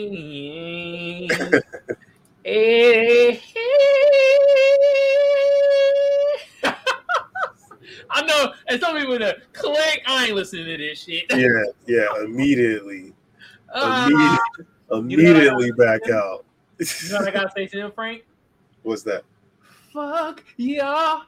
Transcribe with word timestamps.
I 8.12 8.22
know, 8.22 8.52
and 8.68 8.80
some 8.80 8.96
people 8.96 9.18
to 9.18 9.36
click. 9.52 10.02
I 10.06 10.26
ain't 10.26 10.34
listening 10.34 10.66
to 10.66 10.76
this 10.76 11.04
shit. 11.04 11.24
Yeah, 11.30 11.62
yeah, 11.86 12.24
immediately, 12.24 13.12
Uh, 13.72 14.06
immediately, 14.08 14.26
you 14.26 14.38
know 14.90 14.96
immediately 14.98 15.72
back 15.72 16.08
out. 16.10 16.44
you 16.78 16.86
know 17.10 17.18
what 17.18 17.28
I 17.28 17.30
gotta 17.30 17.50
say 17.54 17.66
to 17.66 17.76
them, 17.76 17.92
Frank? 17.92 18.24
What's 18.82 19.02
that? 19.04 19.22
Fuck 19.92 20.42
yeah. 20.56 21.20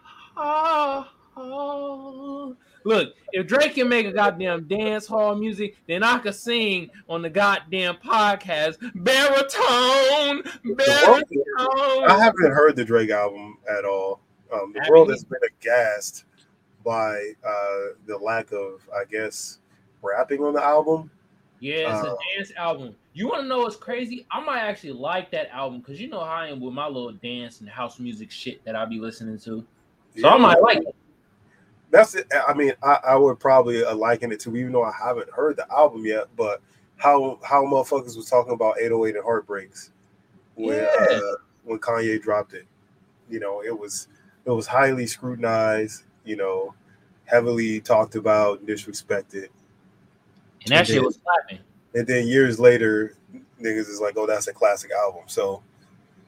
Look, 2.85 3.15
if 3.33 3.47
Drake 3.47 3.75
can 3.75 3.89
make 3.89 4.07
a 4.07 4.13
goddamn 4.13 4.65
dance 4.65 5.07
hall 5.07 5.35
music, 5.35 5.77
then 5.87 6.03
I 6.03 6.19
could 6.19 6.35
sing 6.35 6.91
on 7.09 7.23
the 7.23 7.31
goddamn 7.31 7.97
podcast. 7.97 8.77
Baritone, 8.95 10.43
baritone. 10.77 12.11
I 12.11 12.17
haven't 12.19 12.53
heard 12.53 12.77
the 12.77 12.85
Drake 12.85 13.11
album 13.11 13.59
at 13.69 13.85
all. 13.85 14.21
Um, 14.53 14.73
the 14.73 14.87
world 14.91 15.11
has 15.11 15.25
been 15.25 15.41
aghast 15.61 16.25
by 16.85 17.33
uh, 17.47 17.95
the 18.07 18.19
lack 18.21 18.53
of, 18.53 18.83
I 18.95 19.05
guess, 19.11 19.61
rapping 20.03 20.43
on 20.43 20.53
the 20.53 20.63
album. 20.63 21.11
Yeah, 21.61 21.97
it's 21.97 22.09
Uh, 22.09 22.15
a 22.15 22.37
dance 22.37 22.53
album. 22.57 22.97
You 23.15 23.29
want 23.29 23.43
to 23.43 23.47
know 23.47 23.61
what's 23.61 23.77
crazy? 23.77 24.27
I 24.31 24.41
might 24.41 24.61
actually 24.61 24.93
like 24.93 25.31
that 25.31 25.49
album 25.51 25.81
because 25.81 26.01
you 26.01 26.09
know 26.09 26.21
how 26.21 26.33
I 26.33 26.49
am 26.49 26.61
with 26.61 26.75
my 26.75 26.87
little 26.87 27.13
dance 27.13 27.61
and 27.61 27.69
house 27.69 28.01
music 28.01 28.31
shit 28.31 28.65
that 28.65 28.75
I 28.75 28.85
be 28.85 28.99
listening 28.99 29.39
to. 29.41 29.65
So 30.19 30.29
I 30.29 30.37
might 30.39 30.61
like 30.61 30.79
it. 30.79 30.95
That's 31.93 32.15
it. 32.17 32.27
I 32.49 32.55
mean, 32.55 32.73
I, 32.83 32.99
I 33.09 33.17
would 33.17 33.39
probably 33.39 33.85
uh, 33.85 33.95
liken 33.95 34.33
it 34.33 34.41
to, 34.41 34.57
even 34.57 34.73
though 34.73 34.83
I 34.83 34.93
haven't 34.93 35.31
heard 35.31 35.57
the 35.57 35.71
album 35.71 36.05
yet, 36.05 36.25
but 36.37 36.61
how 36.97 37.39
how 37.45 37.65
motherfuckers 37.65 38.17
was 38.17 38.29
talking 38.29 38.55
about 38.55 38.81
808 38.81 39.15
and 39.17 39.25
Heartbreaks 39.25 39.93
when 40.57 40.79
Yeah. 40.79 40.87
uh, 40.99 41.35
when 41.65 41.79
Kanye 41.79 42.21
dropped 42.21 42.55
it. 42.55 42.67
You 43.29 43.39
know, 43.41 43.63
it 43.63 43.79
was 43.79 44.09
it 44.47 44.51
was 44.51 44.67
highly 44.67 45.07
scrutinized. 45.07 46.05
You 46.25 46.37
know, 46.37 46.75
heavily 47.27 47.81
talked 47.81 48.15
about, 48.15 48.61
and 48.61 48.69
disrespected, 48.69 49.49
And 50.65 50.73
that 50.73 50.89
It 50.89 50.93
shit 50.95 51.03
was 51.03 51.19
slapping. 51.23 51.59
and 51.95 52.07
then 52.07 52.27
years 52.27 52.59
later, 52.59 53.17
niggas 53.61 53.89
is 53.91 54.01
like, 54.01 54.17
"Oh, 54.17 54.27
that's 54.27 54.47
a 54.49 54.53
classic 54.55 54.93
album." 54.93 55.25
So 55.27 55.63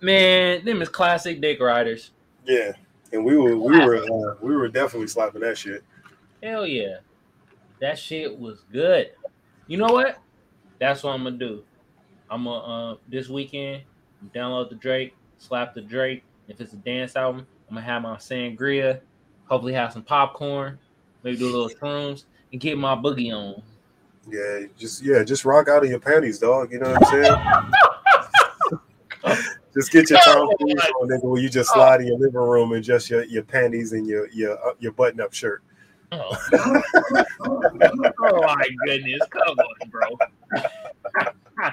Man, 0.03 0.63
them 0.65 0.83
is 0.83 0.91
classic 0.91 1.41
dick 1.41 1.59
riders. 1.61 2.11
yeah, 2.45 2.73
and 3.15 3.25
we 3.25 3.37
were 3.37 3.57
we 3.57 3.79
were 3.79 3.97
uh, 3.97 4.35
we 4.41 4.55
were 4.55 4.69
definitely 4.69 5.07
slapping 5.07 5.41
that 5.43 5.57
shit. 5.57 5.85
Hell 6.43 6.67
yeah. 6.67 6.99
That 7.81 7.99
shit 7.99 8.39
was 8.39 8.65
good. 8.73 9.13
You 9.67 9.79
know 9.79 9.93
what? 9.93 10.19
That's 10.81 11.03
what 11.03 11.13
I'm 11.13 11.25
gonna 11.25 11.39
do. 11.39 11.63
I'm 12.31 12.45
gonna 12.45 12.93
uh 12.93 12.97
this 13.09 13.29
weekend 13.29 13.83
download 14.35 14.69
the 14.69 14.75
Drake, 14.75 15.15
slap 15.39 15.75
the 15.75 15.81
Drake. 15.81 16.25
If 16.49 16.61
it's 16.61 16.73
a 16.73 16.77
dance 16.77 17.17
album, 17.17 17.47
I'm 17.69 17.77
gonna 17.77 17.87
have 17.87 18.03
my 18.03 18.17
sangria, 18.17 19.01
hopefully 19.47 19.73
have 19.73 19.93
some 19.93 20.03
popcorn, 20.03 20.79
maybe 21.23 21.39
do 21.39 21.49
a 21.49 21.55
little 21.57 21.71
shrooms, 21.71 22.25
and 22.53 22.61
get 22.61 22.77
my 22.77 22.95
boogie 22.95 23.33
on. 23.33 23.63
Yeah, 24.29 24.67
just 24.77 25.03
yeah, 25.03 25.23
just 25.23 25.45
rock 25.45 25.69
out 25.69 25.85
of 25.85 25.91
your 25.91 26.01
panties, 26.01 26.39
dog. 26.39 26.73
You 26.73 26.81
know 26.81 26.93
what 26.93 27.15
I'm 27.15 27.23
saying? 27.23 27.73
just 29.75 29.91
get 29.91 30.09
your 30.09 30.21
Tom 30.25 30.49
Cruise 30.61 30.75
on, 31.01 31.09
nigga, 31.09 31.25
where 31.25 31.41
you 31.41 31.49
just 31.49 31.73
slide 31.73 32.01
in 32.01 32.07
your 32.07 32.19
living 32.19 32.41
room 32.41 32.73
and 32.73 32.85
just 32.85 33.11
your, 33.11 33.25
your 33.25 33.43
panties 33.43 33.93
and 33.93 34.07
your 34.07 34.29
your 34.31 34.53
uh, 34.67 34.75
your 34.79 34.93
button 34.93 35.21
up 35.21 35.33
shirt. 35.33 35.63
Oh. 36.13 36.37
oh 37.41 38.43
my 38.43 38.65
goodness, 38.87 39.21
come 39.31 39.57
on, 39.59 39.91
bro. 39.91 40.09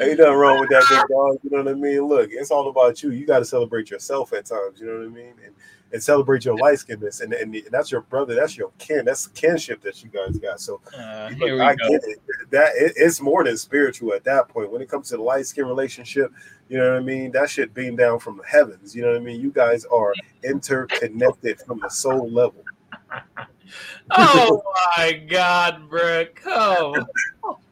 Ain't 0.00 0.18
nothing 0.18 0.34
wrong 0.34 0.60
with 0.60 0.70
that, 0.70 0.84
big 0.88 0.98
dog. 1.08 1.38
You 1.42 1.50
know 1.50 1.58
what 1.62 1.68
I 1.68 1.74
mean? 1.74 2.00
Look, 2.02 2.30
it's 2.32 2.50
all 2.50 2.68
about 2.68 3.02
you. 3.02 3.10
You 3.10 3.26
got 3.26 3.38
to 3.40 3.44
celebrate 3.44 3.90
yourself 3.90 4.32
at 4.32 4.46
times. 4.46 4.80
You 4.80 4.86
know 4.86 4.98
what 4.98 5.06
I 5.06 5.08
mean? 5.08 5.34
And 5.44 5.54
and 5.92 6.02
celebrate 6.02 6.44
your 6.44 6.56
light 6.58 6.80
skinness, 6.80 7.20
and, 7.20 7.32
and 7.32 7.56
that's 7.70 7.92
your 7.92 8.00
brother. 8.00 8.34
That's 8.34 8.56
your 8.56 8.72
kin. 8.78 9.04
That's 9.04 9.26
the 9.28 9.32
kinship 9.32 9.80
that 9.82 10.02
you 10.02 10.10
guys 10.10 10.36
got. 10.38 10.60
So 10.60 10.80
Uh, 10.98 11.30
Look, 11.38 11.60
I 11.60 11.76
go. 11.76 11.88
get 11.88 12.02
it. 12.04 12.18
That 12.50 12.72
it, 12.74 12.94
it's 12.96 13.20
more 13.20 13.44
than 13.44 13.56
spiritual 13.56 14.12
at 14.12 14.24
that 14.24 14.48
point. 14.48 14.72
When 14.72 14.82
it 14.82 14.88
comes 14.88 15.10
to 15.10 15.16
the 15.16 15.22
light 15.22 15.46
skin 15.46 15.66
relationship, 15.66 16.32
you 16.68 16.78
know 16.78 16.94
what 16.94 17.00
I 17.00 17.04
mean. 17.04 17.30
That 17.30 17.48
shit 17.48 17.72
being 17.74 17.94
down 17.94 18.18
from 18.18 18.38
the 18.38 18.44
heavens. 18.44 18.96
You 18.96 19.02
know 19.02 19.12
what 19.12 19.18
I 19.18 19.20
mean. 19.20 19.40
You 19.40 19.52
guys 19.52 19.84
are 19.84 20.12
interconnected 20.42 21.60
from 21.60 21.78
the 21.80 21.88
soul 21.88 22.28
level. 22.28 22.64
Oh 24.10 24.62
my 24.96 25.12
god, 25.12 25.88
bro. 25.88 26.26
Come. 26.34 27.06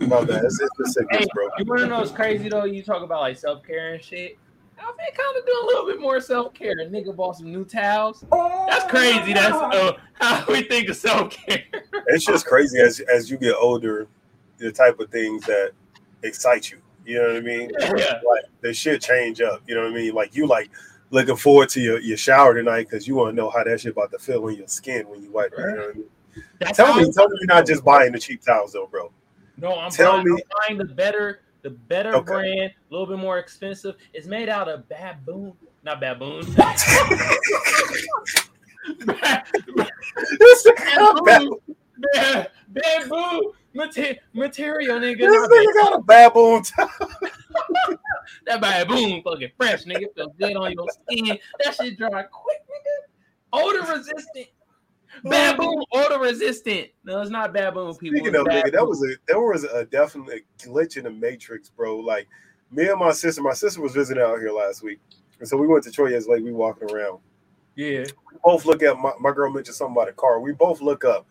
It's, 0.00 0.60
it's 0.60 0.76
the 0.78 0.86
sickness, 0.86 1.20
Hey, 1.20 1.26
bro. 1.34 1.48
You 1.58 1.64
want 1.64 1.80
to 1.80 1.86
know 1.86 1.98
what's 1.98 2.10
crazy 2.10 2.48
though? 2.48 2.64
You 2.64 2.82
talk 2.82 3.02
about 3.02 3.20
like 3.20 3.38
self 3.38 3.64
care 3.64 3.94
and 3.94 4.02
shit. 4.02 4.38
I've 4.80 4.96
been 4.96 5.06
kind 5.06 5.36
of 5.36 5.44
doing 5.44 5.58
a 5.62 5.66
little 5.66 5.86
bit 5.86 6.00
more 6.00 6.20
self 6.20 6.54
care. 6.54 6.76
Nigga 6.76 7.14
bought 7.14 7.36
some 7.36 7.50
new 7.50 7.64
towels. 7.64 8.24
That's 8.30 8.88
crazy. 8.90 9.32
That's 9.32 9.56
uh, 9.56 9.96
how 10.14 10.44
we 10.48 10.62
think 10.62 10.88
of 10.88 10.96
self 10.96 11.30
care. 11.30 11.64
It's 12.06 12.24
just 12.24 12.46
crazy 12.46 12.78
as 12.78 13.00
as 13.00 13.30
you 13.30 13.38
get 13.38 13.56
older, 13.56 14.06
the 14.58 14.70
type 14.72 15.00
of 15.00 15.10
things 15.10 15.44
that 15.46 15.72
excite 16.22 16.70
you. 16.70 16.78
You 17.04 17.18
know 17.18 17.28
what 17.28 17.36
I 17.36 17.40
mean? 17.40 17.70
Yeah. 17.80 18.20
Like 18.26 18.44
the 18.60 18.72
shit 18.72 19.02
change 19.02 19.40
up. 19.40 19.62
You 19.66 19.74
know 19.74 19.82
what 19.82 19.92
I 19.92 19.94
mean? 19.94 20.14
Like 20.14 20.34
you 20.36 20.46
like 20.46 20.70
looking 21.10 21.36
forward 21.36 21.70
to 21.70 21.80
your, 21.80 21.98
your 22.00 22.16
shower 22.16 22.54
tonight 22.54 22.86
because 22.88 23.08
you 23.08 23.14
want 23.14 23.30
to 23.32 23.36
know 23.36 23.50
how 23.50 23.64
that 23.64 23.80
shit 23.80 23.92
about 23.92 24.10
to 24.12 24.18
feel 24.18 24.44
on 24.44 24.54
your 24.54 24.68
skin 24.68 25.08
when 25.08 25.22
you 25.22 25.30
wipe 25.30 25.52
it. 25.52 25.58
You 25.58 25.66
know 25.66 25.76
what 25.76 25.90
I 25.90 25.92
mean? 25.94 26.04
That's 26.60 26.76
Tell 26.76 26.94
me, 26.94 27.10
tell 27.12 27.28
me 27.28 27.38
you're 27.40 27.46
not 27.46 27.66
just 27.66 27.84
buying 27.84 28.12
the 28.12 28.18
cheap 28.18 28.44
towels 28.44 28.72
though, 28.72 28.86
bro. 28.86 29.10
No, 29.60 29.78
I'm 29.78 29.90
tell 29.90 30.12
buying, 30.12 30.24
me- 30.24 30.42
I'm 30.42 30.76
buying 30.76 30.78
the 30.78 30.94
better, 30.94 31.40
the 31.62 31.70
better 31.70 32.14
Okay. 32.16 32.24
brand, 32.32 32.60
a 32.70 32.72
little 32.90 33.06
bit 33.06 33.18
more 33.18 33.38
expensive. 33.38 33.96
It's 34.12 34.26
made 34.26 34.48
out 34.48 34.68
of 34.68 34.88
baboon, 34.88 35.52
not 35.82 36.00
baboon. 36.00 36.44
This 40.38 40.66
nigga 40.66 42.46
bamboo, 42.70 43.52
ba- 43.74 44.16
material, 44.32 44.98
nigga. 45.00 45.18
This 45.18 45.48
nigga 45.48 45.74
got 45.74 45.94
a 45.98 46.02
baboon. 46.02 46.62
That 48.46 48.60
baboon 48.60 49.22
fucking 49.22 49.50
fresh, 49.56 49.84
nigga. 49.84 50.04
Feel 50.14 50.28
good 50.38 50.56
on 50.56 50.72
your 50.72 50.86
skin. 50.90 51.38
That 51.64 51.74
shit 51.74 51.96
dry 51.98 52.22
quick, 52.24 52.58
nigga. 52.62 52.96
Odor 53.52 53.80
resistant. 53.92 54.46
Baboon 55.24 55.82
odor 55.92 56.18
resistant. 56.20 56.88
No, 57.04 57.20
it's 57.20 57.30
not 57.30 57.52
baboon 57.52 57.94
people. 57.96 58.18
Speaking 58.18 58.36
of 58.36 58.46
nigga, 58.46 58.72
that 58.72 58.86
was 58.86 59.02
a 59.02 59.14
there 59.26 59.40
was 59.40 59.64
a 59.64 59.84
definite 59.86 60.44
glitch 60.58 60.96
in 60.96 61.04
the 61.04 61.10
matrix, 61.10 61.68
bro. 61.70 61.98
Like 61.98 62.28
me 62.70 62.88
and 62.88 62.98
my 62.98 63.12
sister, 63.12 63.42
my 63.42 63.54
sister 63.54 63.80
was 63.80 63.92
visiting 63.92 64.22
out 64.22 64.38
here 64.38 64.52
last 64.52 64.82
week, 64.82 65.00
and 65.40 65.48
so 65.48 65.56
we 65.56 65.66
went 65.66 65.84
to 65.84 65.90
Troyes 65.90 66.28
Lake. 66.28 66.44
We 66.44 66.52
walking 66.52 66.90
around. 66.90 67.18
yeah. 67.76 68.04
We 68.32 68.38
both 68.44 68.64
look 68.66 68.82
at 68.82 68.96
my, 68.98 69.12
my 69.20 69.32
girl 69.32 69.50
mentioned 69.52 69.74
something 69.76 69.96
about 69.96 70.08
a 70.08 70.12
car. 70.12 70.40
We 70.40 70.52
both 70.52 70.80
look 70.80 71.04
up. 71.04 71.26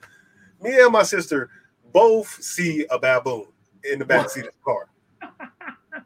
Me 0.62 0.80
and 0.82 0.92
my 0.92 1.04
sister 1.04 1.50
both 1.94 2.28
see 2.44 2.86
a 2.92 3.00
baboon 3.00 3.46
in 3.90 4.00
the 4.00 4.06
back 4.06 4.30
seat 4.30 4.46
of 4.46 4.52
the 4.54 4.64
car. 4.66 4.90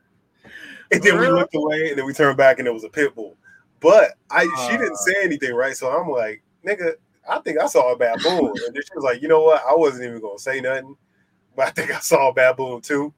And 0.93 1.01
then 1.01 1.17
we 1.19 1.27
looked 1.29 1.55
away, 1.55 1.89
and 1.91 1.97
then 1.97 2.05
we 2.05 2.11
turned 2.13 2.37
back, 2.37 2.59
and 2.59 2.67
it 2.67 2.73
was 2.73 2.83
a 2.83 2.89
pit 2.89 3.15
bull. 3.15 3.37
But 3.79 4.11
I, 4.29 4.43
she 4.67 4.77
didn't 4.77 4.91
Uh. 4.91 4.95
say 4.97 5.13
anything, 5.23 5.53
right? 5.53 5.73
So 5.75 5.89
I'm 5.89 6.09
like, 6.09 6.43
nigga, 6.67 6.95
I 7.27 7.39
think 7.39 7.59
I 7.59 7.67
saw 7.67 7.91
a 7.93 7.97
baboon. 7.97 8.53
And 8.65 8.75
then 8.75 8.81
she 8.83 8.95
was 8.95 9.03
like, 9.03 9.21
you 9.21 9.27
know 9.27 9.43
what? 9.43 9.63
I 9.67 9.73
wasn't 9.75 10.05
even 10.05 10.21
gonna 10.21 10.39
say 10.39 10.59
nothing, 10.61 10.95
but 11.55 11.67
I 11.67 11.71
think 11.71 11.91
I 11.91 11.99
saw 11.99 12.29
a 12.29 12.33
baboon 12.33 12.81
too. 12.81 13.13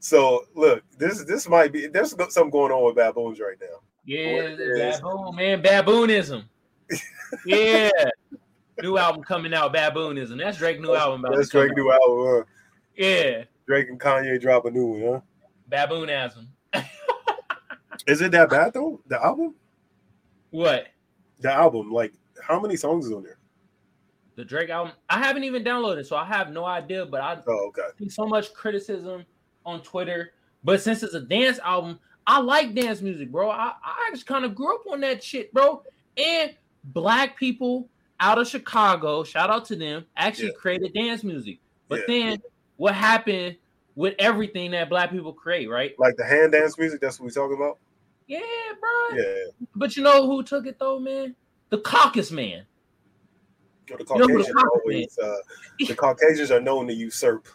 So 0.00 0.44
look, 0.54 0.82
this 0.96 1.24
this 1.24 1.48
might 1.48 1.72
be 1.72 1.86
there's 1.86 2.10
something 2.10 2.50
going 2.50 2.72
on 2.72 2.84
with 2.84 2.96
baboons 2.96 3.40
right 3.40 3.56
now. 3.60 3.78
Yeah, 4.04 4.50
What 4.50 4.58
baboon, 4.58 5.36
man. 5.36 5.62
Baboonism. 5.62 6.44
yeah. 7.46 7.90
New 8.80 8.96
album 8.96 9.24
coming 9.24 9.52
out, 9.52 9.74
Baboonism. 9.74 10.38
That's 10.38 10.58
Drake 10.58 10.80
new 10.80 10.94
album. 10.94 11.24
About 11.24 11.36
That's 11.36 11.48
to 11.48 11.52
come 11.52 11.60
Drake 11.62 11.72
out. 11.72 11.76
new 11.76 11.92
album. 11.92 12.26
Huh? 12.38 12.44
Yeah, 12.96 13.44
Drake 13.66 13.88
and 13.88 14.00
Kanye 14.00 14.40
drop 14.40 14.66
a 14.66 14.70
new 14.70 14.86
one, 14.86 15.22
huh? 15.70 15.86
Baboonism. 15.86 16.46
Is 18.06 18.20
it 18.20 18.30
that 18.32 18.50
bad 18.50 18.72
though? 18.72 19.00
The 19.08 19.22
album? 19.22 19.54
What? 20.50 20.86
The 21.40 21.52
album, 21.52 21.90
like 21.92 22.12
how 22.40 22.60
many 22.60 22.76
songs 22.76 23.06
is 23.06 23.12
on 23.12 23.24
there? 23.24 23.37
The 24.38 24.44
Drake 24.44 24.70
album? 24.70 24.92
I 25.10 25.18
haven't 25.18 25.42
even 25.42 25.64
downloaded, 25.64 26.06
so 26.06 26.14
I 26.14 26.24
have 26.24 26.52
no 26.52 26.64
idea. 26.64 27.04
But 27.04 27.20
I 27.22 27.42
Oh, 27.44 27.66
okay. 27.70 27.88
see 27.98 28.08
so 28.08 28.24
much 28.24 28.54
criticism 28.54 29.26
on 29.66 29.82
Twitter. 29.82 30.32
But 30.62 30.80
since 30.80 31.02
it's 31.02 31.14
a 31.14 31.20
dance 31.20 31.58
album, 31.58 31.98
I 32.24 32.38
like 32.38 32.72
dance 32.72 33.02
music, 33.02 33.32
bro. 33.32 33.50
I, 33.50 33.72
I 33.82 34.10
just 34.12 34.26
kind 34.26 34.44
of 34.44 34.54
grew 34.54 34.76
up 34.76 34.82
on 34.92 35.00
that 35.00 35.24
shit, 35.24 35.52
bro. 35.52 35.82
And 36.16 36.54
black 36.84 37.36
people 37.36 37.88
out 38.20 38.38
of 38.38 38.46
Chicago, 38.46 39.24
shout 39.24 39.50
out 39.50 39.64
to 39.66 39.76
them, 39.76 40.06
actually 40.16 40.46
Yeah. 40.48 40.60
created 40.60 40.94
dance 40.94 41.24
music. 41.24 41.58
But 41.88 42.00
Yeah. 42.00 42.04
then 42.06 42.42
what 42.76 42.94
happened 42.94 43.56
with 43.96 44.14
everything 44.20 44.70
that 44.70 44.88
black 44.88 45.10
people 45.10 45.32
create, 45.32 45.68
right? 45.68 45.98
Like 45.98 46.14
the 46.16 46.24
hand 46.24 46.52
dance 46.52 46.78
music, 46.78 47.00
that's 47.00 47.18
what 47.18 47.26
we 47.26 47.32
talking 47.32 47.56
about? 47.56 47.78
Yeah, 48.28 48.38
bro. 48.78 49.18
Yeah. 49.18 49.34
But 49.74 49.96
you 49.96 50.04
know 50.04 50.28
who 50.28 50.44
took 50.44 50.64
it 50.68 50.78
though, 50.78 51.00
man? 51.00 51.34
The 51.70 51.78
caucus 51.78 52.30
man. 52.30 52.66
You 53.88 53.96
know, 53.96 54.04
the 54.04 54.14
You 54.14 54.20
know 54.20 54.26
the 54.26 54.44
Caucasians 54.44 54.46
Caucasian 54.46 54.68
always 54.68 55.18
uh, 55.18 55.36
the 55.86 55.94
Caucasians 55.94 56.50
are 56.50 56.60
known 56.60 56.86
to 56.88 56.94
usurp. 56.94 57.46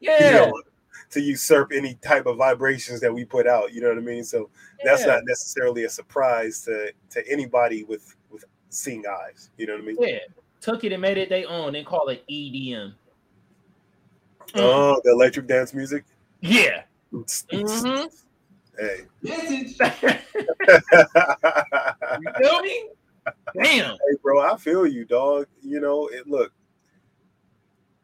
Yeah. 0.00 0.18
You 0.26 0.32
know, 0.32 0.62
to 1.10 1.20
usurp 1.20 1.70
any 1.72 1.94
type 1.94 2.26
of 2.26 2.36
vibrations 2.36 3.00
that 3.00 3.14
we 3.14 3.24
put 3.24 3.46
out. 3.46 3.72
You 3.72 3.80
know 3.80 3.88
what 3.88 3.98
I 3.98 4.00
mean? 4.00 4.24
So 4.24 4.50
that's 4.84 5.06
not 5.06 5.22
necessarily 5.24 5.84
a 5.84 5.88
surprise 5.88 6.62
to 6.62 6.92
to 7.10 7.30
anybody 7.30 7.84
with 7.84 8.16
with 8.30 8.44
seeing 8.70 9.04
eyes. 9.06 9.50
You 9.56 9.66
know 9.66 9.74
what 9.74 9.82
I 9.82 9.86
mean? 9.86 9.96
Yeah, 10.00 10.18
took 10.60 10.82
it 10.84 10.92
and 10.92 11.00
made 11.00 11.16
it 11.16 11.28
their 11.28 11.48
own. 11.48 11.72
They 11.74 11.84
call 11.84 12.08
it 12.08 12.24
EDM. 12.28 12.92
Mm. 14.48 14.60
Oh, 14.60 15.00
the 15.04 15.12
electric 15.12 15.46
dance 15.46 15.74
music. 15.74 16.04
Yeah. 16.40 16.82
Mhm. 17.12 18.10
Hey. 18.78 19.06
You 19.22 19.68
feel 22.38 22.60
me? 22.60 22.88
Damn. 23.62 23.92
Hey, 23.92 24.16
bro, 24.22 24.40
I 24.40 24.56
feel 24.56 24.86
you, 24.86 25.04
dog. 25.04 25.46
You 25.62 25.80
know, 25.80 26.08
it 26.08 26.26
look. 26.26 26.52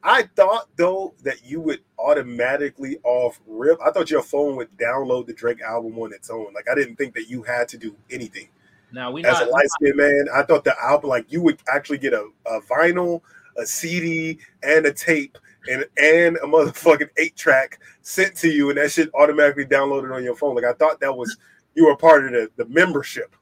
I 0.05 0.25
thought 0.35 0.69
though 0.77 1.15
that 1.23 1.45
you 1.45 1.61
would 1.61 1.81
automatically 1.99 2.99
off 3.05 3.41
rip. 3.47 3.79
I 3.85 3.91
thought 3.91 4.11
your 4.11 4.23
phone 4.23 4.57
would 4.57 4.77
download 4.77 5.27
the 5.27 5.33
Drake 5.33 5.61
album 5.61 5.99
on 5.99 6.13
its 6.13 6.29
own. 6.29 6.53
Like 6.55 6.69
I 6.71 6.75
didn't 6.75 6.97
think 6.97 7.15
that 7.15 7.29
you 7.29 7.43
had 7.43 7.69
to 7.69 7.79
do 7.79 7.95
anything. 8.11 8.49
Now 8.93 9.11
we 9.11 9.25
As 9.25 9.39
not 9.39 9.49
a 9.49 9.51
light 9.51 9.69
skinned 9.69 9.97
man, 9.97 10.27
I 10.35 10.43
thought 10.43 10.65
the 10.65 10.75
album 10.83 11.11
like 11.11 11.31
you 11.31 11.41
would 11.43 11.61
actually 11.73 11.99
get 11.99 12.13
a, 12.13 12.29
a 12.47 12.61
vinyl, 12.63 13.23
a 13.57 13.65
CD, 13.65 14.39
and 14.63 14.87
a 14.87 14.93
tape 14.93 15.39
and 15.71 15.85
and 15.97 16.37
a 16.39 16.47
motherfucking 16.47 17.09
eight 17.17 17.37
track 17.37 17.79
sent 18.03 18.37
to 18.39 18.49
you, 18.49 18.71
and 18.71 18.79
that 18.79 18.91
shit 18.91 19.11
automatically 19.15 19.65
downloaded 19.65 20.15
on 20.15 20.25
your 20.25 20.37
phone. 20.37 20.57
Like 20.57 20.65
I 20.65 20.73
thought 20.73 21.01
that 21.01 21.17
was 21.17 21.37
you 21.75 21.87
were 21.87 21.97
part 21.97 22.27
of 22.27 22.33
the, 22.33 22.51
the 22.57 22.69
membership. 22.69 23.35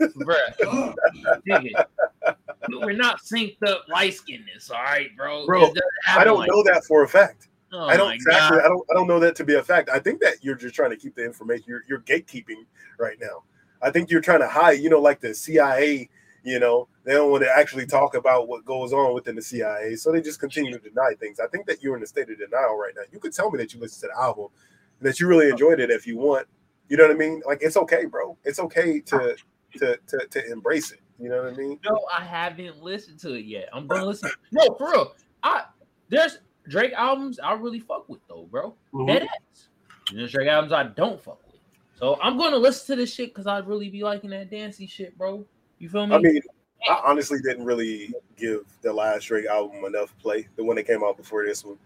Bruh. 0.00 0.94
We're 2.68 2.92
not 2.92 3.20
synced 3.20 3.62
up 3.66 3.84
light 3.88 4.14
skinness, 4.14 4.70
all 4.70 4.82
right, 4.82 5.14
bro. 5.16 5.46
Bro, 5.46 5.72
I 6.08 6.24
don't 6.24 6.38
like 6.38 6.50
know 6.50 6.62
that 6.64 6.84
for 6.84 7.04
a 7.04 7.08
fact. 7.08 7.48
Oh 7.72 7.86
I 7.86 7.96
don't 7.96 8.12
exactly. 8.12 8.58
God. 8.58 8.64
I 8.64 8.68
don't. 8.68 8.86
I 8.90 8.94
don't 8.94 9.06
know 9.06 9.20
that 9.20 9.36
to 9.36 9.44
be 9.44 9.54
a 9.54 9.62
fact. 9.62 9.90
I 9.90 9.98
think 9.98 10.20
that 10.20 10.36
you're 10.42 10.54
just 10.54 10.74
trying 10.74 10.90
to 10.90 10.96
keep 10.96 11.14
the 11.14 11.24
information. 11.24 11.64
You're 11.66 11.82
you're 11.88 12.00
gatekeeping 12.00 12.64
right 12.98 13.16
now. 13.20 13.42
I 13.82 13.90
think 13.90 14.10
you're 14.10 14.20
trying 14.20 14.40
to 14.40 14.48
hide. 14.48 14.80
You 14.80 14.90
know, 14.90 15.00
like 15.00 15.20
the 15.20 15.34
CIA. 15.34 16.08
You 16.44 16.60
know, 16.60 16.86
they 17.02 17.12
don't 17.12 17.32
want 17.32 17.42
to 17.42 17.50
actually 17.50 17.86
talk 17.86 18.14
about 18.14 18.46
what 18.46 18.64
goes 18.64 18.92
on 18.92 19.12
within 19.12 19.34
the 19.34 19.42
CIA, 19.42 19.96
so 19.96 20.12
they 20.12 20.20
just 20.20 20.38
continue 20.38 20.70
to 20.70 20.78
deny 20.78 21.12
things. 21.18 21.40
I 21.40 21.48
think 21.48 21.66
that 21.66 21.82
you're 21.82 21.96
in 21.96 22.04
a 22.04 22.06
state 22.06 22.30
of 22.30 22.38
denial 22.38 22.78
right 22.78 22.92
now. 22.94 23.02
You 23.10 23.18
could 23.18 23.32
tell 23.32 23.50
me 23.50 23.58
that 23.58 23.74
you 23.74 23.80
listened 23.80 24.08
to 24.08 24.14
the 24.14 24.22
album, 24.22 24.46
and 25.00 25.08
that 25.08 25.18
you 25.18 25.26
really 25.26 25.46
oh. 25.46 25.50
enjoyed 25.50 25.80
it 25.80 25.90
if 25.90 26.06
you 26.06 26.16
want. 26.16 26.46
You 26.88 26.96
know 26.96 27.04
what 27.04 27.12
I 27.12 27.18
mean? 27.18 27.42
Like 27.46 27.58
it's 27.62 27.76
okay, 27.76 28.04
bro. 28.06 28.36
It's 28.44 28.58
okay 28.58 29.00
to 29.00 29.36
to 29.78 29.98
to, 30.06 30.26
to 30.30 30.52
embrace 30.52 30.92
it. 30.92 31.00
You 31.18 31.30
know 31.30 31.44
what 31.44 31.54
I 31.54 31.56
mean? 31.56 31.78
No, 31.84 31.98
I 32.16 32.22
haven't 32.22 32.82
listened 32.82 33.18
to 33.20 33.34
it 33.34 33.46
yet. 33.46 33.68
I'm 33.72 33.86
gonna 33.86 34.04
listen. 34.04 34.30
No, 34.52 34.74
for 34.74 34.90
real. 34.90 35.14
I 35.42 35.64
there's 36.08 36.38
Drake 36.68 36.92
albums 36.92 37.38
I 37.38 37.54
really 37.54 37.80
fuck 37.80 38.08
with 38.08 38.20
though, 38.28 38.46
bro. 38.50 38.74
Mhm. 38.92 39.06
Dead 39.06 39.22
ass. 39.22 39.68
And 40.10 40.18
There's 40.18 40.32
Drake 40.32 40.48
albums 40.48 40.72
I 40.72 40.84
don't 40.84 41.20
fuck 41.20 41.40
with. 41.46 41.60
So 41.98 42.18
I'm 42.22 42.36
gonna 42.36 42.56
listen 42.56 42.94
to 42.94 43.02
this 43.02 43.12
shit 43.12 43.30
because 43.30 43.46
I'd 43.46 43.66
really 43.66 43.88
be 43.88 44.02
liking 44.02 44.30
that 44.30 44.50
dancey 44.50 44.86
shit, 44.86 45.16
bro. 45.16 45.44
You 45.78 45.88
feel 45.88 46.06
me? 46.06 46.14
I 46.14 46.18
mean, 46.18 46.40
I 46.88 47.02
honestly 47.04 47.38
didn't 47.42 47.64
really 47.64 48.12
give 48.36 48.64
the 48.82 48.92
last 48.92 49.24
Drake 49.24 49.46
album 49.46 49.84
enough 49.84 50.16
play, 50.18 50.48
the 50.56 50.64
one 50.64 50.76
that 50.76 50.84
came 50.86 51.02
out 51.02 51.16
before 51.16 51.44
this 51.44 51.64
one, 51.64 51.78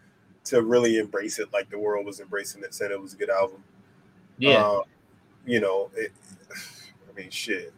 to 0.44 0.62
really 0.62 0.98
embrace 0.98 1.38
it 1.38 1.52
like 1.52 1.70
the 1.70 1.78
world 1.78 2.04
was 2.06 2.20
embracing 2.20 2.62
it, 2.62 2.74
said 2.74 2.90
it 2.90 3.00
was 3.00 3.14
a 3.14 3.16
good 3.16 3.30
album. 3.30 3.62
Yeah. 4.40 4.66
Um, 4.66 4.82
you 5.46 5.60
know, 5.60 5.90
it, 5.94 6.12
I 6.50 7.12
mean, 7.16 7.30
shit. 7.30 7.72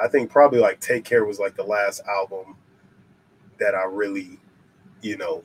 I 0.00 0.08
think 0.08 0.30
probably 0.30 0.60
like 0.60 0.80
Take 0.80 1.04
Care 1.04 1.24
was 1.24 1.38
like 1.38 1.56
the 1.56 1.64
last 1.64 2.02
album 2.08 2.56
that 3.58 3.74
I 3.74 3.84
really, 3.84 4.38
you 5.02 5.16
know, 5.16 5.42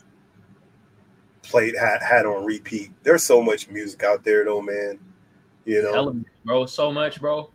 played 1.41 1.75
had 1.75 2.01
had 2.01 2.25
on 2.25 2.45
repeat. 2.45 2.91
There's 3.03 3.23
so 3.23 3.41
much 3.41 3.69
music 3.69 4.03
out 4.03 4.23
there 4.23 4.45
though, 4.45 4.61
man. 4.61 4.99
You 5.65 5.83
know, 5.83 6.15
bro. 6.45 6.65
So 6.65 6.91
much, 6.91 7.19
bro. 7.19 7.49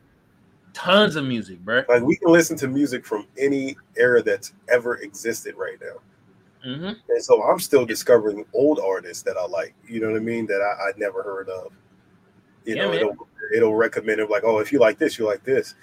Tons 0.72 1.16
of 1.16 1.24
music, 1.24 1.58
bro. 1.60 1.82
like 1.88 2.02
we 2.02 2.16
can 2.16 2.30
listen 2.30 2.56
to 2.58 2.68
music 2.68 3.04
from 3.04 3.26
any 3.38 3.76
era 3.96 4.22
that's 4.22 4.52
ever 4.68 4.96
existed 4.96 5.54
right 5.56 5.78
now. 5.80 6.00
hmm 6.62 6.92
And 7.08 7.22
so 7.22 7.42
I'm 7.42 7.58
still 7.58 7.84
discovering 7.84 8.44
old 8.54 8.78
artists 8.78 9.22
that 9.24 9.36
I 9.36 9.46
like. 9.46 9.74
You 9.86 10.00
know 10.00 10.10
what 10.10 10.16
I 10.16 10.24
mean? 10.24 10.46
That 10.46 10.60
I, 10.60 10.88
I'd 10.88 10.98
never 10.98 11.22
heard 11.22 11.48
of. 11.48 11.72
You 12.68 12.76
Yeah, 12.76 12.84
know, 12.84 12.90
man. 12.92 13.00
it'll, 13.00 13.28
it'll 13.54 13.74
recommend 13.74 14.20
it 14.20 14.28
like, 14.28 14.44
oh, 14.44 14.58
if 14.58 14.72
you 14.72 14.78
like 14.78 14.98
this, 14.98 15.18
you 15.18 15.24
like 15.24 15.42
this. 15.42 15.74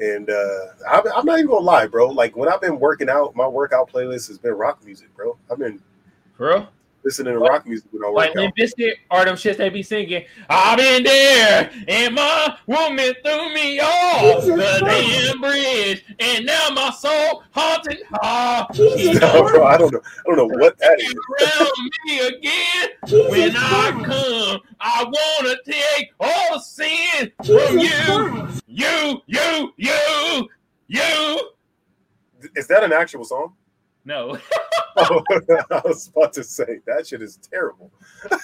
And 0.00 0.30
uh, 0.30 0.66
I'm, 0.90 1.02
I'm 1.14 1.26
not 1.26 1.38
even 1.38 1.50
gonna 1.50 1.64
lie, 1.64 1.86
bro. 1.86 2.08
Like 2.08 2.34
when 2.36 2.48
I've 2.48 2.60
been 2.62 2.80
working 2.80 3.10
out, 3.10 3.36
my 3.36 3.46
workout 3.46 3.92
playlist 3.92 4.28
has 4.28 4.38
been 4.38 4.54
rock 4.54 4.82
music, 4.84 5.14
bro. 5.14 5.36
I've 5.50 5.58
been 5.58 5.80
real? 6.38 6.68
Listening 7.04 7.34
to 7.34 7.40
What? 7.40 7.50
rock 7.50 7.66
music 7.66 7.88
when 7.92 8.04
I 8.04 8.08
work 8.08 8.16
Like 8.16 8.30
out. 8.30 8.36
Limp 8.36 8.54
Bizkit 8.56 8.92
or 9.10 9.24
them 9.24 9.34
shits 9.36 9.56
they 9.56 9.68
be 9.68 9.82
singing. 9.82 10.24
I've 10.48 10.78
been 10.78 11.02
there 11.02 11.70
and 11.88 12.14
my 12.14 12.56
woman 12.66 13.14
threw 13.24 13.54
me 13.54 13.80
off 13.80 14.44
the 14.44 14.82
damn 14.84 15.40
bridge 15.40 16.04
and 16.20 16.46
now 16.46 16.68
my 16.74 16.90
soul 16.90 17.42
haunted. 17.50 17.98
No, 19.20 19.48
bro, 19.50 19.64
I 19.66 19.76
don't 19.78 19.92
know. 19.92 20.00
I 20.04 20.22
don't 20.26 20.36
know 20.36 20.58
what 20.58 20.78
that 20.78 20.98
is. 21.00 21.14
around 21.40 21.90
me 22.06 22.18
again. 22.20 22.90
Jesus 23.06 23.30
When 23.30 23.52
I 23.56 23.90
come, 24.04 24.60
I 24.80 25.04
wanna 25.04 25.56
take 25.66 26.12
all 26.20 26.54
the 26.54 26.60
sin 26.60 27.32
from 27.44 27.78
you, 27.78 28.48
you, 28.66 29.22
you, 29.26 29.72
you, 29.76 30.48
you. 30.88 31.50
Is 32.56 32.66
that 32.68 32.82
an 32.84 32.92
actual 32.92 33.24
song? 33.24 33.54
No, 34.04 34.36
I 35.70 35.80
was 35.84 36.08
about 36.08 36.32
to 36.34 36.44
say 36.44 36.80
that 36.86 37.06
shit 37.06 37.22
is 37.22 37.38
terrible. 37.38 37.90
but 38.28 38.40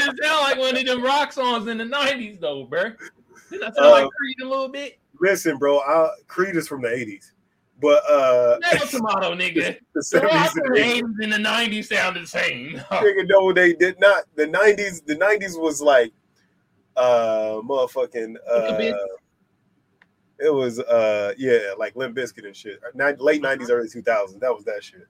it 0.00 0.14
sound 0.22 0.42
like 0.42 0.58
one 0.58 0.76
of 0.76 0.86
them 0.86 1.02
rock 1.02 1.32
songs 1.32 1.66
in 1.68 1.78
the 1.78 1.84
'90s, 1.84 2.40
though, 2.40 2.64
bro. 2.64 2.90
Did 3.50 3.60
sound 3.62 3.76
like 3.76 4.04
Uh, 4.04 4.08
Creed 4.10 4.40
a 4.42 4.48
little 4.48 4.68
bit? 4.68 4.98
Listen, 5.20 5.56
bro, 5.58 5.78
I, 5.80 6.10
Creed 6.28 6.56
is 6.56 6.68
from 6.68 6.82
the 6.82 6.88
'80s, 6.88 7.32
but 7.80 8.02
uh, 8.10 8.58
Tomato, 8.60 8.86
tomato, 8.98 9.34
nigga. 9.36 9.78
the 9.94 10.04
The 10.12 10.20
rock 10.20 10.52
'70s 10.52 10.56
in 10.56 10.62
and 10.64 10.74
the 10.74 10.80
80s. 10.80 11.02
80s 11.02 11.24
and 11.24 11.32
the 11.32 11.48
90s 11.80 11.84
sound 11.86 12.16
the 12.16 12.26
same. 12.26 12.76
Nigga, 12.76 13.26
no, 13.28 13.52
they 13.52 13.72
did 13.72 13.98
not. 14.00 14.24
The 14.34 14.46
'90s, 14.46 15.04
the 15.04 15.16
'90s 15.16 15.60
was 15.60 15.80
like, 15.80 16.12
uh, 16.96 17.60
motherfucking, 17.64 18.36
uh. 18.50 18.92
It 20.38 20.52
was, 20.52 20.78
uh, 20.80 21.32
yeah, 21.38 21.72
like 21.78 21.96
Limp 21.96 22.16
Bizkit 22.16 22.44
and 22.46 22.56
shit. 22.56 22.80
Late 22.94 23.42
'90s, 23.42 23.70
early 23.70 23.88
2000s. 23.88 24.38
That 24.40 24.54
was 24.54 24.64
that 24.64 24.82
shit. 24.84 25.06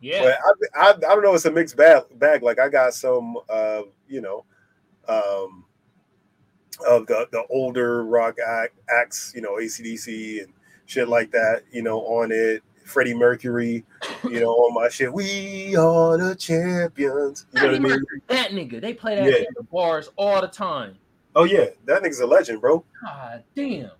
yeah. 0.00 0.22
But 0.22 0.38
I, 0.74 0.86
I, 0.86 0.90
I 0.90 1.14
don't 1.14 1.22
know. 1.22 1.34
It's 1.34 1.44
a 1.44 1.50
mixed 1.50 1.76
bag. 1.76 2.02
Bag. 2.18 2.42
Like 2.42 2.58
I 2.58 2.68
got 2.68 2.94
some, 2.94 3.36
uh, 3.48 3.82
you 4.08 4.20
know, 4.20 4.44
um, 5.08 5.64
of 6.88 7.06
the 7.06 7.28
the 7.30 7.44
older 7.50 8.04
rock 8.04 8.36
act, 8.44 8.74
acts, 8.90 9.32
you 9.34 9.42
know, 9.42 9.54
ACDC 9.56 10.42
and 10.42 10.52
shit 10.86 11.08
like 11.08 11.30
that. 11.32 11.62
You 11.72 11.82
know, 11.82 12.00
on 12.00 12.30
it. 12.32 12.62
Freddie 12.84 13.14
Mercury, 13.14 13.82
you 14.24 14.40
know, 14.40 14.50
on 14.50 14.74
my 14.74 14.90
shit. 14.90 15.10
We 15.10 15.74
are 15.74 16.18
the 16.18 16.34
champions. 16.34 17.46
You 17.54 17.62
know 17.62 17.66
what 17.68 17.76
I 17.76 17.78
mean? 17.78 18.04
That 18.28 18.50
nigga, 18.50 18.78
they 18.78 18.92
play 18.92 19.16
that 19.16 19.24
Yeah. 19.24 19.46
at 19.46 19.54
the 19.56 19.62
bars 19.62 20.10
all 20.16 20.42
the 20.42 20.48
time. 20.48 20.98
Oh 21.34 21.44
yeah, 21.44 21.64
that 21.86 22.02
nigga's 22.02 22.20
a 22.20 22.26
legend, 22.26 22.60
bro. 22.60 22.84
God 23.02 23.42
damn. 23.56 23.90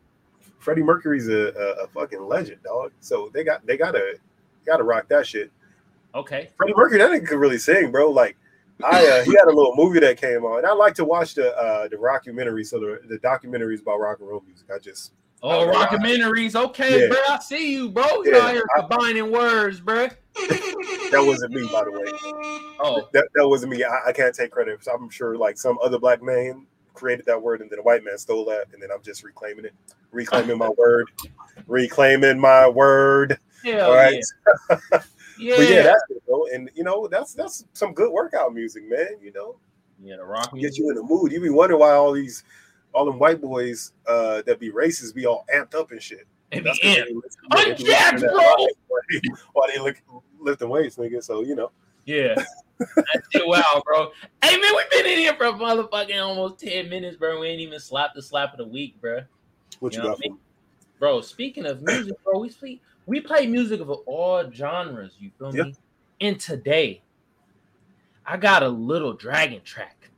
Freddie 0.65 0.83
Mercury's 0.83 1.29
a, 1.29 1.53
a, 1.53 1.85
a 1.85 1.87
fucking 1.89 2.27
legend, 2.27 2.63
dog. 2.63 2.93
So 3.01 3.31
they 3.35 3.45
got 3.45 3.67
they 3.67 3.77
gotta 3.77 4.15
gotta 4.65 4.83
rock 4.83 5.09
that 5.09 5.27
shit. 5.27 5.53
Okay. 6.15 6.51
Freddie 6.57 6.73
Mercury, 6.75 6.99
that 6.99 7.11
nigga 7.11 7.27
could 7.29 7.39
really 7.39 7.59
sing, 7.59 7.93
bro. 7.93 8.11
Like 8.11 8.37
I 8.83 9.07
uh, 9.07 9.25
he 9.25 9.33
had 9.33 9.45
a 9.45 9.53
little 9.55 9.75
movie 9.77 10.01
that 10.01 10.17
came 10.21 10.45
on. 10.45 10.59
And 10.59 10.67
I 10.67 10.73
like 10.73 10.95
to 10.95 11.05
watch 11.05 11.35
the 11.35 11.55
uh 11.57 11.89
the 11.89 11.97
rockumentary, 11.97 12.65
so 12.67 12.81
the, 12.81 13.01
the 13.09 13.19
documentaries 13.19 13.83
about 13.83 14.01
rock 14.01 14.21
and 14.21 14.29
roll 14.29 14.43
music. 14.47 14.67
I 14.75 14.79
just 14.79 15.13
Oh, 15.47 15.71
documentaries. 15.71 16.55
Okay, 16.57 17.03
Yeah. 17.03 17.09
bro. 17.09 17.19
I 17.29 17.39
see 17.39 17.75
you, 17.75 17.91
bro. 17.91 18.23
You 18.25 18.33
Yeah, 18.33 18.39
out 18.39 18.53
here 18.55 18.65
I- 18.77 18.81
combining 18.81 19.31
words, 19.31 19.79
bro. 19.81 20.09
that 20.35 21.23
wasn't 21.27 21.53
me, 21.53 21.69
by 21.71 21.85
the 21.85 21.91
way. 21.91 22.05
Oh, 22.81 23.07
That 23.13 23.29
that 23.35 23.47
wasn't 23.47 23.73
me. 23.73 23.85
I, 23.85 24.09
I 24.09 24.13
can't 24.13 24.35
take 24.35 24.51
credit. 24.53 24.83
So 24.83 24.93
I'm 24.93 25.11
sure 25.11 25.37
like 25.37 25.59
some 25.59 25.77
other 25.85 25.99
black 25.99 26.23
man 26.23 26.67
created 26.95 27.27
that 27.27 27.41
word 27.43 27.61
and 27.61 27.71
then 27.71 27.79
a 27.79 27.83
white 27.83 28.03
man 28.05 28.17
stole 28.19 28.45
that, 28.47 28.67
and 28.73 28.83
then 28.83 28.89
I'm 28.93 29.03
just 29.03 29.23
reclaiming 29.23 29.67
it. 29.67 29.75
Reclaiming 30.13 30.57
my 30.59 30.69
word. 30.79 31.07
Reclaiming 31.67 32.39
my 32.39 32.69
word. 32.69 33.39
hell 33.65 33.91
All 33.91 33.97
right. 33.97 34.15
yeah. 34.71 35.01
Yeah. 35.37 35.57
But 35.57 35.67
yeah, 35.69 35.83
that's 35.83 36.03
it, 36.11 36.25
bro. 36.27 36.47
And 36.47 36.71
you 36.77 36.85
know, 36.85 37.09
that's 37.09 37.35
that's 37.35 37.65
some 37.73 37.93
good 37.93 38.13
workout 38.13 38.55
music, 38.55 38.89
man. 38.89 39.09
You 39.21 39.33
know, 39.33 39.57
yeah, 40.01 40.15
the 40.17 40.25
rock 40.25 40.55
get 40.57 40.79
you 40.79 40.89
in 40.91 40.95
the 40.95 41.03
mood. 41.03 41.33
You 41.33 41.41
be 41.41 41.51
wondering 41.51 41.81
why 41.81 41.91
all 41.91 42.13
these 42.13 42.45
all 42.93 43.05
them 43.05 43.19
white 43.19 43.41
boys 43.41 43.93
uh 44.07 44.43
that 44.47 44.61
be 44.61 44.71
racist 44.71 45.13
be 45.13 45.27
all 45.27 45.45
amped 45.53 45.75
up 45.75 45.91
and 45.91 46.01
shit. 46.01 46.29
It 46.53 46.59
be 46.59 46.61
That's 46.61 46.79
'cause 46.79 46.97
in. 46.97 47.05
they 47.05 47.15
listen- 47.15 47.41
I'm 47.51 47.59
they 47.59 47.65
be 47.65 47.71
listening 47.71 47.87
jacked, 47.89 48.15
to 48.21 48.27
that 48.27 48.31
bro. 48.31 48.39
rock 48.39 48.59
While 48.87 49.01
they, 49.11 49.21
while 49.55 49.69
they 49.75 49.79
look 49.81 49.97
lifting 50.39 50.69
weights, 50.69 50.95
nigga. 50.97 51.21
So 51.23 51.43
you 51.43 51.57
know, 51.57 51.73
Yeah. 52.05 52.37
Wow, 53.37 53.83
bro. 53.85 54.11
Hey 54.43 54.57
man, 54.59 54.73
we've 54.77 54.91
been 54.91 55.07
in 55.07 55.19
here 55.19 55.35
for 55.35 55.45
motherfucking 55.45 56.23
almost 56.23 56.61
10 56.61 56.89
minutes, 56.89 57.17
bro. 57.17 57.41
We 57.41 57.49
ain't 57.49 57.61
even 57.61 57.81
slapped 57.81 58.15
the 58.15 58.23
slap 58.23 58.53
of 58.53 58.59
the 58.59 58.67
week, 58.67 59.01
bro. 59.01 59.21
what 59.81 59.93
You 59.93 59.99
you 59.99 60.03
know 60.03 60.11
got 60.11 60.19
what 60.19 60.25
I 60.25 60.29
for 60.29 60.35
me? 60.35 60.41
Bro, 60.99 61.21
speaking 61.23 61.67
of 61.67 61.83
music, 61.83 62.15
bro, 62.25 62.41
we 62.41 62.49
speak, 62.51 62.81
we 63.07 63.21
play 63.21 63.47
music 63.47 63.81
of 63.81 63.91
all 63.91 64.51
genres, 64.51 65.17
you 65.19 65.31
feel 65.39 65.53
Yeah. 65.53 65.65
me? 65.65 65.75
And 66.21 66.41
today, 66.41 67.03
I 68.25 68.37
got 68.37 68.63
a 68.63 68.69
Little 68.69 69.13
Dragon 69.13 69.61
track. 69.65 70.11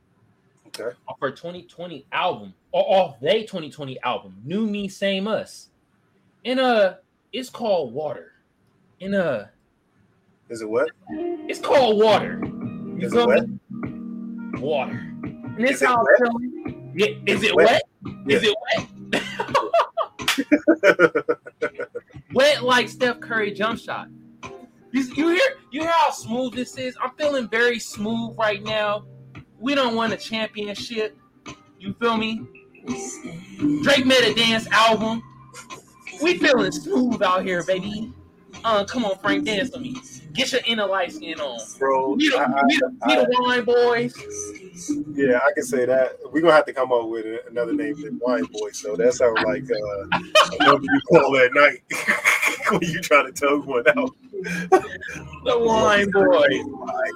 Okay. 0.67 0.95
Off 1.07 1.17
her 1.21 1.31
2020 1.31 2.05
album, 2.11 2.53
or 2.71 2.83
off 2.83 3.19
they 3.19 3.41
2020 3.41 3.99
album, 4.01 4.35
New 4.45 4.67
Me, 4.67 4.87
Same 4.87 5.27
Us. 5.27 5.69
And 6.45 6.59
uh, 6.59 6.95
it's 7.33 7.49
called 7.49 7.93
Water. 7.93 8.31
And 9.01 9.15
uh, 9.15 9.45
Is 10.49 10.61
it 10.61 10.69
what? 10.69 10.89
it's 11.09 11.59
called 11.59 12.01
Water. 12.01 12.39
You 12.43 12.97
Is 13.01 13.13
it 13.13 13.15
feel 13.15 13.27
wet? 13.27 13.47
me? 13.49 14.59
Water. 14.61 14.91
And 15.23 15.57
this 15.59 15.77
Is 15.77 15.81
it 15.81 15.87
how 15.87 16.03
wet? 16.19 16.31
Yeah, 16.95 17.07
is 17.25 17.43
it 17.43 17.55
Wet. 17.55 17.81
wet? 18.03 18.15
Is 18.27 18.43
it 18.43 18.55
wet? 21.13 21.37
wet 22.33 22.63
like 22.63 22.89
Steph 22.89 23.19
Curry 23.19 23.51
jump 23.51 23.79
shot. 23.79 24.07
You, 24.91 25.01
you 25.15 25.29
hear 25.29 25.41
you 25.71 25.81
hear 25.81 25.91
how 25.91 26.11
smooth 26.11 26.53
this 26.53 26.77
is? 26.77 26.97
I'm 27.01 27.11
feeling 27.17 27.47
very 27.49 27.77
smooth 27.79 28.35
right 28.37 28.63
now. 28.63 29.05
We 29.59 29.75
don't 29.75 29.95
want 29.95 30.13
a 30.13 30.17
championship. 30.17 31.17
You 31.79 31.93
feel 31.99 32.17
me? 32.17 32.41
Drake 33.83 34.05
made 34.05 34.23
a 34.23 34.33
dance 34.33 34.65
album. 34.71 35.21
We 36.21 36.37
feeling 36.37 36.71
smooth 36.71 37.21
out 37.21 37.43
here, 37.43 37.63
baby. 37.63 38.13
Uh, 38.63 38.85
come 38.85 39.05
on, 39.05 39.17
Frank, 39.19 39.45
dance 39.45 39.69
to 39.71 39.79
me. 39.79 39.95
Get 40.37 40.51
your 40.51 40.61
inner 40.67 40.85
light 40.85 41.11
skin 41.11 41.39
on. 41.41 41.59
Bro, 41.79 42.11
We 42.13 42.29
the, 42.29 42.37
I- 42.37 42.43
I- 42.43 42.63
we 42.67 42.77
the, 42.77 42.97
we 43.07 43.15
the 43.15 43.41
wine 43.41 43.63
boys. 43.65 44.13
yeah, 45.17 45.39
I 45.45 45.51
can 45.53 45.63
say 45.63 45.85
that. 45.85 46.17
We're 46.31 46.41
gonna 46.41 46.53
have 46.53 46.65
to 46.65 46.73
come 46.73 46.91
up 46.91 47.07
with 47.07 47.25
another 47.49 47.73
name 47.73 47.99
than 48.01 48.19
Wine 48.21 48.45
Boy. 48.45 48.69
So 48.71 48.95
that 48.95 49.13
sounds 49.15 49.39
like 49.43 49.63
uh, 49.63 50.63
number 50.65 50.83
you 50.83 51.01
call 51.09 51.35
at 51.37 51.51
night 51.53 51.81
when 52.69 52.81
you 52.83 53.01
try 53.01 53.23
to 53.23 53.31
tug 53.31 53.65
one 53.65 53.87
out. 53.97 54.15
The 55.43 55.57
wine 55.59 56.11
boys. 56.11 56.63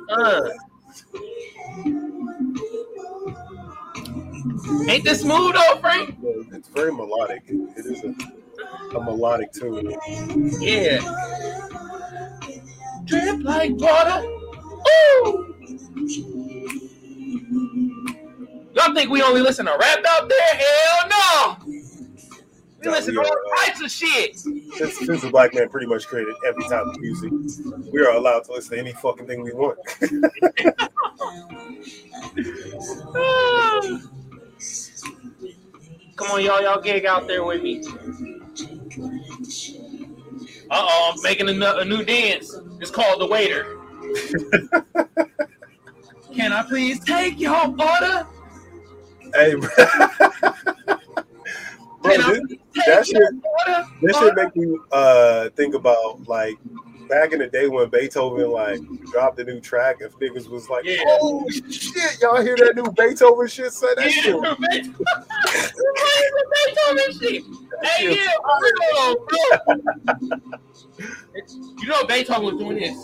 Uh. 0.10 0.50
Ain't 4.90 5.04
this 5.04 5.22
smooth 5.22 5.54
though, 5.54 5.78
Frank? 5.80 6.18
It's 6.54 6.68
very 6.70 6.92
melodic. 6.92 7.44
It 7.48 7.86
is 7.86 8.04
a, 8.04 8.98
a 8.98 9.04
melodic 9.04 9.52
tune. 9.54 9.96
Yeah. 10.60 11.00
Drip 13.12 13.44
like 13.44 13.72
water. 13.74 14.26
Ooh. 14.90 15.54
Y'all 18.74 18.94
think 18.96 19.10
we 19.12 19.22
only 19.22 19.42
listen 19.42 19.66
to 19.66 19.76
rap 19.78 20.00
out 20.08 20.30
there? 20.30 20.56
Hell 20.56 21.10
no. 21.10 21.58
We 21.66 21.84
No, 22.86 22.92
listen 22.92 23.16
we 23.16 23.22
to 23.22 23.30
all 23.30 23.36
uh, 23.36 23.66
types 23.66 23.82
of 23.82 23.92
shit. 23.92 24.40
Since, 24.40 24.98
since 25.00 25.22
the 25.22 25.30
black 25.30 25.54
man 25.54 25.68
pretty 25.68 25.88
much 25.88 26.08
created 26.08 26.34
every 26.48 26.64
type 26.64 26.86
of 26.86 26.98
music, 27.00 27.32
we 27.92 28.00
are 28.00 28.12
allowed 28.16 28.46
to 28.46 28.54
listen 28.54 28.78
to 28.78 28.80
any 28.80 28.94
fucking 28.94 29.28
thing 29.28 29.44
we 29.44 29.52
want. 29.54 29.78
Ah. 33.14 33.82
Come 36.16 36.32
on, 36.32 36.44
y'all, 36.44 36.62
y'all 36.62 36.82
gig 36.82 37.06
out 37.06 37.28
there 37.28 37.44
with 37.44 37.62
me. 37.62 37.84
Uh 40.74 40.86
oh, 40.88 41.12
I'm 41.14 41.22
making 41.22 41.50
a, 41.50 41.76
a 41.80 41.84
new 41.86 42.04
dance. 42.06 42.56
It's 42.80 42.90
called 42.92 43.20
the 43.20 43.28
waiter. 43.28 43.78
Can 46.34 46.54
I 46.54 46.64
please 46.64 47.00
take 47.04 47.38
your 47.40 47.56
order? 47.58 48.26
hey, 49.34 49.54
bro, 49.56 49.70
bro 52.02 52.12
Can 52.12 52.22
I 52.22 52.30
this, 52.32 52.40
please 52.40 52.58
take 52.74 52.86
that 52.86 52.88
your 52.88 53.04
shit- 53.04 53.44
order? 53.68 53.86
this 54.02 54.18
should 54.18 54.36
make 54.36 54.56
you 54.56 54.86
uh, 54.94 55.50
think 55.58 55.76
about 55.76 56.26
like 56.28 56.58
back 57.12 57.34
in 57.34 57.40
the 57.40 57.48
day 57.48 57.68
when 57.68 57.90
Beethoven 57.90 58.50
like 58.50 58.80
dropped 59.12 59.38
a 59.40 59.44
new 59.44 59.60
track. 59.60 59.98
If 60.00 60.14
niggas 60.14 60.48
was 60.48 60.70
like, 60.70 60.86
Yeah. 60.86 61.04
"Oh 61.06 61.46
shit, 61.50 62.22
y'all 62.22 62.42
hear 62.42 62.56
that 62.56 62.74
new 62.76 62.90
Beethoven 62.98 63.48
shit?" 63.48 63.74
Say 63.74 63.94
that 63.96 64.10
shit. 64.10 64.34
Beethoven. 64.72 64.96
Beethoven 66.66 67.20
shit. 67.20 67.44
Hey, 67.84 68.16
yeah, 68.16 68.32
for 68.42 68.58
real, 68.64 69.18
bro. 69.28 70.38
You 71.82 71.88
know 71.88 72.04
Beethoven 72.06 72.44
was 72.46 72.56
doing 72.56 72.78
this. 72.80 72.96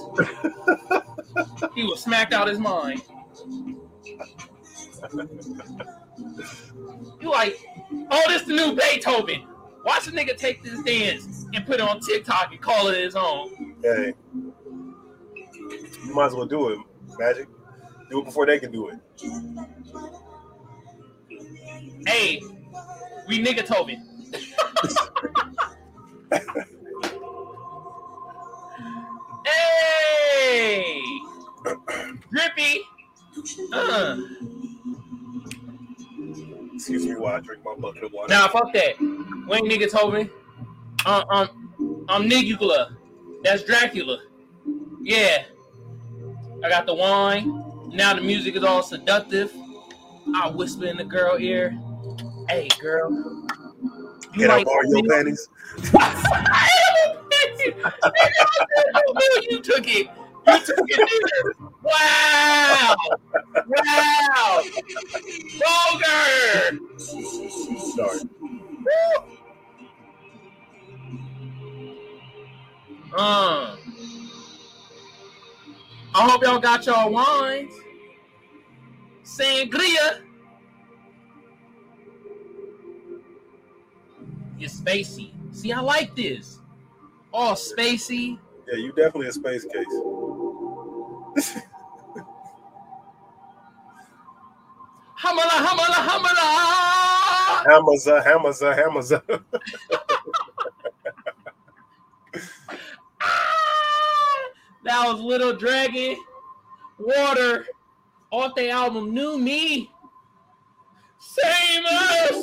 He 1.76 1.84
was 1.84 2.02
smacked 2.02 2.34
out 2.34 2.48
his 2.48 2.60
mind. 2.60 3.02
You 7.20 7.30
like, 7.30 7.60
oh, 8.10 8.24
this 8.30 8.44
the 8.44 8.54
new 8.54 8.74
Beethoven. 8.76 9.46
Watch 9.88 10.08
a 10.10 10.12
nigga 10.12 10.36
take 10.36 10.62
this 10.64 10.84
dance 10.84 11.46
and 11.54 11.66
put 11.66 11.76
it 11.76 11.82
on 11.82 12.02
TikTok 12.02 12.52
and 12.52 12.60
call 12.60 12.90
it 12.90 12.98
his 12.98 13.16
own. 13.16 13.78
Hey, 13.82 14.14
you 15.56 16.14
might 16.14 16.26
as 16.26 16.34
well 16.34 16.46
do 16.46 16.72
it, 16.72 16.80
Magic. 17.18 17.48
Do 18.10 18.20
it 18.20 18.26
before 18.26 18.46
they 18.46 18.60
can 18.60 18.70
do 18.70 18.90
it. 18.90 19.00
Hey, 22.06 22.42
we 23.30 23.42
nigga 23.42 23.66
Tobin. 23.66 24.06
hey, 29.46 31.02
Drippy. 32.30 32.82
Uh. 33.72 34.18
Excuse 36.78 37.08
me 37.08 37.16
while 37.16 37.36
I 37.36 37.40
drink 37.40 37.66
my 37.66 37.74
bucket 37.74 38.04
of 38.04 38.12
water. 38.12 38.32
Nah, 38.32 38.48
fuck 38.50 38.72
that. 38.74 39.00
We 39.00 39.58
ain't 39.58 39.92
told 39.92 40.14
me. 40.14 40.30
Um, 41.08 41.24
um, 41.32 42.06
I'm 42.08 42.30
Nigula. 42.30 42.96
That's 43.44 43.64
Dracula. 43.64 44.20
Yeah. 45.02 45.46
I 46.64 46.70
got 46.70 46.86
the 46.86 46.94
wine. 46.94 47.64
Now 47.88 48.14
the 48.14 48.22
music 48.22 48.56
is 48.56 48.64
all 48.64 48.84
seductive. 48.84 49.52
I 50.36 50.50
whisper 50.50 50.86
in 50.86 50.98
the 50.98 51.04
girl 51.04 51.38
ear. 51.40 51.76
Hey, 52.48 52.68
girl. 52.80 53.10
You 53.12 54.42
Can 54.42 54.52
I 54.52 54.58
might- 54.58 54.66
borrow 54.68 54.84
your 54.84 55.02
panties? 55.10 55.50
you 59.50 59.62
took 59.64 59.88
it. 59.88 60.08
You 60.48 60.60
took 60.60 60.78
it. 60.78 61.58
Wow. 61.82 62.96
Wow. 63.68 64.64
Vulgar. 65.60 66.80
Sorry. 67.96 68.20
Uh. 73.18 73.76
I 76.16 76.30
hope 76.30 76.42
y'all 76.44 76.60
got 76.60 76.86
y'all 76.86 77.12
wines. 77.12 77.74
Sangria. 79.24 80.22
It's 84.60 84.80
spacey. 84.80 85.32
See, 85.52 85.72
I 85.72 85.82
like 85.82 86.16
this. 86.16 86.60
All 87.34 87.54
spacey. 87.54 88.40
Yeah, 88.68 88.78
you 88.78 88.92
definitely 88.94 89.28
a 89.28 89.32
space 89.34 89.66
case. 89.66 91.62
Hamala, 95.20 95.58
hamala, 95.66 96.00
hamala. 96.08 96.48
Hammerza, 97.66 98.22
Hammerza, 98.24 98.76
Hammerza. 98.76 99.24
Ah! 103.20 104.52
That 104.84 105.08
was 105.08 105.20
Little 105.20 105.54
Dragon, 105.54 106.18
Water, 107.00 107.66
off 108.32 108.54
the 108.56 108.70
album 108.70 109.12
New 109.14 109.40
Me. 109.40 109.90
Same 111.20 111.84
us. 111.86 112.36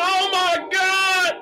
Oh 0.00 0.28
my 0.32 0.68
God. 0.72 1.34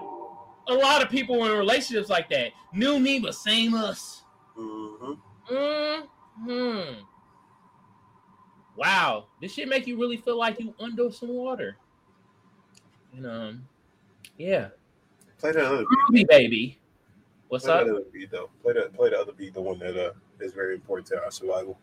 A 0.69 0.75
lot 0.75 1.02
of 1.02 1.11
people 1.11 1.45
in 1.47 1.52
relationships 1.57 2.09
like 2.09 2.28
that. 2.31 2.52
New 2.73 2.99
me, 2.99 3.21
but 3.21 3.35
same 3.35 3.75
us. 3.75 4.25
Mm-hmm. 4.59 5.12
hmm 6.45 6.93
Wow. 8.76 9.26
This 9.40 9.54
shit 9.54 9.68
make 9.68 9.87
you 9.87 9.99
really 9.99 10.16
feel 10.16 10.38
like 10.38 10.61
you 10.61 10.75
under 10.78 11.11
some 11.11 11.30
water. 11.30 11.76
And 13.16 13.26
um, 13.26 13.68
yeah. 14.38 14.68
Play 15.38 15.52
that 15.52 15.64
other 15.64 15.85
beat. 16.11 16.28
Baby. 16.28 16.78
What's 17.49 17.64
Play 17.64 17.75
up? 17.75 17.87
that 17.87 17.92
other 17.92 18.04
beat 18.12 18.30
though. 18.30 18.50
Play 18.62 18.75
that. 18.75 18.95
Play 18.95 19.11
the 19.11 19.18
other 19.18 19.33
beat, 19.33 19.54
the 19.54 19.61
one 19.61 19.78
that 19.78 19.97
uh 19.97 20.12
is 20.40 20.52
very 20.52 20.75
important 20.75 21.06
to 21.09 21.23
our 21.23 21.30
survival. 21.30 21.78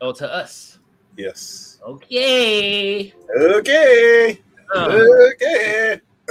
Oh, 0.00 0.12
to 0.12 0.32
us. 0.32 0.78
Yes. 1.16 1.78
Okay. 1.84 3.12
Okay. 3.36 4.40
Uh, 4.74 4.98
Okay. 5.32 6.00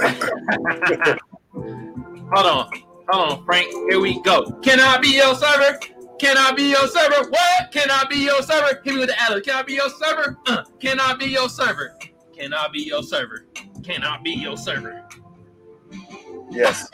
hold 1.52 2.46
on. 2.46 2.70
Hold 3.08 3.32
on, 3.32 3.44
Frank. 3.44 3.68
Here 3.90 4.00
we 4.00 4.20
go. 4.22 4.50
Can 4.62 4.80
I 4.80 4.98
be 4.98 5.16
your 5.16 5.34
server? 5.34 5.78
Can 6.20 6.36
I 6.36 6.52
be 6.52 6.64
your 6.64 6.86
server? 6.86 7.30
What? 7.30 7.72
Can 7.72 7.90
I 7.90 8.04
be 8.04 8.16
your 8.16 8.42
server? 8.42 8.78
Hit 8.84 8.92
me 8.92 9.00
with 9.00 9.08
the 9.08 9.18
ad. 9.18 9.42
Can 9.42 9.54
I 9.54 9.62
be 9.62 9.72
your 9.72 9.88
server? 9.88 10.36
Uh, 10.46 10.64
can 10.78 11.00
I 11.00 11.14
be 11.14 11.24
your 11.24 11.48
server? 11.48 11.96
Can 12.36 12.52
I 12.52 12.68
be 12.68 12.80
your 12.80 13.02
server? 13.02 13.46
Can 13.82 14.02
I 14.02 14.18
be 14.18 14.32
your 14.32 14.58
server? 14.58 15.02
Yes. 16.50 16.90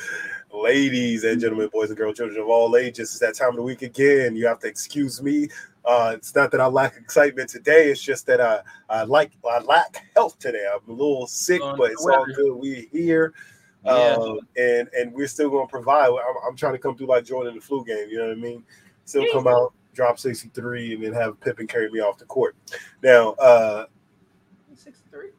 Ladies 0.54 1.24
and 1.24 1.42
gentlemen, 1.42 1.70
boys 1.74 1.90
and 1.90 1.98
girls, 1.98 2.18
children 2.18 2.40
of 2.40 2.50
all 2.50 2.78
ages, 2.78 3.10
it's 3.10 3.20
that 3.20 3.34
time 3.34 3.50
of 3.50 3.56
the 3.56 3.64
week 3.64 3.82
again. 3.82 4.36
You 4.36 4.46
have 4.46 4.60
to 4.60 4.68
excuse 4.68 5.24
me. 5.24 5.50
Uh, 5.86 6.14
it's 6.16 6.36
not 6.36 6.52
that 6.52 6.62
I 6.62 6.68
lack 6.68 6.98
excitement 6.98 7.50
today. 7.50 7.90
It's 7.90 8.02
just 8.02 8.28
that 8.28 8.40
I, 8.40 8.60
I 8.92 9.06
like 9.06 9.32
I 9.44 9.58
lack 9.62 10.06
health 10.16 10.38
today. 10.38 10.68
I'm 10.72 10.88
a 10.88 10.92
little 10.92 11.26
sick, 11.26 11.64
On 11.64 11.80
but 11.80 11.94
it's 11.94 12.06
all 12.06 12.28
good. 12.28 12.54
We're 12.54 12.86
here, 12.92 13.34
Yeah. 13.86 14.18
um, 14.20 14.40
and 14.58 14.90
and 14.98 15.14
we're 15.14 15.28
still 15.28 15.50
going 15.50 15.68
to 15.68 15.72
provide. 15.72 16.08
I'm, 16.10 16.36
I'm 16.50 16.56
trying 16.56 16.74
to 16.74 16.80
come 16.80 16.98
through 16.98 17.08
like 17.08 17.26
Jordan 17.26 17.54
in 17.54 17.60
the 17.60 17.66
flu 17.66 17.86
game. 17.86 18.10
You 18.10 18.18
know 18.18 18.28
what 18.28 18.38
I 18.38 18.42
mean? 18.42 18.64
Still 19.06 19.24
Yeah. 19.24 19.34
come 19.34 19.48
out, 19.48 19.74
drop 19.94 20.18
63, 20.20 20.96
and 20.96 21.04
then 21.04 21.14
have 21.14 21.40
Pippen 21.40 21.68
carry 21.68 21.90
me 21.92 22.00
off 22.00 22.18
the 22.18 22.26
court. 22.26 22.56
Now, 23.04 23.34
uh, 23.34 23.86
63. 24.74 25.30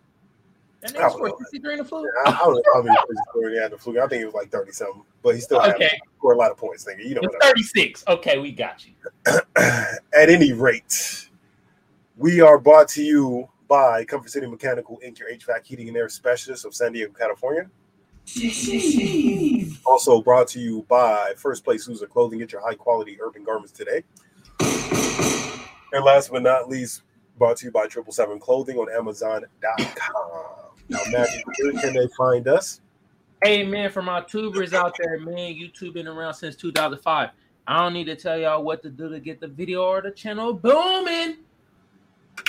That 0.82 0.96
I 0.96 1.08
scored 1.08 1.32
63 1.38 1.72
in 1.72 1.78
the 1.78 1.84
flu. 1.84 2.08
I, 2.24 2.30
I 2.30 2.36
don't 2.38 2.54
know 2.54 2.62
how 2.74 2.82
many 2.82 2.96
points 2.96 3.22
he 3.50 3.56
had 3.56 3.64
in 3.66 3.70
the 3.72 3.78
flu. 3.78 4.00
I 4.00 4.06
think 4.06 4.22
it 4.22 4.26
was 4.26 4.34
like 4.34 4.50
30 4.50 4.72
something, 4.72 5.02
but 5.22 5.34
he 5.34 5.40
still 5.40 5.60
had 5.60 5.74
Okay, 5.74 5.90
scored 6.18 6.36
a 6.36 6.38
lot 6.38 6.52
of 6.52 6.56
points. 6.56 6.84
Nigga, 6.84 7.04
you 7.04 7.14
know 7.14 7.22
it's 7.22 7.34
what 7.34 7.44
I 7.44 7.48
mean. 7.48 7.54
36. 7.54 8.04
Okay, 8.08 8.38
we 8.38 8.52
got 8.52 8.86
you. 8.86 8.92
At 9.56 10.28
any 10.30 10.52
rate, 10.52 11.28
we 12.16 12.40
are 12.40 12.58
brought 12.58 12.88
to 12.90 13.02
you 13.02 13.48
by 13.68 14.04
Comfort 14.04 14.30
City 14.30 14.46
Mechanical 14.46 15.00
Inc., 15.04 15.18
your 15.18 15.30
HVAC 15.30 15.64
heating 15.66 15.88
and 15.88 15.96
air 15.96 16.08
specialist 16.08 16.64
of 16.64 16.74
San 16.74 16.92
Diego, 16.92 17.12
California. 17.12 17.68
Also 19.86 20.20
brought 20.20 20.48
to 20.48 20.58
you 20.58 20.84
by 20.88 21.32
First 21.36 21.64
Place 21.64 21.86
Loser 21.86 22.06
Clothing. 22.06 22.40
Get 22.40 22.50
your 22.50 22.60
high 22.60 22.74
quality 22.74 23.16
urban 23.20 23.44
garments 23.44 23.72
today. 23.72 24.02
And 25.92 26.04
last 26.04 26.32
but 26.32 26.42
not 26.42 26.68
least, 26.68 27.02
brought 27.38 27.56
to 27.58 27.66
you 27.66 27.70
by 27.70 27.86
Triple 27.86 28.12
Seven 28.12 28.40
Clothing 28.40 28.78
on 28.78 28.92
Amazon.com. 28.92 29.46
Now, 30.88 30.98
Magic, 31.10 31.44
where 31.46 31.72
can 31.72 31.94
they 31.94 32.08
find 32.18 32.48
us? 32.48 32.80
Hey 33.42 33.64
man, 33.64 33.90
for 33.90 34.02
my 34.02 34.22
tubers 34.22 34.74
out 34.74 34.96
there, 34.98 35.20
man, 35.20 35.54
YouTube 35.54 35.94
been 35.94 36.08
around 36.08 36.34
since 36.34 36.56
2005. 36.56 37.30
I 37.68 37.76
don't 37.76 37.92
need 37.92 38.04
to 38.04 38.16
tell 38.16 38.38
y'all 38.38 38.62
what 38.62 38.82
to 38.82 38.90
do 38.90 39.08
to 39.08 39.20
get 39.20 39.40
the 39.40 39.48
video 39.48 39.84
or 39.84 40.00
the 40.00 40.10
channel 40.10 40.52
booming. 40.52 41.38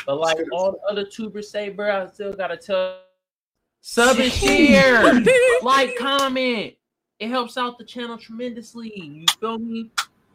But 0.05 0.19
like 0.19 0.38
all 0.51 0.72
the 0.72 0.79
other 0.89 1.05
tubers 1.05 1.50
say, 1.50 1.69
bro, 1.69 2.03
I 2.03 2.07
still 2.07 2.34
gotta 2.34 2.57
tell 2.57 3.00
sub 3.88 4.20
and 4.20 4.32
share, 4.32 5.13
like, 5.62 5.96
comment. 5.98 6.74
It 7.20 7.29
helps 7.29 7.58
out 7.58 7.77
the 7.77 7.86
channel 7.86 8.17
tremendously. 8.17 8.91
You 8.94 9.25
feel 9.39 9.58
me? 9.58 9.89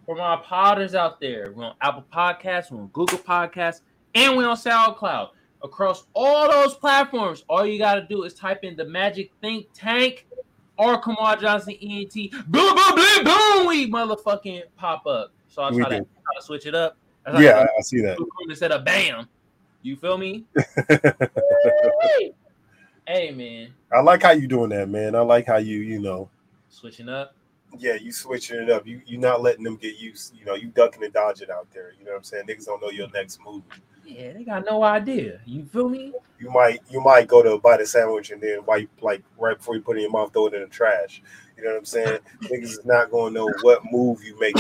For 0.06 0.16
my 0.16 0.37
podders 0.44 0.94
out 0.94 1.21
there, 1.21 1.52
we're 1.54 1.66
on 1.66 1.75
Apple 1.82 2.04
Podcasts, 2.12 2.71
we're 2.71 2.80
on 2.80 2.87
Google 2.88 3.18
Podcasts, 3.18 3.82
and 4.14 4.37
we're 4.38 4.49
on 4.49 4.56
SoundCloud. 4.56 5.28
Across 5.62 6.06
all 6.14 6.50
those 6.50 6.75
platforms, 6.75 7.44
all 7.49 7.64
you 7.64 7.78
gotta 7.78 8.00
do 8.09 8.25
is 8.25 8.35
type 8.35 8.64
in 8.64 8.75
the 8.75 8.85
Magic 8.87 9.30
Think 9.42 9.66
Tank 9.75 10.26
or 10.78 11.00
Kamal 11.00 11.37
Johnson 11.37 11.75
ENT. 11.80 12.14
Boom, 12.49 12.75
boom, 12.75 12.97
boom, 12.97 13.25
boom. 13.25 13.66
We 13.68 13.88
motherfucking 13.88 14.62
pop 14.76 15.06
up. 15.06 15.30
So 15.47 15.62
I 15.62 15.71
We 15.71 15.76
try 15.82 15.90
to, 15.90 15.97
try 15.99 16.04
to 16.37 16.42
switch 16.42 16.66
it 16.66 16.75
up. 16.75 16.97
That's 17.25 17.37
how 17.37 17.42
Yeah, 17.44 17.59
I 17.61 17.62
I 17.64 17.82
see 17.82 18.00
that. 18.00 18.16
do 18.16 18.25
it 18.40 18.50
instead 18.50 18.73
of 18.73 18.85
bam. 18.85 19.28
You 19.82 19.94
feel 19.97 20.16
me? 20.18 20.47
hey 23.06 23.30
man, 23.32 23.73
I 23.92 24.00
like 24.00 24.23
how 24.23 24.32
you 24.32 24.47
doing 24.47 24.71
that, 24.71 24.88
man. 24.88 25.14
I 25.14 25.21
like 25.21 25.47
how 25.47 25.56
you, 25.59 25.80
you 25.80 26.00
know, 26.00 26.28
switching 26.68 27.09
up. 27.09 27.35
yeah, 27.78 27.94
you 27.94 28.12
switching 28.12 28.61
it 28.62 28.71
up. 28.71 28.87
You 28.87 29.00
you 29.06 29.18
not 29.18 29.42
letting 29.42 29.64
them 29.64 29.76
get 29.76 29.99
used. 29.99 30.35
You 30.37 30.44
know, 30.44 30.54
you 30.54 30.68
ducking 30.68 31.04
and 31.04 31.12
dodging 31.12 31.50
out 31.50 31.68
there. 31.73 31.92
You 31.99 32.04
know 32.04 32.12
what 32.12 32.18
I'm 32.18 32.25
saying? 32.25 32.47
Niggas 32.47 32.66
don't 32.66 32.82
know 32.82 32.90
your 32.90 33.09
next 33.11 33.40
move. 33.44 33.62
Yeah, 34.04 34.32
they 34.32 34.44
got 34.44 34.64
no 34.64 34.82
idea. 34.82 35.40
You 35.47 35.64
feel 35.64 35.88
me? 35.88 36.12
You 36.38 36.50
might 36.50 36.80
you 36.90 37.00
might 37.00 37.28
go 37.28 37.42
to 37.42 37.59
buy 37.59 37.76
the 37.76 37.87
sandwich 37.87 38.30
and 38.30 38.40
then 38.42 38.64
wipe 38.66 38.90
like 39.00 39.23
right 39.38 39.56
before 39.56 39.76
you 39.76 39.80
put 39.80 39.97
it 39.97 40.00
in 40.00 40.02
your 40.02 40.11
mouth, 40.11 40.32
throw 40.32 40.47
it 40.49 40.54
in 40.54 40.62
the 40.62 40.66
trash. 40.66 41.23
You 41.62 41.69
know 41.69 41.75
what 41.75 41.78
I'm 41.78 41.85
saying? 41.85 42.19
Niggas 42.42 42.64
is 42.64 42.85
not 42.85 43.12
gonna 43.12 43.31
know 43.31 43.49
what 43.61 43.83
move 43.92 44.25
you 44.25 44.37
make. 44.40 44.57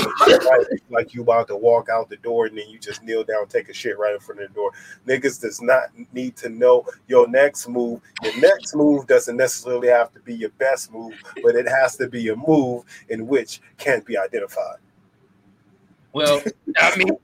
Like 0.88 1.14
you 1.14 1.22
about 1.22 1.48
to 1.48 1.56
walk 1.56 1.88
out 1.88 2.08
the 2.08 2.16
door 2.18 2.46
and 2.46 2.56
then 2.56 2.68
you 2.68 2.78
just 2.78 3.02
kneel 3.02 3.24
down, 3.24 3.48
take 3.48 3.68
a 3.68 3.74
shit 3.74 3.98
right 3.98 4.14
in 4.14 4.20
front 4.20 4.40
of 4.40 4.48
the 4.48 4.54
door. 4.54 4.70
Niggas 5.08 5.40
does 5.40 5.60
not 5.60 5.88
need 6.12 6.36
to 6.36 6.48
know 6.48 6.86
your 7.08 7.26
next 7.26 7.66
move. 7.66 8.00
Your 8.22 8.38
next 8.38 8.76
move 8.76 9.08
doesn't 9.08 9.36
necessarily 9.36 9.88
have 9.88 10.12
to 10.12 10.20
be 10.20 10.32
your 10.32 10.50
best 10.58 10.92
move, 10.92 11.12
but 11.42 11.56
it 11.56 11.66
has 11.68 11.96
to 11.96 12.06
be 12.06 12.28
a 12.28 12.36
move 12.36 12.84
in 13.08 13.26
which 13.26 13.60
can't 13.78 14.06
be 14.06 14.16
identified. 14.16 14.76
Well, 16.12 16.40
I 16.78 16.96
mean, 16.96 17.16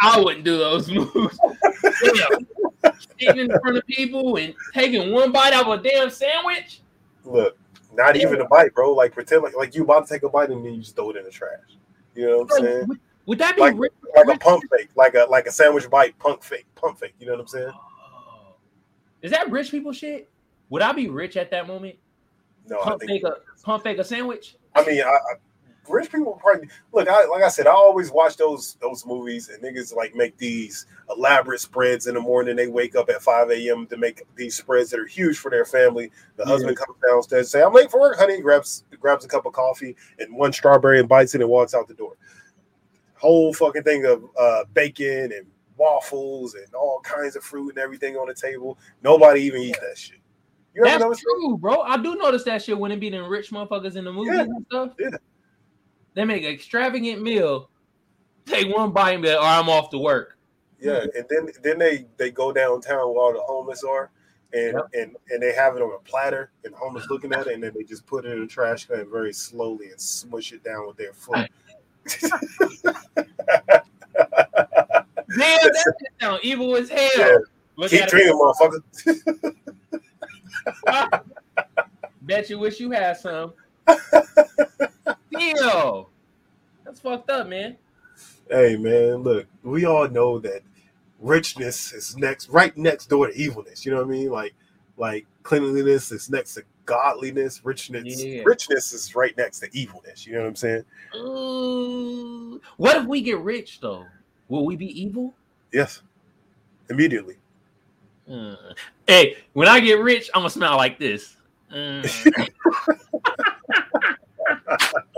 I 0.00 0.18
wouldn't 0.18 0.44
do 0.46 0.56
those 0.56 0.90
moves. 0.90 1.38
Yeah. 2.14 2.92
Sitting 3.20 3.50
in 3.50 3.60
front 3.60 3.76
of 3.76 3.86
people 3.86 4.36
and 4.36 4.54
taking 4.72 5.12
one 5.12 5.32
bite 5.32 5.52
out 5.52 5.68
of 5.68 5.80
a 5.80 5.82
damn 5.82 6.08
sandwich. 6.08 6.80
Look, 7.26 7.58
not 7.94 8.16
even 8.16 8.40
a 8.40 8.46
bite, 8.48 8.74
bro. 8.74 8.92
Like 8.92 9.12
pretend 9.12 9.42
like, 9.42 9.56
like 9.56 9.74
you 9.74 9.84
about 9.84 10.06
to 10.06 10.14
take 10.14 10.22
a 10.22 10.28
bite 10.28 10.50
and 10.50 10.64
then 10.64 10.74
you 10.74 10.80
just 10.80 10.96
throw 10.96 11.10
it 11.10 11.16
in 11.16 11.24
the 11.24 11.30
trash. 11.30 11.58
You 12.14 12.26
know 12.28 12.38
what 12.40 12.52
I'm 12.58 12.64
saying? 12.64 12.88
Would, 12.88 13.00
would 13.26 13.38
that 13.38 13.56
be 13.56 13.62
Like- 13.62 13.74
rich? 13.78 13.92
Like 14.16 14.36
a 14.36 14.38
pump 14.40 14.64
fake, 14.76 14.88
like 14.96 15.14
a 15.14 15.26
like 15.30 15.46
a 15.46 15.52
sandwich 15.52 15.88
bite 15.88 16.18
pump 16.18 16.42
fake, 16.42 16.66
pump 16.74 16.98
fake. 16.98 17.14
You 17.20 17.26
know 17.26 17.32
what 17.32 17.40
I'm 17.42 17.46
saying? 17.46 17.70
Oh. 17.72 18.54
Is 19.22 19.30
that 19.30 19.50
rich 19.50 19.70
people 19.70 19.92
shit? 19.92 20.28
Would 20.70 20.82
I 20.82 20.92
be 20.92 21.08
rich 21.08 21.36
at 21.36 21.50
that 21.52 21.66
moment? 21.68 21.96
No, 22.68 22.80
I 22.80 22.84
Pump 22.84 23.00
think. 23.00 23.10
fake 23.10 23.24
a 23.24 23.36
pump 23.62 23.82
fake 23.84 23.98
a 23.98 24.04
sandwich? 24.04 24.56
I 24.74 24.84
mean, 24.84 25.00
I, 25.02 25.08
I, 25.08 25.16
rich 25.90 26.10
people 26.10 26.38
probably 26.40 26.68
look. 26.92 27.08
I, 27.08 27.24
like 27.26 27.42
I 27.42 27.48
said, 27.48 27.66
I 27.66 27.72
always 27.72 28.10
watch 28.10 28.36
those 28.36 28.76
those 28.80 29.04
movies, 29.04 29.48
and 29.48 29.62
niggas 29.62 29.94
like 29.94 30.14
make 30.14 30.36
these 30.38 30.86
elaborate 31.10 31.60
spreads 31.60 32.06
in 32.06 32.14
the 32.14 32.20
morning. 32.20 32.56
They 32.56 32.68
wake 32.68 32.96
up 32.96 33.10
at 33.10 33.22
five 33.22 33.50
a.m. 33.50 33.86
to 33.88 33.96
make 33.96 34.22
these 34.36 34.56
spreads 34.56 34.90
that 34.90 35.00
are 35.00 35.06
huge 35.06 35.38
for 35.38 35.50
their 35.50 35.64
family. 35.64 36.10
The 36.36 36.44
Yeah. 36.44 36.52
husband 36.52 36.76
comes 36.76 36.98
downstairs, 37.06 37.46
and 37.46 37.48
say, 37.48 37.62
"I'm 37.62 37.72
late 37.74 37.90
for 37.90 38.00
work, 38.00 38.18
honey." 38.18 38.40
Grabs 38.40 38.84
grabs 38.98 39.24
a 39.24 39.28
cup 39.28 39.46
of 39.46 39.52
coffee 39.52 39.96
and 40.18 40.34
one 40.34 40.52
strawberry 40.52 41.00
and 41.00 41.08
bites 41.08 41.34
it 41.34 41.40
and 41.40 41.50
walks 41.50 41.74
out 41.74 41.88
the 41.88 41.94
door. 41.94 42.16
Whole 43.16 43.52
fucking 43.52 43.82
thing 43.82 44.06
of 44.06 44.24
uh, 44.38 44.64
bacon 44.72 45.32
and 45.32 45.46
waffles 45.76 46.54
and 46.54 46.72
all 46.74 47.00
kinds 47.00 47.36
of 47.36 47.42
fruit 47.42 47.70
and 47.70 47.78
everything 47.78 48.16
on 48.16 48.28
the 48.28 48.34
table. 48.34 48.78
Nobody 49.02 49.42
even 49.42 49.62
eat 49.62 49.76
that 49.80 49.98
shit. 49.98 50.18
You 50.74 50.84
That's 50.84 51.20
true, 51.20 51.56
bro. 51.58 51.80
I 51.80 51.96
do 51.96 52.14
notice 52.14 52.44
that 52.44 52.62
shit 52.62 52.78
when 52.78 52.92
it 52.92 53.00
be 53.00 53.10
the 53.10 53.22
rich 53.24 53.50
motherfuckers 53.50 53.96
in 53.96 54.04
the 54.04 54.12
movies 54.12 54.34
Yeah, 54.36 54.42
and 54.42 54.66
stuff. 54.66 54.92
yeah. 55.00 55.08
They 56.14 56.24
make 56.24 56.42
an 56.42 56.50
extravagant 56.50 57.22
meal, 57.22 57.70
take 58.46 58.74
one 58.74 58.90
bite 58.92 59.12
and 59.12 59.22
be 59.22 59.28
like, 59.28 59.38
"All 59.38 59.44
right, 59.44 59.58
I'm 59.58 59.68
off 59.68 59.90
to 59.90 59.98
work." 59.98 60.36
Yeah, 60.80 61.04
and 61.14 61.26
then 61.28 61.48
then 61.62 61.78
they 61.78 62.06
they 62.16 62.30
go 62.30 62.52
downtown 62.52 63.08
where 63.10 63.18
all 63.18 63.32
the 63.32 63.40
homeless 63.40 63.84
are, 63.84 64.10
and 64.52 64.74
Yep. 64.74 64.88
and 64.94 65.16
and 65.30 65.42
they 65.42 65.52
have 65.52 65.76
it 65.76 65.82
on 65.82 65.92
a 65.94 65.98
platter, 65.98 66.50
and 66.64 66.72
the 66.74 66.78
homeless 66.78 67.06
looking 67.10 67.32
at 67.32 67.46
it, 67.46 67.54
and 67.54 67.62
then 67.62 67.72
they 67.74 67.84
just 67.84 68.06
put 68.06 68.24
it 68.24 68.32
in 68.32 68.40
the 68.40 68.46
trash 68.46 68.86
can 68.86 69.08
very 69.10 69.32
slowly 69.32 69.90
and 69.90 70.00
smush 70.00 70.52
it 70.52 70.64
down 70.64 70.86
with 70.86 70.96
their 70.96 71.12
foot. 71.12 71.48
Damn, 75.36 75.62
that 75.62 75.94
sound 76.20 76.40
evil 76.42 76.76
as 76.76 76.88
hell. 76.88 77.10
Yeah. 77.16 77.36
Look 77.76 77.90
Keep 77.90 78.08
dreaming, 78.08 78.34
motherfucker. 78.34 78.82
Bet 82.22 82.50
you 82.50 82.58
wish 82.58 82.80
you 82.80 82.90
had 82.90 83.16
some. 83.16 83.52
Damn. 85.32 86.04
That's 86.84 87.00
fucked 87.00 87.30
up, 87.30 87.48
man. 87.48 87.76
Hey 88.50 88.76
man, 88.76 89.16
look, 89.18 89.46
we 89.62 89.84
all 89.84 90.08
know 90.08 90.38
that 90.40 90.62
richness 91.20 91.92
is 91.92 92.16
next, 92.16 92.48
right 92.48 92.76
next 92.76 93.06
door 93.06 93.28
to 93.28 93.34
evilness. 93.34 93.86
You 93.86 93.92
know 93.92 93.98
what 93.98 94.06
I 94.08 94.10
mean? 94.10 94.30
Like, 94.30 94.54
like 94.96 95.26
cleanliness 95.44 96.10
is 96.10 96.28
next 96.30 96.54
to 96.54 96.64
godliness. 96.84 97.60
Richness, 97.64 98.22
Yeah. 98.22 98.42
richness 98.44 98.92
is 98.92 99.14
right 99.14 99.36
next 99.36 99.60
to 99.60 99.68
evilness. 99.72 100.26
You 100.26 100.34
know 100.34 100.40
what 100.40 100.48
I'm 100.48 100.56
saying? 100.56 100.84
Ooh. 101.16 102.60
What 102.76 102.96
if 102.96 103.06
we 103.06 103.22
get 103.22 103.38
rich 103.38 103.80
though? 103.80 104.04
Will 104.48 104.66
we 104.66 104.74
be 104.74 105.00
evil? 105.00 105.32
Yes, 105.72 106.02
immediately. 106.88 107.36
Mm. 108.28 108.56
Hey, 109.06 109.36
when 109.52 109.68
I 109.68 109.78
get 109.80 110.00
rich, 110.00 110.28
I'm 110.34 110.40
gonna 110.40 110.50
smile 110.50 110.76
like 110.76 110.98
this. 110.98 111.36
Mm. 111.72 112.58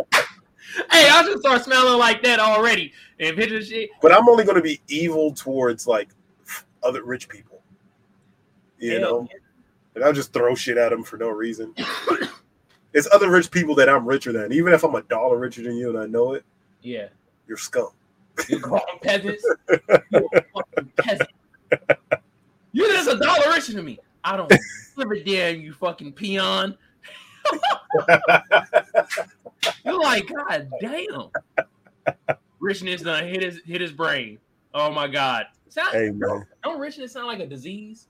hey, 0.90 1.08
I 1.08 1.22
should 1.24 1.40
start 1.40 1.64
smelling 1.64 1.98
like 1.98 2.22
that 2.22 2.38
already. 2.40 2.92
And 3.20 3.36
picture 3.36 3.62
shit. 3.62 3.90
but 4.00 4.12
I'm 4.12 4.28
only 4.28 4.44
going 4.44 4.56
to 4.56 4.62
be 4.62 4.80
evil 4.88 5.32
towards 5.32 5.86
like 5.86 6.08
other 6.82 7.04
rich 7.04 7.28
people. 7.28 7.60
You 8.78 8.98
know, 8.98 9.28
and 9.94 10.02
I'll 10.02 10.12
just 10.12 10.32
throw 10.32 10.54
shit 10.56 10.76
at 10.76 10.90
them 10.90 11.04
for 11.04 11.16
no 11.16 11.28
reason. 11.28 11.72
it's 12.92 13.08
other 13.12 13.30
rich 13.30 13.50
people 13.50 13.74
that 13.76 13.88
I'm 13.88 14.04
richer 14.06 14.32
than. 14.32 14.52
Even 14.52 14.72
if 14.72 14.82
I'm 14.82 14.94
a 14.96 15.02
dollar 15.02 15.38
richer 15.38 15.62
than 15.62 15.76
you 15.76 15.90
and 15.90 15.98
I 15.98 16.06
know 16.06 16.32
it, 16.32 16.44
Yeah. 16.82 17.06
you're 17.46 17.56
scum. 17.58 17.90
You 18.48 18.58
fucking 18.60 18.98
peasants. 19.02 19.46
You 20.10 20.28
a 20.34 20.42
fucking 20.54 20.92
peasant. 20.96 21.30
You're 22.72 22.88
just 22.88 23.08
a 23.10 23.18
dollar 23.18 23.50
richer 23.52 23.74
than 23.74 23.84
me. 23.84 23.98
I 24.24 24.36
don't 24.36 24.48
give 24.48 25.10
a 25.10 25.24
damn, 25.24 25.60
you 25.60 25.72
fucking 25.74 26.12
peon. 26.12 26.76
You're 29.84 30.00
like, 30.00 30.28
God 30.28 30.70
damn. 30.80 31.28
Richness 32.60 33.02
done 33.02 33.24
hit 33.26 33.42
his 33.42 33.60
hit 33.64 33.80
his 33.80 33.92
brain. 33.92 34.38
Oh 34.74 34.90
my 34.90 35.08
God. 35.08 35.46
Sound, 35.68 35.88
hey 35.92 36.10
man, 36.10 36.44
Don't 36.62 36.78
richness 36.78 37.12
sound 37.12 37.26
like 37.26 37.40
a 37.40 37.46
disease? 37.46 38.08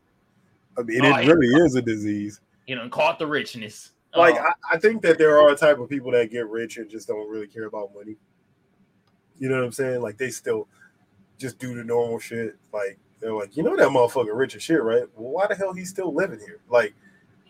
I 0.77 0.83
mean, 0.83 1.05
Oh, 1.05 1.17
it 1.17 1.25
yeah. 1.27 1.33
really 1.33 1.47
is 1.65 1.75
a 1.77 1.83
disease. 1.83 2.41
You 2.67 2.77
know, 2.77 2.89
caught 2.89 3.19
the 3.19 3.27
richness. 3.27 3.93
Like 4.17 4.35
Oh, 4.37 4.43
I, 4.43 4.53
I 4.75 4.79
think 4.79 5.01
that 5.03 5.17
there 5.19 5.39
are 5.39 5.51
a 5.51 5.57
type 5.57 5.79
of 5.79 5.89
people 5.89 6.11
that 6.13 6.31
get 6.31 6.49
rich 6.49 6.77
and 6.79 6.89
just 6.91 7.09
don't 7.09 7.29
really 7.31 7.47
care 7.47 7.65
about 7.67 7.95
money. 7.95 8.17
You 9.39 9.49
know 9.49 9.57
what 9.57 9.65
I'm 9.65 9.73
saying? 9.73 10.03
Like 10.03 10.19
they 10.19 10.31
still 10.31 10.69
just 11.39 11.59
do 11.59 11.75
the 11.75 11.85
normal 11.85 12.19
shit. 12.19 12.57
Like 12.73 12.99
they're 13.21 13.33
like, 13.35 13.57
you 13.57 13.63
know 13.63 13.77
that 13.77 13.89
motherfucker 13.89 14.37
rich 14.37 14.55
as 14.57 14.63
shit, 14.63 14.83
right? 14.83 15.05
Well, 15.17 15.33
why 15.33 15.47
the 15.47 15.55
hell 15.55 15.73
he's 15.73 15.89
still 15.91 16.13
living 16.13 16.41
here? 16.41 16.61
Like 16.69 16.95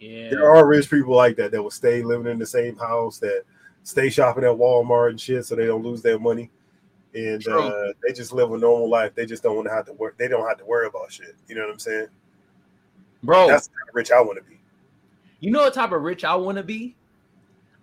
yeah. 0.03 0.31
there 0.31 0.51
are 0.51 0.67
rich 0.67 0.91
people 0.91 1.15
like 1.15 1.37
that 1.37 1.53
that 1.53 1.63
will 1.63 1.71
stay 1.71 2.03
living 2.03 2.31
in 2.31 2.39
the 2.39 2.47
same 2.47 2.77
house, 2.77 3.19
that 3.19 3.45
stay 3.85 4.11
shopping 4.11 4.45
at 4.45 4.51
Walmart 4.51 5.11
and 5.11 5.21
shit, 5.21 5.45
so 5.45 5.55
they 5.55 5.67
don't 5.67 5.85
lose 5.85 6.03
their 6.03 6.19
money. 6.19 6.51
And 7.15 7.47
uh, 7.47 7.93
they 8.03 8.13
just 8.15 8.33
live 8.33 8.53
a 8.53 8.59
normal 8.59 8.89
life. 8.89 9.15
They 9.15 9.27
just 9.27 9.43
don't 9.43 9.55
want 9.55 9.69
to 9.69 9.75
have 9.75 9.85
to 9.87 9.93
work. 9.93 10.17
They 10.17 10.29
don't 10.29 10.49
have 10.49 10.59
to 10.59 10.65
worry 10.65 10.87
about 10.87 11.13
shit. 11.13 11.37
You 11.47 11.55
know 11.55 11.61
what 11.63 11.71
I'm 11.71 11.79
saying? 11.79 12.07
Bro, 13.23 13.49
That's 13.49 13.67
the 13.69 13.75
kind 13.75 13.89
of 13.91 13.95
rich 13.95 14.11
I 14.11 14.21
want 14.21 14.39
to 14.39 14.51
be. 14.51 14.59
you 15.41 15.51
know 15.51 15.61
what 15.61 15.75
type 15.75 15.93
of 15.93 16.03
rich 16.03 16.25
I 16.25 16.35
want 16.35 16.57
to 16.57 16.65
be? 16.65 16.97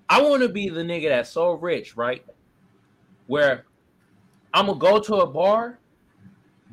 I 0.10 0.22
want 0.22 0.42
to 0.42 0.50
be 0.50 0.70
the 0.70 0.82
nigga 0.82 1.10
that's 1.10 1.30
so 1.30 1.54
rich, 1.54 1.96
right? 1.96 2.26
Where 3.28 3.66
I'm 4.54 4.66
gonna 4.66 4.80
go 4.80 5.00
to 5.00 5.18
a 5.18 5.28
bar, 5.28 5.78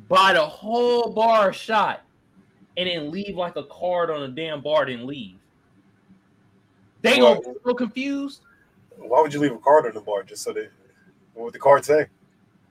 buy 0.09 0.33
the 0.33 0.45
whole 0.45 1.13
bar 1.13 1.53
shot, 1.53 2.06
and 2.77 2.89
then 2.89 3.11
leave 3.11 3.37
like 3.37 3.57
a 3.57 3.65
card 3.65 4.11
on 4.11 4.23
a 4.23 4.29
damn 4.29 4.61
bar, 4.61 4.87
then 4.87 5.07
leave. 5.07 5.37
They 7.03 7.19
gonna 7.19 7.41
be 7.41 7.53
so 7.65 7.75
confused. 7.75 8.43
Why 8.97 9.21
would 9.21 9.33
you 9.33 9.41
leave 9.41 9.53
a 9.53 9.59
card 9.59 9.87
on 9.87 9.95
the 9.95 10.01
bar 10.01 10.23
just 10.23 10.43
so 10.43 10.53
they? 10.53 10.69
What 11.35 11.45
would 11.45 11.55
the 11.55 11.59
card 11.59 11.85
say? 11.85 12.07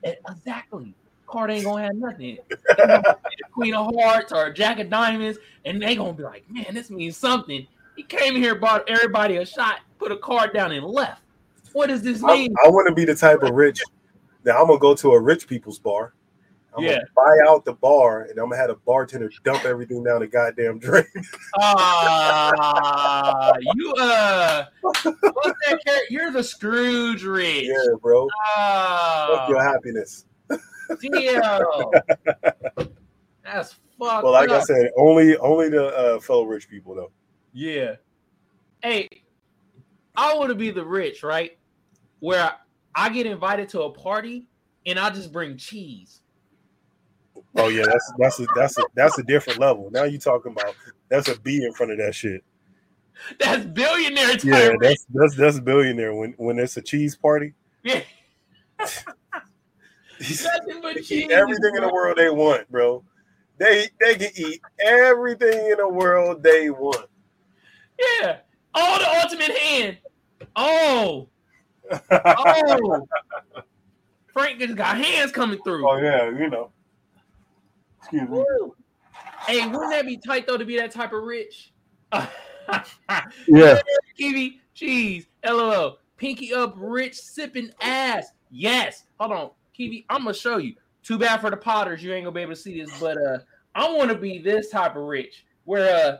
Exactly. 0.03 0.93
Card 1.27 1.51
ain't 1.51 1.65
gonna 1.65 1.83
have 1.83 1.95
nothing. 1.95 2.37
They 2.49 2.75
gonna 2.75 3.01
be 3.01 3.43
a 3.43 3.49
Queen 3.51 3.73
of 3.73 3.95
Hearts 3.95 4.31
or 4.31 4.47
a 4.47 4.53
Jack 4.53 4.79
of 4.79 4.89
Diamonds, 4.89 5.39
and 5.63 5.81
they 5.81 5.95
gonna 5.95 6.13
be 6.13 6.23
like, 6.23 6.43
man, 6.49 6.73
this 6.73 6.89
means 6.89 7.17
something. 7.17 7.65
He 7.95 8.03
came 8.03 8.35
here, 8.35 8.55
bought 8.55 8.87
everybody 8.89 9.37
a 9.37 9.45
shot, 9.45 9.79
put 9.97 10.11
a 10.11 10.17
card 10.17 10.53
down, 10.53 10.71
and 10.71 10.85
left. 10.85 11.21
What 11.71 11.87
does 11.87 12.01
this 12.01 12.23
I, 12.23 12.33
mean? 12.33 12.55
I 12.63 12.69
want 12.69 12.87
to 12.89 12.93
be 12.93 13.05
the 13.05 13.15
type 13.15 13.41
of 13.43 13.51
rich 13.51 13.81
that 14.43 14.55
I'm 14.55 14.67
gonna 14.67 14.79
go 14.79 14.95
to 14.95 15.11
a 15.11 15.19
rich 15.19 15.47
people's 15.47 15.79
bar. 15.79 16.13
I'm 16.77 16.83
Yeah. 16.83 16.93
gonna 16.93 17.05
buy 17.15 17.37
out 17.49 17.63
the 17.65 17.73
bar 17.73 18.23
and 18.23 18.37
I'm 18.39 18.49
gonna 18.49 18.57
have 18.57 18.69
a 18.69 18.75
bartender 18.75 19.29
dump 19.43 19.65
everything 19.65 20.03
down 20.03 20.19
the 20.21 20.27
goddamn 20.27 20.79
drain. 20.79 21.05
Ah, 21.57 23.53
you 23.75 23.93
uh, 23.93 24.65
what's 24.81 25.03
that 25.03 25.79
character? 25.85 26.05
You're 26.09 26.31
the 26.31 26.43
Scrooge 26.43 27.23
rich. 27.23 27.65
yeah, 27.65 27.95
bro. 28.01 28.23
Fuck 28.27 28.31
Ah, 28.57 29.47
your 29.49 29.63
happiness. 29.63 30.25
damn. 30.49 31.61
That's 33.43 33.73
fucked 33.99 34.23
Well, 34.23 34.31
like 34.33 34.49
I 34.49 34.59
said, 34.61 34.91
only 34.97 35.37
only 35.37 35.69
the 35.69 35.87
uh, 35.87 36.19
fellow 36.19 36.43
rich 36.43 36.69
people 36.69 36.95
though. 36.95 37.11
Yeah. 37.53 37.95
Hey, 38.81 39.07
I 40.15 40.33
want 40.35 40.49
to 40.49 40.55
be 40.55 40.71
the 40.71 40.85
rich, 40.85 41.23
right? 41.23 41.57
Where 42.19 42.51
I 42.95 43.09
get 43.09 43.25
invited 43.25 43.69
to 43.69 43.83
a 43.83 43.91
party 43.91 44.47
and 44.85 44.99
I 44.99 45.09
just 45.09 45.31
bring 45.31 45.57
cheese. 45.57 46.21
Oh 47.55 47.69
yeah, 47.69 47.85
that's 47.85 48.13
that's 48.17 48.39
a 48.39 48.45
that's 48.55 48.77
a 48.77 48.83
that's 48.95 49.17
a 49.17 49.23
different 49.23 49.59
level. 49.59 49.89
Now 49.91 50.03
you 50.03 50.17
talking 50.17 50.51
about 50.51 50.75
that's 51.09 51.29
a 51.29 51.39
B 51.39 51.63
in 51.63 51.73
front 51.73 51.93
of 51.93 51.97
that 51.99 52.13
shit. 52.13 52.43
That's 53.39 53.65
billionaire 53.65 54.33
type. 54.33 54.43
Yeah, 54.43 54.71
that's 54.79 55.05
that's 55.13 55.35
that's 55.35 55.59
billionaire 55.59 56.13
when 56.13 56.33
when 56.37 56.59
it's 56.59 56.77
a 56.77 56.81
cheese 56.81 57.15
party. 57.15 57.53
Yeah. 57.83 58.01
Nothing 58.79 60.81
but 60.81 61.03
cheese. 61.03 61.29
everything 61.31 61.75
in 61.75 61.81
the 61.81 61.89
world 61.91 62.17
they 62.17 62.29
want, 62.29 62.69
bro. 62.69 63.03
They 63.57 63.89
they 64.01 64.15
can 64.15 64.31
eat 64.35 64.61
everything 64.79 65.71
in 65.71 65.77
the 65.77 65.87
world 65.87 66.43
they 66.43 66.69
want. 66.69 67.07
Yeah. 67.99 68.37
Oh, 68.73 68.99
the 68.99 69.21
ultimate 69.21 69.57
hand. 69.57 69.97
Oh. 70.55 71.29
Oh. 72.11 73.07
Frank 74.33 74.59
just 74.59 74.75
got 74.75 74.97
hands 74.97 75.31
coming 75.31 75.61
through. 75.63 75.87
Oh 75.87 75.97
yeah, 75.97 76.25
you 76.25 76.49
know. 76.49 76.71
Excuse 78.05 78.29
me. 78.29 78.37
Woo. 78.37 78.75
Hey, 79.47 79.65
wouldn't 79.67 79.91
that 79.91 80.05
be 80.05 80.17
tight 80.17 80.45
though 80.45 80.57
to 80.57 80.65
be 80.65 80.77
that 80.77 80.91
type 80.91 81.13
of 81.13 81.23
rich? 81.23 81.73
Yeah. 83.47 83.79
Kiwi, 84.17 84.59
cheese, 84.73 85.27
lol. 85.45 85.99
Pinky 86.17 86.53
up, 86.53 86.73
rich, 86.77 87.15
sipping 87.15 87.69
ass. 87.81 88.31
Yes. 88.49 89.03
Hold 89.19 89.31
on, 89.31 89.51
Kiwi. 89.73 90.05
I'm 90.09 90.23
gonna 90.23 90.33
show 90.33 90.57
you. 90.57 90.75
Too 91.03 91.19
bad 91.19 91.41
for 91.41 91.51
the 91.51 91.57
Potters, 91.57 92.03
you 92.03 92.13
ain't 92.13 92.25
gonna 92.25 92.33
be 92.33 92.41
able 92.41 92.53
to 92.53 92.59
see 92.59 92.81
this, 92.81 92.99
but 92.99 93.17
uh, 93.17 93.37
I 93.75 93.91
want 93.91 94.09
to 94.09 94.17
be 94.17 94.39
this 94.39 94.69
type 94.69 94.95
of 94.95 95.03
rich, 95.03 95.45
where 95.65 96.07
uh, 96.07 96.17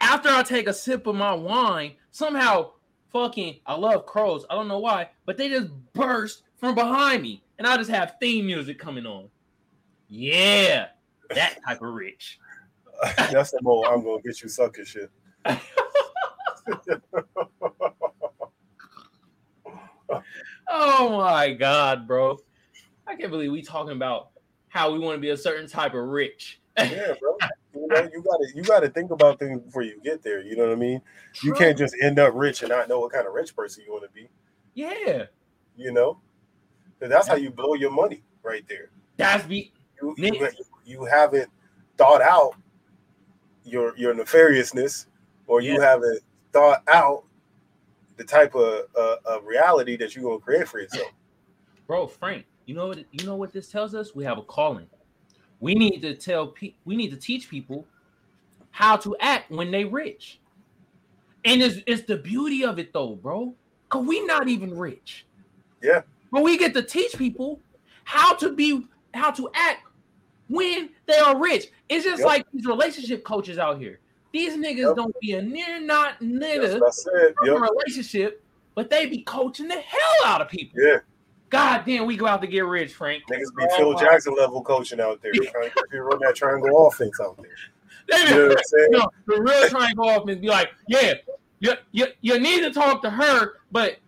after 0.00 0.28
I 0.28 0.42
take 0.42 0.66
a 0.66 0.72
sip 0.72 1.06
of 1.06 1.14
my 1.14 1.32
wine, 1.32 1.92
somehow 2.10 2.72
fucking 3.12 3.60
I 3.66 3.74
love 3.74 4.06
crows. 4.06 4.44
I 4.50 4.56
don't 4.56 4.66
know 4.66 4.80
why, 4.80 5.10
but 5.26 5.36
they 5.36 5.48
just 5.48 5.68
burst 5.92 6.42
from 6.56 6.74
behind 6.74 7.22
me, 7.22 7.44
and 7.58 7.68
I 7.68 7.76
just 7.76 7.90
have 7.90 8.16
theme 8.20 8.46
music 8.46 8.80
coming 8.80 9.06
on. 9.06 9.28
Yeah, 10.10 10.88
that 11.34 11.58
type 11.66 11.80
of 11.80 11.94
rich. 11.94 12.38
That's 13.16 13.52
the 13.52 13.62
more 13.62 13.90
I'm 13.90 14.04
gonna 14.04 14.20
get 14.20 14.42
you 14.42 14.48
sucker 14.48 14.84
shit. 14.84 15.10
Oh 20.72 21.16
my 21.18 21.52
god, 21.52 22.06
bro. 22.06 22.38
I 23.06 23.16
can't 23.16 23.30
believe 23.30 23.50
we 23.50 23.60
talking 23.62 23.92
about 23.92 24.30
how 24.68 24.92
we 24.92 24.98
want 25.00 25.16
to 25.16 25.20
be 25.20 25.30
a 25.30 25.36
certain 25.36 25.68
type 25.68 25.94
of 25.94 26.04
rich. 26.04 26.60
Yeah, 26.78 27.14
bro. 27.20 27.36
You 27.74 27.86
know, 27.88 28.08
you 28.12 28.22
gotta 28.22 28.46
you 28.54 28.62
gotta 28.62 28.88
think 28.88 29.10
about 29.10 29.38
things 29.38 29.60
before 29.60 29.82
you 29.82 30.00
get 30.02 30.22
there. 30.22 30.40
You 30.42 30.56
know 30.56 30.66
what 30.66 30.72
I 30.72 30.76
mean? 30.76 31.00
You 31.42 31.52
can't 31.54 31.76
just 31.76 31.96
end 32.00 32.18
up 32.18 32.32
rich 32.34 32.62
and 32.62 32.70
not 32.70 32.88
know 32.88 33.00
what 33.00 33.12
kind 33.12 33.26
of 33.26 33.32
rich 33.32 33.54
person 33.54 33.82
you 33.84 33.92
want 33.92 34.04
to 34.04 34.10
be. 34.10 34.28
Yeah. 34.74 35.24
You 35.76 35.92
know, 35.92 36.20
that's 37.00 37.26
how 37.26 37.34
you 37.34 37.50
blow 37.50 37.74
your 37.74 37.90
money 37.90 38.22
right 38.42 38.64
there. 38.68 38.90
That's 39.16 39.44
be 39.44 39.72
You, 40.02 40.14
you, 40.16 40.48
you 40.84 41.04
haven't 41.04 41.50
thought 41.96 42.22
out 42.22 42.52
your 43.64 43.96
your 43.96 44.14
nefariousness, 44.14 45.06
or 45.46 45.60
you 45.60 45.74
Yeah. 45.74 45.90
haven't 45.90 46.20
thought 46.52 46.82
out 46.88 47.24
the 48.16 48.24
type 48.24 48.54
of 48.54 48.86
uh, 48.96 49.16
of 49.24 49.44
reality 49.44 49.96
that 49.96 50.14
you're 50.14 50.24
gonna 50.24 50.38
create 50.38 50.68
for 50.68 50.80
yourself. 50.80 51.12
bro, 51.86 52.06
Frank. 52.06 52.46
You 52.66 52.74
know 52.74 52.88
what 52.88 52.98
you 53.10 53.26
know 53.26 53.36
what 53.36 53.52
this 53.52 53.68
tells 53.68 53.94
us? 53.94 54.14
We 54.14 54.24
have 54.24 54.38
a 54.38 54.42
calling. 54.42 54.86
We 55.60 55.74
need 55.74 56.00
to 56.02 56.14
tell 56.14 56.48
pe- 56.48 56.74
we 56.84 56.96
need 56.96 57.10
to 57.10 57.16
teach 57.16 57.50
people 57.50 57.86
how 58.70 58.96
to 58.98 59.16
act 59.20 59.50
when 59.50 59.70
they 59.70 59.84
rich. 59.84 60.40
And 61.44 61.62
it's, 61.62 61.80
it's 61.86 62.02
the 62.02 62.16
beauty 62.16 62.64
of 62.64 62.78
it 62.78 62.92
though, 62.92 63.16
bro. 63.16 63.54
Cause 63.88 64.06
we 64.06 64.24
not 64.24 64.48
even 64.48 64.76
rich. 64.76 65.26
Yeah. 65.82 66.02
But 66.30 66.44
we 66.44 66.56
get 66.56 66.74
to 66.74 66.82
teach 66.82 67.16
people 67.16 67.60
how 68.04 68.34
to 68.36 68.52
be 68.52 68.86
how 69.14 69.30
to 69.32 69.50
act 69.54 69.86
when 70.50 70.90
they 71.06 71.16
are 71.16 71.38
rich. 71.40 71.68
It's 71.88 72.04
just 72.04 72.18
Yep. 72.20 72.26
like 72.26 72.46
these 72.52 72.66
relationship 72.66 73.24
coaches 73.24 73.56
out 73.56 73.78
here. 73.78 74.00
These 74.32 74.56
niggas 74.56 74.88
Yep. 74.88 74.96
don't 74.96 75.20
be 75.20 75.32
a 75.32 75.42
near 75.42 75.80
not 75.80 76.20
nigga 76.20 76.80
what 76.80 76.88
I 76.88 76.90
said. 76.90 77.34
from 77.36 77.48
a 77.48 77.52
Yep. 77.60 77.70
relationship, 77.70 78.44
but 78.74 78.90
they 78.90 79.06
be 79.06 79.22
coaching 79.22 79.68
the 79.68 79.78
hell 79.80 80.26
out 80.26 80.40
of 80.40 80.48
people. 80.48 80.80
Yeah, 80.82 80.98
God 81.50 81.84
damn, 81.86 82.04
we 82.06 82.16
go 82.16 82.26
out 82.26 82.40
to 82.42 82.46
get 82.48 82.64
rich, 82.64 82.92
Frank. 82.94 83.22
niggas 83.30 83.54
be 83.56 83.64
Oh, 83.72 83.76
Phil 83.76 83.94
Jackson 83.94 84.34
level 84.34 84.62
coaching 84.62 85.00
out 85.00 85.22
there, 85.22 85.32
trying 85.32 85.70
to 85.92 86.02
run 86.02 86.18
that 86.20 86.34
triangle 86.34 86.86
offense 86.86 87.18
out 87.20 87.36
there. 87.38 87.46
They 88.08 88.24
You 88.24 88.30
know 88.30 88.48
what 88.48 88.58
I'm 88.58 88.64
saying? 88.64 88.88
no, 88.90 89.08
the 89.26 89.40
real 89.40 89.68
triangle 89.68 90.08
offense 90.10 90.40
be 90.40 90.48
like, 90.48 90.70
yeah, 90.88 91.14
you, 91.60 91.74
you, 91.92 92.06
you 92.22 92.38
need 92.40 92.60
to 92.62 92.72
talk 92.72 93.02
to 93.02 93.10
her, 93.10 93.52
but 93.70 93.98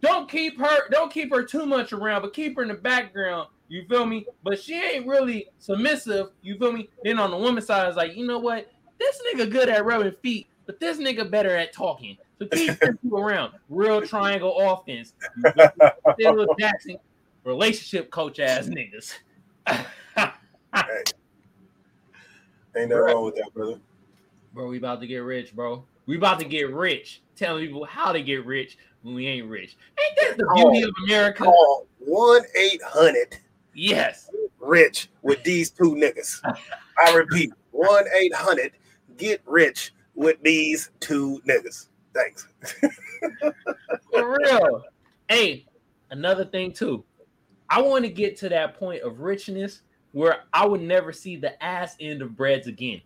don't 0.00 0.28
keep 0.30 0.58
her, 0.60 0.88
don't 0.90 1.10
keep 1.10 1.32
her 1.32 1.42
too 1.42 1.64
much 1.64 1.92
around, 1.94 2.22
but 2.22 2.34
keep 2.34 2.56
her 2.56 2.62
in 2.62 2.68
the 2.68 2.74
background. 2.74 3.48
You 3.68 3.84
feel 3.86 4.06
me? 4.06 4.26
But 4.42 4.60
she 4.60 4.74
ain't 4.74 5.06
really 5.06 5.48
submissive. 5.58 6.28
You 6.42 6.58
feel 6.58 6.72
me? 6.72 6.88
Then 7.04 7.18
on 7.18 7.30
the 7.30 7.36
woman's 7.36 7.66
side, 7.66 7.86
it's 7.86 7.96
like, 7.96 8.16
you 8.16 8.26
know 8.26 8.38
what? 8.38 8.70
This 8.98 9.20
nigga 9.32 9.50
good 9.50 9.68
at 9.68 9.84
rubbing 9.84 10.14
feet, 10.22 10.48
but 10.66 10.80
this 10.80 10.98
nigga 10.98 11.30
better 11.30 11.54
at 11.54 11.72
talking. 11.72 12.16
So 12.38 12.46
keep 12.46 12.80
two 13.02 13.16
around. 13.16 13.52
Real 13.68 14.00
triangle 14.00 14.58
offense. 14.58 15.12
You 16.18 16.34
me? 16.34 16.46
Jackson, 16.58 16.96
relationship 17.44 18.10
coach 18.10 18.40
ass 18.40 18.68
niggas. 18.68 19.14
Ain't 22.76 22.90
nothing 22.90 22.96
wrong 22.96 23.24
with 23.24 23.34
that, 23.36 23.52
brother. 23.54 23.78
Bro, 24.54 24.68
we 24.68 24.78
about 24.78 25.00
to 25.00 25.06
get 25.06 25.18
rich, 25.18 25.54
bro. 25.54 25.84
We 26.06 26.16
about 26.16 26.38
to 26.40 26.44
get 26.44 26.72
rich. 26.72 27.22
Telling 27.36 27.66
people 27.66 27.84
how 27.84 28.12
to 28.12 28.22
get 28.22 28.46
rich 28.46 28.78
when 29.02 29.14
we 29.14 29.26
ain't 29.26 29.46
rich. 29.46 29.76
Ain't 30.00 30.16
that 30.16 30.38
the 30.38 30.52
beauty 30.54 30.82
of 30.82 30.90
America? 31.04 31.44
One 31.98 32.42
eight 32.56 32.80
hundred 32.82 33.38
Yes. 33.78 34.28
rich 34.60 35.08
with 35.22 35.42
these 35.44 35.70
two 35.70 35.94
niggas. 35.94 36.40
I 37.04 37.14
repeat, 37.14 37.52
one 37.70 38.04
eight 38.16 38.34
hundred 38.34 38.72
get 39.16 39.40
rich 39.46 39.92
with 40.14 40.36
these 40.42 40.90
two 41.00 41.40
niggas. 41.48 41.88
Thanks. 42.14 42.48
For 44.12 44.36
real. 44.40 44.82
Hey, 45.28 45.66
another 46.10 46.44
thing 46.44 46.72
too. 46.72 47.04
I 47.70 47.80
want 47.82 48.04
to 48.04 48.10
get 48.10 48.36
to 48.38 48.48
that 48.48 48.78
point 48.78 49.02
of 49.02 49.20
richness 49.20 49.82
where 50.12 50.40
I 50.52 50.66
would 50.66 50.80
never 50.80 51.12
see 51.12 51.36
the 51.36 51.62
ass 51.62 51.96
end 52.00 52.22
of 52.22 52.34
breads 52.36 52.66
again. 52.66 53.00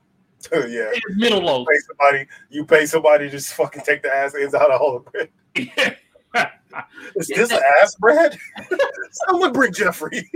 yeah. 0.52 0.90
Middle 1.16 1.40
You 1.40 1.46
loaf. 1.46 1.66
pay 1.68 1.78
somebody, 1.86 2.26
you 2.48 2.64
pay 2.64 2.86
somebody 2.86 3.28
just 3.28 3.52
fucking 3.54 3.82
take 3.82 4.02
the 4.02 4.14
ass 4.14 4.34
ends 4.34 4.54
out 4.54 4.70
of 4.70 4.80
all 4.80 5.00
the 5.00 5.10
bread. 5.10 5.96
Is 7.16 7.28
this 7.28 7.50
an 7.50 7.60
ass 7.82 7.94
bread? 7.96 8.38
Someone 9.10 9.52
bring 9.52 9.72
Jeffrey. 9.72 10.30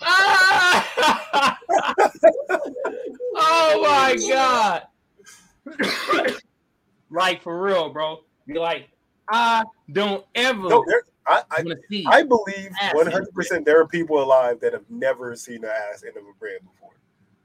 Ah! 0.00 1.58
oh 3.36 3.82
my 3.82 4.16
god! 4.28 4.82
like 7.10 7.42
for 7.42 7.60
real, 7.60 7.90
bro. 7.92 8.20
Be 8.46 8.58
like, 8.58 8.88
I 9.30 9.64
don't 9.92 10.24
ever 10.34 10.68
No, 10.68 10.84
there, 10.86 11.02
I, 11.26 11.42
I. 11.50 11.64
I 12.06 12.22
believe 12.22 12.70
one 12.92 13.10
hundred 13.10 13.32
percent 13.34 13.64
there 13.64 13.80
are 13.80 13.86
people 13.86 14.22
alive 14.22 14.60
that 14.60 14.72
have 14.72 14.84
never 14.90 15.34
seen 15.36 15.62
the 15.62 15.70
ass 15.70 16.04
end 16.06 16.16
of 16.16 16.24
a 16.24 16.38
bread 16.38 16.58
before. 16.60 16.90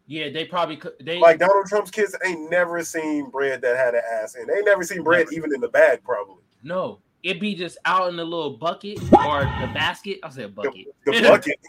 Yeah, 0.09 0.29
they 0.29 0.43
probably 0.45 0.75
could. 0.75 0.93
They 1.01 1.19
Like 1.19 1.37
Donald 1.37 1.67
Trump's 1.67 1.91
kids 1.91 2.15
ain't 2.25 2.49
never 2.49 2.83
seen 2.83 3.29
bread 3.29 3.61
that 3.61 3.77
had 3.77 3.93
an 3.93 4.01
ass 4.11 4.33
in. 4.35 4.47
They 4.47 4.55
ain't 4.55 4.65
never 4.65 4.83
seen 4.83 5.03
bread 5.03 5.27
Never. 5.27 5.33
even 5.33 5.53
in 5.53 5.61
the 5.61 5.67
bag, 5.69 6.03
probably. 6.03 6.41
no. 6.63 6.99
it'd 7.21 7.39
be 7.39 7.53
just 7.53 7.77
out 7.85 8.09
in 8.09 8.15
the 8.15 8.23
little 8.25 8.57
bucket 8.57 8.97
or 9.13 9.41
the 9.61 9.69
basket. 9.73 10.17
I'll 10.23 10.31
say 10.31 10.43
a 10.43 10.47
bucket. 10.47 10.87
The 11.05 11.21
bucket. 11.21 11.59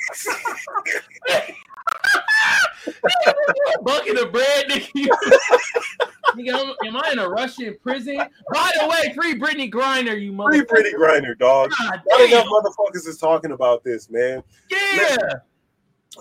bucket 3.83 4.19
of 4.19 4.33
bread, 4.33 4.67
nigga. 4.69 5.09
Am- 6.87 6.97
I 6.97 7.11
in 7.13 7.19
a 7.19 7.29
Russian 7.29 7.77
prison? 7.83 8.17
By 8.53 8.71
the 8.81 8.87
way, 8.89 9.13
free 9.15 9.39
Brittney 9.39 9.71
Griner, 9.71 10.19
you 10.21 10.33
motherfucker. 10.33 10.69
Free. 10.69 10.83
Brittney 10.83 10.95
Griner, 10.95 11.39
dog. 11.39 11.73
God 11.79 12.01
Not 12.07 12.21
enough 12.23 12.47
motherfuckers 12.47 13.07
is 13.07 13.19
talking 13.19 13.53
about 13.53 13.85
this, 13.85 14.09
man. 14.11 14.43
Yeah. 14.71 14.79
Listen, 14.97 15.41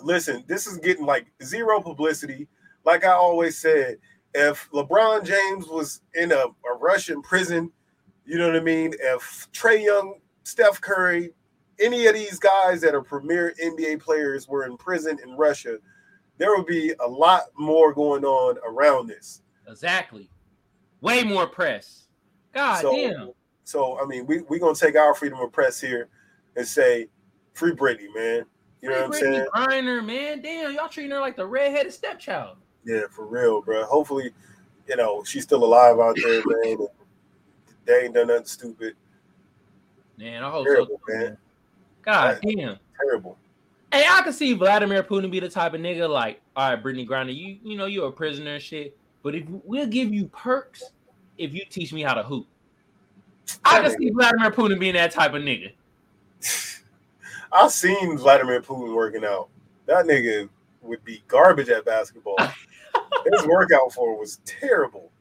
this 0.05 0.67
is 0.67 0.77
getting 0.77 1.05
like 1.05 1.27
zero 1.43 1.81
publicity. 1.81 2.47
Like 2.85 3.03
I 3.03 3.11
always 3.11 3.57
said, 3.57 3.97
if 4.33 4.69
LeBron 4.71 5.25
James 5.25 5.67
was 5.67 6.01
in 6.13 6.31
a, 6.31 6.45
a 6.45 6.77
Russian 6.79 7.21
prison, 7.21 7.71
you 8.25 8.37
know 8.37 8.47
what 8.47 8.55
I 8.55 8.61
mean? 8.61 8.93
If 8.99 9.47
Trae 9.51 9.83
Young, 9.83 10.19
Steph 10.43 10.79
Curry, 10.81 11.31
any 11.79 12.07
of 12.07 12.13
these 12.13 12.39
guys 12.39 12.81
that 12.81 12.93
are 12.93 13.01
premier 13.01 13.53
NBA 13.63 14.01
players 14.01 14.47
were 14.47 14.65
in 14.65 14.77
prison 14.77 15.17
in 15.23 15.35
Russia, 15.35 15.77
there 16.37 16.55
would 16.55 16.65
be 16.65 16.93
a 16.99 17.07
lot 17.07 17.43
more 17.57 17.93
going 17.93 18.23
on 18.23 18.57
around 18.65 19.07
this. 19.07 19.41
Exactly. 19.67 20.29
Way 21.01 21.23
more 21.23 21.47
press. 21.47 22.07
God 22.53 22.81
so, 22.81 22.91
damn. 22.95 23.31
so 23.63 23.99
I 24.01 24.05
mean, 24.05 24.25
we 24.25 24.41
we 24.41 24.59
gonna 24.59 24.75
take 24.75 24.95
our 24.95 25.13
freedom 25.13 25.39
of 25.39 25.51
press 25.51 25.79
here 25.79 26.09
and 26.55 26.67
say, 26.67 27.07
free 27.53 27.73
Brittney, 27.73 28.13
man. 28.13 28.45
You 28.81 28.89
know 28.89 28.95
what 28.95 29.05
I'm 29.05 29.13
saying? 29.13 29.45
Griner, 29.53 30.05
man. 30.05 30.41
Damn, 30.41 30.73
y'all 30.73 30.87
treating 30.87 31.11
her 31.11 31.19
like 31.19 31.35
the 31.35 31.45
redheaded 31.45 31.93
stepchild. 31.93 32.57
Yeah, 32.85 33.03
for 33.11 33.25
real, 33.25 33.61
bro. 33.61 33.83
Hopefully, 33.85 34.31
you 34.87 34.95
know 34.95 35.23
she's 35.23 35.43
still 35.43 35.63
alive 35.63 35.99
out 35.99 36.15
there, 36.21 36.41
man. 36.45 36.87
They 37.85 38.05
ain't 38.05 38.13
done 38.13 38.27
nothing 38.27 38.45
stupid. 38.45 38.95
Man, 40.17 40.43
I 40.43 40.49
hope 40.49 40.65
Terrible, 40.65 40.99
so. 41.07 41.13
man. 41.13 41.37
God 42.01 42.39
damn. 42.41 42.77
Terrible. 43.01 43.37
Hey, 43.91 44.05
I 44.07 44.21
can 44.21 44.33
see 44.33 44.53
Vladimir 44.53 45.03
Putin 45.03 45.31
be 45.31 45.39
the 45.39 45.49
type 45.49 45.73
of 45.73 45.81
nigga 45.81 46.07
like, 46.07 46.41
all 46.55 46.69
right, 46.69 46.81
Brittney 46.81 47.07
Griner, 47.07 47.35
you 47.35 47.57
you 47.63 47.77
know 47.77 47.85
you're 47.85 48.07
a 48.07 48.11
prisoner 48.11 48.53
and 48.55 48.63
shit, 48.63 48.97
but 49.23 49.35
if 49.35 49.43
we'll 49.63 49.87
give 49.87 50.13
you 50.13 50.27
perks 50.27 50.83
if 51.37 51.53
you 51.53 51.63
teach 51.69 51.91
me 51.91 52.03
how 52.03 52.13
to 52.13 52.23
hoop. 52.23 52.45
I 53.65 53.81
can 53.81 53.97
see 53.97 54.09
Vladimir 54.11 54.51
Putin 54.51 54.79
being 54.79 54.93
that 54.93 55.11
type 55.11 55.33
of 55.33 55.41
nigga. 55.41 55.71
I've 57.51 57.71
seen 57.71 58.17
Vladimir 58.17 58.61
Putin 58.61 58.93
working 58.93 59.25
out. 59.25 59.49
That 59.85 60.05
nigga 60.05 60.49
would 60.81 61.03
be 61.03 61.23
garbage 61.27 61.69
at 61.69 61.85
basketball. 61.85 62.37
His 63.31 63.45
workout 63.45 63.91
for 63.93 64.17
was 64.17 64.39
terrible. 64.45 65.11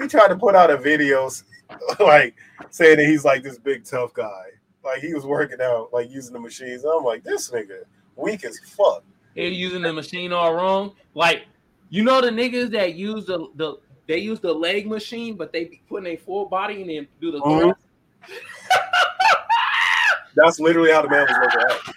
He 0.00 0.06
tried 0.08 0.28
to 0.28 0.36
put 0.36 0.54
out 0.54 0.70
a 0.70 0.76
video 0.76 1.28
like 2.00 2.34
saying 2.70 2.96
that 2.98 3.06
he's 3.06 3.24
like 3.24 3.42
this 3.42 3.58
big 3.58 3.84
tough 3.84 4.14
guy. 4.14 4.44
Like 4.84 5.00
he 5.00 5.12
was 5.12 5.26
working 5.26 5.60
out, 5.60 5.90
like 5.92 6.10
using 6.10 6.32
the 6.32 6.40
machines. 6.40 6.84
I'm 6.84 7.04
like, 7.04 7.22
this 7.24 7.50
nigga 7.50 7.82
weak 8.16 8.44
as 8.44 8.58
fuck. 8.60 9.04
They're 9.34 9.46
using 9.48 9.82
the 9.82 9.92
machine 9.92 10.32
all 10.32 10.54
wrong. 10.54 10.94
Like, 11.14 11.46
you 11.90 12.02
know 12.04 12.20
the 12.20 12.30
niggas 12.30 12.70
that 12.72 12.94
use 12.94 13.26
the 13.26 13.48
the 13.56 13.76
they 14.06 14.18
use 14.18 14.40
the 14.40 14.52
leg 14.52 14.86
machine, 14.86 15.36
but 15.36 15.52
they 15.52 15.64
be 15.64 15.82
putting 15.88 16.14
a 16.14 16.16
full 16.16 16.46
body 16.48 16.82
in 16.82 16.88
and 16.88 16.90
then 16.90 17.08
do 17.20 17.30
the 17.30 17.40
Mhm. 17.40 17.74
That's 20.38 20.60
literally 20.60 20.92
how 20.92 21.02
the 21.02 21.08
man 21.08 21.26
was 21.26 21.36
working 21.36 21.60
out. 21.68 21.94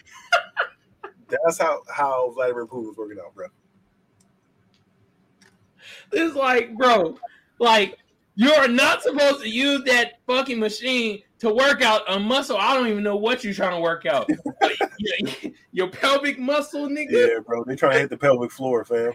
That's 1.30 1.58
how 1.60 1.82
how 1.93 2.32
Vladimir 2.32 2.65
Putin 2.65 2.88
was 2.88 2.97
working 2.97 3.17
out, 3.23 3.34
bro. 3.36 3.47
It's 6.12 6.36
like, 6.36 6.75
bro, 6.75 7.17
like 7.60 7.97
you're 8.36 8.67
not 8.67 9.04
supposed 9.04 9.41
to 9.41 9.49
use 9.49 9.84
that 9.86 10.19
fucking 10.25 10.60
machine 10.60 11.21
to 11.39 11.54
work 11.54 11.82
out 11.82 12.01
a 12.08 12.19
muscle. 12.19 12.58
I 12.58 12.73
don't 12.73 12.88
even 12.88 13.04
know 13.04 13.15
what 13.15 13.43
you're 13.43 13.54
trying 13.54 13.75
to 13.75 13.82
work 13.82 14.06
out. 14.06 14.30
your, 14.97 15.30
your 15.71 15.88
pelvic 15.89 16.39
muscle, 16.39 16.88
nigga. 16.88 17.12
Yeah, 17.12 17.39
bro. 17.45 17.63
They 17.63 17.75
trying 17.75 17.93
to 17.93 17.99
hit 17.99 18.10
the 18.10 18.17
pelvic 18.17 18.51
floor, 18.51 18.84
fam. 18.84 19.13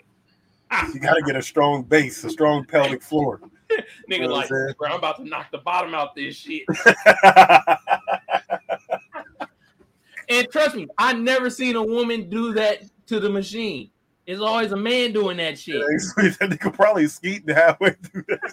You 0.92 1.00
gotta 1.00 1.22
get 1.22 1.36
a 1.36 1.42
strong 1.42 1.82
base, 1.82 2.22
a 2.24 2.30
strong 2.30 2.64
pelvic 2.64 3.02
floor. 3.02 3.40
Nigga, 4.10 4.22
know 4.22 4.32
what 4.32 4.50
I'm 4.50 4.66
like, 4.66 4.78
bro, 4.78 4.88
I'm 4.90 4.98
about 4.98 5.16
to 5.16 5.28
knock 5.28 5.50
the 5.50 5.58
bottom 5.58 5.94
out 5.94 6.14
this 6.14 6.36
shit. 6.36 6.62
And 10.28 10.48
trust 10.50 10.74
me, 10.74 10.88
I 10.98 11.12
never 11.12 11.50
seen 11.50 11.76
a 11.76 11.82
woman 11.82 12.28
do 12.28 12.52
that 12.54 12.82
to 13.06 13.20
the 13.20 13.30
machine. 13.30 13.90
It's 14.26 14.40
always 14.40 14.72
a 14.72 14.76
man 14.76 15.12
doing 15.12 15.36
that 15.36 15.58
shit. 15.58 15.82
they 16.40 16.56
could 16.56 16.74
probably 16.74 17.06
skeet 17.06 17.48
halfway 17.48 17.90
through 17.90 18.24
that. 18.28 18.52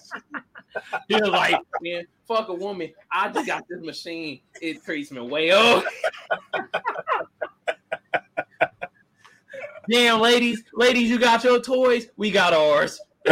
They're 1.09 1.27
like, 1.27 1.55
man, 1.81 2.05
fuck 2.27 2.49
a 2.49 2.53
woman. 2.53 2.91
I 3.11 3.29
just 3.29 3.47
got 3.47 3.63
this 3.67 3.81
machine. 3.81 4.41
It 4.61 4.83
treats 4.83 5.11
me 5.11 5.21
way 5.21 5.49
up. 5.51 5.83
Damn, 9.89 10.21
ladies, 10.21 10.63
ladies, 10.73 11.09
you 11.09 11.19
got 11.19 11.43
your 11.43 11.59
toys. 11.59 12.07
We 12.15 12.31
got 12.31 12.53
ours. 12.53 13.01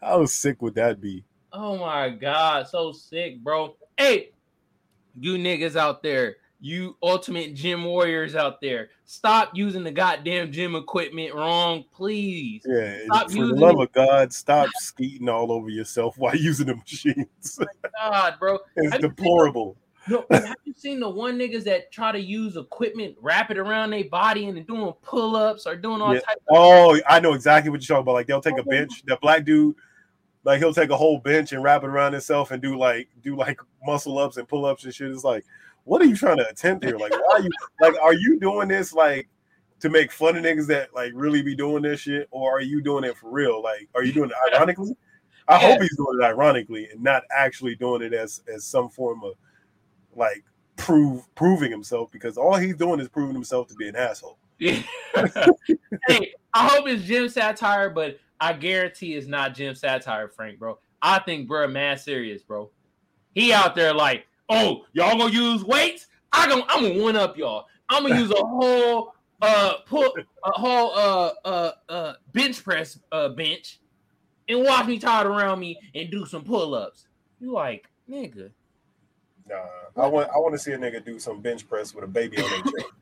How 0.00 0.24
sick 0.26 0.60
would 0.60 0.74
that 0.74 1.00
be? 1.00 1.24
Oh 1.52 1.78
my 1.78 2.10
god, 2.10 2.68
so 2.68 2.92
sick, 2.92 3.42
bro. 3.42 3.76
Hey, 3.96 4.30
you 5.18 5.34
niggas 5.34 5.76
out 5.76 6.02
there, 6.02 6.36
you 6.60 6.96
ultimate 7.02 7.54
gym 7.54 7.84
warriors 7.84 8.34
out 8.34 8.60
there, 8.60 8.90
stop 9.04 9.50
using 9.54 9.82
the 9.82 9.90
goddamn 9.90 10.52
gym 10.52 10.74
equipment 10.74 11.34
wrong, 11.34 11.84
please. 11.92 12.62
Yeah, 12.66 12.98
Stop 13.06 13.30
for 13.30 13.46
the 13.46 13.54
love 13.54 13.76
it. 13.80 13.82
of 13.82 13.92
God, 13.92 14.32
stop 14.32 14.68
skeeting 14.78 15.28
all 15.28 15.50
over 15.50 15.70
yourself 15.70 16.18
while 16.18 16.36
using 16.36 16.66
the 16.66 16.76
machines. 16.76 17.58
Oh 17.60 17.66
God, 17.98 18.34
bro. 18.38 18.58
it's 18.76 18.92
Have 18.92 19.00
you 19.02 19.08
seen 19.08 19.16
deplorable. 19.16 19.76
No, 20.08 20.24
have 20.30 20.56
you 20.64 20.72
seen 20.74 20.98
the 20.98 21.08
one 21.08 21.38
niggas 21.38 21.64
that 21.64 21.92
try 21.92 22.10
to 22.10 22.20
use 22.20 22.56
equipment, 22.56 23.16
wrap 23.20 23.50
it 23.50 23.58
around 23.58 23.90
their 23.90 24.04
body, 24.04 24.46
and 24.46 24.66
doing 24.66 24.92
pull 25.02 25.36
ups 25.36 25.66
or 25.66 25.76
doing 25.76 26.00
all 26.00 26.14
Yeah. 26.14 26.20
types? 26.20 26.40
Oh, 26.50 26.98
I 27.08 27.20
know 27.20 27.34
exactly 27.34 27.70
what 27.70 27.80
you're 27.80 27.96
talking 27.96 28.02
about. 28.02 28.14
Like 28.14 28.26
they'll 28.26 28.40
take 28.40 28.58
a 28.58 28.62
oh. 28.62 28.70
bench. 28.70 29.02
That 29.06 29.20
black 29.20 29.44
dude, 29.44 29.76
like 30.44 30.58
he'll 30.58 30.74
take 30.74 30.90
a 30.90 30.96
whole 30.96 31.18
bench 31.18 31.52
and 31.52 31.62
wrap 31.62 31.82
it 31.82 31.88
around 31.88 32.12
himself 32.12 32.50
and 32.50 32.62
do 32.62 32.78
like 32.78 33.08
do 33.22 33.36
like 33.36 33.60
muscle 33.84 34.18
ups 34.18 34.36
and 34.36 34.48
pull 34.48 34.64
ups 34.64 34.84
and 34.84 34.94
shit. 34.94 35.10
It's 35.10 35.24
like, 35.24 35.44
what 35.84 36.00
are 36.00 36.06
you 36.06 36.16
trying 36.16 36.38
to 36.38 36.48
attempt 36.48 36.84
here? 36.84 36.96
Like, 36.96 37.12
why 37.12 37.36
are 37.36 37.40
you 37.42 37.50
like 37.80 37.94
are 38.00 38.14
you 38.14 38.38
doing 38.40 38.68
this 38.68 38.92
like 38.92 39.28
to 39.80 39.88
make 39.88 40.12
fun 40.12 40.36
of 40.36 40.44
niggas 40.44 40.66
that 40.68 40.94
like 40.94 41.12
really 41.14 41.42
be 41.42 41.54
doing 41.54 41.82
this 41.82 42.00
shit, 42.00 42.28
or 42.30 42.56
are 42.56 42.62
you 42.62 42.80
doing 42.82 43.04
it 43.04 43.16
for 43.16 43.30
real? 43.30 43.62
Like, 43.62 43.88
are 43.94 44.04
you 44.04 44.12
doing 44.12 44.30
it 44.30 44.54
ironically? 44.54 44.96
I 45.48 45.60
Yeah. 45.60 45.72
hope 45.72 45.82
he's 45.82 45.96
doing 45.96 46.18
it 46.20 46.24
ironically 46.24 46.88
and 46.90 47.02
not 47.02 47.24
actually 47.34 47.74
doing 47.74 48.02
it 48.02 48.12
as 48.12 48.42
as 48.52 48.64
some 48.64 48.88
form 48.88 49.24
of 49.24 49.34
like 50.14 50.44
prove 50.76 51.22
proving 51.34 51.70
himself 51.70 52.10
because 52.10 52.38
all 52.38 52.56
he's 52.56 52.76
doing 52.76 53.00
is 53.00 53.08
proving 53.08 53.34
himself 53.34 53.68
to 53.68 53.74
be 53.74 53.88
an 53.88 53.96
asshole. 53.96 54.38
Yeah. 54.58 54.82
hey, 56.08 56.34
I 56.54 56.68
hope 56.68 56.86
it's 56.88 57.02
gym 57.02 57.28
satire, 57.28 57.90
but 57.90 58.18
I 58.40 58.54
guarantee 58.54 59.14
it's 59.14 59.26
not 59.26 59.54
gym 59.54 59.74
satire, 59.74 60.28
Frank, 60.28 60.58
bro. 60.58 60.78
I 61.02 61.18
think 61.20 61.48
bro 61.48 61.68
mad 61.68 62.00
serious, 62.00 62.42
bro. 62.42 62.70
He 63.34 63.52
out 63.52 63.74
there 63.74 63.94
like, 63.94 64.26
oh, 64.48 64.84
y'all 64.92 65.18
gonna 65.18 65.32
use 65.32 65.64
weights? 65.64 66.06
I 66.32 66.48
gonna 66.48 66.64
I'm 66.68 66.82
gonna 66.82 67.02
one 67.02 67.16
up 67.16 67.36
y'all. 67.36 67.66
I'm 67.88 68.02
gonna 68.02 68.20
use 68.20 68.30
a 68.30 68.44
whole 68.44 69.14
uh 69.42 69.74
put 69.86 70.12
a 70.44 70.50
whole 70.52 70.92
uh 70.94 71.32
uh 71.44 71.72
uh 71.88 72.12
bench 72.32 72.62
press 72.62 72.98
uh 73.10 73.30
bench 73.30 73.80
and 74.48 74.64
watch 74.64 74.86
me 74.86 74.98
tie 74.98 75.22
it 75.22 75.26
around 75.26 75.60
me 75.60 75.78
and 75.94 76.10
do 76.10 76.26
some 76.26 76.42
pull-ups. 76.42 77.06
You 77.40 77.52
like, 77.52 77.88
nigga. 78.08 78.50
Nah, 79.48 79.56
I 79.96 80.06
want 80.06 80.28
I 80.34 80.38
want 80.38 80.54
to 80.54 80.58
see 80.58 80.72
a 80.72 80.78
nigga 80.78 81.04
do 81.04 81.18
some 81.18 81.40
bench 81.40 81.68
press 81.68 81.94
with 81.94 82.04
a 82.04 82.08
baby 82.08 82.38
on 82.38 82.50
their 82.50 82.62
chest. 82.62 82.92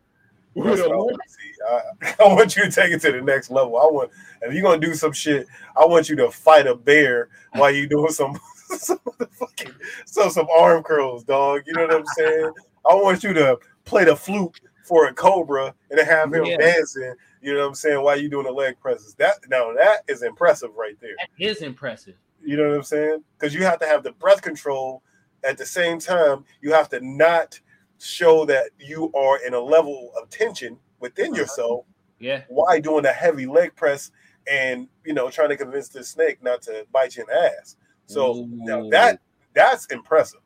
With 0.59 0.77
That's 0.77 0.81
a 0.81 0.89
what 0.89 0.95
I 0.95 0.99
want 0.99 1.23
to 1.23 1.31
see. 1.31 2.15
I, 2.21 2.25
I 2.25 2.35
want 2.35 2.57
you 2.57 2.65
to 2.65 2.71
take 2.71 2.93
it 2.93 3.01
to 3.03 3.13
the 3.13 3.21
next 3.21 3.51
level. 3.51 3.77
I 3.79 3.85
want 3.85 4.11
if 4.43 4.53
you're 4.53 4.63
gonna 4.63 4.81
do 4.81 4.95
some 4.95 5.13
shit, 5.13 5.47
I 5.77 5.85
want 5.87 6.09
you 6.09 6.17
to 6.17 6.31
fight 6.31 6.67
a 6.67 6.75
bear 6.75 7.29
while 7.53 7.71
you 7.71 7.89
doing 7.89 8.13
some 8.13 8.39
some 8.69 8.99
fucking 9.31 9.73
some 10.07 10.31
some 10.31 10.49
arm 10.57 10.83
curls, 10.83 11.25
dog. 11.25 11.63
You 11.67 11.75
know 11.75 11.83
what 11.87 11.95
I'm 11.95 12.07
saying? 12.07 12.51
I 12.91 12.95
want 12.95 13.23
you 13.23 13.33
to 13.35 13.59
play 13.85 14.05
the 14.05 14.17
flute 14.17 14.61
for 14.85 15.07
a 15.07 15.15
cobra 15.15 15.75
and 15.91 16.01
have 16.01 16.33
him 16.33 16.45
Yeah. 16.45 16.57
dancing. 16.57 17.15
You 17.41 17.55
know 17.55 17.61
what 17.61 17.69
I'm 17.69 17.75
saying? 17.75 18.03
While 18.03 18.21
you 18.21 18.29
doing 18.29 18.47
the 18.47 18.53
leg 18.53 18.81
presses, 18.81 19.15
that 19.15 19.37
now 19.49 19.73
that 19.75 20.01
is 20.09 20.23
impressive 20.23 20.71
right 20.77 20.99
there. 21.01 21.15
That 21.19 21.29
is 21.39 21.63
impressive. 21.63 22.17
You 22.43 22.57
know 22.57 22.69
what 22.69 22.77
I'm 22.77 22.83
saying? 22.83 23.23
Because 23.39 23.55
you 23.55 23.63
have 23.65 23.79
to 23.81 23.87
have 23.87 24.03
the 24.03 24.13
breath 24.13 24.43
control 24.43 25.03
at 25.45 25.59
the 25.59 25.67
same 25.67 25.99
time. 25.99 26.45
You 26.63 26.73
have 26.73 26.89
to 26.91 27.01
not 27.01 27.61
show 27.99 28.45
that 28.47 28.71
you 28.79 29.13
are 29.15 29.39
in 29.47 29.55
a 29.55 29.61
level 29.61 30.13
of 30.21 30.29
tension 30.31 30.79
within 31.01 31.33
Uh-huh. 31.33 31.41
yourself 31.41 31.85
Yeah. 32.21 32.43
Why 32.49 32.81
doing 32.81 33.07
a 33.07 33.13
heavy 33.13 33.47
leg 33.47 33.75
press 33.77 34.11
and 34.51 34.89
you 35.05 35.13
know 35.13 35.31
trying 35.31 35.51
to 35.51 35.57
convince 35.57 35.89
this 35.89 36.09
snake 36.11 36.43
not 36.43 36.63
to 36.63 36.87
bite 36.93 37.17
you 37.17 37.23
in 37.23 37.29
the 37.29 37.53
ass. 37.59 37.77
So 38.07 38.47
now 38.51 38.89
that 38.91 39.21
that's 39.55 39.87
impressive. 39.87 40.41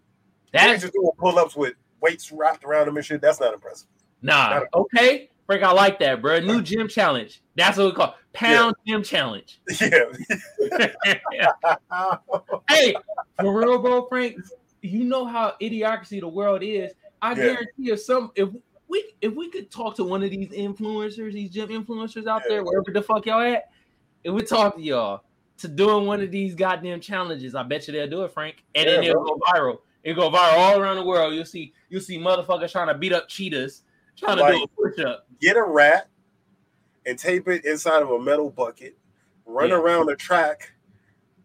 That's 0.53 0.83
just 0.83 0.93
doing 0.95 1.11
pull-ups 1.19 1.55
with 1.57 1.75
weights 2.01 2.31
wrapped 2.33 2.65
around 2.65 2.87
them 2.87 2.97
and 2.97 3.05
shit. 3.07 3.21
That's 3.23 3.41
not 3.41 3.55
impressive. 3.55 3.89
nah. 4.21 4.63
Okay. 4.75 5.31
Frank, 5.47 5.63
I 5.65 5.73
like 5.73 5.99
that, 5.99 6.23
bro. 6.23 6.39
New 6.41 6.63
gym 6.63 6.89
challenge. 6.89 7.43
That's 7.57 7.77
what 7.77 7.87
we 7.87 7.93
call 7.93 8.15
pound 8.33 8.75
gym 8.87 9.03
challenge. 9.03 9.61
Yeah. 9.81 10.05
hey, 12.69 12.95
for 13.41 13.59
real, 13.59 13.79
bro, 13.79 14.07
Frank. 14.09 14.37
You 14.83 15.05
know 15.05 15.25
how 15.25 15.55
idiocracy 15.61 16.21
the 16.21 16.29
world 16.29 16.63
is. 16.63 16.93
I 17.23 17.31
Yeah. 17.31 17.37
guarantee 17.37 17.91
if 17.93 18.01
some 18.01 18.33
if 18.35 18.49
we 18.89 19.15
if 19.23 19.33
we 19.35 19.49
could 19.49 19.71
talk 19.71 19.95
to 19.97 20.05
one 20.05 20.23
of 20.23 20.31
these 20.31 20.49
influencers, 20.51 21.33
these 21.33 21.51
gym 21.51 21.69
influencers 21.69 22.27
out 22.27 22.43
Yeah. 22.45 22.49
there, 22.57 22.65
wherever 22.65 22.91
the 22.91 23.01
fuck 23.01 23.25
y'all 23.27 23.41
at, 23.41 23.71
if 24.25 24.35
we 24.35 24.43
talk 24.43 24.77
to 24.77 24.83
y'all 24.83 25.23
to 25.59 25.69
doing 25.69 26.07
one 26.07 26.21
of 26.21 26.31
these 26.31 26.55
goddamn 26.55 27.01
challenges, 27.01 27.55
I 27.55 27.63
bet 27.63 27.87
you 27.87 27.93
they'll 27.93 28.09
do 28.09 28.25
it, 28.25 28.33
Frank. 28.33 28.65
And 28.75 28.89
then 28.89 29.03
Yeah, 29.05 29.11
it'll 29.11 29.23
bro. 29.25 29.35
go 29.37 29.41
viral. 29.53 29.79
It'll 30.03 30.31
go 30.31 30.37
viral 30.37 30.59
all 30.59 30.81
around 30.81 30.97
the 30.97 31.05
world. 31.05 31.33
You'll 31.33 31.45
see 31.45 31.73
you'll 31.89 32.01
see 32.01 32.19
motherfuckers 32.19 32.73
trying 32.73 32.89
to 32.89 32.95
beat 32.95 33.13
up 33.13 33.29
cheetahs, 33.29 33.85
trying 34.17 34.39
to 34.39 34.59
do 34.59 34.65
a 34.65 34.69
push-up. 34.69 35.27
Get 35.41 35.57
a 35.57 35.63
rat 35.63 36.09
and 37.07 37.19
tape 37.19 37.49
it 37.49 37.65
inside 37.65 38.03
of 38.03 38.11
a 38.11 38.19
metal 38.19 38.51
bucket. 38.51 38.99
Run 39.47 39.69
Yeah. 39.71 39.77
around 39.77 40.07
the 40.07 40.17
track 40.17 40.73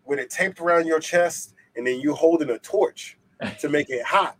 with 0.05 0.19
it 0.19 0.29
taped 0.29 0.59
around 0.59 0.87
your 0.87 0.99
chest, 0.99 1.53
and 1.75 1.85
then 1.85 1.99
you 1.99 2.13
holding 2.15 2.49
a 2.49 2.57
torch 2.59 3.17
to 3.59 3.69
make 3.69 3.89
it 3.89 4.03
hot. 4.03 4.37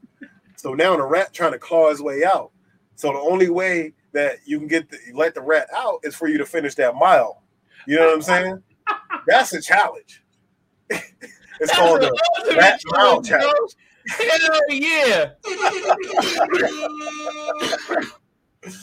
So 0.58 0.74
now 0.74 0.98
the 0.98 1.04
rat 1.04 1.34
trying 1.34 1.54
to 1.54 1.60
claw 1.60 1.90
his 1.90 2.02
way 2.02 2.26
out. 2.26 2.52
So 2.96 3.14
the 3.14 3.20
only 3.20 3.50
way 3.50 3.94
that 4.14 4.40
you 4.46 4.58
can 4.58 4.68
get 4.68 4.90
the, 4.90 4.98
let 5.14 5.36
the 5.36 5.42
rat 5.42 5.68
out 5.74 6.00
is 6.04 6.16
for 6.16 6.28
you 6.28 6.40
to 6.40 6.46
finish 6.46 6.74
that 6.76 6.96
mile. 6.96 7.44
You 7.86 7.98
know 7.98 8.08
what 8.08 8.16
I'm 8.16 8.22
saying? 8.24 8.64
That's 9.28 9.54
a 9.54 9.62
challenge. 9.62 10.24
it's 10.90 11.74
called 11.74 12.02
the 12.02 12.56
rat 12.58 12.82
mile 12.88 13.22
challenge, 13.22 13.76
bro. 14.18 14.28
Hell 14.28 14.62
yeah. 14.70 15.32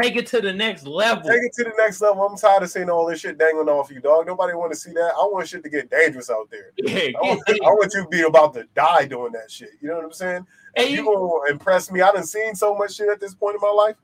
Take 0.00 0.16
it 0.16 0.26
to 0.28 0.40
the 0.40 0.52
next 0.52 0.86
level. 0.86 1.28
Take 1.28 1.42
it 1.42 1.52
to 1.54 1.64
the 1.64 1.74
next 1.76 2.00
level. 2.00 2.22
I'm 2.22 2.38
tired 2.38 2.62
of 2.62 2.70
seeing 2.70 2.88
all 2.88 3.06
this 3.06 3.20
shit 3.20 3.36
dangling 3.36 3.68
off 3.68 3.90
you, 3.90 4.00
dog. 4.00 4.26
Nobody 4.26 4.54
want 4.54 4.72
to 4.72 4.78
see 4.78 4.92
that. 4.92 5.12
I 5.14 5.24
want 5.24 5.48
shit 5.48 5.62
to 5.64 5.68
get 5.68 5.90
dangerous 5.90 6.30
out 6.30 6.48
there. 6.50 6.70
Yeah, 6.78 7.10
I 7.18 7.20
want, 7.20 7.42
I 7.50 7.68
want 7.68 7.92
you 7.92 8.04
to 8.04 8.08
be 8.08 8.22
about 8.22 8.54
to 8.54 8.64
die 8.74 9.04
doing 9.04 9.32
that 9.32 9.50
shit. 9.50 9.70
You 9.82 9.88
know 9.88 9.96
what 9.96 10.06
I'm 10.06 10.12
saying? 10.12 10.46
Hey, 10.76 10.92
you 10.92 11.04
gonna 11.04 11.50
impress 11.50 11.90
me. 11.90 12.00
I 12.00 12.12
done 12.12 12.24
seen 12.24 12.54
so 12.54 12.74
much 12.74 12.94
shit 12.94 13.08
at 13.08 13.20
this 13.20 13.34
point 13.34 13.56
in 13.56 13.60
my 13.60 13.70
life. 13.70 13.96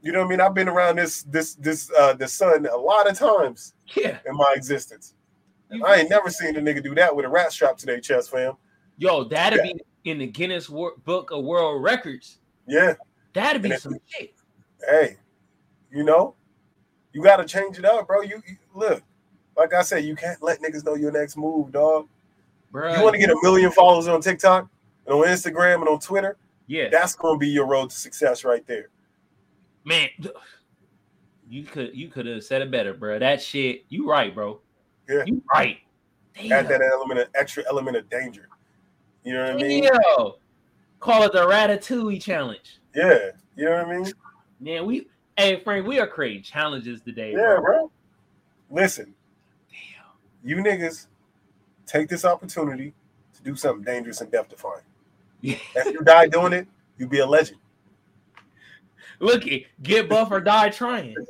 You 0.00 0.12
know 0.12 0.20
what 0.20 0.26
I 0.26 0.30
mean? 0.30 0.40
I've 0.40 0.54
been 0.54 0.68
around 0.68 0.96
this 0.96 1.22
this 1.24 1.54
this 1.54 1.90
uh 1.98 2.14
the 2.14 2.28
sun 2.28 2.66
a 2.66 2.76
lot 2.76 3.10
of 3.10 3.18
times 3.18 3.74
yeah. 3.96 4.18
in 4.26 4.36
my 4.36 4.52
existence. 4.54 5.14
You- 5.70 5.84
I 5.84 5.96
ain't 5.96 6.10
never 6.10 6.30
seen 6.30 6.56
a 6.56 6.60
nigga 6.60 6.82
do 6.82 6.94
that 6.94 7.14
with 7.14 7.26
a 7.26 7.28
rat 7.28 7.52
strap 7.52 7.76
to 7.78 7.86
their 7.86 8.00
chest, 8.00 8.30
fam. 8.30 8.54
Yo, 8.96 9.24
that'd 9.24 9.62
be 9.62 9.80
in 10.04 10.18
the 10.18 10.26
Guinness 10.26 10.68
Book 10.68 11.30
of 11.30 11.44
World 11.44 11.82
Records. 11.82 12.38
Yeah. 12.66 12.94
That'd 13.32 13.62
be 13.62 13.70
And 13.72 13.80
some 13.80 13.96
shit. 14.06 14.34
Hey, 14.88 15.16
you 15.92 16.04
know, 16.04 16.34
you 17.12 17.22
gotta 17.22 17.44
change 17.44 17.78
it 17.78 17.84
up, 17.84 18.06
bro. 18.06 18.22
You, 18.22 18.42
you 18.46 18.56
look, 18.74 19.02
like 19.56 19.74
I 19.74 19.82
said, 19.82 20.04
you 20.04 20.16
can't 20.16 20.42
let 20.42 20.60
niggas 20.60 20.84
know 20.84 20.94
your 20.94 21.12
next 21.12 21.36
move, 21.36 21.72
dog. 21.72 22.08
Bro, 22.70 22.94
You 22.94 23.02
want 23.02 23.14
to 23.14 23.18
get 23.18 23.30
a 23.30 23.36
million 23.42 23.70
followers 23.70 24.08
on 24.08 24.20
TikTok 24.20 24.68
and 25.08 25.14
on 25.16 25.26
Instagram 25.26 25.80
and 25.80 25.88
on 25.88 25.98
Twitter? 25.98 26.36
yeah, 26.68 26.88
That's 26.90 27.14
gonna 27.16 27.38
be 27.38 27.48
your 27.48 27.66
road 27.66 27.90
to 27.90 27.96
success 27.96 28.44
right 28.44 28.64
there. 28.66 28.88
man. 29.84 30.08
You 31.50 31.62
could 31.64 31.96
you 31.96 32.08
could 32.08 32.26
have 32.26 32.44
said 32.44 32.60
it 32.60 32.70
better, 32.70 32.92
bro. 32.92 33.18
That 33.18 33.40
shit, 33.40 33.84
you 33.88 34.06
right, 34.08 34.34
bro. 34.34 34.60
Yeah. 35.08 35.24
You 35.26 35.42
right. 35.54 35.78
Damn. 36.34 36.52
Add 36.52 36.68
that 36.68 36.82
element 36.82 37.20
of 37.20 37.28
extra 37.34 37.64
element 37.68 37.96
of 37.96 38.08
danger. 38.10 38.48
You 39.24 39.32
know 39.32 39.44
what 39.54 39.64
I 39.64 39.66
mean? 39.66 39.88
Call 41.00 41.22
it 41.22 41.32
the 41.32 41.38
Ratatouille 41.46 42.20
challenge. 42.22 42.78
Yeah. 42.94 43.30
You 43.56 43.64
know 43.64 43.76
what 43.82 43.86
I 43.86 43.96
mean? 43.98 44.12
Man, 44.60 44.84
we 44.84 45.08
hey 45.38 45.60
Frank, 45.64 45.86
we 45.86 45.98
are 46.00 46.06
creating 46.06 46.42
challenges 46.42 47.00
today, 47.00 47.30
Yeah, 47.32 47.56
bro. 47.58 47.62
bro. 47.62 47.90
Listen, 48.70 49.14
Damn. 49.70 50.06
you 50.44 50.56
niggas 50.62 51.06
take 51.86 52.10
this 52.10 52.26
opportunity 52.26 52.92
to 53.36 53.42
do 53.42 53.56
something 53.56 53.84
dangerous 53.84 54.20
and 54.20 54.30
death 54.30 54.50
defying. 54.50 54.82
If 55.42 55.86
you 55.86 56.02
die 56.04 56.26
doing 56.28 56.52
it, 56.52 56.66
you 56.98 57.06
be 57.06 57.20
a 57.20 57.26
legend. 57.26 57.58
Looky, 59.20 59.66
get 59.82 60.08
buff 60.08 60.30
or 60.30 60.40
die 60.40 60.70
trying. 60.70 61.16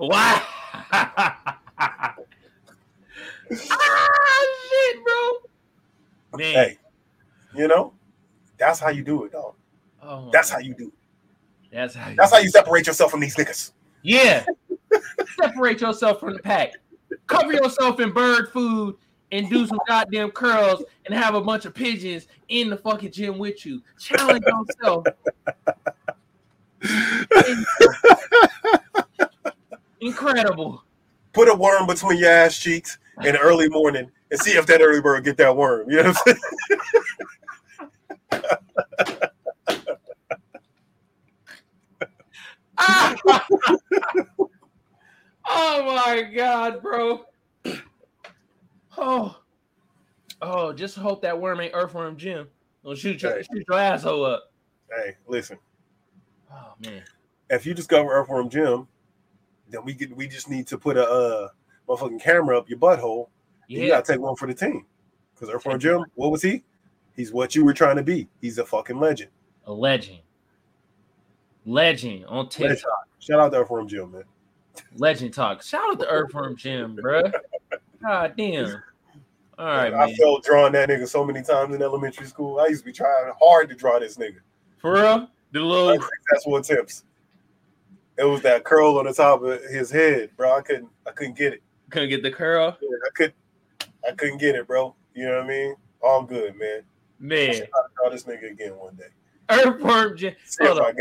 Wow. 0.00 0.42
ah, 0.92 2.14
shit, 4.70 5.04
bro. 5.04 6.38
Man, 6.38 6.54
hey, 6.54 6.78
you 7.54 7.68
know, 7.68 7.92
that's 8.56 8.80
how 8.80 8.88
you 8.88 9.04
do 9.04 9.24
it, 9.24 9.32
dog. 9.32 9.56
oh 10.02 10.30
That's 10.32 10.48
how 10.48 10.58
you 10.58 10.74
do 10.74 10.86
it. 10.86 10.94
That's 11.70 11.94
how. 11.94 12.08
You, 12.08 12.16
That's 12.16 12.32
how 12.32 12.38
you 12.38 12.48
separate 12.48 12.86
yourself 12.86 13.10
from 13.10 13.20
these 13.20 13.36
niggas. 13.36 13.72
Yeah. 14.02 14.46
Separate 15.38 15.82
yourself 15.82 16.18
from 16.18 16.32
the 16.32 16.38
pack. 16.38 16.72
Cover 17.26 17.52
yourself 17.52 18.00
in 18.00 18.10
bird 18.10 18.50
food 18.52 18.96
and 19.32 19.48
do 19.48 19.66
some 19.66 19.78
goddamn 19.86 20.30
curls 20.30 20.82
and 21.06 21.14
have 21.14 21.34
a 21.34 21.40
bunch 21.40 21.64
of 21.64 21.74
pigeons 21.74 22.26
in 22.48 22.68
the 22.70 22.76
fucking 22.76 23.12
gym 23.12 23.38
with 23.38 23.64
you. 23.64 23.82
Challenge 23.98 24.44
yourself. 24.46 25.06
Incredible. 30.00 30.82
Put 31.32 31.48
a 31.48 31.54
worm 31.54 31.86
between 31.86 32.18
your 32.18 32.30
ass 32.30 32.58
cheeks 32.58 32.98
in 33.22 33.34
the 33.34 33.38
early 33.38 33.68
morning 33.68 34.10
and 34.30 34.40
see 34.40 34.52
if 34.52 34.66
that 34.66 34.80
early 34.80 35.00
bird 35.00 35.24
get 35.24 35.36
that 35.36 35.56
worm. 35.56 35.90
You 35.90 36.02
know 36.02 36.12
what 36.12 36.26
I'm 36.26 36.36
saying? 38.32 39.20
Ah! 42.82 43.14
oh 45.48 45.84
my 45.84 46.22
god, 46.22 46.82
bro. 46.82 47.26
Oh. 49.00 49.36
Oh, 50.42 50.72
just 50.72 50.96
hope 50.96 51.22
that 51.22 51.38
worm 51.38 51.60
ain't 51.60 51.74
earthworm 51.74 52.16
Jim. 52.16 52.48
Don't 52.84 52.96
shoot 52.96 53.20
your, 53.22 53.36
Hey. 53.36 53.42
shoot 53.42 53.64
your 53.68 53.78
asshole 53.78 54.24
up. 54.24 54.52
Hey, 54.90 55.16
listen. 55.26 55.58
Oh 56.52 56.74
man. 56.84 57.02
If 57.48 57.66
you 57.66 57.74
discover 57.74 58.10
Earthworm 58.10 58.48
Jim, 58.48 58.86
then 59.68 59.84
we 59.84 59.94
get 59.94 60.14
we 60.16 60.26
just 60.28 60.48
need 60.50 60.66
to 60.68 60.78
put 60.78 60.96
a 60.96 61.06
uh 61.08 61.48
motherfucking 61.88 62.20
camera 62.20 62.58
up 62.58 62.68
your 62.68 62.78
butthole. 62.78 63.28
Yeah. 63.68 63.82
You 63.82 63.88
gotta 63.88 64.12
take 64.12 64.20
one 64.20 64.36
for 64.36 64.46
the 64.46 64.54
team. 64.54 64.86
Because 65.34 65.48
Earthworm 65.54 65.78
Jim, 65.78 66.04
what 66.14 66.30
was 66.30 66.42
he? 66.42 66.62
He's 67.16 67.32
what 67.32 67.54
you 67.54 67.64
were 67.64 67.74
trying 67.74 67.96
to 67.96 68.02
be. 68.02 68.28
He's 68.40 68.58
a 68.58 68.64
fucking 68.64 68.98
legend. 68.98 69.30
A 69.66 69.72
legend. 69.72 70.20
Legend 71.66 72.24
on 72.26 72.48
TikTok. 72.48 72.68
Legend. 72.68 72.84
Shout 73.18 73.40
out 73.40 73.52
to 73.52 73.58
Earthworm 73.58 73.88
Jim, 73.88 74.12
man. 74.12 74.24
Legend 74.96 75.34
talk. 75.34 75.62
Shout 75.62 75.82
out 75.90 75.98
to 76.00 76.08
Earthworm 76.08 76.56
Jim, 76.56 76.96
bruh. 76.96 77.32
God 78.02 78.34
damn. 78.36 78.82
All 79.60 79.66
right, 79.66 79.92
I 79.92 80.06
man. 80.06 80.16
felt 80.16 80.42
drawing 80.42 80.72
that 80.72 80.88
nigga 80.88 81.06
so 81.06 81.22
many 81.22 81.42
times 81.42 81.74
in 81.74 81.82
elementary 81.82 82.26
school. 82.26 82.60
I 82.60 82.68
used 82.68 82.80
to 82.80 82.86
be 82.86 82.92
trying 82.94 83.30
hard 83.38 83.68
to 83.68 83.74
draw 83.74 83.98
this 83.98 84.16
nigga. 84.16 84.38
For 84.78 84.94
real? 84.94 85.28
The 85.52 85.60
little 85.60 86.02
Successful 86.02 86.56
attempts. 86.56 87.04
It 88.16 88.24
was 88.24 88.40
that 88.40 88.64
curl 88.64 88.96
on 88.98 89.04
the 89.04 89.12
top 89.12 89.42
of 89.42 89.60
his 89.64 89.90
head, 89.90 90.30
bro. 90.38 90.56
I 90.56 90.62
couldn't 90.62 90.88
I 91.06 91.10
couldn't 91.10 91.36
get 91.36 91.52
it. 91.52 91.62
couldn't 91.90 92.08
get 92.08 92.22
the 92.22 92.30
curl. 92.30 92.74
Yeah, 92.80 92.88
I 93.06 93.10
could 93.14 93.34
I 94.08 94.12
couldn't 94.12 94.38
get 94.38 94.54
it, 94.54 94.66
bro. 94.66 94.94
You 95.14 95.26
know 95.26 95.36
what 95.36 95.44
I 95.44 95.48
mean? 95.48 95.76
All 96.02 96.22
good, 96.22 96.56
man. 96.56 96.80
Man. 97.18 97.62
I'll 97.74 97.88
draw 97.96 98.10
this 98.10 98.24
nigga 98.24 98.50
again 98.50 98.72
one 98.78 98.96
day. 98.96 99.08
Earthworm 99.50 100.16
Jim. 100.16 100.34
Hold 100.62 100.78
on. 100.78 100.94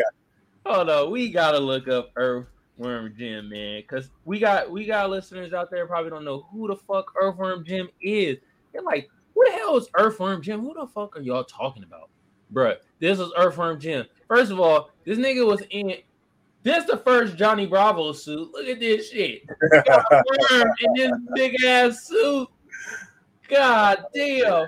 I 0.66 0.70
Hold 0.70 0.90
on, 0.90 1.12
we 1.12 1.32
gotta 1.32 1.60
look 1.60 1.88
up 1.88 2.12
Earthworm 2.18 3.14
Jim, 3.18 3.48
man, 3.48 3.82
because 3.82 4.10
we 4.26 4.38
got 4.38 4.70
we 4.70 4.86
got 4.86 5.10
listeners 5.10 5.54
out 5.54 5.72
there 5.72 5.88
probably 5.88 6.10
don't 6.10 6.26
know 6.26 6.46
who 6.52 6.68
the 6.68 6.76
fuck 6.76 7.14
Earthworm 7.22 7.64
Jim 7.64 7.88
is. 8.02 8.38
They're 8.72 8.82
like, 8.82 9.10
who 9.34 9.46
the 9.46 9.52
hell 9.52 9.78
is 9.78 9.90
Earthworm 9.96 10.42
Jim? 10.42 10.62
Who 10.62 10.74
the 10.74 10.88
fuck 10.88 11.18
are 11.18 11.22
y'all 11.22 11.44
talking 11.44 11.84
about, 11.84 12.10
Bruh, 12.54 12.78
This 13.00 13.20
is 13.20 13.32
Earthworm 13.38 13.80
Jim. 13.80 14.06
First 14.28 14.52
of 14.52 14.60
all, 14.60 14.92
this 15.06 15.18
nigga 15.18 15.46
was 15.46 15.62
in. 15.70 15.96
This 16.62 16.84
the 16.86 16.98
first 16.98 17.38
Johnny 17.38 17.66
Bravo 17.66 18.12
suit. 18.12 18.52
Look 18.52 18.68
at 18.68 18.80
this 18.80 19.12
shit. 19.12 19.44
Got 19.72 20.06
a 20.12 20.24
worm 20.52 20.70
in 20.82 20.94
this 20.94 21.12
big 21.34 21.64
ass 21.64 22.06
suit. 22.08 22.50
God 23.48 24.04
damn. 24.14 24.68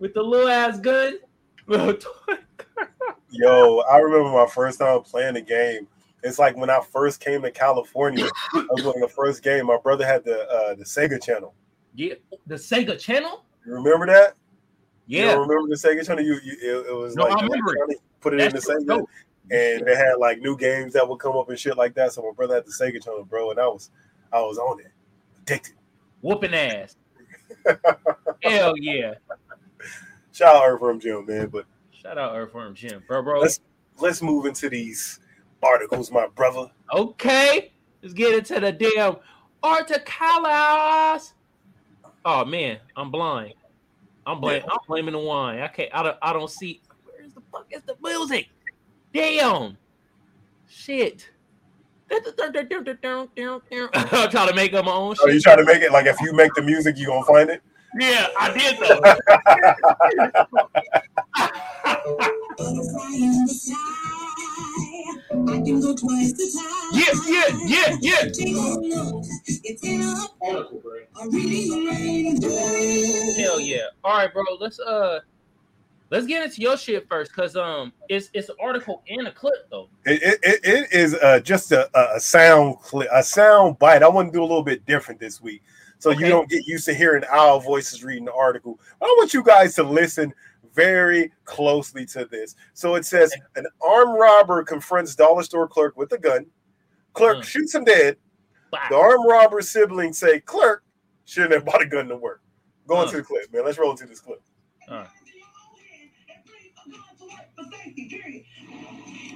With 0.00 0.14
the 0.14 0.22
little 0.22 0.48
ass 0.48 0.80
gun. 0.80 1.18
Little 1.66 1.94
toy 1.94 2.34
gun. 2.56 2.88
Yo, 3.30 3.78
I 3.90 3.98
remember 3.98 4.30
my 4.30 4.46
first 4.46 4.80
time 4.80 5.02
playing 5.02 5.34
the 5.34 5.40
game. 5.40 5.86
It's 6.24 6.38
like 6.38 6.56
when 6.56 6.70
I 6.70 6.80
first 6.80 7.20
came 7.20 7.42
to 7.42 7.50
California. 7.50 8.26
I 8.54 8.66
was 8.70 8.86
of 8.86 8.94
the 9.00 9.08
first 9.08 9.42
game. 9.42 9.66
My 9.66 9.78
brother 9.78 10.04
had 10.04 10.24
the 10.24 10.48
uh, 10.48 10.74
the 10.74 10.84
Sega 10.84 11.22
channel. 11.22 11.54
Yeah, 11.94 12.14
the 12.46 12.54
Sega 12.54 12.98
channel. 12.98 13.44
You 13.66 13.74
remember 13.74 14.06
that? 14.06 14.34
Yeah, 15.06 15.32
you 15.34 15.40
remember 15.40 15.68
the 15.68 15.74
Sega 15.74 16.06
channel? 16.06 16.22
You, 16.22 16.38
you 16.44 16.56
it, 16.60 16.86
it 16.88 16.94
was 16.94 17.16
no, 17.16 17.24
like 17.24 17.38
I 17.38 17.42
remember 17.42 17.74
it. 17.88 17.98
put 18.20 18.34
it 18.34 18.38
That's 18.38 18.68
in 18.68 18.86
the 18.86 18.94
Sega, 18.94 19.04
and 19.50 19.86
they 19.86 19.96
had 19.96 20.14
like 20.18 20.40
new 20.40 20.56
games 20.56 20.92
that 20.92 21.08
would 21.08 21.18
come 21.18 21.36
up 21.36 21.48
and 21.48 21.58
shit 21.58 21.76
like 21.76 21.94
that. 21.94 22.12
So 22.12 22.22
my 22.22 22.32
brother 22.34 22.56
had 22.56 22.66
the 22.66 22.72
Sega 22.72 23.02
channel, 23.02 23.24
bro, 23.24 23.50
and 23.50 23.58
I 23.58 23.66
was 23.66 23.90
I 24.32 24.40
was 24.40 24.58
on 24.58 24.80
it, 24.80 24.92
addicted, 25.42 25.74
whooping 26.20 26.54
ass. 26.54 26.96
Hell 28.42 28.76
yeah! 28.76 29.14
Shout 30.32 30.56
out 30.56 30.64
Earthworm 30.66 31.00
Jim, 31.00 31.26
man. 31.26 31.48
But 31.48 31.66
shout 31.90 32.18
out 32.18 32.36
Earthworm 32.36 32.74
Jim, 32.74 33.02
bro, 33.08 33.22
bro. 33.22 33.40
Let's 33.40 33.60
let's 33.98 34.22
move 34.22 34.46
into 34.46 34.68
these 34.68 35.20
articles, 35.62 36.10
my 36.10 36.26
brother. 36.28 36.70
Okay, 36.92 37.72
let's 38.02 38.14
get 38.14 38.34
into 38.34 38.60
the 38.60 38.72
damn 38.72 39.16
articles. 39.62 41.34
Oh 42.24 42.44
man, 42.44 42.78
I'm 42.96 43.10
blind. 43.10 43.54
I'm 44.26 44.40
blaming. 44.40 44.62
Yeah. 44.66 44.72
I'm 44.72 44.78
blaming 44.86 45.12
the 45.12 45.20
wine. 45.20 45.60
I 45.60 45.68
can't. 45.68 45.90
I 45.94 46.02
don't. 46.02 46.16
I 46.20 46.32
don't 46.32 46.50
see. 46.50 46.82
Where's 47.04 47.32
the 47.32 47.40
fuck 47.50 47.66
is 47.70 47.82
the 47.82 47.96
music? 48.02 48.48
Damn. 49.12 49.78
Shit. 50.68 51.30
I'm 52.10 52.22
trying 54.30 54.48
to 54.48 54.54
make 54.54 54.72
up 54.74 54.84
my 54.84 54.92
own 54.92 55.14
shit. 55.14 55.24
Oh, 55.24 55.28
you 55.28 55.40
trying 55.40 55.58
to 55.58 55.64
make 55.64 55.82
it 55.82 55.92
like 55.92 56.06
if 56.06 56.20
you 56.20 56.32
make 56.32 56.52
the 56.54 56.62
music, 56.62 56.96
you 56.98 57.06
gonna 57.06 57.24
find 57.24 57.50
it? 57.50 57.62
Yeah, 57.98 58.28
I 58.38 58.52
did 58.56 58.78
though. 58.78 59.00
yeah, 66.92 67.12
yeah, 67.26 67.48
yeah, 67.64 67.96
yeah. 68.00 68.24
Hell 73.36 73.60
yeah! 73.60 73.86
All 74.04 74.18
right, 74.18 74.32
bro. 74.32 74.42
Let's 74.60 74.80
uh 74.80 75.20
Let's 76.10 76.26
get 76.26 76.42
into 76.42 76.62
your 76.62 76.78
shit 76.78 77.06
first, 77.06 77.34
cause 77.34 77.54
um, 77.54 77.92
it's 78.08 78.30
it's 78.32 78.48
an 78.48 78.56
article 78.62 79.02
and 79.10 79.28
a 79.28 79.32
clip 79.32 79.68
though. 79.70 79.90
It 80.06 80.38
it, 80.42 80.60
it 80.64 80.92
is 80.92 81.14
uh 81.14 81.40
just 81.40 81.70
a, 81.72 81.90
a 82.14 82.18
sound 82.18 82.80
clip, 82.80 83.08
a 83.12 83.22
sound 83.22 83.78
bite. 83.78 84.02
I 84.02 84.08
want 84.08 84.32
to 84.32 84.36
do 84.36 84.42
a 84.42 84.46
little 84.46 84.62
bit 84.62 84.86
different 84.86 85.20
this 85.20 85.42
week, 85.42 85.62
so 85.98 86.10
okay. 86.10 86.20
you 86.20 86.28
don't 86.28 86.48
get 86.48 86.66
used 86.66 86.86
to 86.86 86.94
hearing 86.94 87.24
our 87.24 87.60
voices 87.60 88.02
reading 88.02 88.24
the 88.24 88.32
article. 88.32 88.80
I 89.02 89.04
want 89.18 89.34
you 89.34 89.42
guys 89.42 89.74
to 89.74 89.82
listen 89.82 90.32
very 90.78 91.32
closely 91.44 92.06
to 92.06 92.24
this. 92.26 92.54
So 92.72 92.94
it 92.94 93.04
says 93.04 93.34
an 93.56 93.66
armed 93.82 94.16
robber 94.16 94.62
confronts 94.62 95.16
dollar 95.16 95.42
store 95.42 95.66
clerk 95.66 95.96
with 95.96 96.12
a 96.12 96.18
gun. 96.18 96.46
Clerk 97.14 97.38
mm. 97.38 97.44
shoots 97.44 97.74
him 97.74 97.82
dead. 97.82 98.16
Wow. 98.72 98.86
The 98.88 98.96
armed 98.96 99.24
robber's 99.28 99.68
siblings 99.68 100.18
say 100.18 100.38
clerk 100.38 100.84
shouldn't 101.24 101.52
have 101.52 101.64
bought 101.64 101.82
a 101.82 101.86
gun 101.86 102.06
to 102.08 102.16
work. 102.16 102.42
Go 102.86 103.02
into 103.02 103.16
the 103.16 103.22
clip, 103.24 103.52
man. 103.52 103.64
Let's 103.64 103.76
roll 103.76 103.90
into 103.90 104.06
this 104.06 104.20
clip. 104.20 104.40
Uh. 104.88 105.04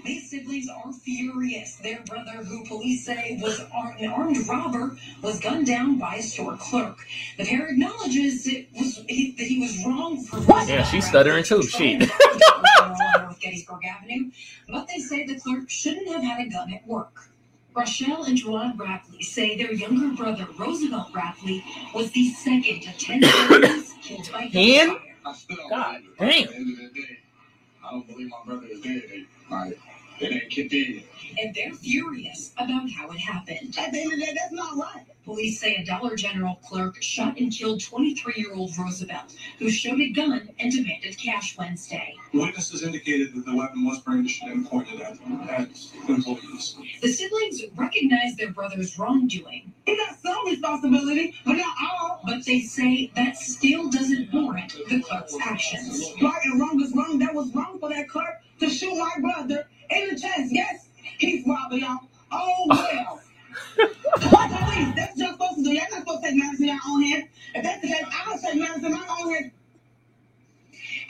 These 0.04 0.30
siblings 0.30 0.68
are 0.68 0.92
furious. 0.92 1.76
Their 1.76 2.00
brother, 2.02 2.42
who 2.44 2.64
police 2.64 3.06
say 3.06 3.38
was 3.40 3.60
an 3.60 4.10
armed 4.10 4.48
robber, 4.48 4.96
was 5.22 5.40
gunned 5.40 5.66
down 5.66 5.98
by 5.98 6.16
a 6.16 6.22
store 6.22 6.56
clerk. 6.56 6.98
The 7.38 7.44
pair 7.44 7.68
acknowledges 7.68 8.46
it 8.46 8.68
was 8.76 9.04
he, 9.08 9.32
that 9.38 9.46
he 9.46 9.60
was 9.60 9.84
wrong 9.86 10.22
for. 10.24 10.38
Yeah, 10.66 10.82
she's 10.84 11.06
stuttering 11.06 11.44
too. 11.44 11.62
She. 11.62 11.98
Gettysburg 13.40 13.84
Avenue, 13.84 14.30
but 14.68 14.86
they 14.86 14.98
say 14.98 15.26
the 15.26 15.38
clerk 15.38 15.68
shouldn't 15.68 16.08
have 16.08 16.22
had 16.22 16.46
a 16.46 16.48
gun 16.48 16.72
at 16.72 16.86
work. 16.86 17.28
Rochelle 17.74 18.24
and 18.24 18.36
Joanne 18.36 18.76
Rapley 18.76 19.22
say 19.22 19.56
their 19.56 19.72
younger 19.72 20.14
brother, 20.14 20.46
Roosevelt 20.58 21.12
Rapley, 21.12 21.62
was 21.94 22.10
the 22.12 22.30
second 22.30 22.84
of 22.88 22.98
ten 22.98 23.22
siblings 23.22 23.94
killed 24.02 24.30
by 24.32 24.48
gunfire. 24.48 24.98
God 25.70 26.02
damn. 26.18 26.48
I 27.84 27.90
don't 27.90 28.06
believe 28.06 28.30
my 28.30 28.36
brother 28.44 28.66
is 28.66 28.80
dead. 28.80 29.02
Like, 29.50 29.78
it 30.22 30.32
ain't 30.32 30.50
kicked 30.50 30.72
And 31.38 31.54
they're 31.54 31.74
furious 31.74 32.52
about 32.56 32.90
how 32.90 33.10
it 33.10 33.18
happened. 33.18 33.74
At 33.78 33.92
the 33.92 34.00
end 34.00 34.12
of 34.12 34.18
the 34.20 34.26
day, 34.26 34.34
that's 34.34 34.52
not 34.52 34.76
right. 34.76 35.04
Police 35.24 35.60
say 35.60 35.76
a 35.76 35.84
Dollar 35.84 36.16
General 36.16 36.56
clerk 36.56 37.00
shot 37.00 37.38
and 37.38 37.52
killed 37.52 37.80
23 37.80 38.34
year 38.36 38.52
old 38.54 38.76
Roosevelt, 38.76 39.36
who 39.58 39.70
showed 39.70 40.00
a 40.00 40.10
gun 40.10 40.50
and 40.58 40.72
demanded 40.72 41.16
cash 41.16 41.56
Wednesday. 41.56 42.16
Witnesses 42.34 42.82
indicated 42.82 43.32
that 43.34 43.46
the 43.46 43.56
weapon 43.56 43.84
was 43.84 44.00
brandished 44.00 44.42
and 44.42 44.68
pointed 44.68 45.00
at, 45.00 45.16
at 45.48 45.70
employees. 46.08 46.76
The 47.00 47.08
siblings 47.08 47.62
recognize 47.76 48.34
their 48.36 48.50
brother's 48.50 48.98
wrongdoing. 48.98 49.72
He 49.86 49.96
got 49.96 50.18
some 50.18 50.44
responsibility, 50.46 51.34
but 51.44 51.54
not 51.54 51.76
all. 51.80 52.20
But 52.24 52.44
they 52.44 52.60
say 52.60 53.12
that 53.14 53.36
still 53.36 53.90
doesn't 53.90 54.32
warrant 54.32 54.74
the 54.88 55.00
clerk's 55.02 55.36
actions. 55.40 56.12
Right 56.20 56.40
and 56.44 56.60
wrong 56.60 56.82
is 56.82 56.92
wrong. 56.96 57.18
That 57.20 57.34
was 57.34 57.54
wrong 57.54 57.78
for 57.78 57.88
that 57.90 58.08
clerk 58.08 58.42
to 58.58 58.70
shoot 58.70 58.96
my 58.96 59.12
brother 59.20 59.68
in 59.92 60.14
the 60.14 60.20
chest. 60.20 60.50
Yes, 60.50 60.88
he's 61.18 61.46
robbing 61.46 61.80
y'all. 61.80 61.98
Oh, 62.30 62.66
well. 62.68 63.20
police, 63.76 64.94
that's 64.96 65.18
just 65.18 65.32
supposed 65.32 65.56
to 65.56 65.62
do. 65.62 65.72
Y'all 65.72 65.84
not 65.90 66.00
supposed 66.00 66.22
to 66.22 66.28
take 66.28 66.38
matters 66.38 66.60
in 66.60 66.66
your 66.68 66.78
own 66.88 67.02
hands. 67.02 67.28
If 67.54 67.62
that's 67.62 67.82
the 67.82 67.88
case, 67.88 68.04
I 68.04 68.24
don't 68.24 68.40
take 68.40 68.56
matters 68.56 68.84
in 68.84 68.92
my 68.92 69.06
own 69.20 69.34
hands. 69.34 69.52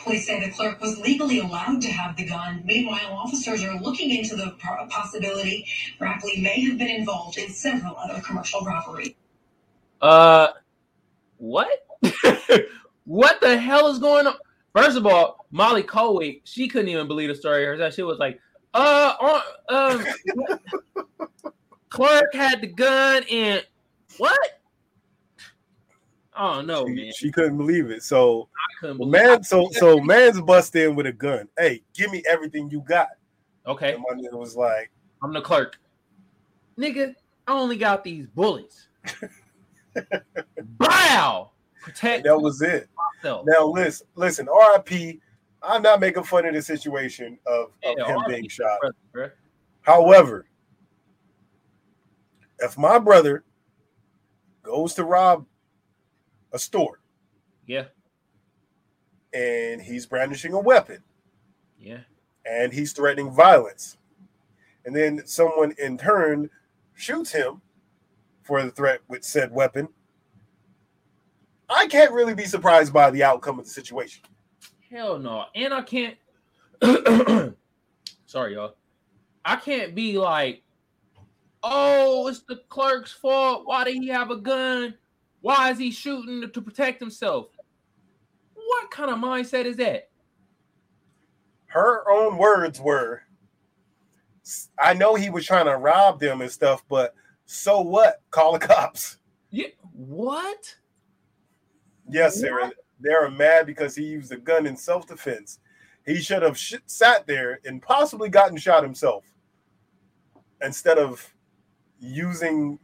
Police 0.03 0.27
say 0.27 0.41
the 0.45 0.51
clerk 0.51 0.81
was 0.81 0.99
legally 0.99 1.39
allowed 1.39 1.81
to 1.83 1.89
have 1.89 2.17
the 2.17 2.27
gun. 2.27 2.63
Meanwhile, 2.65 3.13
officers 3.13 3.63
are 3.63 3.79
looking 3.81 4.11
into 4.11 4.35
the 4.35 4.57
possibility 4.91 5.67
Rapley 6.01 6.43
may 6.43 6.61
have 6.63 6.79
been 6.79 6.89
involved 6.89 7.39
in 7.39 7.49
several 7.51 7.97
other 7.97 8.21
commercial 8.21 8.63
robberies. 8.63 9.15
Uh, 10.01 10.49
what? 11.39 11.87
what 13.05 13.41
the 13.41 13.57
hell 13.57 13.89
is 13.89 14.01
going 14.01 14.27
on? 14.27 14.35
First 14.75 14.97
of 14.97 15.07
all, 15.07 15.47
Molly 15.51 15.83
Coley, 15.83 16.41
she 16.45 16.67
couldn't 16.67 16.89
even 16.89 17.07
believe 17.07 17.29
the 17.29 17.35
story 17.35 17.65
herself. 17.65 17.95
She 17.95 18.03
was 18.03 18.19
like, 18.19 18.41
uh, 18.75 19.41
um, 19.69 20.05
Clark 21.91 22.35
had 22.35 22.61
the 22.61 22.67
gun 22.69 23.23
and 23.31 23.65
what? 24.19 24.39
Oh 26.37 26.63
no, 26.63 26.87
she, 26.87 26.93
man. 26.93 27.13
She 27.15 27.31
couldn't 27.31 27.59
believe 27.59 27.91
it. 27.91 28.03
So 28.03 28.49
believe 28.81 29.11
man, 29.11 29.43
so 29.45 29.69
so 29.73 30.01
man's 30.01 30.41
bust 30.41 30.75
in 30.77 30.95
with 30.95 31.07
a 31.07 31.13
gun. 31.13 31.49
Hey, 31.59 31.83
give 31.95 32.11
me 32.11 32.23
everything 32.29 32.71
you 32.71 32.81
got. 32.81 33.09
Okay. 33.67 33.95
And 33.95 34.05
my 34.09 34.17
nigga 34.17 34.39
was 34.39 34.57
like, 34.57 34.91
I'm 35.23 35.33
the 35.33 35.43
clerk. 35.43 35.79
Nigga, 36.79 37.15
I 37.47 37.53
only 37.53 37.77
got 37.77 38.03
these 38.03 38.27
bullets. 38.27 38.89
Bow. 40.63 41.51
Protect. 41.83 42.25
that 42.25 42.41
was 42.41 42.63
it. 42.63 42.89
Myself. 43.23 43.45
Now 43.47 43.67
listen, 43.67 44.07
listen. 44.15 44.47
RIP. 44.47 45.21
I'm 45.65 45.83
not 45.83 46.01
making 46.01 46.25
fun 46.25 46.47
of 46.47 46.55
the 46.55 46.63
situation 46.63 47.39
of, 47.47 47.71
of 47.85 47.95
yeah, 47.97 48.07
him 48.07 48.21
being 48.27 48.49
shot. 48.49 48.79
Brother, 49.13 49.35
However, 49.83 50.47
if 52.59 52.79
my 52.79 52.99
brother 52.99 53.45
goes 54.63 54.95
to 54.95 55.05
rob 55.05 55.47
a 56.53 56.59
store, 56.59 57.01
yeah, 57.67 57.85
and 59.33 59.81
he's 59.81 60.07
brandishing 60.07 60.53
a 60.53 60.61
weapon, 60.61 61.03
yeah, 61.79 62.01
and 62.45 62.73
he's 62.73 62.93
threatening 62.93 63.31
violence, 63.31 63.99
and 64.85 64.95
then 64.95 65.27
someone 65.27 65.75
in 65.79 65.99
turn 65.99 66.51
shoots 66.95 67.33
him 67.33 67.61
for 68.43 68.63
the 68.63 68.71
threat 68.71 69.01
with 69.09 69.25
said 69.25 69.53
weapon, 69.53 69.89
I 71.69 71.87
can't 71.87 72.13
really 72.13 72.35
be 72.35 72.45
surprised 72.45 72.93
by 72.93 73.11
the 73.11 73.23
outcome 73.23 73.59
of 73.59 73.65
the 73.65 73.71
situation. 73.71 74.23
Hell 74.93 75.19
no, 75.19 75.47
and 75.55 75.73
I 75.73 75.81
can't. 75.81 76.17
sorry, 78.27 78.55
y'all. 78.55 78.75
I 79.43 79.57
can't 79.57 79.95
be 79.95 80.19
like, 80.19 80.63
oh, 81.63 82.29
it's 82.29 82.41
the 82.41 82.57
clerk's 82.69 83.11
fault. 83.11 83.63
Why 83.65 83.85
did 83.85 83.95
he 83.95 84.09
have 84.09 84.31
a 84.31 84.37
gun? 84.37 84.95
Why 85.41 85.71
is 85.71 85.79
he 85.79 85.91
shooting 85.91 86.47
to 86.47 86.61
protect 86.61 87.01
himself? 87.01 87.47
What 88.55 88.91
kind 88.91 89.11
of 89.11 89.17
mindset 89.17 89.65
is 89.65 89.77
that? 89.79 90.11
Her 91.69 92.05
own 92.11 92.37
words 92.37 92.79
were, 92.79 93.23
I 94.79 94.93
know 94.93 95.15
he 95.15 95.31
was 95.31 95.47
trying 95.47 95.67
to 95.67 95.79
rob 95.79 96.21
them 96.21 96.43
and 96.43 96.51
stuff, 96.51 96.85
but 96.91 97.15
so 97.47 97.81
what? 97.81 98.21
Call 98.31 98.53
the 98.53 98.59
cops. 98.59 99.17
Yeah. 99.49 99.69
What? 99.95 100.77
Yes, 102.11 102.39
Sarah. 102.39 102.73
They're 103.03 103.31
mad 103.31 103.67
because 103.67 103.95
he 103.95 104.05
used 104.05 104.33
a 104.33 104.37
gun 104.37 104.67
in 104.67 104.77
self 104.77 105.07
defense. 105.07 105.59
He 106.07 106.17
should 106.17 106.43
have 106.43 106.59
sh- 106.59 106.75
sat 106.87 107.27
there 107.27 107.61
and 107.65 107.83
possibly 107.83 108.29
gotten 108.29 108.57
shot 108.57 108.83
himself 108.83 109.25
instead 110.63 110.99
of 110.99 111.33
using 112.01 112.79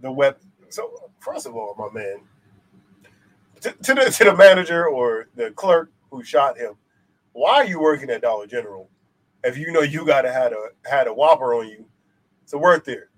the 0.00 0.10
weapon. 0.10 0.50
So, 0.68 1.10
first 1.20 1.46
of 1.46 1.56
all, 1.56 1.74
my 1.78 1.88
man, 1.92 2.20
to, 3.60 3.72
to, 3.72 3.94
the, 3.94 4.10
to 4.10 4.24
the 4.24 4.36
manager 4.36 4.86
or 4.86 5.28
the 5.34 5.50
clerk 5.52 5.92
who 6.10 6.22
shot 6.22 6.58
him, 6.58 6.74
why 7.32 7.56
are 7.56 7.66
you 7.66 7.80
working 7.80 8.10
at 8.10 8.22
Dollar 8.22 8.46
General 8.46 8.88
if 9.44 9.58
you 9.58 9.70
know 9.70 9.82
you 9.82 10.04
gotta 10.06 10.32
had 10.32 10.52
a 10.52 10.68
had 10.88 11.06
a 11.06 11.14
whopper 11.14 11.54
on 11.54 11.68
you 11.68 11.84
to 12.48 12.58
work 12.58 12.84
there. 12.84 13.10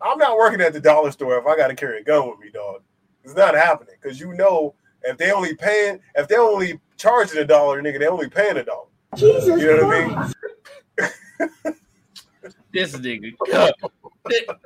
I'm 0.00 0.18
not 0.18 0.36
working 0.36 0.60
at 0.60 0.72
the 0.72 0.80
dollar 0.80 1.10
store 1.10 1.38
if 1.38 1.46
I 1.46 1.56
gotta 1.56 1.74
carry 1.74 2.00
a 2.00 2.04
gun 2.04 2.28
with 2.28 2.38
me, 2.38 2.50
dog. 2.50 2.82
It's 3.24 3.34
not 3.34 3.54
happening 3.54 3.94
because 4.00 4.18
you 4.18 4.34
know 4.34 4.74
if 5.02 5.16
they 5.16 5.30
only 5.30 5.54
paying 5.54 6.00
if 6.14 6.28
they 6.28 6.36
only 6.36 6.80
charging 6.96 7.38
a 7.38 7.44
dollar, 7.44 7.82
nigga, 7.82 7.98
they 7.98 8.06
only 8.06 8.28
paying 8.28 8.56
a 8.56 8.64
dollar. 8.64 8.88
Jesus 9.16 9.60
You 9.60 9.66
know 9.66 9.86
what 9.86 9.94
I 9.94 10.06
mean? 10.06 10.14
Christ. 10.14 10.36
This 12.72 12.96
nigga. 12.96 13.34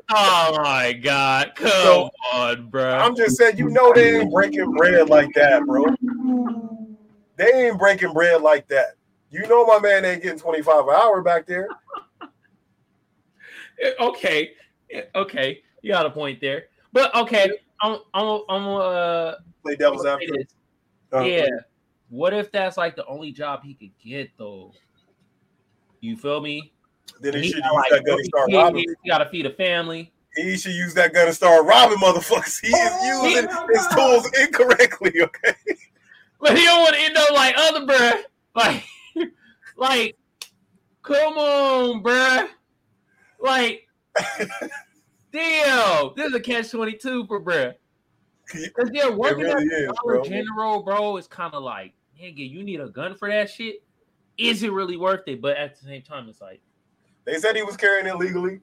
Oh 0.08 0.62
my 0.62 0.92
god. 0.92 1.52
Come 1.56 1.68
So, 1.68 2.10
on, 2.32 2.68
bro. 2.68 2.94
I'm 2.94 3.16
just 3.16 3.36
saying, 3.36 3.58
you 3.58 3.68
know 3.68 3.92
they 3.92 4.20
ain't 4.20 4.32
breaking 4.32 4.70
bread 4.72 5.08
like 5.08 5.32
that, 5.34 5.64
bro. 5.66 5.86
They 7.36 7.66
ain't 7.66 7.78
breaking 7.78 8.12
bread 8.12 8.42
like 8.42 8.68
that. 8.68 8.94
You 9.30 9.46
know 9.48 9.66
my 9.66 9.80
man 9.80 10.04
ain't 10.04 10.22
getting 10.22 10.38
25 10.38 10.86
an 10.86 10.94
hour 10.94 11.20
back 11.22 11.46
there. 11.46 11.68
Eh, 13.82 13.92
okay. 13.98 14.52
Eh, 14.90 15.02
okay. 15.14 15.62
You 15.82 15.92
got 15.92 16.06
a 16.06 16.10
point 16.10 16.40
there. 16.40 16.66
But 16.92 17.14
okay, 17.14 17.50
I'm 17.80 17.98
I'm 18.14 18.40
I'm 18.48 18.66
uh 18.68 19.32
Play 19.62 19.76
devil's 19.76 20.04
I'm 20.04 20.18
gonna 20.18 20.20
say 20.20 20.26
advocate. 20.26 20.52
Uh, 21.12 21.20
Yeah. 21.20 21.48
What 22.08 22.32
if 22.34 22.52
that's 22.52 22.76
like 22.76 22.94
the 22.96 23.04
only 23.06 23.32
job 23.32 23.62
he 23.64 23.74
could 23.74 23.90
get 24.02 24.30
though? 24.38 24.72
You 26.00 26.16
feel 26.16 26.40
me? 26.40 26.72
Then 27.20 27.34
he 27.34 27.40
He 27.42 27.48
should 27.48 27.64
use 27.64 27.72
like, 27.74 27.90
that 27.90 28.04
gun 28.04 28.16
and 28.18 28.26
start 28.26 28.50
he- 28.50 28.56
robbing. 28.56 28.94
He 29.02 29.08
got 29.10 29.18
to 29.18 29.26
feed 29.28 29.46
a 29.46 29.50
family. 29.50 30.12
He 30.36 30.56
should 30.58 30.72
use 30.72 30.92
that 30.94 31.14
gun 31.14 31.26
and 31.26 31.34
start 31.34 31.64
robbing 31.64 31.98
motherfuckers. 31.98 32.60
He 32.62 32.68
is 32.68 33.06
using 33.06 33.48
his 33.72 33.86
tools 33.94 34.30
incorrectly, 34.40 35.12
okay? 35.22 35.54
But 36.40 36.56
he 36.58 36.64
don't 36.64 36.82
want 36.82 36.94
to 36.94 37.00
end 37.00 37.16
up 37.16 37.30
like 37.32 37.54
other 37.56 37.86
bruh. 37.86 38.22
Like, 38.54 38.84
like, 39.76 40.16
come 41.02 41.38
on, 41.38 42.02
bruh. 42.02 42.48
Like, 43.40 43.88
damn, 45.32 46.10
this 46.16 46.28
is 46.28 46.34
a 46.34 46.40
catch 46.40 46.70
22 46.70 47.26
for 47.26 47.40
bruh. 47.40 47.74
Because 48.52 48.90
yeah, 48.92 49.08
working 49.08 49.44
really 49.44 49.86
at 49.86 49.94
Dollar 49.96 50.14
bro. 50.18 50.22
General, 50.24 50.82
bro, 50.84 51.16
is 51.16 51.26
kind 51.26 51.52
of 51.52 51.64
like, 51.64 51.94
nigga, 52.20 52.48
you 52.48 52.62
need 52.62 52.80
a 52.80 52.88
gun 52.88 53.16
for 53.16 53.28
that 53.28 53.50
shit. 53.50 53.82
Is 54.38 54.62
it 54.62 54.70
really 54.70 54.96
worth 54.96 55.26
it? 55.26 55.42
But 55.42 55.56
at 55.56 55.76
the 55.78 55.84
same 55.84 56.02
time, 56.02 56.28
it's 56.28 56.40
like, 56.40 56.60
They 57.24 57.38
said 57.38 57.56
he 57.56 57.62
was 57.64 57.76
carrying 57.76 58.06
it 58.06 58.16
legally, 58.16 58.60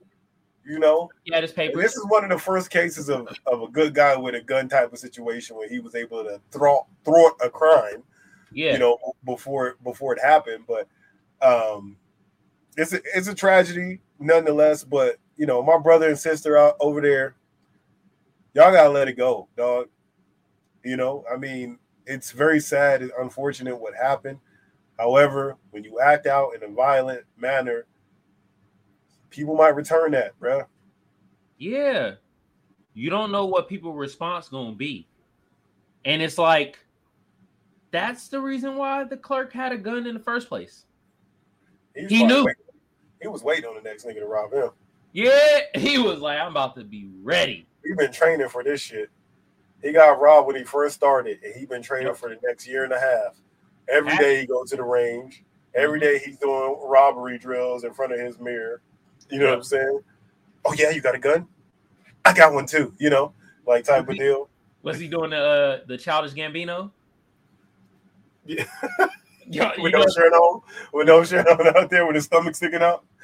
you 0.65 0.79
know. 0.79 1.09
yeah, 1.25 1.41
this 1.41 1.51
paper. 1.51 1.81
this 1.81 1.97
is 1.97 2.05
one 2.07 2.23
of 2.23 2.29
the 2.29 2.39
first 2.39 2.69
cases 2.69 3.09
of, 3.09 3.27
of 3.45 3.61
a 3.61 3.67
good 3.67 3.93
guy 3.93 4.15
with 4.15 4.35
a 4.35 4.41
gun 4.41 4.69
type 4.69 4.93
of 4.93 4.99
situation 4.99 5.57
where 5.57 5.67
he 5.67 5.79
was 5.79 5.95
able 5.95 6.23
to 6.23 6.39
thwart, 6.51 6.85
thwart 7.03 7.33
a 7.43 7.49
crime, 7.49 8.03
Yeah, 8.53 8.71
you 8.73 8.79
know, 8.79 8.97
before 9.25 9.75
before 9.83 10.13
it 10.15 10.21
happened. 10.21 10.63
But 10.65 10.87
um 11.45 11.97
it's 12.77 12.93
a 12.93 13.01
it's 13.13 13.27
a 13.27 13.35
tragedy 13.35 13.99
nonetheless. 14.17 14.85
But 14.85 15.17
you 15.43 15.47
know, 15.47 15.61
my 15.61 15.77
brother 15.77 16.07
and 16.07 16.17
sister 16.17 16.55
out 16.55 16.77
over 16.79 17.01
there, 17.01 17.35
y'all 18.53 18.71
gotta 18.71 18.87
let 18.87 19.09
it 19.09 19.17
go, 19.17 19.49
dog. 19.57 19.89
You 20.85 20.95
know, 20.95 21.25
I 21.29 21.35
mean, 21.35 21.79
it's 22.05 22.31
very 22.31 22.61
sad 22.61 23.01
and 23.01 23.11
unfortunate 23.19 23.75
what 23.75 23.93
happened. 23.93 24.39
However, 24.97 25.57
when 25.71 25.83
you 25.83 25.99
act 25.99 26.27
out 26.27 26.55
in 26.55 26.63
a 26.63 26.73
violent 26.73 27.25
manner, 27.35 27.85
people 29.31 29.53
might 29.53 29.75
return 29.75 30.11
that, 30.11 30.31
bruh. 30.39 30.65
Yeah. 31.57 32.13
You 32.93 33.09
don't 33.09 33.29
know 33.29 33.43
what 33.43 33.67
people's 33.67 33.97
response 33.97 34.47
gonna 34.47 34.71
be. 34.71 35.09
And 36.05 36.21
it's 36.21 36.37
like 36.37 36.79
that's 37.91 38.29
the 38.29 38.39
reason 38.39 38.77
why 38.77 39.03
the 39.03 39.17
clerk 39.17 39.51
had 39.51 39.73
a 39.73 39.77
gun 39.77 40.07
in 40.07 40.13
the 40.13 40.21
first 40.21 40.47
place. 40.47 40.85
He 41.93 42.07
probably 42.07 42.27
knew. 42.27 42.47
he 43.21 43.27
was 43.27 43.43
waiting 43.43 43.65
on 43.65 43.75
the 43.75 43.81
next 43.81 44.05
nigga 44.05 44.19
to 44.19 44.25
rob 44.25 44.53
him. 44.53 44.69
Yeah, 45.13 45.59
he 45.75 45.99
was 45.99 46.19
like, 46.19 46.39
I'm 46.39 46.51
about 46.51 46.75
to 46.75 46.83
be 46.83 47.07
ready. 47.21 47.67
He 47.85 47.93
been 47.93 48.11
training 48.11 48.49
for 48.49 48.63
this 48.63 48.81
shit. 48.81 49.09
He 49.81 49.91
got 49.91 50.19
robbed 50.19 50.47
when 50.47 50.55
he 50.55 50.63
first 50.63 50.95
started, 50.95 51.39
and 51.43 51.53
he's 51.55 51.67
been 51.67 51.81
training 51.83 52.07
Yep. 52.07 52.17
for 52.17 52.29
the 52.29 52.37
next 52.43 52.67
year 52.67 52.83
and 52.83 52.93
a 52.93 52.99
half. 52.99 53.35
Every 53.89 54.15
day 54.17 54.39
he 54.41 54.47
goes 54.47 54.69
to 54.71 54.77
the 54.77 54.83
range. 54.83 55.43
Every 55.75 55.99
Mm-hmm. 55.99 56.25
he's 56.25 56.37
doing 56.37 56.77
robbery 56.81 57.37
drills 57.37 57.83
in 57.83 57.93
front 57.93 58.13
of 58.13 58.19
his 58.19 58.39
mirror. 58.39 58.81
You 59.29 59.39
know 59.39 59.47
what 59.49 59.55
I'm 59.55 59.63
saying? 59.63 59.99
Oh 60.65 60.73
yeah, 60.77 60.89
you 60.91 61.01
got 61.01 61.15
a 61.15 61.19
gun? 61.19 61.47
I 62.25 62.33
got 62.33 62.53
one 62.53 62.65
too. 62.65 62.93
You 62.97 63.09
know, 63.09 63.33
like 63.67 63.83
type 63.83 64.07
of 64.07 64.17
deal. 64.17 64.49
Was 64.81 64.99
he 64.99 65.07
doing 65.07 65.31
the 65.31 65.37
uh, 65.37 65.79
the 65.87 65.97
childish 65.97 66.33
Gambino? 66.33 66.91
Yeah. 68.45 68.65
Yo, 69.49 69.71
With 69.79 69.93
know- 69.93 69.99
no 69.99 70.05
shirt 70.15 70.33
on, 70.33 70.61
with 70.93 71.07
no 71.07 71.23
shirt 71.23 71.47
on 71.47 71.77
out 71.77 71.89
there, 71.89 72.05
with 72.05 72.15
his 72.15 72.25
stomach 72.25 72.55
sticking 72.55 72.81
out. 72.81 73.05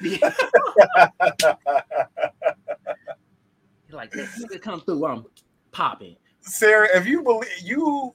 like 3.90 4.10
this 4.10 4.44
nigga 4.44 4.60
come 4.60 4.80
through, 4.82 5.04
I'm 5.06 5.24
popping. 5.72 6.16
Sarah, 6.40 6.88
if 6.96 7.06
you 7.06 7.22
believe 7.22 7.50
you 7.62 8.12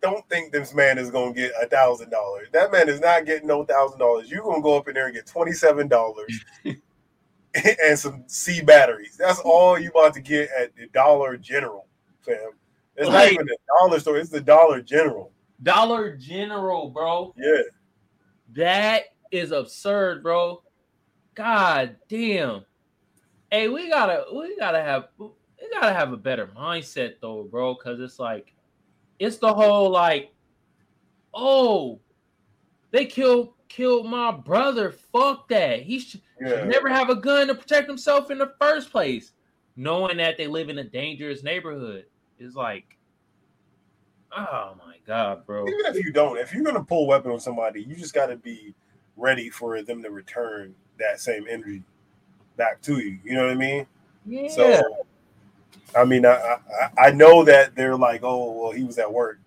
don't 0.00 0.28
think 0.28 0.52
this 0.52 0.74
man 0.74 0.98
is 0.98 1.10
gonna 1.10 1.32
get 1.32 1.52
a 1.60 1.66
thousand 1.66 2.10
dollars, 2.10 2.48
that 2.52 2.70
man 2.72 2.88
is 2.88 3.00
not 3.00 3.24
getting 3.24 3.48
no 3.48 3.64
thousand 3.64 3.98
dollars. 3.98 4.30
You're 4.30 4.42
gonna 4.42 4.62
go 4.62 4.76
up 4.76 4.88
in 4.88 4.94
there 4.94 5.06
and 5.06 5.14
get 5.14 5.26
twenty 5.26 5.52
seven 5.52 5.88
dollars 5.88 6.44
and 6.64 7.98
some 7.98 8.24
C 8.26 8.60
batteries. 8.60 9.16
That's 9.16 9.40
all 9.40 9.78
you 9.78 9.90
about 9.90 10.14
to 10.14 10.20
get 10.20 10.50
at 10.58 10.74
the 10.76 10.88
Dollar 10.88 11.36
General, 11.36 11.86
fam. 12.20 12.50
It's 12.96 13.08
not 13.08 13.32
even 13.32 13.46
the 13.46 13.56
dollar 13.80 13.98
store; 13.98 14.18
it's 14.18 14.30
the 14.30 14.40
Dollar 14.40 14.80
General. 14.80 15.32
Dollar 15.64 16.16
General, 16.16 16.90
bro. 16.90 17.34
Yeah, 17.36 17.62
That 18.54 19.02
is 19.32 19.50
absurd, 19.50 20.22
bro. 20.22 20.62
God 21.34 21.96
damn. 22.08 22.64
Hey, 23.50 23.68
we 23.68 23.88
gotta 23.88 24.24
we 24.32 24.56
gotta 24.56 24.80
have 24.80 25.08
we 25.18 25.68
gotta 25.72 25.92
have 25.92 26.12
a 26.12 26.16
better 26.16 26.46
mindset 26.46 27.14
though, 27.20 27.48
bro. 27.50 27.74
Cause 27.74 27.98
it's 27.98 28.18
like 28.20 28.54
it's 29.18 29.38
the 29.38 29.52
whole 29.52 29.90
like, 29.90 30.32
oh, 31.32 32.00
they 32.90 33.06
killed 33.06 33.54
killed 33.68 34.06
my 34.06 34.30
brother. 34.30 34.92
Fuck 34.92 35.48
that. 35.48 35.82
He 35.82 35.98
should, 35.98 36.20
yeah. 36.40 36.60
should 36.60 36.68
never 36.68 36.88
have 36.88 37.10
a 37.10 37.16
gun 37.16 37.48
to 37.48 37.54
protect 37.54 37.88
himself 37.88 38.30
in 38.30 38.38
the 38.38 38.52
first 38.60 38.90
place. 38.90 39.32
Knowing 39.76 40.18
that 40.18 40.36
they 40.36 40.46
live 40.46 40.68
in 40.68 40.78
a 40.78 40.84
dangerous 40.84 41.42
neighborhood 41.42 42.04
is 42.38 42.54
like, 42.54 42.93
oh 44.36 44.74
my 44.78 44.96
god, 45.06 45.46
bro. 45.46 45.66
Even 45.66 45.86
if 45.86 46.04
you 46.04 46.12
don't, 46.12 46.38
if 46.38 46.52
you're 46.52 46.64
gonna 46.64 46.84
pull 46.84 47.04
a 47.04 47.06
weapon 47.06 47.30
on 47.30 47.40
somebody, 47.40 47.82
you 47.82 47.94
just 47.96 48.14
got 48.14 48.26
to 48.26 48.36
be 48.36 48.74
ready 49.16 49.50
for 49.50 49.80
them 49.82 50.02
to 50.02 50.10
return 50.10 50.74
that 50.98 51.20
same 51.20 51.46
energy 51.48 51.82
back 52.56 52.80
to 52.82 52.98
you. 52.98 53.18
You 53.24 53.34
know 53.34 53.42
what 53.44 53.52
I 53.52 53.54
mean? 53.54 53.86
Yeah. 54.26 54.48
So, 54.48 54.82
I 55.96 56.04
mean, 56.04 56.26
I, 56.26 56.56
I 56.98 57.06
I 57.06 57.10
know 57.10 57.44
that 57.44 57.74
they're 57.74 57.96
like, 57.96 58.22
oh, 58.22 58.52
well, 58.52 58.72
he 58.72 58.84
was 58.84 58.98
at 58.98 59.12
work. 59.12 59.38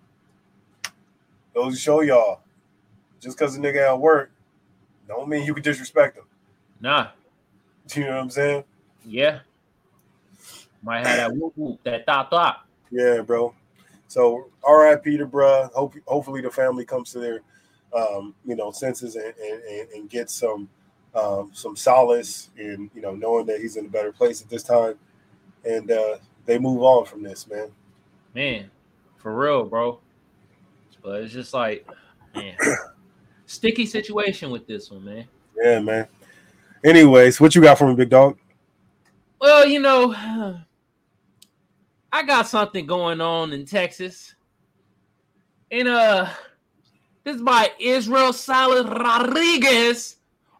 Those 1.54 1.74
to 1.74 1.80
show 1.80 2.00
y'all, 2.02 2.40
just 3.20 3.36
because 3.36 3.56
a 3.56 3.60
nigga 3.60 3.88
at 3.88 3.98
work, 3.98 4.30
don't 5.08 5.28
mean 5.28 5.44
you 5.44 5.54
can 5.54 5.62
disrespect 5.62 6.16
him. 6.16 6.24
nah. 6.80 7.08
You 7.94 8.04
know 8.04 8.10
what 8.10 8.20
I'm 8.20 8.30
saying? 8.30 8.64
Yeah. 9.02 9.38
Might 10.82 11.06
have 11.06 11.16
that 11.16 11.34
whoop 11.34 11.54
whoop, 11.56 11.82
that 11.84 12.04
thought 12.04 12.28
thought. 12.28 12.66
Yeah, 12.90 13.22
bro. 13.22 13.54
So, 14.08 14.48
R.I.P. 14.64 15.18
to 15.18 15.26
bruh. 15.26 15.70
Hope 15.72 15.94
hopefully 16.06 16.40
the 16.40 16.50
family 16.50 16.84
comes 16.84 17.12
to 17.12 17.20
their, 17.20 17.40
um, 17.94 18.34
you 18.44 18.56
know, 18.56 18.70
senses 18.70 19.16
and 19.16 19.34
and, 19.36 19.88
and, 19.90 20.10
gets 20.10 20.32
some 20.32 20.68
um, 21.14 21.50
some 21.52 21.76
solace 21.76 22.50
in 22.56 22.90
you 22.94 23.02
know 23.02 23.14
knowing 23.14 23.46
that 23.46 23.60
he's 23.60 23.76
in 23.76 23.86
a 23.86 23.88
better 23.88 24.10
place 24.10 24.40
at 24.40 24.48
this 24.48 24.62
time, 24.62 24.94
and 25.64 25.90
uh, 25.90 26.16
they 26.46 26.58
move 26.58 26.82
on 26.82 27.04
from 27.04 27.22
this, 27.22 27.46
man. 27.46 27.70
Man, 28.34 28.70
for 29.18 29.34
real, 29.34 29.64
bro. 29.64 30.00
But 31.02 31.22
it's 31.22 31.32
just 31.32 31.52
like, 31.52 31.86
man, 32.34 32.56
sticky 33.46 33.84
situation 33.86 34.50
with 34.50 34.66
this 34.66 34.90
one, 34.90 35.04
man. 35.04 35.28
Yeah, 35.56 35.80
man. 35.80 36.08
Anyways, 36.82 37.40
what 37.40 37.54
you 37.54 37.60
got 37.60 37.76
for 37.76 37.88
me, 37.88 37.94
big 37.94 38.08
dog? 38.08 38.38
Well, 39.40 39.66
you 39.66 39.80
know, 39.80 40.58
I 42.12 42.22
got 42.22 42.48
something 42.48 42.86
going 42.86 43.20
on 43.20 43.52
in 43.52 43.64
Texas. 43.64 44.34
And 45.70 45.88
uh 45.88 46.28
this 47.24 47.36
is 47.36 47.42
by 47.42 47.70
Israel 47.78 48.32
Salas 48.32 48.86
Rodriguez 48.86 50.16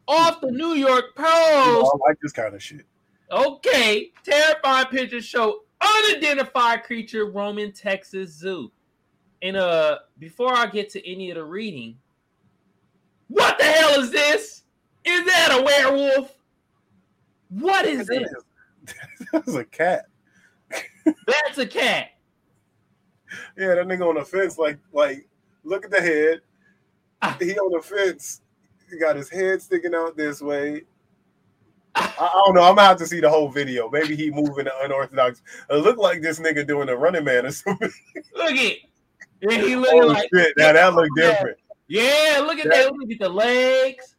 off 0.06 0.40
the 0.40 0.50
New 0.50 0.74
York 0.74 1.14
Post. 1.14 1.26
I 1.26 2.08
like 2.08 2.18
this 2.20 2.32
kind 2.32 2.54
of 2.54 2.62
shit. 2.62 2.84
Okay, 3.30 4.12
terrifying 4.22 4.86
pictures 4.86 5.24
show 5.24 5.60
unidentified 5.80 6.84
creature 6.84 7.30
roaming 7.30 7.72
Texas 7.72 8.32
Zoo. 8.32 8.70
And 9.42 9.56
uh, 9.56 9.98
before 10.18 10.52
I 10.52 10.66
get 10.66 10.90
to 10.90 11.10
any 11.10 11.30
of 11.30 11.36
the 11.36 11.44
reading, 11.44 11.96
what 13.28 13.58
the 13.58 13.64
hell 13.64 14.00
is 14.00 14.10
this? 14.10 14.62
Is 15.04 15.24
that 15.26 15.58
a 15.58 15.62
werewolf? 15.62 16.34
What 17.50 17.86
is 17.86 18.08
it? 18.10 18.28
That's 19.32 19.54
a 19.54 19.64
cat. 19.64 20.07
That's 21.26 21.58
a 21.58 21.66
cat. 21.66 22.08
Yeah, 23.56 23.74
that 23.74 23.86
nigga 23.86 24.08
on 24.08 24.14
the 24.14 24.24
fence, 24.24 24.58
like, 24.58 24.78
like, 24.92 25.28
look 25.64 25.84
at 25.84 25.90
the 25.90 26.00
head. 26.00 26.40
Ah. 27.20 27.36
He 27.40 27.52
on 27.58 27.72
the 27.72 27.82
fence. 27.82 28.40
He 28.90 28.98
got 28.98 29.16
his 29.16 29.28
head 29.28 29.60
sticking 29.60 29.94
out 29.94 30.16
this 30.16 30.40
way. 30.40 30.82
I, 31.94 32.12
I 32.18 32.42
don't 32.46 32.54
know. 32.54 32.62
I'm 32.62 32.76
gonna 32.76 32.88
have 32.88 32.96
to 32.98 33.06
see 33.06 33.20
the 33.20 33.28
whole 33.28 33.48
video. 33.48 33.90
Maybe 33.90 34.16
he 34.16 34.30
moving 34.30 34.64
the 34.64 34.72
unorthodox. 34.82 35.42
It 35.68 35.74
looked 35.76 35.98
like 35.98 36.22
this 36.22 36.38
nigga 36.38 36.66
doing 36.66 36.88
a 36.88 36.96
running 36.96 37.24
man 37.24 37.46
or 37.46 37.50
something. 37.50 37.90
Look 38.34 38.52
at 38.52 38.76
yeah, 39.40 39.60
he 39.60 39.76
looking 39.76 40.02
Oh 40.02 40.06
like 40.06 40.28
shit! 40.34 40.52
Now 40.56 40.72
that 40.72 40.94
look 40.94 41.08
different. 41.16 41.58
yeah. 41.88 42.42
Look 42.44 42.58
at 42.58 42.68
that. 42.70 42.92
Look 42.92 43.10
at 43.10 43.18
the 43.18 43.28
legs, 43.28 44.16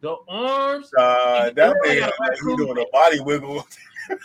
the 0.00 0.16
arms. 0.28 0.90
Uh, 0.96 1.50
that 1.50 1.76
man, 1.84 2.10
like 2.20 2.38
he 2.38 2.56
doing 2.56 2.78
a 2.78 2.84
body 2.92 3.20
wiggle. 3.20 3.66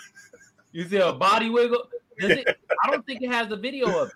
You 0.71 0.87
see 0.87 0.97
a 0.97 1.13
body 1.13 1.49
wiggle? 1.49 1.89
Does 2.19 2.31
it? 2.31 2.57
I 2.83 2.89
don't 2.89 3.05
think 3.05 3.21
it 3.21 3.31
has 3.31 3.51
a 3.51 3.55
video 3.55 3.87
of 3.87 4.09
it. 4.09 4.13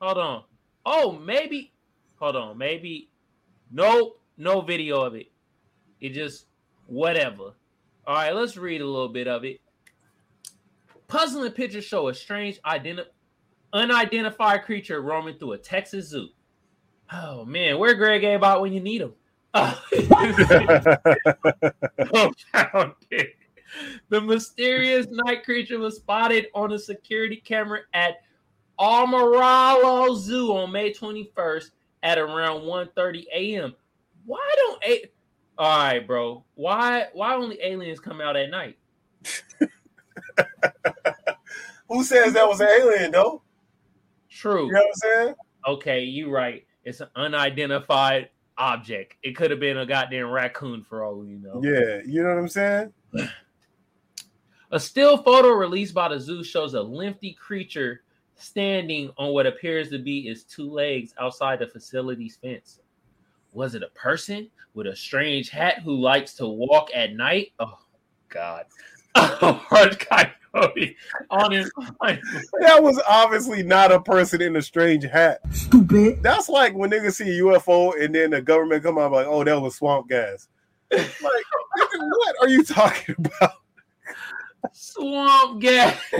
Hold 0.00 0.18
on. 0.18 0.44
Oh, 0.84 1.12
maybe. 1.12 1.72
Hold 2.16 2.36
on. 2.36 2.58
Maybe. 2.58 3.10
Nope. 3.70 4.20
No 4.36 4.60
video 4.60 5.02
of 5.02 5.14
it. 5.14 5.30
It 6.00 6.10
just 6.10 6.46
whatever. 6.86 7.54
All 8.06 8.14
right. 8.14 8.34
Let's 8.34 8.56
read 8.56 8.80
a 8.80 8.86
little 8.86 9.08
bit 9.08 9.28
of 9.28 9.44
it. 9.44 9.60
Puzzling 11.06 11.52
pictures 11.52 11.84
show 11.84 12.08
a 12.08 12.14
strange 12.14 12.60
identi- 12.62 13.06
unidentified 13.72 14.64
creature 14.64 15.00
roaming 15.00 15.38
through 15.38 15.52
a 15.52 15.58
Texas 15.58 16.08
zoo. 16.08 16.28
Oh 17.12 17.44
man, 17.44 17.78
where 17.78 17.94
Greg 17.94 18.24
A 18.24 18.34
about 18.34 18.62
when 18.62 18.72
you 18.72 18.80
need 18.80 19.02
him? 19.02 19.12
Oh, 19.52 19.80
found 22.52 22.94
it. 23.10 23.36
The 24.08 24.20
mysterious 24.20 25.06
night 25.10 25.44
creature 25.44 25.78
was 25.78 25.96
spotted 25.96 26.46
on 26.54 26.72
a 26.72 26.78
security 26.78 27.36
camera 27.36 27.80
at 27.92 28.16
Amarillo 28.78 30.14
Zoo 30.14 30.56
on 30.56 30.72
May 30.72 30.92
21st 30.92 31.70
at 32.02 32.18
around 32.18 32.62
1:30 32.62 33.24
a.m. 33.34 33.74
Why 34.24 34.52
don't 34.56 34.84
a 34.84 35.04
all 35.56 35.78
right, 35.78 36.06
bro? 36.06 36.44
Why 36.54 37.06
why 37.12 37.34
only 37.34 37.58
aliens 37.62 38.00
come 38.00 38.20
out 38.20 38.36
at 38.36 38.50
night? 38.50 38.76
Who 41.88 42.02
says 42.02 42.32
that 42.32 42.48
was 42.48 42.60
an 42.60 42.68
alien 42.68 43.12
though? 43.12 43.42
True. 44.28 44.66
You 44.66 44.72
know 44.72 44.80
what 44.80 44.86
I'm 44.86 44.94
saying? 44.94 45.34
Okay, 45.66 46.02
you 46.02 46.30
right. 46.30 46.66
It's 46.84 47.00
an 47.00 47.08
unidentified 47.16 48.30
object. 48.58 49.14
It 49.22 49.36
could 49.36 49.50
have 49.50 49.60
been 49.60 49.78
a 49.78 49.86
goddamn 49.86 50.30
raccoon 50.30 50.82
for 50.82 51.04
all 51.04 51.14
we 51.14 51.28
know. 51.28 51.60
Yeah, 51.62 52.00
you 52.06 52.22
know 52.22 52.30
what 52.30 52.38
I'm 52.38 52.48
saying? 52.48 52.92
A 54.74 54.80
still 54.80 55.16
photo 55.18 55.50
released 55.50 55.94
by 55.94 56.08
the 56.08 56.18
zoo 56.18 56.42
shows 56.42 56.74
a 56.74 56.82
lengthy 56.82 57.32
creature 57.32 58.02
standing 58.34 59.08
on 59.16 59.32
what 59.32 59.46
appears 59.46 59.88
to 59.90 60.00
be 60.00 60.28
its 60.28 60.42
two 60.42 60.68
legs 60.68 61.14
outside 61.16 61.60
the 61.60 61.68
facility's 61.68 62.34
fence. 62.34 62.80
Was 63.52 63.76
it 63.76 63.84
a 63.84 63.88
person 63.90 64.50
with 64.74 64.88
a 64.88 64.96
strange 64.96 65.48
hat 65.48 65.78
who 65.84 65.94
likes 65.94 66.34
to 66.34 66.48
walk 66.48 66.90
at 66.92 67.14
night? 67.14 67.52
Oh, 67.60 67.78
God. 68.28 68.66
Oh, 69.16 69.64
Orange 69.70 69.96
coyote 70.00 70.96
on 71.30 71.52
his 71.52 71.70
hind. 72.00 72.20
That 72.58 72.82
was 72.82 73.00
obviously 73.08 73.62
not 73.62 73.92
a 73.92 74.00
person 74.00 74.42
in 74.42 74.56
a 74.56 74.62
strange 74.62 75.04
hat. 75.04 75.38
Stupid. 75.52 76.20
That's 76.20 76.48
like 76.48 76.74
when 76.74 76.90
niggas 76.90 77.14
see 77.14 77.38
a 77.38 77.42
UFO 77.44 77.92
and 78.02 78.12
then 78.12 78.30
the 78.30 78.42
government 78.42 78.82
come 78.82 78.98
out 78.98 79.12
like, 79.12 79.28
oh, 79.28 79.44
that 79.44 79.60
was 79.60 79.76
swamp 79.76 80.08
gas. 80.08 80.48
Like, 80.90 81.12
what 81.20 82.36
are 82.40 82.48
you 82.48 82.64
talking 82.64 83.14
about? 83.16 83.52
Swamp 84.72 85.60
gas. 85.60 85.98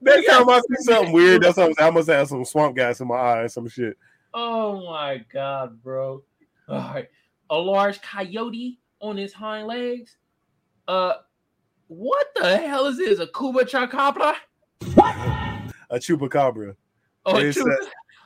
Next 0.00 0.26
time 0.26 0.48
I 0.48 0.60
see 0.60 0.82
something 0.84 1.12
weird, 1.12 1.42
that's 1.42 1.56
what 1.56 1.74
I'm. 1.80 1.86
I 1.86 1.90
must 1.90 2.08
have 2.08 2.28
some 2.28 2.44
swamp 2.44 2.76
gas 2.76 3.00
in 3.00 3.08
my 3.08 3.14
eye 3.16 3.38
or 3.40 3.48
some 3.48 3.68
shit. 3.68 3.96
oh 4.32 4.84
my 4.86 5.24
God, 5.32 5.82
bro. 5.82 6.22
All 6.68 6.78
right. 6.78 7.08
A 7.50 7.56
large 7.56 8.00
coyote 8.00 8.78
on 9.00 9.16
his 9.16 9.32
hind 9.32 9.66
legs. 9.66 10.16
Uh, 10.88 11.14
what 11.88 12.28
the 12.36 12.56
hell 12.56 12.86
is 12.86 12.96
this? 12.98 13.18
A 13.18 13.26
Cuba 13.26 13.64
chacabra? 13.64 14.34
A 15.90 15.96
chupacabra. 15.98 16.74
Oh, 17.26 17.36
It's 17.36 17.56
Cuba- 17.56 17.76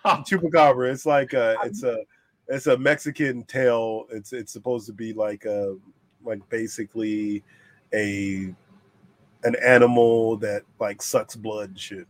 Chupacabra. 0.25 0.91
It's 0.93 1.05
like 1.07 1.33
a, 1.33 1.57
it's 1.65 1.83
a, 1.83 1.99
it's 2.49 2.67
a 2.69 2.79
Mexican 2.79 3.43
tail. 3.45 4.07
It's 4.11 4.33
it's 4.33 4.53
supposed 4.53 4.87
to 4.87 4.93
be 4.93 5.13
like 5.13 5.45
a, 5.45 5.77
like 6.25 6.49
basically 6.49 7.43
a, 7.93 8.55
an 9.45 9.57
animal 9.65 10.37
that 10.39 10.63
like 10.81 11.01
sucks 11.03 11.37
blood 11.37 11.71
and 11.71 11.79
shit. 11.79 12.07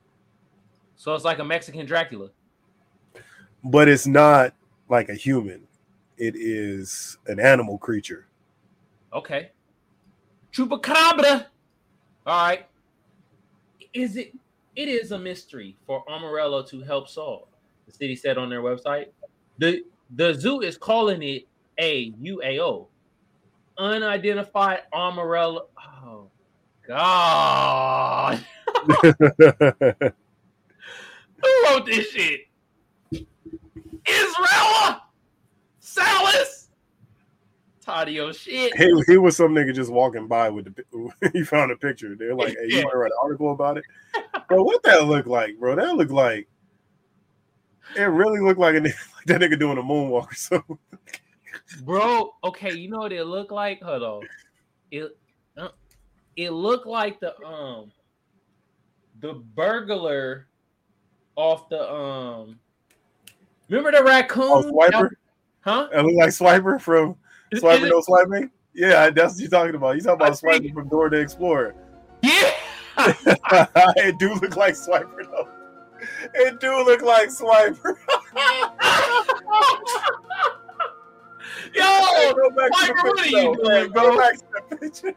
so 0.96 1.14
it's 1.14 1.24
like 1.24 1.38
a 1.38 1.44
Mexican 1.44 1.86
Dracula. 1.86 2.30
But 3.64 3.88
it's 3.88 4.06
not 4.06 4.54
like 4.88 5.08
a 5.08 5.14
human. 5.14 5.62
It 6.16 6.34
is 6.36 7.18
an 7.26 7.38
animal 7.40 7.76
creature. 7.78 8.26
Okay. 9.12 9.50
Chupacabra. 10.52 11.46
All 12.26 12.46
right. 12.48 12.66
Is 13.92 14.16
it? 14.16 14.32
It 14.76 14.88
is 14.88 15.10
a 15.12 15.18
mystery 15.18 15.76
for 15.86 16.04
Amarillo 16.08 16.62
to 16.62 16.82
help 16.82 17.08
solve. 17.08 17.48
The 17.86 17.92
city 17.92 18.14
said 18.14 18.38
on 18.38 18.48
their 18.48 18.62
website. 18.62 19.06
the 19.58 19.82
The 20.14 20.34
zoo 20.34 20.60
is 20.60 20.76
calling 20.78 21.22
it 21.22 21.48
a 21.78 22.12
UAO, 22.12 22.86
unidentified 23.76 24.82
Amarillo. 24.94 25.68
God! 26.88 28.42
Who 29.02 29.12
wrote 31.64 31.84
this 31.86 32.10
shit? 32.10 32.40
Israel 33.12 35.02
Salas. 35.80 36.70
Tadio 37.84 38.34
shit. 38.34 38.76
he, 38.76 39.02
he 39.06 39.16
was 39.18 39.36
some 39.36 39.54
nigga 39.54 39.74
just 39.74 39.90
walking 39.90 40.26
by 40.28 40.50
with 40.50 40.74
the 40.74 41.30
he 41.32 41.42
found 41.42 41.72
a 41.72 41.76
picture. 41.76 42.14
They're 42.16 42.34
like, 42.34 42.56
hey, 42.58 42.66
you 42.68 42.78
want 42.82 42.92
to 42.92 42.98
write 42.98 43.10
an 43.10 43.18
article 43.22 43.52
about 43.52 43.78
it? 43.78 43.84
Bro, 44.48 44.62
what 44.62 44.82
that 44.84 45.04
look 45.04 45.26
like, 45.26 45.58
bro? 45.58 45.74
That 45.76 45.94
looked 45.96 46.10
like 46.10 46.48
it 47.96 48.02
really 48.02 48.40
looked 48.40 48.60
like, 48.60 48.76
a, 48.76 48.80
like 48.80 48.94
that 49.26 49.40
nigga 49.42 49.58
doing 49.58 49.76
a 49.76 49.82
moonwalk 49.82 50.30
or 50.30 50.34
something. 50.34 50.78
bro. 51.82 52.32
Okay, 52.44 52.74
you 52.74 52.88
know 52.88 52.98
what 52.98 53.12
it 53.12 53.24
looked 53.24 53.52
like? 53.52 53.82
Hold 53.82 54.02
on. 54.02 54.28
It 54.90 55.18
it 56.38 56.52
looked 56.52 56.86
like 56.86 57.18
the 57.18 57.36
um 57.44 57.90
the 59.20 59.34
burglar 59.34 60.46
off 61.34 61.68
the 61.68 61.92
um. 61.92 62.58
Remember 63.68 63.90
the 63.90 64.04
raccoon? 64.04 64.44
Oh, 64.44 64.62
Swiper? 64.62 65.10
Huh? 65.60 65.88
It 65.92 66.00
looked 66.02 66.16
like 66.16 66.30
Swiper 66.30 66.80
from 66.80 67.16
Swiper 67.52 67.86
it- 67.86 67.90
No 67.90 68.00
Swiping. 68.00 68.50
Yeah, 68.72 69.10
that's 69.10 69.34
what 69.34 69.40
you're 69.40 69.50
talking 69.50 69.74
about. 69.74 69.96
You 69.96 70.00
talking 70.02 70.22
I 70.22 70.28
about 70.28 70.38
think- 70.38 70.64
Swiper 70.64 70.74
from 70.74 70.88
Dora 70.88 71.10
the 71.10 71.16
Explorer. 71.18 71.74
Yeah. 72.22 72.50
it 73.96 74.18
do 74.18 74.34
look 74.34 74.56
like 74.56 74.74
Swiper 74.74 75.24
though. 75.24 75.48
It 76.34 76.58
do 76.60 76.84
look 76.84 77.02
like 77.02 77.28
Swiper. 77.28 77.94
Yo, 81.78 82.32
Go 82.34 82.50
back 82.50 82.70
to 82.72 82.86
the 82.86 82.92
what 82.92 83.06
are 83.06 83.14
picture, 83.14 83.30
you 83.30 83.54
doing, 83.62 83.86
Go 83.92 83.94
bro? 84.02 84.16
back 84.18 84.34
to 84.36 84.44
the 84.70 84.76
picture. 84.76 85.14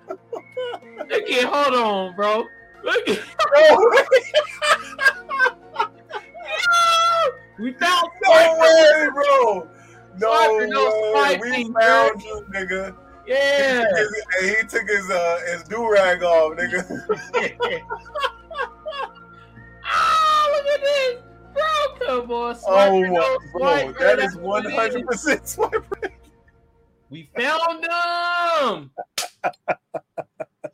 look 1.10 1.30
at, 1.30 1.46
hold 1.46 1.76
on, 1.76 2.16
bro. 2.16 2.46
Look 2.84 3.10
at, 3.10 3.20
we 7.60 7.74
found 7.74 8.08
No 8.24 8.58
way, 8.60 9.08
bro. 9.14 9.68
No 10.18 10.32
Swiper, 10.32 10.68
no 10.70 10.84
way. 11.16 11.38
we 11.42 11.52
found 11.80 12.22
you, 12.22 12.46
nigga. 12.54 12.96
Yeah. 13.28 13.86
And 14.42 14.50
he 14.50 14.56
took 14.68 14.88
his 14.90 15.10
uh 15.10 15.40
his 15.52 15.64
do 15.64 15.90
rag 15.90 16.22
off, 16.24 16.58
nigga. 16.58 16.84
ah, 19.86 20.50
look 20.52 20.66
at 20.68 20.82
this, 20.82 21.22
bro. 21.54 21.64
Come 22.22 22.32
on, 22.32 22.56
Oh 22.68 23.02
my 23.02 23.08
no 23.08 23.38
bro, 23.54 23.62
Swiper, 23.62 24.00
that's 24.18 24.34
is 24.34 24.38
one 24.38 24.66
hundred 24.72 25.06
percent 25.08 25.44
swiper. 25.44 26.12
We 27.12 27.30
found 27.38 27.84
them. 27.84 28.92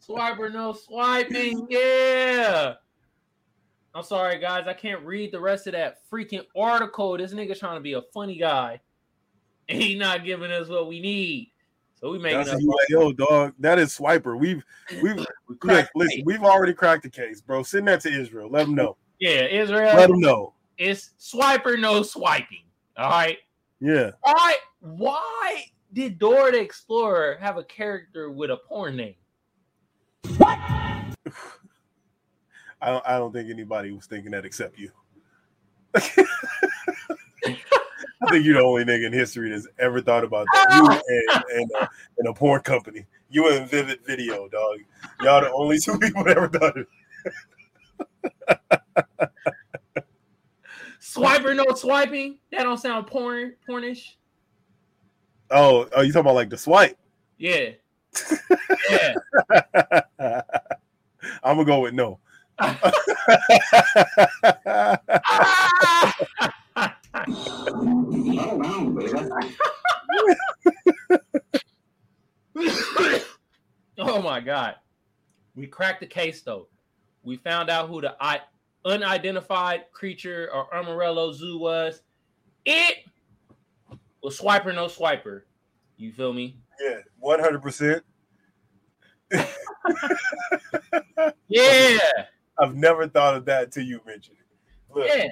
Swiper, 0.07 0.53
no 0.53 0.71
swiping. 0.73 1.65
Yeah. 1.67 2.75
I'm 3.95 4.03
sorry, 4.03 4.37
guys. 4.39 4.67
I 4.67 4.73
can't 4.73 5.03
read 5.03 5.31
the 5.31 5.39
rest 5.39 5.65
of 5.65 5.73
that 5.73 6.07
freaking 6.11 6.45
article. 6.55 7.17
This 7.17 7.33
nigga 7.33 7.57
trying 7.57 7.77
to 7.77 7.81
be 7.81 7.93
a 7.93 8.03
funny 8.13 8.37
guy. 8.37 8.79
And 9.67 9.81
he 9.81 9.95
not 9.95 10.23
giving 10.23 10.51
us 10.51 10.67
what 10.69 10.87
we 10.87 10.99
need. 10.99 11.51
So 11.99 12.11
we 12.11 12.19
making 12.19 12.37
That's 12.37 12.51
up. 12.51 12.59
a 12.59 12.93
UAO 12.93 13.17
dog. 13.17 13.53
That 13.57 13.79
is 13.79 13.97
swiper. 13.97 14.37
We've 14.37 14.63
we've 15.01 15.17
look, 15.63 15.89
listen, 15.95 16.21
we've 16.23 16.43
already 16.43 16.75
cracked 16.75 17.01
the 17.01 17.09
case, 17.09 17.41
bro. 17.41 17.63
Send 17.63 17.87
that 17.87 18.01
to 18.01 18.09
Israel. 18.09 18.51
Let 18.51 18.67
them 18.67 18.75
know. 18.75 18.97
Yeah, 19.19 19.45
Israel. 19.45 19.95
Let 19.95 20.09
them 20.09 20.19
know. 20.19 20.53
It's 20.77 21.13
swiper, 21.19 21.79
no 21.79 22.03
swiping. 22.03 22.65
All 22.95 23.09
right. 23.09 23.39
Yeah. 23.79 24.11
All 24.23 24.33
right. 24.35 24.57
Why 24.81 25.65
did 25.97 26.19
Dora 26.19 26.51
the 26.51 26.59
Explorer 26.59 27.39
have 27.41 27.57
a 27.57 27.63
character 27.63 28.29
with 28.29 28.51
a 28.51 28.57
porn 28.57 28.97
name? 28.97 29.15
What? 30.37 30.59
I 32.79 32.91
don't. 32.91 33.03
I 33.07 33.17
don't 33.17 33.33
think 33.33 33.49
anybody 33.49 33.89
was 33.91 34.05
thinking 34.05 34.29
that 34.33 34.45
except 34.45 34.77
you. 34.77 34.91
I 35.95 36.03
think 38.29 38.45
you're 38.45 38.53
the 38.53 38.61
only 38.61 38.83
nigga 38.85 39.07
in 39.07 39.13
history 39.13 39.49
that's 39.49 39.67
ever 39.79 39.99
thought 39.99 40.23
about 40.23 40.45
that. 40.53 40.67
You 40.75 40.85
and, 40.87 41.43
and, 41.61 41.71
uh, 41.81 41.87
and 42.19 42.27
a 42.27 42.33
porn 42.33 42.61
company. 42.61 43.07
You 43.31 43.51
and 43.51 43.67
Vivid 43.67 44.01
Video, 44.05 44.47
dog. 44.47 44.77
Y'all 45.23 45.41
the 45.41 45.51
only 45.51 45.79
two 45.79 45.97
people 45.99 46.23
that 46.25 46.37
ever 46.37 46.47
done 46.47 46.85
it. 48.85 49.29
Swiper 51.01 51.55
no 51.55 51.65
swiping. 51.73 52.37
That 52.51 52.61
don't 52.63 52.77
sound 52.77 53.07
porn 53.07 53.55
pornish. 53.67 54.17
Oh, 55.49 55.87
oh, 55.95 56.01
you 56.01 56.11
talking 56.11 56.21
about 56.21 56.35
like 56.35 56.49
the 56.49 56.57
swipe? 56.57 56.97
Yeah. 57.37 57.69
yeah. 58.89 59.13
I'm 61.43 61.57
gonna 61.57 61.65
go 61.65 61.81
with 61.81 61.93
no. 61.93 62.19
Oh 73.99 74.21
my 74.21 74.39
god. 74.39 74.75
We 75.55 75.67
cracked 75.67 76.01
the 76.01 76.07
case 76.07 76.41
though. 76.41 76.67
We 77.23 77.37
found 77.37 77.69
out 77.69 77.89
who 77.89 78.01
the 78.01 78.15
I- 78.21 78.41
unidentified 78.85 79.85
creature 79.91 80.49
or 80.53 80.73
Armadillo 80.73 81.31
Zoo 81.33 81.57
was. 81.57 82.01
It 82.65 82.97
was 84.27 84.37
Swiper 84.39 84.75
no 84.75 84.87
Swiper. 84.87 85.43
You 85.95 86.11
feel 86.11 86.33
me? 86.33 86.57
Yeah, 86.81 86.97
one 87.17 87.39
hundred 87.39 87.61
percent. 87.61 88.03
Yeah. 91.47 91.97
I've 92.59 92.75
never 92.75 93.07
thought 93.07 93.35
of 93.35 93.45
that 93.45 93.63
until 93.65 93.83
you 93.83 94.01
mentioned 94.05 94.37
it. 94.39 94.93
Look, 94.93 95.07
Yeah. 95.07 95.29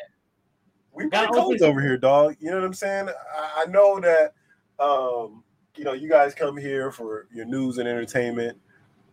we 0.94 1.10
Got 1.10 1.34
codes 1.34 1.62
over 1.62 1.82
here, 1.82 1.98
dog. 1.98 2.36
You 2.40 2.52
know 2.52 2.58
what 2.58 2.66
I'm 2.66 2.74
saying? 2.74 3.10
I, 3.10 3.64
I 3.64 3.66
know 3.66 4.00
that 4.00 4.34
um, 4.80 5.44
you 5.76 5.84
know 5.84 5.94
you 5.94 6.08
guys 6.10 6.34
come 6.34 6.56
here 6.56 6.90
for 6.92 7.28
your 7.34 7.46
news 7.46 7.78
and 7.78 7.88
entertainment 7.88 8.58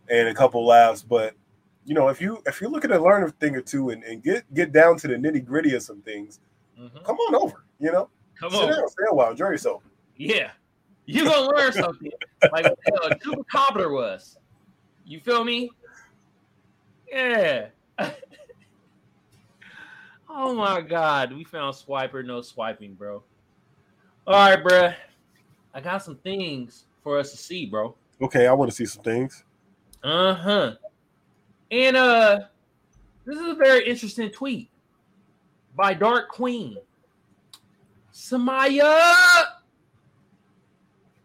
and 0.09 0.29
a 0.29 0.33
couple 0.33 0.65
laughs, 0.65 1.01
but 1.03 1.33
you 1.85 1.93
know 1.93 2.07
if 2.07 2.21
you 2.21 2.41
if 2.45 2.61
you're 2.61 2.69
looking 2.69 2.91
to 2.91 2.99
learn 3.01 3.23
a 3.23 3.31
thing 3.31 3.55
or 3.55 3.61
two 3.61 3.89
and, 3.89 4.03
and 4.03 4.23
get 4.23 4.51
get 4.53 4.71
down 4.71 4.95
to 4.99 5.07
the 5.09 5.15
nitty 5.15 5.43
gritty 5.43 5.75
of 5.75 5.83
some 5.83 6.01
things, 6.01 6.39
Mhm. 6.79 7.03
come 7.03 7.17
on 7.17 7.35
over. 7.35 7.65
You 7.79 7.91
know, 7.91 8.09
Come 8.39 8.51
sit 8.51 8.61
on. 8.61 8.69
down, 8.69 8.89
stay 8.89 9.03
a 9.09 9.15
while, 9.15 9.31
enjoy 9.31 9.49
yourself. 9.49 9.83
Yeah. 10.17 10.51
You're 11.05 11.25
gonna 11.25 11.55
learn 11.55 11.73
something 11.73 12.11
like 12.51 12.65
what 12.65 12.77
the 12.85 12.91
hell 13.51 13.81
a 13.83 13.89
was. 13.89 14.37
You 15.05 15.19
feel 15.19 15.43
me? 15.43 15.69
Yeah. 17.11 17.67
oh 20.29 20.55
my 20.55 20.81
god, 20.81 21.33
we 21.33 21.43
found 21.43 21.75
swiper, 21.75 22.25
no 22.25 22.41
swiping, 22.41 22.93
bro. 22.93 23.21
All 24.25 24.33
right, 24.33 24.63
bruh. 24.63 24.95
I 25.73 25.81
got 25.81 26.03
some 26.03 26.15
things 26.17 26.85
for 27.03 27.19
us 27.19 27.31
to 27.31 27.37
see, 27.37 27.65
bro. 27.65 27.95
Okay, 28.21 28.47
I 28.47 28.53
want 28.53 28.71
to 28.71 28.75
see 28.75 28.85
some 28.85 29.03
things. 29.03 29.43
Uh-huh. 30.03 30.75
And 31.71 31.97
uh 31.97 32.39
this 33.25 33.37
is 33.37 33.51
a 33.51 33.55
very 33.55 33.87
interesting 33.87 34.29
tweet 34.29 34.69
by 35.75 35.93
Dark 35.93 36.29
Queen. 36.29 36.77
Samaya 38.13 39.01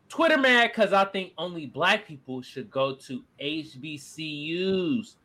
Twitter 0.09 0.39
mad 0.39 0.73
because 0.75 0.93
I 0.93 1.05
think 1.05 1.33
only 1.37 1.67
black 1.67 2.07
people 2.07 2.41
should 2.41 2.71
go 2.71 2.95
to 2.95 3.23
HBCUs. 3.41 5.17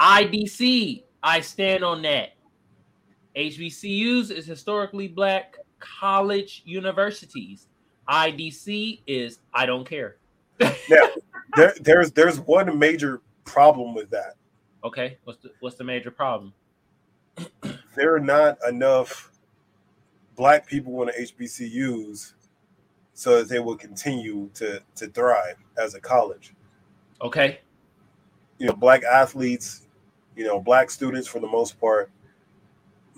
IDC, 0.00 1.04
I 1.22 1.40
stand 1.40 1.84
on 1.84 2.02
that. 2.02 2.30
HBCUs 3.36 4.30
is 4.30 4.46
historically 4.46 5.08
black 5.08 5.56
college 5.78 6.62
universities. 6.64 7.68
IDC 8.08 9.02
is 9.06 9.40
I 9.54 9.66
don't 9.66 9.88
care. 9.88 10.16
Now, 10.60 11.08
there, 11.56 11.74
there's 11.80 12.12
there's 12.12 12.40
one 12.40 12.78
major 12.78 13.20
problem 13.44 13.94
with 13.94 14.10
that. 14.10 14.34
Okay, 14.84 15.18
what's 15.24 15.42
the 15.42 15.52
what's 15.60 15.76
the 15.76 15.84
major 15.84 16.10
problem? 16.10 16.52
There 17.94 18.14
are 18.14 18.20
not 18.20 18.58
enough 18.68 19.31
black 20.42 20.66
people 20.66 21.00
in 21.02 21.06
the 21.06 21.12
HBCUs 21.22 22.32
so 23.14 23.38
that 23.38 23.48
they 23.48 23.60
will 23.60 23.76
continue 23.76 24.50
to 24.54 24.82
to 24.96 25.06
thrive 25.06 25.54
as 25.78 25.94
a 25.94 26.00
college. 26.00 26.52
Okay, 27.20 27.60
You 28.58 28.66
know, 28.66 28.72
black 28.72 29.04
athletes, 29.04 29.86
you 30.34 30.44
know, 30.44 30.58
black 30.58 30.90
students 30.90 31.28
for 31.28 31.38
the 31.38 31.46
most 31.46 31.78
part, 31.78 32.10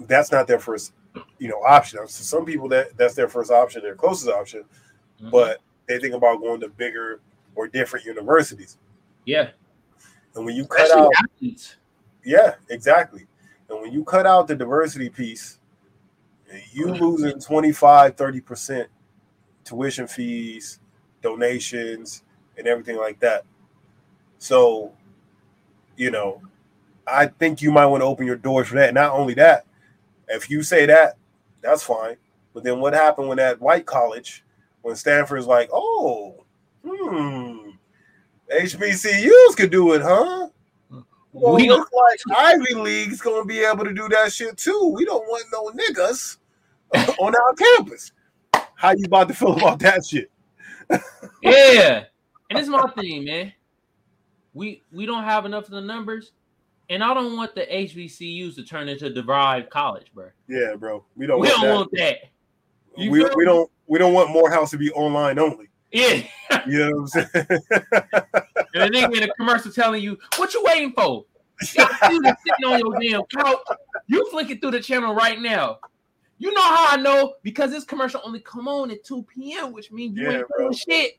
that's 0.01 0.31
not 0.31 0.47
their 0.47 0.59
first, 0.59 0.93
you 1.39 1.49
know, 1.49 1.63
option. 1.67 1.99
So 2.09 2.23
some 2.25 2.45
people 2.45 2.69
that 2.69 2.95
that's 2.99 3.15
their 3.15 3.29
first 3.29 3.51
option, 3.51 3.81
their 3.81 3.95
closest 3.95 4.31
option, 4.31 4.65
Mhm. 5.23 5.31
but 5.31 5.63
they 5.87 5.99
think 5.99 6.13
about 6.15 6.43
going 6.43 6.61
to 6.61 6.69
bigger 6.69 7.23
or 7.55 7.69
different 7.69 8.05
universities. 8.05 8.77
yeah, 9.25 9.53
And 10.35 10.45
when 10.45 10.55
you 10.55 10.67
cut 10.67 10.83
especially 10.83 11.07
out 11.07 11.13
athletes. 11.25 11.77
Yeah, 12.23 12.57
exactly. 12.69 13.27
And 13.71 13.81
when 13.81 13.93
you 13.93 14.05
cut 14.05 14.27
out 14.27 14.47
the 14.47 14.55
diversity 14.55 15.09
piece, 15.09 15.59
you 16.73 16.93
losing 16.95 17.39
25, 17.41 18.17
30% 18.17 18.87
tuition 19.65 20.07
fees, 20.07 20.79
donations, 21.23 22.23
and 22.57 22.67
everything 22.67 22.97
like 22.97 23.19
that. 23.21 23.45
So, 24.39 24.93
you 25.97 26.11
know, 26.11 26.43
I 27.07 27.27
think 27.27 27.63
you 27.63 27.71
might 27.71 27.87
want 27.87 28.03
to 28.03 28.07
open 28.07 28.27
your 28.27 28.37
doors 28.37 28.69
for 28.69 28.75
that. 28.77 28.95
Not 28.95 29.13
only 29.13 29.35
that, 29.35 29.67
if 30.29 30.51
you 30.51 30.63
say 30.63 30.87
that, 30.87 31.17
that's 31.61 31.83
fine. 31.83 32.17
But 32.53 32.65
then 32.65 32.79
what 32.81 32.95
happened 32.95 33.29
when 33.29 33.39
that 33.39 33.61
white 33.61 33.87
college, 33.87 34.45
when 34.83 34.97
Stanford's 34.97 35.47
like, 35.47 35.69
oh, 35.73 36.45
hmm, 36.87 37.71
HBCUs 38.53 39.57
could 39.57 39.71
do 39.71 39.93
it, 39.95 40.03
huh? 40.03 40.49
Well, 41.33 41.55
We- 41.55 41.69
look 41.69 41.89
like 41.93 42.21
Ivy 42.39 42.75
League's 42.75 43.21
gonna 43.21 43.45
be 43.45 43.65
able 43.65 43.85
to 43.85 43.93
do 43.93 44.09
that 44.11 44.33
shit 44.33 44.57
too. 44.57 44.93
We 44.95 45.05
don't 45.05 45.27
want 45.27 45.47
no 45.53 45.71
niggas 45.73 46.39
on 47.19 47.35
our 47.35 47.55
campus. 47.55 48.13
How 48.77 48.91
you 48.91 49.05
about 49.07 49.29
to 49.29 49.35
feel 49.35 49.57
about 49.57 49.79
that 49.81 50.05
shit? 50.05 50.31
yeah, 51.43 52.05
and 52.51 52.59
it's 52.59 52.69
my 52.69 52.87
thing, 52.91 53.25
man. 53.25 53.53
We 54.53 54.83
we 54.93 55.07
don't 55.07 55.25
have 55.25 55.47
enough 55.47 55.65
of 55.65 55.71
the 55.71 55.81
numbers, 55.81 56.33
and 56.91 57.03
I 57.03 57.15
don't 57.15 57.37
want 57.37 57.55
the 57.55 57.63
HBCUs 57.63 58.55
to 58.57 58.65
turn 58.65 58.89
into 58.89 59.11
DeVry 59.11 59.69
college, 59.71 60.13
bro. 60.15 60.29
Yeah, 60.49 60.75
bro. 60.77 61.05
We 61.17 61.27
don't 61.27 61.41
We 61.41 61.49
want 61.49 61.61
don't 61.63 61.69
that. 61.71 61.75
want 61.75 61.91
that. 61.93 62.19
You 62.97 63.11
we, 63.11 63.25
we 63.37 63.45
don't 63.45 63.71
we 63.87 63.99
don't 63.99 64.13
want 64.13 64.31
Morehouse 64.31 64.71
to 64.73 64.79
be 64.79 64.91
online 64.93 65.39
only. 65.39 65.69
Yeah, 65.91 66.23
You 66.67 66.79
know 66.79 66.91
what 67.03 67.17
I'm 67.17 67.29
saying? 67.33 67.61
and 68.75 68.95
then 68.95 69.15
in 69.15 69.23
a 69.23 69.35
commercial 69.35 69.71
telling 69.71 70.03
you 70.03 70.19
what 70.37 70.53
you 70.53 70.63
waiting 70.65 70.93
for. 70.93 71.25
You 71.63 71.87
sitting 72.03 72.65
on 72.67 72.81
your 72.81 72.99
damn 73.01 73.23
couch. 73.27 73.59
You 74.09 74.29
flicking 74.31 74.59
through 74.59 74.73
the 74.73 74.81
channel 74.81 75.15
right 75.15 75.41
now. 75.41 75.79
You 76.39 76.53
know 76.53 76.63
how 76.63 76.89
I 76.91 76.97
know 76.97 77.35
because 77.43 77.71
this 77.71 77.85
commercial 77.85 78.21
only 78.25 78.41
come 78.41 78.69
on 78.69 78.91
at 78.91 79.05
2 79.05 79.23
p.m., 79.25 79.73
which 79.73 79.93
means 79.93 80.17
you 80.17 80.25
Yeah, 80.25 80.39
ain't 80.39 80.47
doing 80.59 80.73
shit. 80.73 81.13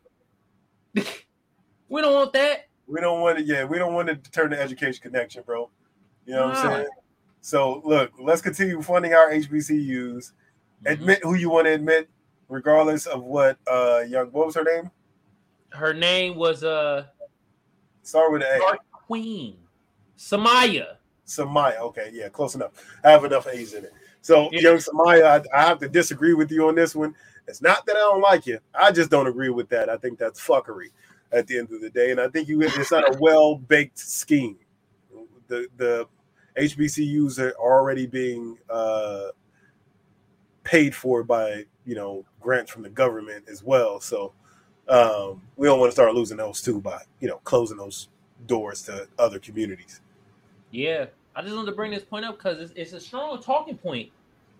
we 1.89 2.01
don't 2.01 2.13
want 2.13 2.33
that. 2.33 2.67
we 2.87 2.99
don't 3.01 3.21
want 3.21 3.39
it, 3.39 3.45
yeah, 3.45 3.63
we 3.63 3.77
don't 3.77 3.93
want 3.93 4.07
to 4.07 4.15
turn 4.31 4.51
the 4.51 4.61
education 4.61 5.01
connection, 5.01 5.43
bro. 5.45 5.69
You 6.25 6.35
know 6.35 6.47
what 6.47 6.57
I'm 6.57 6.71
saying? 6.77 6.87
So 7.41 7.81
look, 7.85 8.11
let's 8.19 8.41
continue 8.41 8.81
funding 8.81 9.13
our 9.13 9.31
HBCUs. 9.31 10.31
Admit 10.85 11.19
who 11.23 11.35
you 11.35 11.49
want 11.49 11.65
to 11.67 11.73
admit, 11.73 12.09
regardless 12.49 13.05
of 13.05 13.23
what 13.23 13.57
uh 13.67 14.01
young 14.07 14.27
what 14.27 14.47
was 14.47 14.55
her 14.55 14.63
name? 14.63 14.91
Her 15.69 15.93
name 15.93 16.35
was 16.35 16.63
uh 16.63 17.05
Start 18.03 18.31
with 18.31 18.43
an 18.43 18.61
A. 18.61 18.77
Queen. 18.91 19.57
Samaya. 20.17 20.97
Samaya. 21.25 21.79
Okay, 21.79 22.11
yeah, 22.13 22.29
close 22.29 22.53
enough. 22.55 22.71
I 23.03 23.11
have 23.11 23.23
enough 23.25 23.47
A's 23.47 23.73
in 23.73 23.85
it. 23.85 23.93
So, 24.25 24.49
Yeah. 24.51 24.61
young 24.61 24.77
Samaya, 24.77 25.45
I, 25.53 25.55
I 25.55 25.67
have 25.67 25.77
to 25.81 25.87
disagree 25.87 26.33
with 26.33 26.49
you 26.49 26.67
on 26.67 26.73
this 26.73 26.95
one. 26.95 27.13
It's 27.47 27.61
not 27.61 27.85
that 27.85 27.95
I 27.95 27.99
don't 27.99 28.21
like 28.21 28.47
you. 28.47 28.57
I 28.73 28.91
just 28.91 29.11
don't 29.11 29.27
agree 29.27 29.49
with 29.49 29.69
that. 29.69 29.87
I 29.87 29.97
think 29.97 30.17
that's 30.17 30.41
fuckery 30.41 30.89
at 31.31 31.45
the 31.45 31.59
end 31.59 31.71
of 31.71 31.79
the 31.79 31.91
day, 31.91 32.09
and 32.09 32.19
I 32.19 32.27
think 32.29 32.47
you 32.47 32.59
it's 32.63 32.89
not 32.89 33.07
a 33.07 33.19
well 33.19 33.55
baked 33.55 33.99
scheme. 33.99 34.57
The 35.47 35.67
the 35.77 36.07
HBCUs 36.57 37.37
are 37.37 37.51
already 37.59 38.07
being 38.07 38.57
uh, 38.67 39.27
paid 40.63 40.95
for 40.95 41.23
by 41.23 41.65
you 41.85 41.93
know 41.93 42.25
grants 42.41 42.71
from 42.71 42.81
the 42.81 42.89
government 42.89 43.47
as 43.47 43.63
well. 43.63 43.99
So 43.99 44.33
um, 44.87 45.39
we 45.55 45.67
don't 45.67 45.79
want 45.79 45.91
to 45.91 45.95
start 45.95 46.15
losing 46.15 46.37
those 46.37 46.63
too 46.63 46.81
by 46.81 46.99
you 47.19 47.27
know 47.27 47.37
closing 47.43 47.77
those 47.77 48.09
doors 48.47 48.81
to 48.83 49.07
other 49.19 49.37
communities. 49.37 50.01
Yeah, 50.71 51.05
I 51.35 51.41
just 51.41 51.53
wanted 51.55 51.69
to 51.71 51.75
bring 51.75 51.91
this 51.91 52.03
point 52.03 52.25
up 52.25 52.37
because 52.37 52.59
it's, 52.59 52.73
it's 52.75 52.93
a 52.93 52.99
strong 52.99 53.41
talking 53.41 53.77
point. 53.77 54.09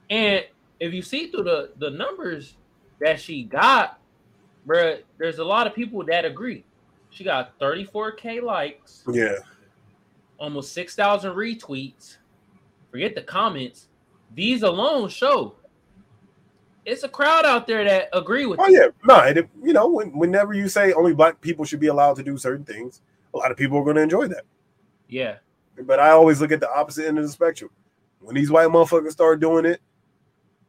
And 0.09 0.43
if 0.79 0.93
you 0.93 1.01
see 1.01 1.27
through 1.27 1.43
the 1.43 1.71
the 1.77 1.89
numbers 1.89 2.55
that 2.99 3.19
she 3.19 3.43
got, 3.43 3.99
bruh, 4.67 5.01
there's 5.17 5.39
a 5.39 5.43
lot 5.43 5.67
of 5.67 5.73
people 5.73 6.03
that 6.05 6.25
agree. 6.25 6.65
She 7.09 7.23
got 7.23 7.57
34k 7.59 8.41
likes, 8.41 9.03
Yeah. 9.09 9.37
almost 10.37 10.73
6,000 10.73 11.33
retweets. 11.33 12.17
Forget 12.91 13.15
the 13.15 13.21
comments. 13.21 13.87
These 14.33 14.63
alone 14.63 15.07
show 15.09 15.55
it's 16.85 17.03
a 17.03 17.09
crowd 17.09 17.45
out 17.45 17.65
there 17.65 17.83
that 17.83 18.09
agree 18.13 18.45
with 18.45 18.59
Oh 18.59 18.67
you. 18.67 18.79
yeah, 18.79 18.87
no, 19.05 19.17
it, 19.21 19.49
you 19.63 19.73
know, 19.73 19.87
when, 19.87 20.15
whenever 20.15 20.53
you 20.53 20.67
say 20.69 20.93
only 20.93 21.13
black 21.15 21.41
people 21.41 21.65
should 21.65 21.79
be 21.79 21.87
allowed 21.87 22.15
to 22.17 22.23
do 22.23 22.37
certain 22.37 22.63
things, 22.63 23.01
a 23.33 23.37
lot 23.37 23.49
of 23.49 23.57
people 23.57 23.77
are 23.79 23.83
going 23.83 23.95
to 23.95 24.03
enjoy 24.03 24.27
that. 24.27 24.43
Yeah. 25.09 25.37
But 25.83 25.99
I 25.99 26.11
always 26.11 26.39
look 26.39 26.51
at 26.51 26.59
the 26.59 26.71
opposite 26.71 27.07
end 27.07 27.17
of 27.17 27.25
the 27.25 27.31
spectrum. 27.31 27.69
When 28.19 28.35
these 28.35 28.49
white 28.49 28.69
motherfuckers 28.69 29.11
start 29.11 29.39
doing 29.39 29.65
it, 29.65 29.81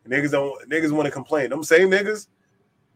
niggas 0.07 0.33
don't 0.33 0.69
niggas 0.69 0.93
want 0.93 1.07
to 1.07 1.13
complain. 1.13 1.51
Them 1.51 1.63
same 1.63 1.91
niggas 1.91 2.29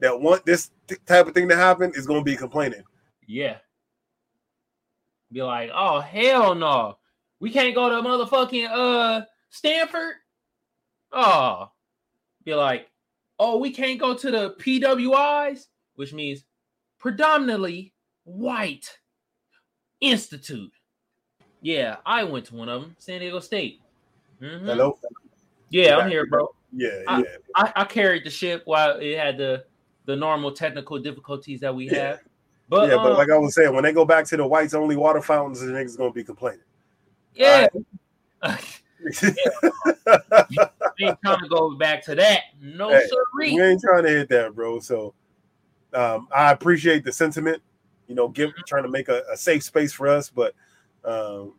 that 0.01 0.19
want 0.19 0.45
this 0.45 0.71
th- 0.89 1.01
type 1.07 1.27
of 1.27 1.35
thing 1.35 1.49
to 1.49 1.57
happen 1.57 1.93
is 1.95 2.07
going 2.07 2.21
to 2.21 2.31
be 2.31 2.37
complaining. 2.37 2.83
Yeah. 3.27 3.57
Be 5.33 5.43
like, 5.43 5.71
oh 5.73 6.01
hell 6.01 6.55
no. 6.55 6.99
We 7.39 7.51
can't 7.51 7.75
go 7.75 7.89
to 7.89 8.07
motherfucking 8.07 8.69
uh 8.71 9.25
Stanford. 9.51 10.15
Oh. 11.13 11.71
Be 12.45 12.55
like, 12.55 12.89
oh, 13.39 13.59
we 13.59 13.71
can't 13.71 14.01
go 14.01 14.15
to 14.15 14.31
the 14.31 14.55
PWIs, 14.61 15.67
which 15.95 16.13
means 16.13 16.45
predominantly 16.99 17.93
white 18.25 18.99
institute. 20.01 20.73
Yeah, 21.63 21.97
I 22.07 22.25
went 22.25 22.47
to 22.47 22.55
one 22.55 22.69
of 22.69 22.83
them, 22.83 22.97
San 22.99 23.21
Diego 23.21 23.41
State. 23.41 23.81
Mhm. 24.41 24.65
Hello, 24.67 24.99
Yeah, 25.69 25.99
I'm 25.99 26.11
here, 26.11 26.27
bro. 26.27 26.49
yeah, 26.73 26.89
I- 27.07 27.19
yeah. 27.21 27.37
I, 27.55 27.73
I 27.77 27.85
carried 27.85 28.25
the 28.25 28.31
ship 28.31 28.63
while 28.65 28.99
it 28.99 29.19
had 29.19 29.37
the 29.37 29.65
the 30.07 30.17
normal 30.17 30.53
technical 30.53 30.99
difficulties 30.99 31.61
that 31.61 31.75
we 31.75 31.87
Yeah. 31.87 32.11
have. 32.11 32.21
But 32.69 32.89
yeah, 32.89 32.97
but 32.97 33.13
um, 33.13 33.19
like 33.19 33.31
I 33.31 33.37
was 33.37 33.55
saying, 33.55 33.75
when 33.75 33.85
they 33.85 33.93
go 33.93 34.05
back 34.05 34.25
to 34.27 34.37
the 34.37 34.47
whites 34.47 34.75
only 34.75 34.97
water 34.97 35.21
fountains, 35.21 35.61
the 35.61 35.67
niggas 35.67 35.99
gonna 35.99 36.13
be 36.13 36.25
complaining. 36.25 36.61
yeah, 37.35 37.67
we 39.23 41.05
ain't 41.05 41.19
trying 41.25 41.41
to 41.43 41.49
go 41.49 41.77
back 41.77 42.05
to 42.05 42.15
that. 42.15 42.43
No 42.61 42.91
Hey, 42.93 43.07
sirree. 43.09 43.55
we 43.55 43.63
ain't 43.63 43.81
trying 43.81 44.05
to 44.05 44.11
hit 44.11 44.29
that, 44.31 44.55
bro. 44.55 44.79
So 44.81 45.15
um, 45.93 46.29
I 46.35 46.53
appreciate 46.53 47.05
the 47.05 47.13
sentiment. 47.13 47.63
You 48.07 48.15
know, 48.15 48.29
give 48.29 48.51
Mm-hmm. 48.51 48.61
trying 48.67 48.85
to 48.85 48.89
make 48.89 49.09
a, 49.09 49.23
a 49.33 49.37
safe 49.37 49.63
space 49.63 49.93
for 49.93 50.07
us, 50.09 50.31
but 50.31 50.55
um, 51.05 51.55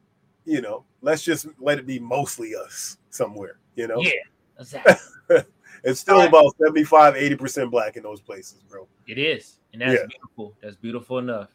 you 0.45 0.61
know, 0.61 0.85
let's 1.01 1.23
just 1.23 1.47
let 1.59 1.79
it 1.79 1.85
be 1.85 1.99
mostly 1.99 2.55
us 2.55 2.97
somewhere. 3.09 3.57
You 3.75 3.87
know, 3.87 4.01
Yeah, 4.01 4.11
exactly. 4.59 4.95
it's 5.83 5.99
still 5.99 6.19
Right. 6.19 6.27
about 6.29 6.55
75, 6.63 7.15
80 7.15 7.35
percent 7.35 7.71
black 7.71 7.97
in 7.97 8.03
those 8.03 8.21
places, 8.21 8.63
bro. 8.69 8.87
It 9.07 9.17
is, 9.17 9.59
and 9.73 9.81
that's 9.81 10.01
Yeah. 10.01 10.07
beautiful. 10.07 10.55
That's 10.61 10.75
beautiful 10.75 11.19
enough. 11.19 11.49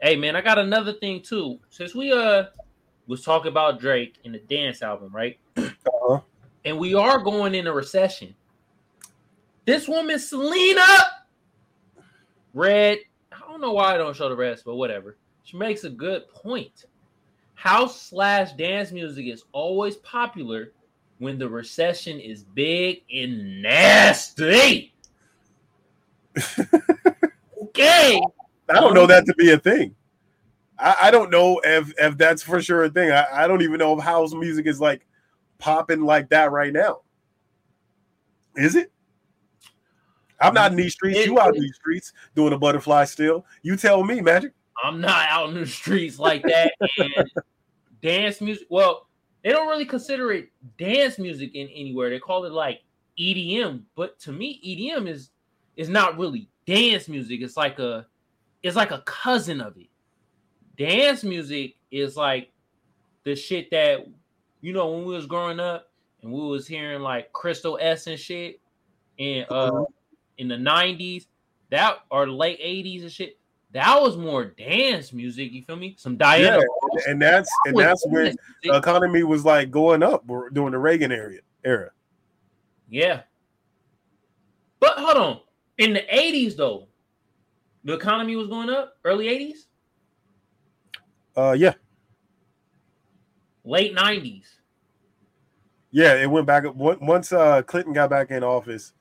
Hey 0.00 0.16
man, 0.16 0.34
I 0.36 0.40
got 0.40 0.58
another 0.58 0.92
thing 0.94 1.22
too. 1.22 1.58
Since 1.70 1.94
we 1.94 2.12
uh 2.12 2.44
was 3.06 3.22
talking 3.22 3.50
about 3.50 3.80
Drake 3.80 4.18
in 4.24 4.32
the 4.32 4.38
dance 4.38 4.82
album, 4.82 5.14
right? 5.14 5.38
Uh-huh. 5.56 6.20
And 6.64 6.78
we 6.78 6.94
are 6.94 7.18
going 7.18 7.54
in 7.54 7.66
a 7.66 7.72
recession. 7.72 8.34
This 9.64 9.88
woman, 9.88 10.18
Selena, 10.18 10.86
Red. 12.54 12.98
I 13.32 13.38
don't 13.48 13.60
know 13.60 13.72
why 13.72 13.94
I 13.94 13.96
don't 13.96 14.16
show 14.16 14.28
the 14.28 14.36
rest, 14.36 14.64
but 14.64 14.76
whatever. 14.76 15.18
She 15.44 15.56
makes 15.56 15.84
a 15.84 15.90
good 15.90 16.28
point. 16.28 16.84
House 17.62 18.02
slash 18.02 18.54
dance 18.54 18.90
music 18.90 19.26
is 19.26 19.44
always 19.52 19.94
popular 19.98 20.72
when 21.18 21.38
the 21.38 21.48
recession 21.48 22.18
is 22.18 22.42
big 22.42 23.04
and 23.14 23.62
nasty. 23.62 24.92
okay. 27.62 28.20
I 28.68 28.72
don't 28.72 28.94
know 28.94 29.06
that 29.06 29.26
to 29.26 29.34
be 29.34 29.52
a 29.52 29.58
thing. 29.58 29.94
I, 30.76 30.96
I 31.02 31.10
don't 31.12 31.30
know 31.30 31.60
if 31.62 31.92
if 31.98 32.18
that's 32.18 32.42
for 32.42 32.60
sure 32.60 32.82
a 32.82 32.90
thing. 32.90 33.12
I, 33.12 33.44
I 33.44 33.46
don't 33.46 33.62
even 33.62 33.78
know 33.78 33.96
if 33.96 34.02
house 34.02 34.34
music 34.34 34.66
is 34.66 34.80
like 34.80 35.06
popping 35.58 36.00
like 36.00 36.30
that 36.30 36.50
right 36.50 36.72
now. 36.72 37.02
Is 38.56 38.74
it? 38.74 38.90
I'm 40.40 40.52
not 40.52 40.72
in 40.72 40.76
these 40.76 40.94
streets. 40.94 41.20
It- 41.20 41.26
you 41.26 41.38
out 41.38 41.54
in 41.54 41.62
these 41.62 41.76
streets 41.76 42.12
doing 42.34 42.54
a 42.54 42.58
butterfly 42.58 43.04
still. 43.04 43.46
You 43.62 43.76
tell 43.76 44.02
me, 44.02 44.20
Magic. 44.20 44.52
I'm 44.82 45.00
not 45.00 45.28
out 45.28 45.48
in 45.50 45.54
the 45.54 45.66
streets 45.66 46.18
like 46.18 46.42
that. 46.42 46.72
And 46.98 47.30
dance 48.02 48.40
music, 48.40 48.66
well, 48.70 49.06
they 49.42 49.50
don't 49.50 49.68
really 49.68 49.84
consider 49.86 50.32
it 50.32 50.48
dance 50.78 51.18
music 51.18 51.54
in 51.54 51.68
anywhere. 51.68 52.10
They 52.10 52.18
call 52.18 52.44
it 52.44 52.52
like 52.52 52.82
EDM. 53.18 53.82
But 53.94 54.18
to 54.20 54.32
me, 54.32 54.60
EDM 54.64 55.08
is 55.08 55.30
is 55.76 55.88
not 55.88 56.18
really 56.18 56.48
dance 56.66 57.08
music. 57.08 57.40
It's 57.40 57.56
like 57.56 57.78
a 57.78 58.06
it's 58.62 58.76
like 58.76 58.90
a 58.90 59.02
cousin 59.02 59.60
of 59.60 59.76
it. 59.76 59.88
Dance 60.76 61.24
music 61.24 61.76
is 61.90 62.16
like 62.16 62.50
the 63.24 63.36
shit 63.36 63.70
that 63.70 64.06
you 64.60 64.72
know 64.72 64.90
when 64.90 65.04
we 65.04 65.14
was 65.14 65.26
growing 65.26 65.60
up 65.60 65.90
and 66.22 66.32
we 66.32 66.40
was 66.40 66.66
hearing 66.66 67.02
like 67.02 67.32
Crystal 67.32 67.78
S 67.80 68.06
and 68.06 68.18
shit 68.18 68.60
and 69.18 69.46
uh 69.50 69.84
in 70.38 70.48
the 70.48 70.56
90s 70.56 71.26
that 71.70 71.98
or 72.10 72.28
late 72.28 72.60
80s 72.60 73.02
and 73.02 73.12
shit 73.12 73.38
that 73.72 74.00
was 74.00 74.16
more 74.16 74.44
dance 74.44 75.12
music 75.12 75.50
you 75.52 75.62
feel 75.62 75.76
me 75.76 75.94
some 75.98 76.16
Diana 76.16 76.58
Yeah, 76.58 77.10
and 77.10 77.20
that's 77.22 77.48
that 77.64 77.70
and 77.70 77.78
that's 77.78 78.06
when 78.06 78.24
dance 78.26 78.36
the 78.62 78.76
economy 78.76 79.22
was 79.22 79.44
like 79.44 79.70
going 79.70 80.02
up 80.02 80.26
during 80.52 80.72
the 80.72 80.78
Reagan 80.78 81.10
era. 81.12 81.38
Era. 81.64 81.90
yeah 82.88 83.22
but 84.80 84.98
hold 84.98 85.16
on 85.16 85.40
in 85.78 85.92
the 85.94 86.00
80s 86.12 86.56
though 86.56 86.88
the 87.84 87.94
economy 87.94 88.36
was 88.36 88.48
going 88.48 88.68
up 88.70 88.94
early 89.04 89.26
80s 89.26 89.66
Uh, 91.36 91.52
yeah, 91.52 91.74
late 93.64 93.94
90s 93.96 94.44
yeah. 95.94 96.14
It 96.14 96.30
went 96.30 96.46
back 96.46 96.64
on- 96.64 96.76
once 97.00 97.32
uh 97.32 97.60
Clinton 97.62 97.92
got 97.92 98.08
back 98.10 98.30
in 98.30 98.42
office. 98.42 98.92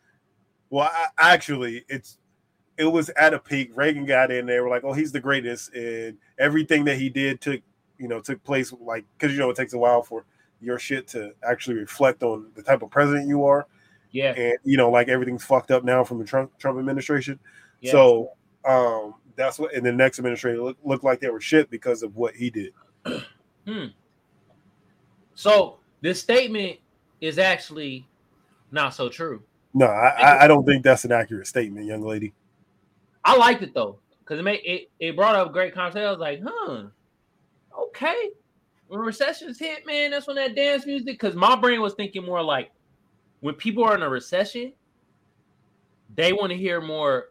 Well, 0.70 0.90
I, 0.92 1.08
actually, 1.34 1.86
it's 1.88 2.18
it 2.82 2.92
was 2.92 3.10
at 3.10 3.36
a 3.36 3.40
peak. 3.40 3.72
Reagan 3.76 4.06
got 4.06 4.32
in. 4.32 4.48
They 4.48 4.60
were 4.60 4.68
like, 4.68 4.84
"Oh, 4.84 4.92
he's 4.92 5.12
the 5.12 5.20
greatest," 5.20 5.72
and 5.76 6.18
everything 6.40 6.84
that 6.86 6.98
he 6.98 7.10
did 7.10 7.40
took, 7.40 7.62
you 8.00 8.08
know, 8.08 8.20
took 8.20 8.44
place 8.44 8.74
like 8.74 9.06
because 9.18 9.34
you 9.34 9.40
know 9.40 9.52
it 9.52 9.56
takes 9.56 9.74
a 9.74 9.78
while 9.78 10.02
for 10.02 10.26
your 10.60 10.80
shit 10.80 11.08
to 11.10 11.34
actually 11.48 11.76
reflect 11.76 12.24
on 12.24 12.48
the 12.56 12.64
type 12.64 12.82
of 12.82 12.90
president 12.90 13.28
you 13.28 13.46
are, 13.46 13.68
yeah 14.10 14.34
and 14.34 14.58
you 14.64 14.78
know, 14.78 14.90
like 14.90 15.10
everything's 15.10 15.46
fucked 15.46 15.70
up 15.70 15.84
now 15.84 16.04
from 16.04 16.18
the 16.18 16.26
Trump 16.26 16.58
Trump 16.58 16.80
administration. 16.80 17.40
yeah. 17.82 17.92
So, 17.92 18.32
um, 18.66 19.14
that's 19.36 19.60
what. 19.60 19.76
And 19.76 19.86
the 19.86 19.92
next 19.92 20.18
administration 20.18 20.64
look, 20.64 20.78
looked 20.84 21.04
like 21.04 21.20
they 21.20 21.30
were 21.30 21.40
shit 21.40 21.70
because 21.70 22.02
of 22.02 22.16
what 22.16 22.34
he 22.34 22.50
did. 22.50 22.74
hmm. 23.68 23.86
so 25.36 25.78
this 26.02 26.20
statement 26.20 26.80
is 27.20 27.38
actually 27.38 28.08
not 28.72 28.96
so 28.96 29.08
true 29.08 29.44
No, 29.74 29.86
I, 29.86 30.46
I 30.46 30.48
don't 30.48 30.66
think 30.66 30.84
that's 30.84 31.06
an 31.06 31.12
accurate 31.12 31.46
statement, 31.46 31.86
young 31.86 32.02
lady. 32.02 32.34
I 33.24 33.36
liked 33.36 33.64
it 33.64 33.74
though, 33.74 34.00
because 34.20 34.40
it 34.40 34.44
made 34.44 34.62
it, 34.64 34.90
it 35.00 35.16
brought 35.16 35.36
up 35.36 35.54
great 35.54 35.74
content. 35.74 36.06
I 36.06 36.10
was 36.10 36.20
like, 36.20 36.42
huh, 36.44 36.84
okay. 37.78 38.32
When 38.88 39.00
recessions 39.00 39.58
hit, 39.58 39.86
man, 39.86 40.12
that's 40.12 40.28
when 40.28 40.36
that 40.36 40.56
dance 40.56 40.86
music. 40.86 41.20
Because 41.20 41.36
my 41.36 41.56
brain 41.56 41.82
was 41.82 41.94
thinking 41.94 42.26
more 42.26 42.42
like 42.42 42.72
when 43.40 43.56
people 43.56 43.84
are 43.84 43.96
in 43.96 44.02
a 44.02 44.10
recession, 44.10 44.74
they 46.16 46.34
want 46.34 46.52
to 46.52 46.58
hear 46.58 46.82
more 46.82 47.30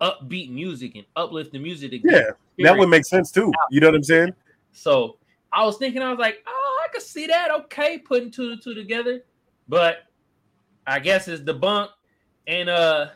upbeat 0.00 0.50
music 0.50 0.96
and 0.96 1.04
uplifting 1.16 1.62
music. 1.62 2.02
Yeah, 2.04 2.30
that 2.58 2.76
would 2.76 2.88
make 2.88 3.04
sense 3.04 3.30
too. 3.30 3.52
You 3.70 3.80
know 3.80 3.88
what 3.88 3.96
I'm 3.96 4.04
saying? 4.04 4.34
So 4.72 5.16
I 5.52 5.64
was 5.64 5.78
thinking, 5.78 6.02
I 6.02 6.10
was 6.10 6.18
like, 6.18 6.44
oh, 6.46 6.82
I 6.84 6.92
could 6.92 7.02
see 7.02 7.26
that. 7.26 7.50
Okay, 7.52 7.98
putting 7.98 8.30
two 8.30 8.54
to 8.54 8.62
two 8.62 8.74
together, 8.74 9.22
but 9.66 10.04
I 10.86 10.98
guess 10.98 11.26
it's 11.28 11.42
debunked. 11.42 11.90
And 12.46 12.68
uh, 12.68 13.08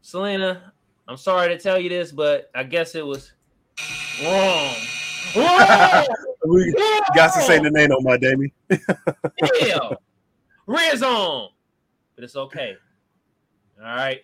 Selena, 0.00 0.72
I'm 1.08 1.16
sorry 1.16 1.48
to 1.48 1.58
tell 1.58 1.80
you 1.80 1.88
this, 1.88 2.12
but 2.12 2.50
I 2.54 2.64
guess 2.64 2.94
it 2.94 3.04
was 3.04 3.32
wrong. 4.22 4.74
Wrong! 5.34 6.06
We 6.46 6.72
got 7.14 7.34
to 7.34 7.42
say 7.42 7.58
the 7.58 7.68
name 7.70 7.90
on 7.90 8.02
my 8.04 8.16
Damie. 8.16 8.54
Hell, 9.60 9.96
Riz 10.66 11.02
on, 11.02 11.50
but 12.14 12.24
it's 12.24 12.36
okay. 12.36 12.76
All 13.78 13.84
right, 13.84 14.20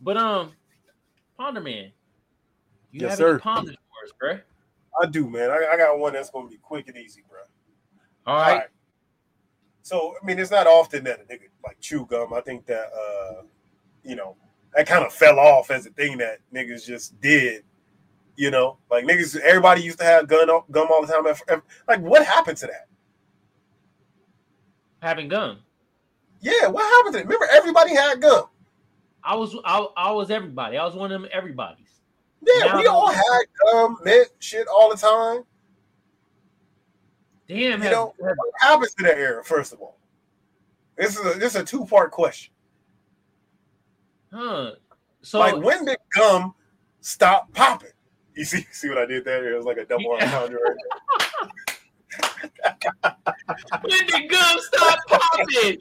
but 0.00 0.16
um, 0.16 0.52
Ponder 1.38 1.60
Man, 1.60 1.92
you 2.90 3.02
Yes, 3.02 3.10
have 3.10 3.18
sir. 3.18 3.30
any 3.34 3.38
ponders 3.40 3.76
for 3.76 4.04
us, 4.06 4.12
bro? 4.18 4.40
I 5.00 5.06
do, 5.06 5.30
man. 5.30 5.50
I, 5.50 5.68
I 5.72 5.76
got 5.76 5.98
one 5.98 6.12
that's 6.12 6.30
gonna 6.30 6.48
be 6.48 6.56
quick 6.58 6.88
and 6.88 6.96
easy, 6.98 7.22
bro. 7.30 7.38
All 8.26 8.36
right, 8.42 8.64
So 9.82 10.14
I 10.20 10.26
mean, 10.26 10.38
it's 10.40 10.50
not 10.50 10.66
often 10.66 11.04
that 11.04 11.20
a 11.20 11.22
nigga 11.32 11.48
like 11.64 11.78
chew 11.80 12.04
gum. 12.06 12.34
I 12.34 12.40
think 12.40 12.66
that 12.66 12.90
uh, 12.92 13.42
you 14.02 14.16
know, 14.16 14.36
that 14.74 14.86
kind 14.86 15.04
of 15.04 15.12
fell 15.12 15.38
off 15.38 15.70
as 15.70 15.86
a 15.86 15.90
thing 15.90 16.18
that 16.18 16.38
niggas 16.54 16.86
just 16.86 17.20
did. 17.20 17.64
You 18.36 18.50
know, 18.52 18.78
like 18.90 19.04
niggas, 19.04 19.36
everybody 19.40 19.82
used 19.82 19.98
to 19.98 20.04
have 20.04 20.28
gun 20.28 20.46
gum 20.70 20.88
all 20.92 21.04
the 21.04 21.12
time. 21.46 21.62
Like, 21.88 22.00
what 22.00 22.24
happened 22.24 22.56
to 22.58 22.66
that? 22.66 22.86
having 25.00 25.28
gum. 25.28 25.58
Yeah, 26.40 26.66
what 26.68 26.82
happened 26.84 27.14
to 27.14 27.20
it? 27.20 27.24
Remember, 27.24 27.46
everybody 27.52 27.94
had 27.94 28.20
gum. 28.20 28.44
I 29.24 29.34
was 29.34 29.56
I, 29.64 29.86
I 29.96 30.10
was 30.12 30.30
everybody. 30.30 30.76
I 30.76 30.84
was 30.84 30.94
one 30.94 31.10
of 31.12 31.20
them 31.20 31.30
everybody's. 31.32 32.00
Yeah, 32.46 32.66
Now- 32.66 32.78
we 32.78 32.86
all 32.86 33.10
had 33.10 33.40
gum, 33.64 33.98
mint, 34.04 34.28
shit 34.38 34.66
all 34.68 34.90
the 34.90 34.96
time. 34.96 35.42
Damn, 37.48 37.58
You 37.58 37.84
has- 37.88 37.92
know, 37.92 38.14
what 38.18 38.36
happens 38.60 38.94
to 38.94 39.04
that 39.04 39.18
era? 39.18 39.42
First 39.44 39.72
of 39.72 39.80
all, 39.80 39.98
this 40.96 41.16
is 41.18 41.24
a, 41.36 41.38
this 41.38 41.54
is 41.54 41.60
a 41.62 41.64
two 41.64 41.84
part 41.86 42.10
question. 42.12 42.52
Huh. 44.32 44.72
So 45.22 45.38
like 45.38 45.56
when 45.56 45.84
did 45.84 45.98
gum 46.14 46.54
stop 47.00 47.52
popping? 47.54 47.90
You 48.34 48.44
see, 48.44 48.64
see 48.70 48.88
what 48.88 48.98
I 48.98 49.04
did 49.06 49.24
there? 49.24 49.52
It 49.52 49.56
was 49.56 49.64
like 49.66 49.78
a 49.78 49.84
double 49.84 50.16
Yeah. 50.16 50.24
entendre. 50.26 50.60
Right 50.62 50.76
when 53.82 54.06
did 54.06 54.30
gum 54.30 54.58
stop 54.60 54.98
popping? 55.08 55.78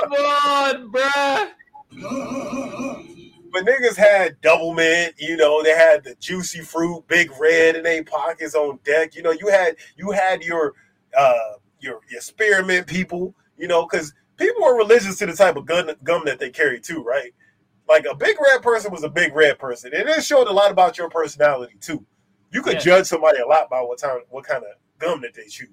Come 0.00 0.12
on, 0.12 0.90
bruh. 0.90 1.50
But 3.52 3.66
niggas 3.66 3.96
had 3.96 4.40
double 4.40 4.72
mint, 4.72 5.14
you 5.18 5.36
know, 5.36 5.62
they 5.62 5.74
had 5.76 6.02
the 6.02 6.14
juicy 6.18 6.60
fruit, 6.62 7.04
big 7.08 7.30
red 7.38 7.76
in 7.76 7.82
their 7.82 8.02
pockets 8.02 8.54
on 8.54 8.78
deck. 8.82 9.14
You 9.14 9.22
know, 9.22 9.30
you 9.32 9.48
had 9.48 9.76
you 9.96 10.10
had 10.12 10.42
your 10.42 10.72
uh 11.16 11.52
your 11.78 12.00
your 12.10 12.22
spearmint 12.22 12.86
people, 12.86 13.34
you 13.58 13.68
know, 13.68 13.86
because 13.86 14.14
people 14.36 14.62
were 14.62 14.76
religious 14.76 15.18
to 15.18 15.26
the 15.26 15.32
type 15.32 15.56
of 15.56 15.66
gun 15.66 15.94
gum 16.02 16.24
that 16.24 16.38
they 16.38 16.50
carry 16.50 16.80
too, 16.80 17.02
right? 17.02 17.32
Like 17.88 18.06
a 18.10 18.14
big 18.14 18.36
red 18.40 18.62
person 18.62 18.90
was 18.92 19.04
a 19.04 19.08
big 19.08 19.34
red 19.34 19.58
person. 19.58 19.92
And 19.94 20.08
it 20.08 20.24
showed 20.24 20.48
a 20.48 20.52
lot 20.52 20.70
about 20.70 20.96
your 20.96 21.08
personality 21.10 21.76
too. 21.80 22.04
You 22.50 22.62
could 22.62 22.74
Yeah. 22.74 22.80
judge 22.80 23.06
somebody 23.06 23.40
a 23.40 23.46
lot 23.46 23.68
by 23.68 23.80
what 23.80 23.98
time 23.98 24.20
what 24.30 24.44
kind 24.44 24.64
of 24.64 24.70
gum 24.98 25.20
that 25.22 25.34
they 25.34 25.46
chew. 25.46 25.68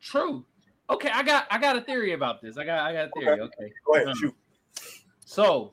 True. 0.00 0.44
Okay, 0.90 1.10
I 1.10 1.22
got 1.22 1.46
I 1.50 1.58
got 1.58 1.76
a 1.76 1.80
theory 1.80 2.12
about 2.12 2.40
this. 2.40 2.56
I 2.56 2.64
got 2.64 2.80
I 2.80 2.92
got 2.92 3.08
a 3.08 3.10
theory. 3.12 3.40
Okay. 3.40 3.72
Go 3.84 3.94
ahead, 3.94 4.08
Um, 4.08 4.16
shoot. 4.16 4.34
So 5.24 5.72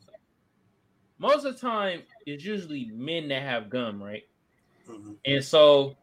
most 1.17 1.45
of 1.45 1.53
the 1.53 1.59
time 1.59 2.03
it's 2.26 2.43
usually 2.43 2.86
men 2.93 3.28
that 3.30 3.41
have 3.41 3.69
gum, 3.69 4.01
right? 4.01 4.23
Mhm. 4.88 5.17
And 5.26 5.43
so 5.43 5.97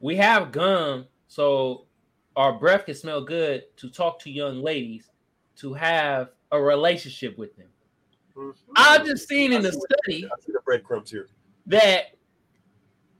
we 0.00 0.16
have 0.16 0.52
gum, 0.52 1.06
so 1.28 1.86
our 2.36 2.52
breath 2.58 2.86
can 2.86 2.94
smell 2.94 3.20
good 3.22 3.64
to 3.78 3.90
talk 3.90 4.20
to 4.20 4.30
young 4.30 4.62
ladies 4.62 5.10
to 5.58 5.74
have 5.74 6.30
a 6.52 6.60
relationship 6.60 7.36
with 7.38 7.56
them. 7.56 7.68
I've 8.76 9.04
just 9.04 9.28
seen 9.28 9.52
in 9.52 9.62
the 9.62 9.72
study 9.72 10.24
I 10.26 10.40
see 10.40 10.52
the 10.52 10.60
breadcrumbs 10.64 11.10
here. 11.10 11.28
that 11.66 12.16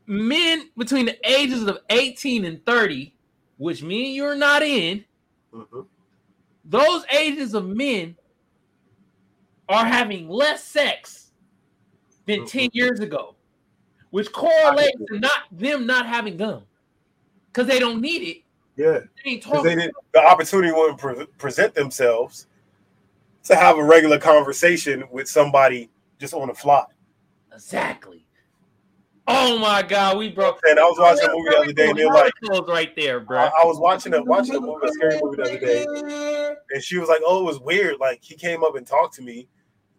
men 0.07 0.71
between 0.77 1.07
the 1.07 1.19
ages 1.29 1.65
of 1.65 1.79
18 1.91 2.45
and 2.45 2.65
30, 2.65 3.15
which 3.57 3.83
me 3.83 4.07
and 4.07 4.15
you're 4.15 4.37
not 4.37 4.63
in, 4.63 5.05
Mhm. 5.53 5.87
those 6.65 7.05
ages 7.11 7.55
of 7.55 7.67
men 7.67 8.17
are 9.69 9.85
having 9.85 10.29
less 10.29 10.65
sex 10.65 11.33
than 12.27 12.47
10 12.47 12.71
years 12.73 13.01
ago, 13.01 13.35
which 14.11 14.31
correlates 14.33 14.97
to 15.09 15.19
not 15.19 15.49
them 15.51 15.85
not 15.87 16.07
having 16.07 16.37
gum 16.37 16.63
because 17.49 17.67
they 17.67 17.79
don't 17.81 18.01
need 18.01 18.23
it. 18.23 18.43
Yeah. 18.79 19.01
They 19.25 19.37
they 19.37 19.75
didn't 19.75 19.95
the 20.15 20.25
opportunity 20.25 20.73
wouldn't 20.73 20.99
pre- 20.99 21.27
present 21.37 21.75
themselves 21.75 22.47
to 23.43 23.57
have 23.57 23.77
a 23.77 23.83
regular 23.83 24.19
conversation 24.19 25.03
with 25.11 25.29
somebody 25.29 25.91
just 26.21 26.33
on 26.33 26.47
the 26.47 26.55
fly. 26.55 26.85
Exactly. 27.53 28.25
Oh 29.27 29.59
my 29.59 29.83
God, 29.83 30.17
we 30.17 30.31
broke. 30.31 30.61
And 30.65 30.79
I 30.79 30.85
was 30.85 30.97
watching 30.99 31.29
a 31.29 31.33
movie 31.33 31.51
the 31.51 31.57
other 31.59 31.73
day, 31.73 31.91
and 31.91 31.99
they're 31.99 32.07
like, 32.07 32.33
right 32.69 32.95
there, 32.97 33.21
I, 33.21 33.25
bro. 33.25 33.39
I 33.39 33.65
was 33.65 33.79
watching 33.79 34.15
a 34.15 34.23
watching 34.23 34.55
a 34.55 34.61
movie, 34.61 34.87
a 34.87 34.93
scary 34.93 35.19
movie 35.21 35.37
the 35.37 35.43
other 35.43 35.59
day, 35.59 36.57
and 36.71 36.83
she 36.83 36.99
was 36.99 37.09
like, 37.09 37.21
"Oh, 37.27 37.41
it 37.41 37.45
was 37.45 37.61
weird. 37.61 37.97
Like 38.01 38.21
he 38.23 38.37
came 38.37 38.63
up 38.63 38.77
and 38.77 38.87
talked 38.87 39.15
to 39.17 39.23
me, 39.23 39.49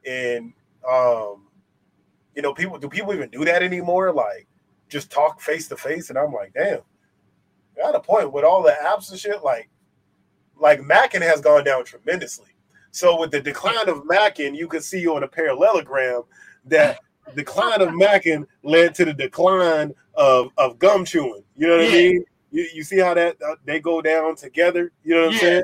and 0.04 0.54
um, 0.90 1.48
you 2.34 2.42
know, 2.42 2.54
people 2.54 2.80
do 2.80 2.88
people 2.88 3.14
even 3.14 3.30
do 3.30 3.46
that 3.46 3.62
anymore? 3.62 4.12
Like 4.14 4.48
just 4.88 5.12
talk 5.12 5.42
face 5.42 5.68
to 5.68 5.78
face?" 5.78 6.10
And 6.10 6.18
I'm 6.18 6.34
like, 6.34 6.54
"Damn." 6.54 6.80
At 7.84 7.96
a 7.96 8.00
point 8.00 8.34
with 8.34 8.44
all 8.44 8.62
the 8.62 8.76
apps 8.84 9.12
and 9.12 9.20
shit, 9.20 9.44
like 9.44 9.70
like 10.60 10.82
Mackin 10.82 11.22
has 11.22 11.42
gone 11.42 11.64
down 11.64 11.86
tremendously. 11.86 12.50
So 12.92 13.20
with 13.20 13.32
the 13.32 13.42
decline 13.42 13.88
of 13.88 14.06
Mackin, 14.06 14.56
you 14.56 14.68
can 14.68 14.82
see 14.82 15.08
on 15.08 15.24
a 15.24 15.28
parallelogram 15.28 16.24
that 16.66 17.00
decline 17.36 17.82
of 17.82 17.94
Mackin 17.96 18.46
led 18.64 18.96
to 18.96 19.06
the 19.06 19.14
decline 19.14 19.94
of, 20.16 20.52
of 20.58 20.80
gum 20.80 21.06
chewing. 21.06 21.44
You 21.56 21.68
know 21.68 21.78
what 21.78 21.86
I 21.86 21.92
mean? 21.92 22.26
You, 22.52 22.68
you 22.74 22.84
see 22.84 23.00
how 23.00 23.14
that 23.14 23.38
uh, 23.42 23.56
they 23.66 23.80
go 23.80 24.02
down 24.02 24.36
together. 24.36 24.92
You 25.04 25.16
know 25.16 25.26
what 25.28 25.34
I'm 25.34 25.40
saying? 25.40 25.64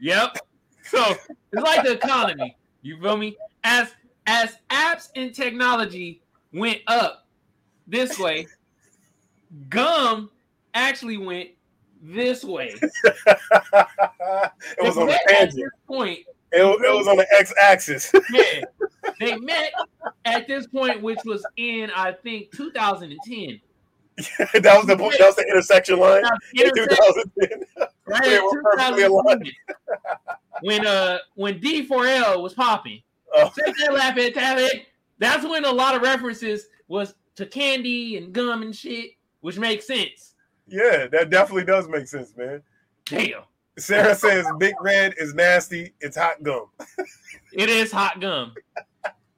Yep. 0.00 0.38
So 0.82 1.14
it's 1.52 1.62
like 1.62 1.84
the 1.84 1.92
economy. 1.92 2.56
You 2.82 3.00
feel 3.00 3.16
me? 3.16 3.36
As 3.64 3.94
as 4.26 4.56
apps 4.70 5.10
and 5.14 5.34
technology 5.34 6.22
went 6.52 6.80
up 6.86 7.26
this 7.86 8.18
way, 8.18 8.46
gum 9.68 10.30
actually 10.74 11.16
went 11.18 11.50
this 12.02 12.44
way. 12.44 12.74
it 12.82 14.52
was 14.80 14.96
on 14.96 15.06
the 15.08 15.18
tangent. 15.28 15.72
point. 15.86 16.20
It, 16.52 16.62
was- 16.62 16.80
it 16.82 16.94
was 16.94 17.08
on 17.08 17.16
the 17.16 17.26
x-axis. 17.38 18.12
Yeah, 18.32 18.64
they 19.20 19.36
met 19.36 19.72
at 20.24 20.46
this 20.46 20.66
point, 20.66 21.02
which 21.02 21.18
was 21.24 21.44
in 21.56 21.90
I 21.94 22.12
think 22.12 22.50
2010. 22.52 23.60
that 24.62 24.76
was 24.76 24.86
the 24.86 24.96
point. 24.96 25.16
That 25.18 25.26
was 25.26 25.36
the 25.36 25.46
intersection 25.48 25.98
line. 26.00 26.24
In 26.54 26.74
2010. 26.74 27.60
right 28.06 28.22
They 28.24 28.40
were 28.40 28.62
perfectly 28.62 29.02
2010. 29.04 29.52
when 30.62 30.86
uh 30.86 31.18
when 31.34 31.60
D4L 31.60 32.42
was 32.42 32.54
popping. 32.54 33.02
Oh. 33.34 33.50
Take 33.64 33.76
that 33.76 33.92
laugh 33.94 34.16
at 34.16 34.34
Talent. 34.34 34.82
That's 35.18 35.44
when 35.44 35.64
a 35.64 35.70
lot 35.70 35.94
of 35.94 36.02
references 36.02 36.66
was 36.88 37.14
to 37.36 37.44
candy 37.46 38.16
and 38.16 38.32
gum 38.32 38.62
and 38.62 38.74
shit, 38.74 39.10
which 39.40 39.58
makes 39.58 39.86
sense. 39.86 40.27
Yeah, 40.68 41.06
that 41.08 41.30
definitely 41.30 41.64
does 41.64 41.88
make 41.88 42.06
sense, 42.06 42.36
man. 42.36 42.62
Damn, 43.04 43.42
Sarah 43.78 44.14
says 44.14 44.46
Big 44.58 44.74
Red 44.80 45.14
is 45.18 45.34
nasty. 45.34 45.94
It's 46.00 46.16
hot 46.16 46.42
gum. 46.42 46.66
it 47.52 47.68
is 47.68 47.92
hot 47.92 48.20
gum. 48.20 48.54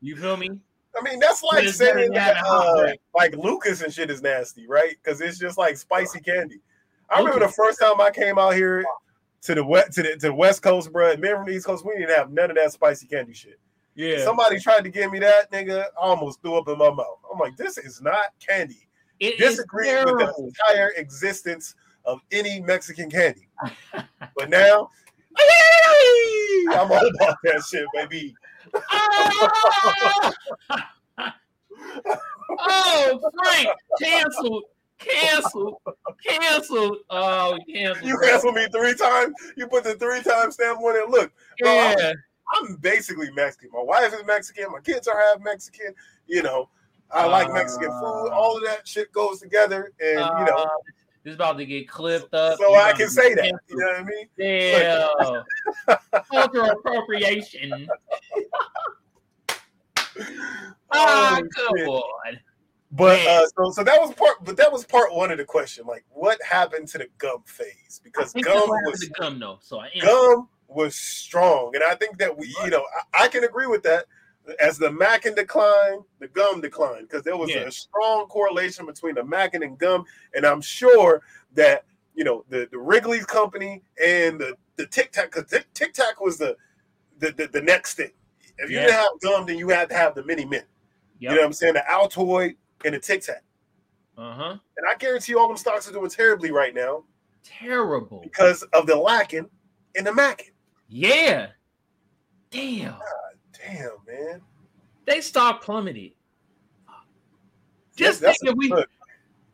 You 0.01 0.17
feel 0.17 0.37
me? 0.37 0.51
I 0.99 1.03
mean, 1.03 1.21
that's 1.21 1.43
like 1.43 1.69
saying 1.69 2.13
that, 2.13 2.45
uh, 2.45 2.93
like 3.15 3.37
Lucas 3.37 3.83
and 3.83 3.93
shit 3.93 4.11
is 4.11 4.23
nasty, 4.23 4.67
right? 4.67 4.97
Because 5.03 5.21
it's 5.21 5.39
just 5.39 5.57
like 5.57 5.77
spicy 5.77 6.21
candy. 6.21 6.61
I 7.09 7.19
remember 7.19 7.41
the 7.41 7.53
first 7.53 7.81
time 7.81 8.01
I 8.01 8.11
came 8.11 8.39
out 8.39 8.55
here 8.55 8.85
to 9.43 9.55
the 9.55 9.65
west 9.65 9.93
to 9.93 10.03
the, 10.03 10.11
to 10.13 10.29
the 10.29 10.35
West 10.35 10.63
Coast, 10.63 10.93
bro. 10.93 11.17
Men 11.17 11.37
from 11.37 11.47
the 11.47 11.53
East 11.53 11.67
Coast, 11.67 11.85
we 11.85 11.97
didn't 11.97 12.17
have 12.17 12.33
none 12.33 12.51
of 12.51 12.57
that 12.57 12.73
spicy 12.73 13.07
candy 13.07 13.35
shit. 13.35 13.59
Yeah, 13.95 14.25
Somebody 14.25 14.59
tried 14.59 14.85
to 14.85 14.91
give 14.91 15.11
me 15.11 15.19
that, 15.19 15.51
nigga. 15.51 15.85
I 16.01 16.01
almost 16.01 16.41
threw 16.41 16.57
up 16.57 16.69
in 16.69 16.79
my 16.79 16.91
mouth. 16.91 17.19
I'm 17.31 17.39
like, 17.39 17.57
this 17.57 17.77
is 17.77 18.01
not 18.01 18.27
candy. 18.45 18.87
It 19.21 19.39
with 19.39 19.69
the 19.69 20.35
entire 20.39 20.91
existence 20.97 21.75
of 22.05 22.21
any 22.33 22.61
Mexican 22.61 23.11
candy. 23.11 23.49
but 24.37 24.49
now, 24.49 24.91
I'm 26.71 26.91
all 26.91 27.11
about 27.21 27.37
that 27.45 27.63
shit, 27.71 27.87
baby. 27.95 28.35
Ah! 28.91 30.33
oh, 32.59 33.31
Frank, 33.45 33.69
canceled, 34.01 34.65
canceled, 34.99 35.77
canceled. 36.27 36.99
Oh, 37.11 37.59
canceled. 37.73 38.07
You 38.09 38.19
canceled 38.19 38.55
me 38.55 38.67
three 38.73 38.95
times. 38.95 39.35
You 39.57 39.67
put 39.67 39.85
the 39.85 39.95
three 39.95 40.23
time 40.23 40.51
stamp 40.51 40.81
on 40.81 40.97
it. 40.97 41.09
Look, 41.09 41.33
bro, 41.61 41.71
I'm- 41.71 41.97
Yeah, 41.99 42.13
I'm 42.55 42.77
basically 42.77 43.31
Mexican. 43.31 43.71
My 43.73 43.83
wife 43.83 44.13
is 44.13 44.25
Mexican. 44.27 44.73
My 44.73 44.81
kids 44.81 45.07
are 45.07 45.19
half 45.19 45.41
Mexican. 45.41 45.95
You 46.27 46.43
know, 46.43 46.69
I 47.13 47.27
like 47.27 47.53
Mexican 47.53 47.91
food. 47.91 48.29
Uh, 48.31 48.35
All 48.35 48.57
of 48.57 48.63
that 48.65 48.87
shit 48.87 49.11
goes 49.13 49.41
together, 49.41 49.93
and 50.01 50.19
you 50.39 50.45
know, 50.45 50.57
Uh, 50.57 50.69
this 51.25 51.33
is 51.33 51.35
about 51.37 51.59
to 51.59 51.67
get 51.67 51.89
clipped 51.89 52.33
up. 52.35 52.59
so 52.59 52.75
I 52.77 52.93
can 52.93 53.09
say 53.11 53.35
that. 53.35 53.53
You 53.69 53.77
know 53.77 53.87
what 53.87 54.01
I 54.01 54.05
mean? 54.05 54.29
Damn. 54.39 56.25
Cultural 56.31 56.71
appropriation. 56.71 57.89
Ah, 60.93 61.39
Oh, 61.41 61.49
come 61.55 61.77
shit. 61.79 61.87
on. 61.89 62.41
But 62.93 63.25
uh, 63.27 63.47
so 63.57 63.71
so 63.71 63.85
that 63.85 64.01
was 64.01 64.13
part. 64.15 64.45
But 64.45 64.57
that 64.57 64.73
was 64.73 64.85
part 64.85 65.15
one 65.15 65.31
of 65.31 65.39
the 65.39 65.45
question. 65.45 65.87
Like, 65.87 66.05
what 66.11 66.39
happened 66.43 66.89
to 66.89 66.99
the 66.99 67.07
gum 67.19 67.43
phase? 67.47 68.01
Because 68.03 68.33
gum 68.33 68.69
was 68.69 69.09
gum, 69.19 69.39
though. 69.39 69.59
So 69.63 69.79
I 69.79 69.91
gum 70.01 70.49
was 70.67 70.97
strong, 70.97 71.71
and 71.75 71.85
I 71.85 71.95
think 71.95 72.19
that 72.19 72.37
we, 72.37 72.53
you 72.65 72.71
know, 72.71 72.85
I, 73.15 73.25
I 73.25 73.29
can 73.29 73.45
agree 73.45 73.67
with 73.69 73.85
that. 73.85 74.07
As 74.59 74.79
the 74.79 74.91
Mackin 74.91 75.35
declined, 75.35 76.03
the 76.19 76.29
gum 76.29 76.61
declined 76.61 77.09
because 77.09 77.23
there 77.23 77.37
was 77.37 77.51
Yeah. 77.51 77.61
a 77.63 77.71
strong 77.71 78.27
correlation 78.27 78.87
between 78.87 79.15
the 79.15 79.25
Mackin 79.25 79.63
and 79.63 79.79
gum, 79.79 80.05
and 80.35 80.45
I'm 80.47 80.61
sure 80.61 81.23
that 81.55 81.85
you 82.15 82.25
know 82.25 82.45
the 82.49 82.69
the 82.71 82.79
Wrigley's 82.79 83.27
company 83.27 83.83
and 84.05 84.41
the 84.41 84.57
the 84.77 84.87
Tic 84.87 85.13
Tac 85.13 85.33
because 85.33 85.51
Tic 85.75 85.93
Tac 85.93 86.21
was 86.21 86.39
the, 86.39 86.57
the 87.19 87.31
the 87.33 87.47
the 87.49 87.63
next 87.63 87.95
thing. 87.95 88.11
If 88.59 88.71
you 88.71 88.77
Yeah. 88.77 88.87
didn't 88.87 88.95
have 88.97 89.21
gum, 89.23 89.47
then 89.47 89.59
you 89.59 89.69
had 89.69 89.89
to 89.91 89.95
have 89.97 90.15
the 90.15 90.25
mini 90.25 90.45
mint. 90.45 90.65
You 91.19 91.29
know 91.29 91.37
what 91.37 91.45
I'm 91.45 91.53
saying? 91.53 91.75
The 91.75 91.85
Altoid 91.89 92.57
and 92.85 92.95
the 92.95 92.99
Tic 92.99 93.23
Tac. 93.23 93.43
Uh 94.17 94.33
huh. 94.35 94.57
And 94.77 94.87
I 94.89 94.95
guarantee 94.97 95.33
you 95.33 95.39
all 95.39 95.49
them 95.49 95.57
stocks 95.57 95.89
are 95.89 95.93
doing 95.93 96.11
terribly 96.11 96.51
right 96.51 96.75
now 96.75 97.05
Terrible. 97.43 98.21
because 98.23 98.63
of 98.73 98.87
the 98.87 98.97
lacking 98.97 99.49
in 99.95 100.05
the 100.05 100.13
Mackin. 100.13 100.53
Yeah. 100.89 101.49
Damn. 102.51 102.97
Damn, 103.67 103.91
man. 104.07 104.41
They 105.07 105.21
stock 105.21 105.63
plummeted. 105.63 106.13
Just 107.97 108.21
that's 108.21 108.39
think 108.41 108.53
if 108.53 108.57
we 108.57 108.69
good. 108.71 108.87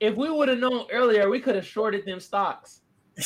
if 0.01 0.15
we 0.15 0.31
would 0.31 0.49
have 0.49 0.59
known 0.59 0.87
earlier, 0.93 1.29
we 1.31 1.41
could 1.41 1.55
have 1.55 1.67
shorted 1.67 2.05
them 2.05 2.21
stocks. 2.21 2.83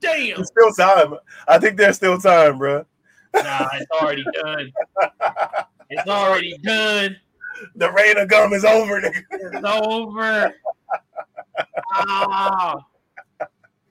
Damn. 0.00 0.36
There's 0.36 0.48
still 0.48 0.72
time. 0.72 1.14
I 1.46 1.58
think 1.58 1.76
there's 1.76 1.96
still 1.96 2.18
time, 2.18 2.58
bro. 2.58 2.84
Nah, 3.34 3.68
it's 3.74 3.90
already 3.90 4.24
done. 4.32 4.72
It's 5.90 6.08
already 6.08 6.56
done. 6.58 7.16
The 7.76 7.92
reign 7.92 8.16
of 8.18 8.28
gum 8.28 8.52
is 8.52 8.64
over. 8.64 9.00
Nigga. 9.00 9.22
It's 9.30 9.64
over. 9.64 10.54
Ah. 11.94 12.76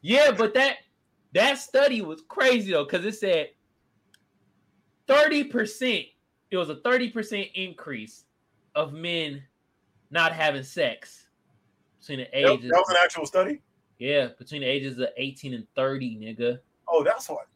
Yeah, 0.01 0.31
but 0.31 0.53
that 0.53 0.77
that 1.37 1.57
study 1.59 2.01
was 2.01 2.21
crazy 2.27 2.71
though, 2.71 2.83
because 2.83 3.05
it 3.05 3.15
said 3.15 3.49
30%, 5.07 6.07
it 6.51 6.57
was 6.57 6.69
a 6.69 6.75
30% 6.75 7.51
increase 7.53 8.25
of 8.75 8.93
men 8.93 9.43
not 10.11 10.33
having 10.33 10.63
sex 10.63 11.27
between 11.99 12.19
the 12.19 12.25
That, 12.25 12.61
that 12.61 12.69
was 12.79 12.89
an 12.89 12.97
actual 13.03 13.25
study. 13.25 13.61
Yeah, 13.99 14.29
between 14.37 14.61
the 14.61 14.67
ages 14.67 14.97
of 14.99 15.09
18 15.17 15.53
and 15.53 15.67
30, 15.75 16.17
nigga. 16.17 16.59
Oh, 16.87 17.03
that's 17.03 17.27
what. 17.29 17.47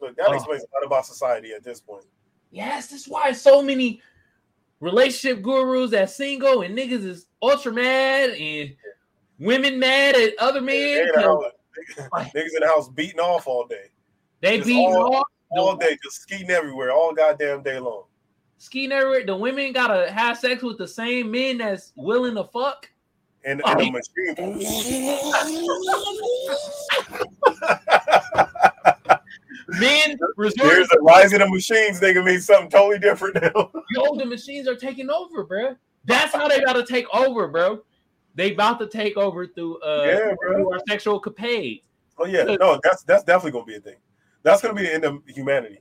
Look, 0.00 0.16
that 0.16 0.26
Oh. 0.28 0.34
explains 0.34 0.62
a 0.62 0.66
lot 0.74 0.84
about 0.84 1.06
society 1.06 1.52
at 1.52 1.62
this 1.62 1.80
point. 1.80 2.04
Yes, 2.50 2.88
that's 2.88 3.08
why 3.08 3.32
so 3.32 3.62
many 3.62 4.02
relationship 4.80 5.42
gurus 5.42 5.90
that 5.92 6.10
single 6.10 6.62
and 6.62 6.76
niggas 6.76 7.04
is 7.04 7.26
ultra 7.40 7.72
mad 7.72 8.30
and 8.30 8.74
women 9.38 9.78
mad 9.78 10.14
at 10.16 10.34
other 10.38 10.60
men. 10.60 10.74
They 10.76 11.00
in 11.00 11.06
the 11.08 11.12
'cause 11.14 11.24
house- 11.24 11.52
Niggas 12.12 12.36
in 12.54 12.60
the 12.60 12.66
house 12.66 12.88
beating 12.88 13.20
off 13.20 13.46
all 13.46 13.66
day, 13.66 13.86
They 14.40 14.56
It's 14.58 14.66
beat 14.66 14.78
all- 14.78 15.16
off. 15.16 15.24
all 15.50 15.76
day, 15.76 15.96
just 16.02 16.22
skeeting 16.22 16.50
everywhere, 16.50 16.90
all 16.92 17.12
goddamn 17.14 17.62
day 17.62 17.78
long. 17.78 18.04
skiing 18.58 18.92
everywhere. 18.92 19.24
The 19.26 19.36
women 19.36 19.72
gotta 19.72 20.10
have 20.10 20.38
sex 20.38 20.62
with 20.62 20.78
the 20.78 20.88
same 20.88 21.30
men 21.30 21.58
that's 21.58 21.92
willing 21.96 22.34
to 22.36 22.44
fuck. 22.44 22.88
And, 23.44 23.60
Oh, 23.64 23.72
and 23.78 23.92
machine. 23.92 24.58
Men 29.68 30.18
resort 30.36 30.56
There's 30.70 30.88
a 30.92 31.00
rise 31.02 31.32
of 31.32 31.40
the 31.40 31.48
machines. 31.48 32.00
Nigga 32.00 32.24
means 32.24 32.46
something 32.46 32.70
totally 32.70 32.98
different 32.98 33.36
now. 33.40 33.70
yo, 33.90 34.16
the 34.16 34.24
machines 34.26 34.68
are 34.68 34.76
taking 34.76 35.10
over, 35.10 35.44
bro. 35.44 35.76
That's 36.04 36.34
how 36.34 36.48
they 36.48 36.60
gotta 36.60 36.84
take 36.84 37.06
over, 37.14 37.48
bro. 37.48 37.82
They 38.34 38.52
about 38.52 38.78
to 38.80 38.88
take 38.88 39.16
over 39.16 39.46
through 39.46 39.78
uh 39.80 40.04
yeah, 40.06 40.34
through 40.42 40.72
our 40.72 40.80
sexual 40.88 41.20
capades. 41.20 41.82
Oh 42.18 42.26
yeah, 42.26 42.44
no, 42.44 42.80
that's 42.82 43.02
that's 43.04 43.24
definitely 43.24 43.52
gonna 43.52 43.64
be 43.64 43.76
a 43.76 43.80
thing. 43.80 43.96
That's 44.42 44.60
gonna 44.62 44.74
be 44.74 44.82
the 44.82 44.94
end 44.94 45.04
of 45.04 45.22
humanity. 45.26 45.80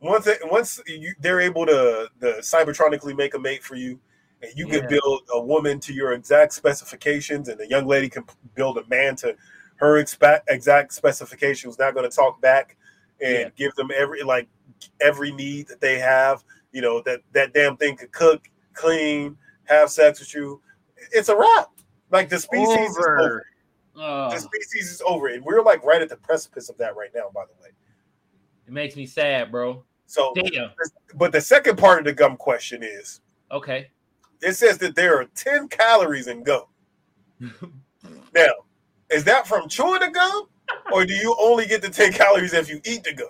Once 0.00 0.26
it, 0.26 0.38
once 0.44 0.80
you, 0.86 1.12
they're 1.20 1.40
able 1.40 1.66
to 1.66 2.08
the 2.20 2.34
cybertronically 2.40 3.16
make 3.16 3.34
a 3.34 3.38
mate 3.38 3.62
for 3.64 3.74
you, 3.74 3.98
and 4.42 4.52
you 4.54 4.68
Yeah. 4.68 4.80
can 4.80 4.88
build 4.88 5.22
a 5.32 5.40
woman 5.40 5.80
to 5.80 5.92
your 5.92 6.12
exact 6.12 6.52
specifications, 6.52 7.48
and 7.48 7.58
the 7.58 7.68
young 7.68 7.86
lady 7.86 8.08
can 8.08 8.24
build 8.54 8.78
a 8.78 8.86
man 8.88 9.16
to 9.16 9.34
her 9.76 10.02
expa- 10.02 10.42
exact 10.48 10.92
specifications. 10.92 11.78
Not 11.78 11.94
going 11.94 12.08
to 12.08 12.14
talk 12.14 12.40
back 12.40 12.76
and 13.20 13.32
Yeah. 13.32 13.48
give 13.56 13.74
them 13.74 13.90
every 13.94 14.22
like 14.22 14.48
every 15.00 15.32
need 15.32 15.66
that 15.68 15.80
they 15.80 15.98
have. 15.98 16.44
You 16.70 16.82
know 16.82 17.02
that 17.02 17.22
that 17.32 17.52
damn 17.52 17.76
thing 17.76 17.96
could 17.96 18.12
cook, 18.12 18.48
clean, 18.74 19.36
have 19.64 19.90
sex 19.90 20.20
with 20.20 20.34
you. 20.34 20.62
It's 21.12 21.28
a 21.28 21.36
wrap. 21.36 21.70
Like 22.10 22.28
the 22.28 22.38
species 22.38 22.76
is 22.90 22.96
over 22.96 23.20
Over. 23.20 23.46
Oh, 24.00 24.30
the 24.30 24.38
species 24.38 24.90
is 24.92 25.02
over 25.06 25.26
and 25.28 25.44
we're 25.44 25.62
like 25.62 25.82
right 25.84 26.00
at 26.00 26.08
the 26.08 26.16
precipice 26.16 26.68
of 26.68 26.76
that 26.78 26.94
right 26.96 27.10
now 27.14 27.30
by 27.34 27.42
the 27.44 27.52
way 27.62 27.70
it 28.66 28.72
makes 28.72 28.94
me 28.96 29.06
sad, 29.06 29.50
bro. 29.50 29.82
so 30.06 30.32
Damn. 30.34 30.70
but 31.16 31.32
the 31.32 31.40
second 31.40 31.76
part 31.78 31.98
of 31.98 32.04
the 32.04 32.12
gum 32.12 32.36
question 32.36 32.82
is 32.84 33.20
Okay. 33.50 33.90
it 34.40 34.52
says 34.54 34.78
that 34.78 34.94
there 34.94 35.18
are 35.18 35.24
10 35.34 35.66
calories 35.68 36.28
in 36.28 36.44
gum 36.44 36.64
now 38.34 38.52
is 39.10 39.24
that 39.24 39.46
from 39.48 39.68
chewing 39.68 40.00
the 40.00 40.10
gum 40.10 40.46
or 40.92 41.04
do 41.04 41.14
you 41.14 41.34
only 41.40 41.66
get 41.66 41.82
the 41.82 41.88
10 41.90 42.12
calories 42.12 42.52
if 42.54 42.68
you 42.68 42.80
eat 42.84 43.02
the 43.02 43.14
gum 43.14 43.28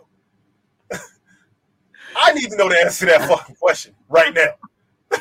i 2.16 2.32
need 2.34 2.50
to 2.50 2.56
know 2.56 2.68
the 2.68 2.76
answer 2.78 3.06
to 3.06 3.12
that 3.12 3.26
fucking 3.28 3.54
question 3.56 3.94
right 4.10 4.34
now 4.34 4.50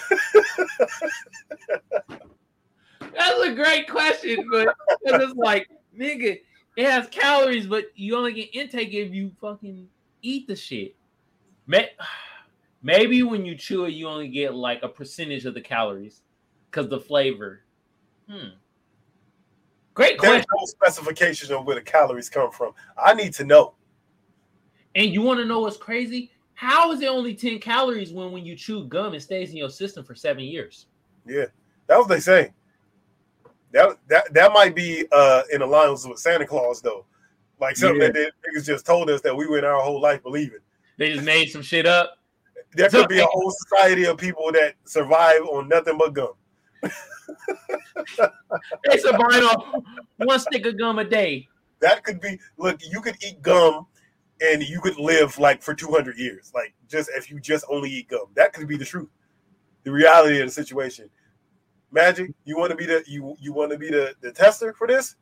That's 3.13 3.43
a 3.43 3.53
great 3.53 3.89
question, 3.89 4.47
but 4.51 4.75
it's 5.03 5.33
like, 5.35 5.67
nigga, 5.97 6.39
it 6.75 6.85
has 6.85 7.07
calories, 7.07 7.67
but 7.67 7.85
you 7.95 8.15
only 8.15 8.33
get 8.33 8.55
intake 8.55 8.93
if 8.93 9.13
you 9.13 9.31
fucking 9.41 9.87
eat 10.21 10.47
the 10.47 10.55
shit. 10.55 10.95
Maybe 12.81 13.23
when 13.23 13.45
you 13.45 13.55
chew 13.55 13.85
it, 13.85 13.91
you 13.91 14.07
only 14.07 14.27
get 14.27 14.53
like 14.53 14.83
a 14.83 14.89
percentage 14.89 15.45
of 15.45 15.53
the 15.53 15.61
calories 15.61 16.21
because 16.69 16.89
the 16.89 16.99
flavor. 16.99 17.61
Hmm. 18.29 18.49
Great 19.93 20.19
there's 20.21 20.45
question. 20.45 20.45
no 20.55 20.65
specification 20.65 21.55
of 21.55 21.65
where 21.65 21.73
the 21.75 21.81
calories 21.81 22.29
come 22.29 22.51
from 22.51 22.71
i 23.03 23.15
need 23.15 23.33
to 23.33 23.43
know 23.43 23.73
And 24.93 25.11
you 25.11 25.23
want 25.23 25.39
to 25.39 25.45
know 25.45 25.61
what's 25.61 25.77
crazy? 25.77 26.31
How 26.53 26.91
is 26.91 27.01
it 27.01 27.07
only 27.07 27.35
10 27.35 27.59
calories 27.59 28.11
when 28.11 28.31
when 28.31 28.45
you 28.45 28.55
chew 28.55 28.85
gum, 28.85 29.13
it 29.13 29.21
stays 29.21 29.51
in 29.51 29.57
your 29.57 29.69
system 29.69 30.03
for 30.03 30.15
seven 30.15 30.43
years? 30.43 30.87
Yeah, 31.25 31.45
that's 31.87 31.99
what 31.99 32.09
they 32.09 32.19
say. 32.19 32.53
That 33.71 33.97
that 34.07 34.33
that 34.33 34.53
might 34.53 34.75
be 34.75 35.05
uh 35.11 35.43
in 35.51 35.61
alliance 35.61 36.07
with 36.07 36.19
Santa 36.19 36.45
Claus 36.45 36.81
though. 36.81 37.05
Like 37.59 37.75
something 37.75 37.99
Yeah. 38.01 38.07
that 38.07 38.13
they, 38.13 38.59
niggas 38.59 38.65
just 38.65 38.85
told 38.85 39.09
us 39.09 39.21
that 39.21 39.35
we 39.35 39.47
went 39.47 39.65
our 39.65 39.81
whole 39.81 39.99
life 39.99 40.23
believing. 40.23 40.59
They 40.97 41.13
just 41.13 41.25
made 41.25 41.49
some 41.51 41.61
shit 41.61 41.85
up. 41.85 42.17
There 42.73 42.89
could 42.89 43.07
be 43.07 43.19
a 43.19 43.25
whole 43.25 43.51
society 43.51 44.05
of 44.05 44.17
people 44.17 44.51
that 44.51 44.75
survive 44.85 45.41
on 45.41 45.67
nothing 45.67 45.97
but 45.97 46.13
gum. 46.13 46.33
They 48.89 48.97
survive 48.97 49.43
off 49.43 49.65
one 50.17 50.39
stick 50.39 50.65
of 50.65 50.77
gum 50.77 50.99
a 50.99 51.03
day. 51.03 51.47
That 51.79 52.03
could 52.03 52.21
be 52.21 52.39
look, 52.57 52.79
you 52.89 53.01
could 53.01 53.15
eat 53.23 53.41
gum 53.41 53.87
and 54.41 54.61
you 54.61 54.79
could 54.81 54.97
live 54.97 55.37
like 55.39 55.61
for 55.61 55.73
200 55.73 56.17
years. 56.17 56.51
Like 56.53 56.73
just 56.87 57.09
if 57.15 57.29
you 57.29 57.39
just 57.39 57.65
only 57.69 57.89
eat 57.89 58.09
gum. 58.09 58.27
That 58.35 58.53
could 58.53 58.67
be 58.67 58.77
the 58.77 58.85
truth. 58.85 59.09
The 59.83 59.91
reality 59.91 60.39
of 60.39 60.47
the 60.47 60.51
situation. 60.51 61.09
Magic, 61.91 62.31
you 62.45 62.57
want 62.57 62.71
to 62.71 62.75
be 62.75 62.85
the 62.85 63.03
you 63.07 63.35
you 63.39 63.53
want 63.53 63.71
to 63.71 63.77
be 63.77 63.89
the, 63.89 64.13
the 64.21 64.31
tester 64.31 64.73
for 64.73 64.87
this? 64.87 65.15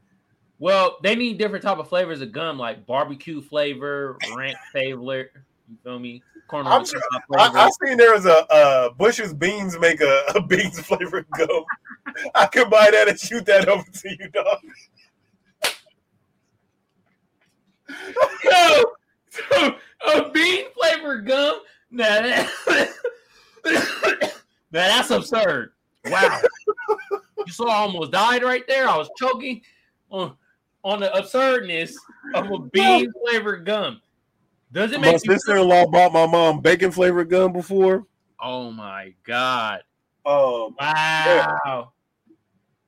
Well, 0.57 0.97
they 1.03 1.15
need 1.15 1.37
different 1.37 1.63
type 1.63 1.77
of 1.77 1.89
flavors 1.89 2.21
of 2.21 2.31
gum, 2.31 2.57
like 2.57 2.85
barbecue 2.85 3.41
flavor, 3.41 4.17
ranch 4.35 4.57
flavor. 4.71 5.29
You 5.69 5.77
feel 5.83 5.99
me? 5.99 6.23
Corn 6.47 6.67
I'm 6.67 6.73
on 6.73 6.81
the 6.83 6.87
sure- 6.87 7.01
I. 7.39 7.65
I 7.65 7.69
seen 7.83 7.97
there 7.97 8.13
was 8.13 8.25
a 8.25 8.45
uh, 8.51 8.89
Bush's 8.91 9.33
Beans 9.33 9.77
make 9.79 10.01
a, 10.01 10.23
a 10.35 10.41
beans 10.41 10.79
flavored 10.87 11.25
gum. 11.37 11.65
I 12.33 12.45
could 12.45 12.69
buy 12.69 12.89
that 12.91 13.07
and 13.09 13.19
shoot 13.19 13.45
that 13.47 13.67
over 13.67 13.83
to 13.83 14.09
you, 14.09 14.29
dog. 14.29 14.59
Yo, 18.43 18.83
so, 19.29 19.75
a 20.13 20.29
bean 20.29 20.65
flavored 20.73 21.25
gum. 21.25 21.59
Nah, 21.91 22.03
that, 22.03 22.49
now 23.65 24.31
that's 24.71 25.11
absurd. 25.11 25.71
Wow. 26.05 26.41
You 27.45 27.51
saw 27.51 27.67
I 27.67 27.75
almost 27.77 28.11
died 28.11 28.43
right 28.43 28.63
there. 28.67 28.87
I 28.87 28.97
was 28.97 29.09
choking 29.17 29.61
on 30.09 30.35
on 30.83 30.99
the 30.99 31.15
absurdness 31.15 31.97
of 32.33 32.49
a 32.51 32.59
bean 32.59 33.11
flavored 33.23 33.65
gum. 33.65 34.01
Does 34.71 34.91
it 34.91 34.99
My 34.99 35.11
make 35.11 35.25
you 35.25 35.33
sister-in-law 35.33 35.87
bought 35.87 36.13
my 36.13 36.27
mom 36.27 36.59
bacon 36.61 36.91
flavored 36.91 37.29
gum 37.29 37.53
before. 37.53 38.05
Oh 38.39 38.71
my 38.71 39.13
god. 39.23 39.81
Oh 40.25 40.67
Um, 40.67 40.75
Wow. 40.79 41.91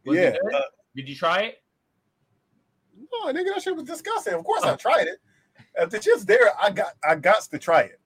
Was 0.05 0.17
it 0.17 0.39
yeah, 0.43 0.57
uh, 0.57 0.61
Did 0.95 1.09
you 1.09 1.15
try 1.15 1.41
it? 1.41 1.63
no, 3.11 3.31
nigga, 3.31 3.53
that 3.53 3.61
shit 3.61 3.75
was 3.75 3.85
disgusting. 3.85 4.33
Of 4.33 4.43
course, 4.43 4.63
I 4.63 4.75
tried 4.75 5.07
it. 5.07 5.19
If 5.75 5.89
the 5.89 6.01
shit's 6.01 6.25
there, 6.25 6.51
I 6.61 6.71
got, 6.71 6.93
I 7.07 7.15
got 7.15 7.41
to 7.43 7.59
try 7.59 7.81
it. 7.81 7.99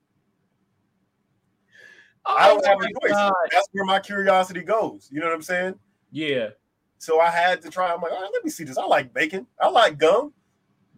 Oh, 2.24 2.36
I 2.38 2.48
don't 2.48 2.64
Oh 2.64 2.68
have 2.68 2.78
a 2.80 2.84
choice. 2.84 3.12
God. 3.16 3.32
That's 3.50 3.68
where 3.72 3.84
my 3.84 3.98
curiosity 4.00 4.62
goes. 4.62 5.08
You 5.10 5.20
know 5.20 5.26
what 5.26 5.34
I'm 5.34 5.42
saying? 5.42 5.74
Yeah. 6.10 6.50
So 6.98 7.20
I 7.20 7.30
had 7.30 7.60
to 7.62 7.70
try. 7.70 7.92
I'm 7.92 8.00
like, 8.00 8.12
all 8.12 8.20
right, 8.22 8.30
let 8.32 8.44
me 8.44 8.50
see 8.50 8.64
this. 8.64 8.78
I 8.78 8.84
like 8.86 9.12
bacon. 9.12 9.46
I 9.60 9.68
like 9.68 9.98
gum. 9.98 10.32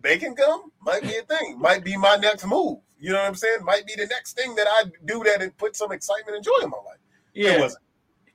Bacon 0.02 0.34
gum 0.34 0.70
might 0.82 1.02
be 1.02 1.16
a 1.16 1.22
thing. 1.22 1.58
Might 1.58 1.82
be 1.82 1.96
my 1.96 2.16
next 2.16 2.46
move. 2.46 2.78
You 2.98 3.12
know 3.12 3.18
what 3.18 3.26
I'm 3.26 3.34
saying? 3.34 3.64
Might 3.64 3.86
be 3.86 3.94
the 3.96 4.06
next 4.06 4.34
thing 4.36 4.54
that 4.54 4.66
I 4.68 4.84
do 5.06 5.24
that 5.24 5.40
and 5.40 5.56
put 5.56 5.76
some 5.76 5.92
excitement 5.92 6.36
and 6.36 6.44
joy 6.44 6.52
in 6.62 6.68
my 6.70 6.76
life. 6.76 6.98
It 7.32 7.44
Yeah. 7.44 7.58
wasn't. 7.60 7.82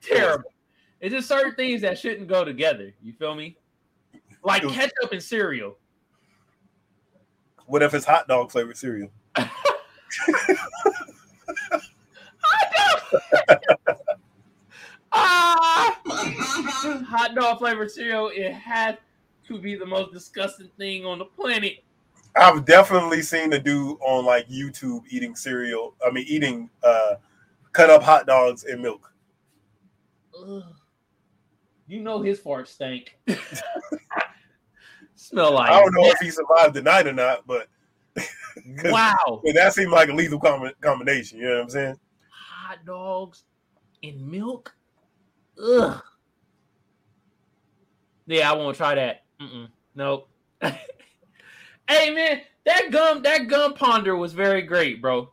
Terrible. 0.02 0.52
It's 1.00 1.14
just 1.14 1.28
certain 1.28 1.54
things 1.54 1.80
that 1.82 1.96
shouldn't 1.98 2.26
go 2.28 2.44
together. 2.44 2.92
You 3.00 3.12
feel 3.12 3.34
me? 3.34 3.56
Like 4.42 4.62
ketchup 4.68 5.12
and 5.12 5.22
cereal. 5.22 5.78
What 7.66 7.82
if 7.82 7.94
it's 7.94 8.04
hot 8.04 8.26
dog 8.26 8.50
flavored 8.50 8.76
cereal? 8.76 9.10
Ah! 15.12 16.00
Hot 16.06 17.34
dog 17.34 17.58
flavored 17.58 17.90
cereal. 17.90 18.30
It 18.32 18.52
had 18.52 18.98
to 19.48 19.58
be 19.58 19.74
the 19.74 19.86
most 19.86 20.12
disgusting 20.12 20.70
thing 20.78 21.04
on 21.04 21.18
the 21.18 21.24
planet. 21.24 21.82
I've 22.36 22.64
definitely 22.64 23.22
seen 23.22 23.50
the 23.50 23.58
dude 23.58 23.98
on 24.00 24.24
like 24.24 24.48
YouTube 24.48 25.02
eating 25.10 25.34
cereal. 25.34 25.94
I 26.06 26.10
mean, 26.10 26.24
eating 26.28 26.70
uh, 26.82 27.16
cut 27.72 27.90
up 27.90 28.02
hot 28.02 28.26
dogs 28.26 28.64
and 28.64 28.80
milk. 28.80 29.12
Ugh. 30.38 30.62
You 31.88 32.00
know 32.00 32.22
his 32.22 32.38
fart 32.38 32.68
stank. 32.68 33.18
Smell 35.16 35.52
like 35.52 35.70
I 35.70 35.80
don't 35.80 35.92
know 35.92 36.06
if 36.06 36.18
he 36.20 36.30
survived 36.30 36.74
the 36.74 36.82
night 36.82 37.08
or 37.08 37.12
not, 37.12 37.46
but 37.46 37.66
wow. 38.84 39.42
That 39.54 39.74
seemed 39.74 39.90
like 39.90 40.08
a 40.08 40.12
lethal 40.12 40.38
com- 40.38 40.70
combination. 40.80 41.38
You 41.38 41.48
know 41.48 41.54
what 41.56 41.62
I'm 41.64 41.70
saying? 41.70 41.98
Hot 42.70 42.86
dogs 42.86 43.42
and 44.04 44.30
milk. 44.30 44.72
Ugh. 45.60 46.00
Yeah, 48.28 48.48
I 48.48 48.54
won't 48.54 48.76
try 48.76 48.94
that. 48.94 49.24
Mm-mm. 49.40 49.66
Nope. 49.96 50.28
hey 50.62 52.10
man, 52.14 52.42
that 52.64 52.92
gum, 52.92 53.22
that 53.22 53.48
gum 53.48 53.74
ponder 53.74 54.14
was 54.14 54.34
very 54.34 54.62
great, 54.62 55.02
bro. 55.02 55.32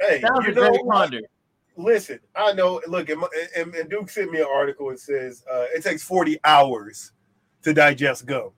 Hey, 0.00 0.18
That 0.22 0.32
was 0.34 0.44
a 0.48 0.52
great 0.52 0.80
ponder. 0.90 1.20
listen, 1.76 2.18
I 2.34 2.52
know. 2.52 2.80
Look, 2.88 3.10
and, 3.10 3.22
and, 3.56 3.72
and 3.76 3.88
Duke 3.88 4.10
sent 4.10 4.32
me 4.32 4.40
an 4.40 4.48
article. 4.52 4.90
It 4.90 4.98
says 4.98 5.44
uh, 5.48 5.66
it 5.72 5.84
takes 5.84 6.02
40 6.02 6.40
hours 6.42 7.12
to 7.62 7.72
digest 7.72 8.26
gum. 8.26 8.50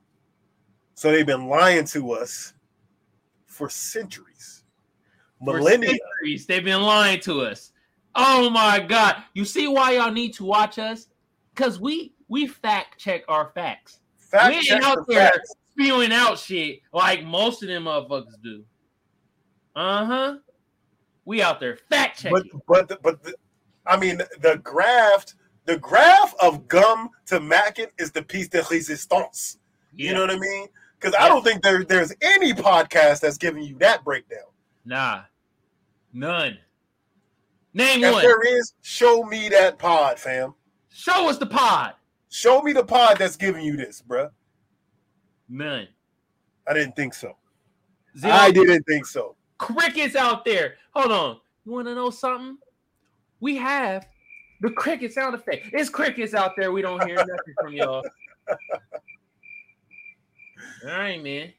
So 0.95 1.11
they've 1.11 1.27
been 1.27 1.47
lying 1.47 1.85
to 1.89 2.13
us 2.13 2.53
for 3.45 3.69
centuries, 3.69 4.63
For 5.37 5.57
millennia. 5.57 5.89
centuries, 5.91 6.47
they've 6.47 6.65
been 6.65 6.81
lying 6.81 7.19
to 7.19 7.41
us. 7.41 7.71
Oh 8.15 8.49
my 8.49 8.79
god! 8.79 9.23
You 9.33 9.43
see 9.45 9.67
why 9.67 9.93
y'all 9.93 10.11
need 10.11 10.33
to 10.35 10.45
watch 10.45 10.79
us? 10.79 11.07
Cause 11.55 11.79
we 11.79 12.13
we 12.27 12.47
fact 12.47 12.99
check 12.99 13.23
our 13.27 13.51
facts. 13.53 13.99
Fact 14.17 14.49
we 14.49 14.71
ain't 14.71 14.83
out 14.83 15.05
the 15.05 15.13
there 15.13 15.29
facts. 15.29 15.53
spewing 15.71 16.11
out 16.11 16.39
shit 16.39 16.79
like 16.93 17.23
most 17.23 17.61
of 17.61 17.69
them 17.69 17.83
motherfuckers 17.85 18.41
do. 18.43 18.63
Uh 19.75 20.05
huh. 20.05 20.37
We 21.25 21.41
out 21.41 21.59
there 21.59 21.77
fact 21.89 22.21
checking. 22.21 22.61
but 22.67 22.87
the, 22.87 22.97
but 23.01 23.23
the, 23.23 23.35
I 23.85 23.97
mean 23.97 24.21
the 24.39 24.59
graft, 24.63 25.35
the 25.65 25.77
graph 25.77 26.33
of 26.41 26.67
gum 26.67 27.09
to 27.27 27.39
mackin 27.39 27.87
is 27.97 28.11
the 28.11 28.21
piece 28.21 28.47
de 28.47 28.63
resistance. 28.69 29.57
You 29.93 30.13
know 30.13 30.21
what 30.21 30.31
I 30.31 30.39
mean? 30.39 30.67
Because 30.99 31.15
I 31.19 31.27
don't 31.27 31.43
think 31.43 31.63
there 31.63 31.83
there's 31.83 32.13
any 32.21 32.53
podcast 32.53 33.19
that's 33.21 33.37
giving 33.37 33.63
you 33.63 33.77
that 33.79 34.03
breakdown. 34.03 34.47
Nah, 34.85 35.21
none. 36.13 36.57
Name 37.75 38.03
If 38.05 38.13
one. 38.13 38.23
there 38.23 38.57
is, 38.57 38.73
show 38.81 39.23
me 39.23 39.49
that 39.49 39.77
pod, 39.77 40.17
fam. 40.17 40.55
Show 40.89 41.29
us 41.29 41.37
the 41.37 41.45
pod. 41.45 41.93
Show 42.29 42.61
me 42.61 42.71
the 42.71 42.85
pod 42.85 43.17
that's 43.17 43.35
giving 43.35 43.65
you 43.65 43.75
this, 43.75 44.01
bruh. 44.01 44.29
None. 45.49 45.89
I 46.67 46.73
didn't 46.73 46.95
think 46.95 47.13
so. 47.13 47.35
Zero 48.17 48.33
I 48.33 48.49
didn't 48.49 48.83
think 48.83 49.05
so. 49.05 49.35
crickets 49.57 50.15
out 50.15 50.45
there. 50.45 50.75
Hold 50.93 51.11
on. 51.11 51.37
You 51.65 51.73
want 51.73 51.87
to 51.87 51.95
know 51.95 52.09
something? 52.11 52.57
We 53.41 53.57
have 53.57 54.07
the 54.61 54.71
cricket 54.71 55.11
sound 55.11 55.35
effect. 55.35 55.67
It's 55.73 55.89
crickets 55.89 56.33
out 56.33 56.51
there. 56.57 56.71
We 56.71 56.81
don't 56.81 57.05
hear 57.05 57.17
nothing 57.17 57.53
from 57.59 57.73
y'all. 57.73 58.05
All 60.87 60.97
right, 60.97 61.21
man. 61.21 61.51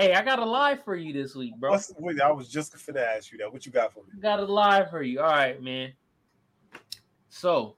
Hey, 0.00 0.14
I 0.14 0.24
got 0.24 0.38
a 0.38 0.44
live 0.46 0.82
for 0.82 0.96
you 0.96 1.12
this 1.12 1.34
week, 1.34 1.54
bro. 1.58 1.72
What's, 1.72 1.92
wait, 1.98 2.22
I 2.22 2.32
was 2.32 2.48
just 2.48 2.74
finna 2.74 3.04
ask 3.06 3.30
you 3.32 3.36
that. 3.36 3.52
What 3.52 3.66
you 3.66 3.72
got 3.72 3.92
for 3.92 3.98
me? 3.98 4.18
got 4.18 4.40
a 4.40 4.44
live 4.46 4.88
for 4.88 5.02
you. 5.02 5.20
All 5.20 5.26
right, 5.26 5.62
man. 5.62 5.92
So, 7.28 7.76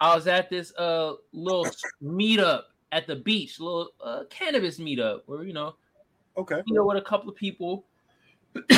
I 0.00 0.14
was 0.14 0.26
at 0.28 0.48
this 0.48 0.72
uh 0.78 1.12
little 1.34 1.66
meetup 2.02 2.62
at 2.90 3.06
the 3.06 3.16
beach, 3.16 3.60
little 3.60 3.90
uh, 4.02 4.22
cannabis 4.30 4.78
meetup, 4.78 5.24
where 5.26 5.44
you 5.44 5.52
know 5.52 5.74
Okay. 6.38 6.62
you 6.64 6.72
know, 6.74 6.86
with 6.86 6.96
a 6.96 7.02
couple 7.02 7.28
of 7.28 7.36
people. 7.36 7.84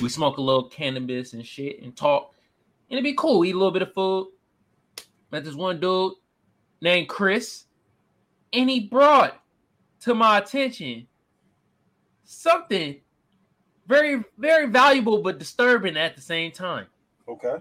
we 0.00 0.08
smoke 0.08 0.38
a 0.38 0.40
little 0.40 0.70
cannabis 0.70 1.34
and 1.34 1.44
shit 1.44 1.82
and 1.82 1.94
talk. 1.94 2.32
And 2.88 2.98
it'd 2.98 3.04
be 3.04 3.12
cool. 3.12 3.44
Eat 3.44 3.54
a 3.54 3.58
little 3.58 3.72
bit 3.72 3.82
of 3.82 3.92
food. 3.92 4.28
Met 5.30 5.44
this 5.44 5.54
one 5.54 5.80
dude 5.80 6.14
named 6.80 7.10
Chris. 7.10 7.64
And 8.54 8.70
he 8.70 8.80
brought 8.80 9.43
to 10.04 10.14
my 10.14 10.38
attention 10.38 11.06
something 12.24 13.00
very, 13.86 14.22
very 14.38 14.66
valuable 14.66 15.22
but 15.22 15.38
disturbing 15.38 15.96
at 15.96 16.14
the 16.14 16.20
same 16.20 16.52
time. 16.52 16.86
Okay. 17.26 17.56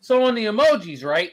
So 0.00 0.24
on 0.24 0.34
the 0.34 0.46
emojis, 0.46 1.04
right? 1.04 1.32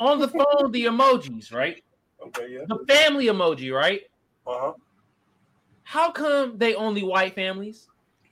On 0.00 0.18
the 0.18 0.28
phone, 0.28 0.72
the 0.72 0.86
emojis, 0.86 1.52
right? 1.52 1.82
Okay. 2.26 2.48
Yeah. 2.50 2.64
The 2.68 2.84
family 2.88 3.26
emoji, 3.26 3.72
right? 3.72 4.02
Uh 4.46 4.58
huh. 4.58 4.72
How 5.84 6.10
come 6.10 6.58
they 6.58 6.74
only 6.74 7.02
white 7.02 7.34
families 7.34 7.86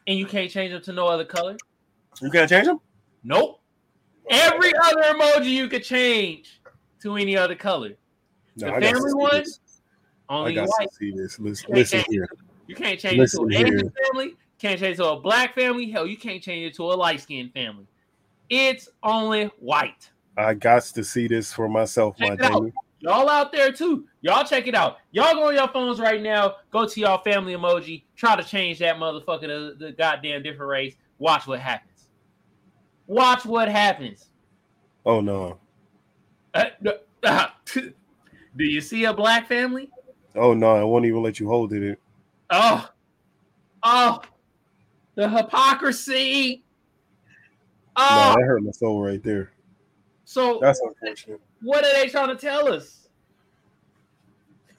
and 0.09 0.19
you 0.19 0.27
can't 0.27 0.51
change 0.51 0.73
them 0.73 0.83
to 0.83 0.93
no 0.93 1.07
other 1.07 1.25
color? 1.25 1.57
You 2.21 2.31
can't 2.31 2.51
change 2.51 2.67
them. 2.67 2.81
Nope. 3.23 3.61
Every 4.29 4.73
other 4.85 5.03
emoji 5.03 5.51
you 5.51 5.69
could 5.69 5.85
change 5.85 6.61
to 7.03 7.17
any 7.17 7.37
other 7.37 7.55
color. 7.55 7.93
No, 8.57 8.69
the 8.69 8.75
I 8.75 8.81
family 8.81 9.11
see 9.11 9.17
one, 9.17 9.45
this. 10.29 10.35
I 10.35 10.39
only 10.39 10.55
got 10.55 10.69
white. 10.69 10.91
to 10.91 10.97
see 10.97 11.11
this. 11.13 11.39
Listen, 11.39 11.75
listen 11.75 12.05
here. 12.09 12.29
You 12.67 12.75
can't 12.75 12.99
change 12.99 13.19
Listen 13.19 13.51
it 13.51 13.55
to 13.55 13.61
an 13.61 13.67
Asian 13.67 13.93
family, 14.13 14.37
can't 14.59 14.81
change 14.81 14.95
it 14.95 15.03
to 15.03 15.11
a 15.11 15.21
black 15.21 15.55
family. 15.55 15.91
Hell, 15.91 16.07
you 16.07 16.17
can't 16.17 16.43
change 16.43 16.73
it 16.73 16.77
to 16.77 16.85
a 16.85 16.95
light 16.95 17.21
skinned 17.21 17.53
family. 17.53 17.87
It's 18.49 18.89
only 19.03 19.47
white. 19.59 20.11
I 20.37 20.55
got 20.55 20.83
to 20.83 21.05
see 21.05 21.29
this 21.29 21.53
for 21.53 21.69
myself, 21.69 22.17
Check 22.19 22.39
my 22.41 22.47
out. 22.47 22.73
Y'all 23.01 23.29
out 23.29 23.53
there 23.53 23.73
too. 23.73 24.07
Y'all 24.23 24.45
check 24.45 24.67
it 24.67 24.75
out. 24.75 24.99
Y'all 25.13 25.35
go 25.35 25.49
on 25.49 25.55
your 25.55 25.69
phones 25.69 26.01
right 26.01 26.23
now. 26.23 26.57
Go 26.71 26.87
to 26.87 27.01
y'all 27.01 27.23
family 27.23 27.55
emoji. 27.55 28.05
Try 28.17 28.37
to 28.37 28.43
change 28.43 28.79
that 28.79 28.97
motherfucker 28.97 29.43
to 29.43 29.75
the 29.79 29.93
goddamn 29.93 30.43
different 30.43 30.71
race. 30.71 30.97
Watch 31.19 31.47
what 31.47 31.61
happens. 31.61 32.09
Watch 33.07 33.45
what 33.45 33.69
happens. 33.69 34.31
Oh 35.05 35.21
no. 35.21 35.59
Uh, 36.55 36.65
uh, 37.23 37.47
do 37.75 37.93
you 38.65 38.81
see 38.81 39.05
a 39.05 39.13
black 39.13 39.47
family? 39.47 39.91
Oh 40.37 40.55
no. 40.55 40.77
I 40.77 40.85
won't 40.85 41.05
even 41.07 41.23
let 41.23 41.41
you 41.41 41.49
hold 41.49 41.73
it. 41.73 41.99
Oh, 42.51 42.89
oh, 43.83 44.21
the 45.15 45.29
hypocrisy. 45.29 46.63
No, 47.99 48.05
Oh, 48.05 48.35
that 48.37 48.45
hurt 48.45 48.63
my 48.63 48.71
soul 48.73 49.03
right 49.03 49.23
there. 49.23 49.53
so 50.25 50.59
That's 50.61 50.81
unfortunate. 50.81 51.41
what 51.63 51.85
are 51.85 51.93
they 51.95 52.09
trying 52.09 52.29
to 52.29 52.37
tell 52.37 52.73
us? 52.73 53.09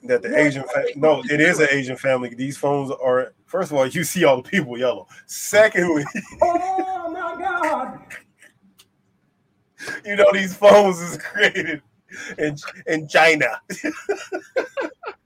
That 0.04 0.22
the 0.22 0.38
Asian 0.38 0.62
fa- 0.62 0.84
no, 0.94 1.22
it 1.28 1.40
is 1.40 1.58
an 1.58 1.66
Asian 1.72 1.96
family. 1.96 2.32
These 2.32 2.56
phones 2.56 2.92
are 2.92 3.32
first 3.46 3.72
of 3.72 3.76
all, 3.76 3.86
you 3.86 4.04
see 4.04 4.24
all 4.24 4.36
the 4.40 4.48
people 4.48 4.78
yellow. 4.78 5.08
Secondly, 5.26 6.04
Oh 6.42 7.10
my 7.10 7.36
God! 7.36 8.00
you 10.06 10.14
know 10.14 10.26
these 10.32 10.54
phones 10.54 11.00
is 11.00 11.18
created 11.18 11.82
in 12.38 12.56
in 12.86 13.08
China. 13.08 13.60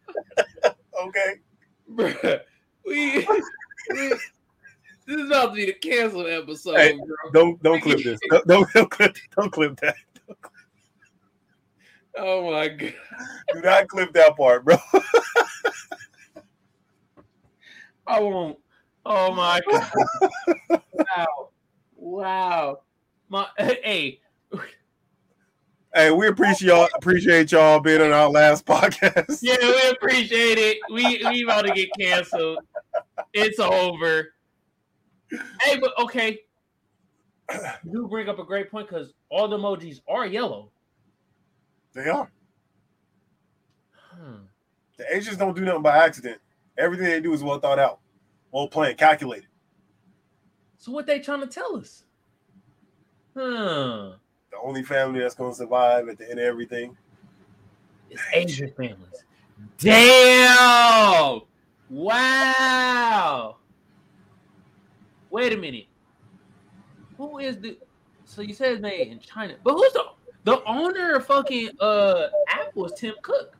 okay. 1.08 1.34
Bruh, 1.92 2.40
we, 2.86 3.18
we- 3.18 4.16
this 5.04 5.20
is 5.20 5.26
about 5.26 5.46
to 5.50 5.52
be 5.54 5.66
the 5.66 5.72
canceled 5.74 6.26
episode, 6.28 6.76
Hey. 6.76 6.96
bro. 6.96 7.30
Don't 7.32 7.62
don't 7.62 7.80
clip 7.80 7.98
this. 8.04 8.20
Don't 8.30 8.46
don't, 8.46 8.72
don't 8.72 8.90
clip 8.90 9.16
don't 9.36 9.50
clip 9.52 9.80
that. 9.80 9.96
Oh 12.16 12.50
my 12.50 12.68
god. 12.68 12.94
Do 13.52 13.60
not 13.62 13.88
clip 13.88 14.12
that 14.12 14.36
part, 14.36 14.64
bro. 14.64 14.76
I 18.06 18.20
won't. 18.20 18.58
Oh 19.04 19.34
my 19.34 19.60
god. 19.70 20.82
wow. 20.92 21.48
Wow. 21.96 22.80
My 23.28 23.46
hey, 23.58 24.20
Hey, 25.94 26.10
we 26.10 26.26
appreciate 26.26 26.68
y'all 26.68 26.88
appreciate 26.94 27.52
y'all 27.52 27.78
being 27.78 28.00
on 28.00 28.12
our 28.12 28.30
last 28.30 28.64
podcast. 28.66 29.40
yeah, 29.42 29.56
we 29.60 29.90
appreciate 29.90 30.56
it. 30.56 30.78
We 30.90 31.22
we 31.28 31.44
about 31.44 31.66
to 31.66 31.72
get 31.72 31.90
canceled. 31.98 32.60
It's 33.34 33.58
over. 33.58 34.32
Hey, 35.60 35.78
but 35.78 35.92
okay. 35.98 36.40
You 37.84 38.08
bring 38.08 38.30
up 38.30 38.38
a 38.38 38.44
great 38.44 38.70
point 38.70 38.88
because 38.88 39.12
all 39.28 39.48
the 39.48 39.58
emojis 39.58 40.00
are 40.08 40.26
yellow. 40.26 40.70
They 41.92 42.08
are. 42.08 42.32
Hmm. 43.94 44.44
The 44.96 45.14
Asians 45.14 45.36
don't 45.36 45.54
do 45.54 45.62
nothing 45.62 45.82
by 45.82 45.98
accident. 45.98 46.40
Everything 46.78 47.06
they 47.06 47.20
do 47.20 47.34
is 47.34 47.42
well 47.42 47.58
thought 47.58 47.78
out, 47.78 48.00
well 48.50 48.68
planned, 48.68 48.96
calculated. 48.96 49.48
So 50.78 50.90
what 50.90 51.06
they 51.06 51.18
trying 51.18 51.40
to 51.40 51.46
tell 51.46 51.76
us? 51.76 52.04
Hmm. 53.36 54.12
The 54.52 54.58
only 54.62 54.82
family 54.82 55.20
that's 55.20 55.34
going 55.34 55.50
to 55.50 55.56
survive 55.56 56.08
at 56.10 56.18
the 56.18 56.30
end 56.30 56.38
of 56.38 56.44
everything. 56.44 56.94
It's 58.10 58.22
Asian 58.34 58.70
families. 58.76 59.24
Damn! 59.78 61.40
Wow! 61.88 63.56
Wait 65.30 65.52
a 65.54 65.56
minute. 65.56 65.86
Who 67.16 67.38
is 67.38 67.58
the? 67.58 67.78
So 68.26 68.42
you 68.42 68.52
said 68.52 68.72
it's 68.72 68.82
made 68.82 69.08
in 69.08 69.20
China, 69.20 69.54
but 69.64 69.72
who's 69.72 69.92
the 69.94 70.04
the 70.44 70.62
owner 70.64 71.14
of 71.14 71.26
fucking 71.26 71.70
uh 71.80 72.26
Apple? 72.48 72.86
Is 72.86 72.92
Tim 72.92 73.14
Cook? 73.22 73.56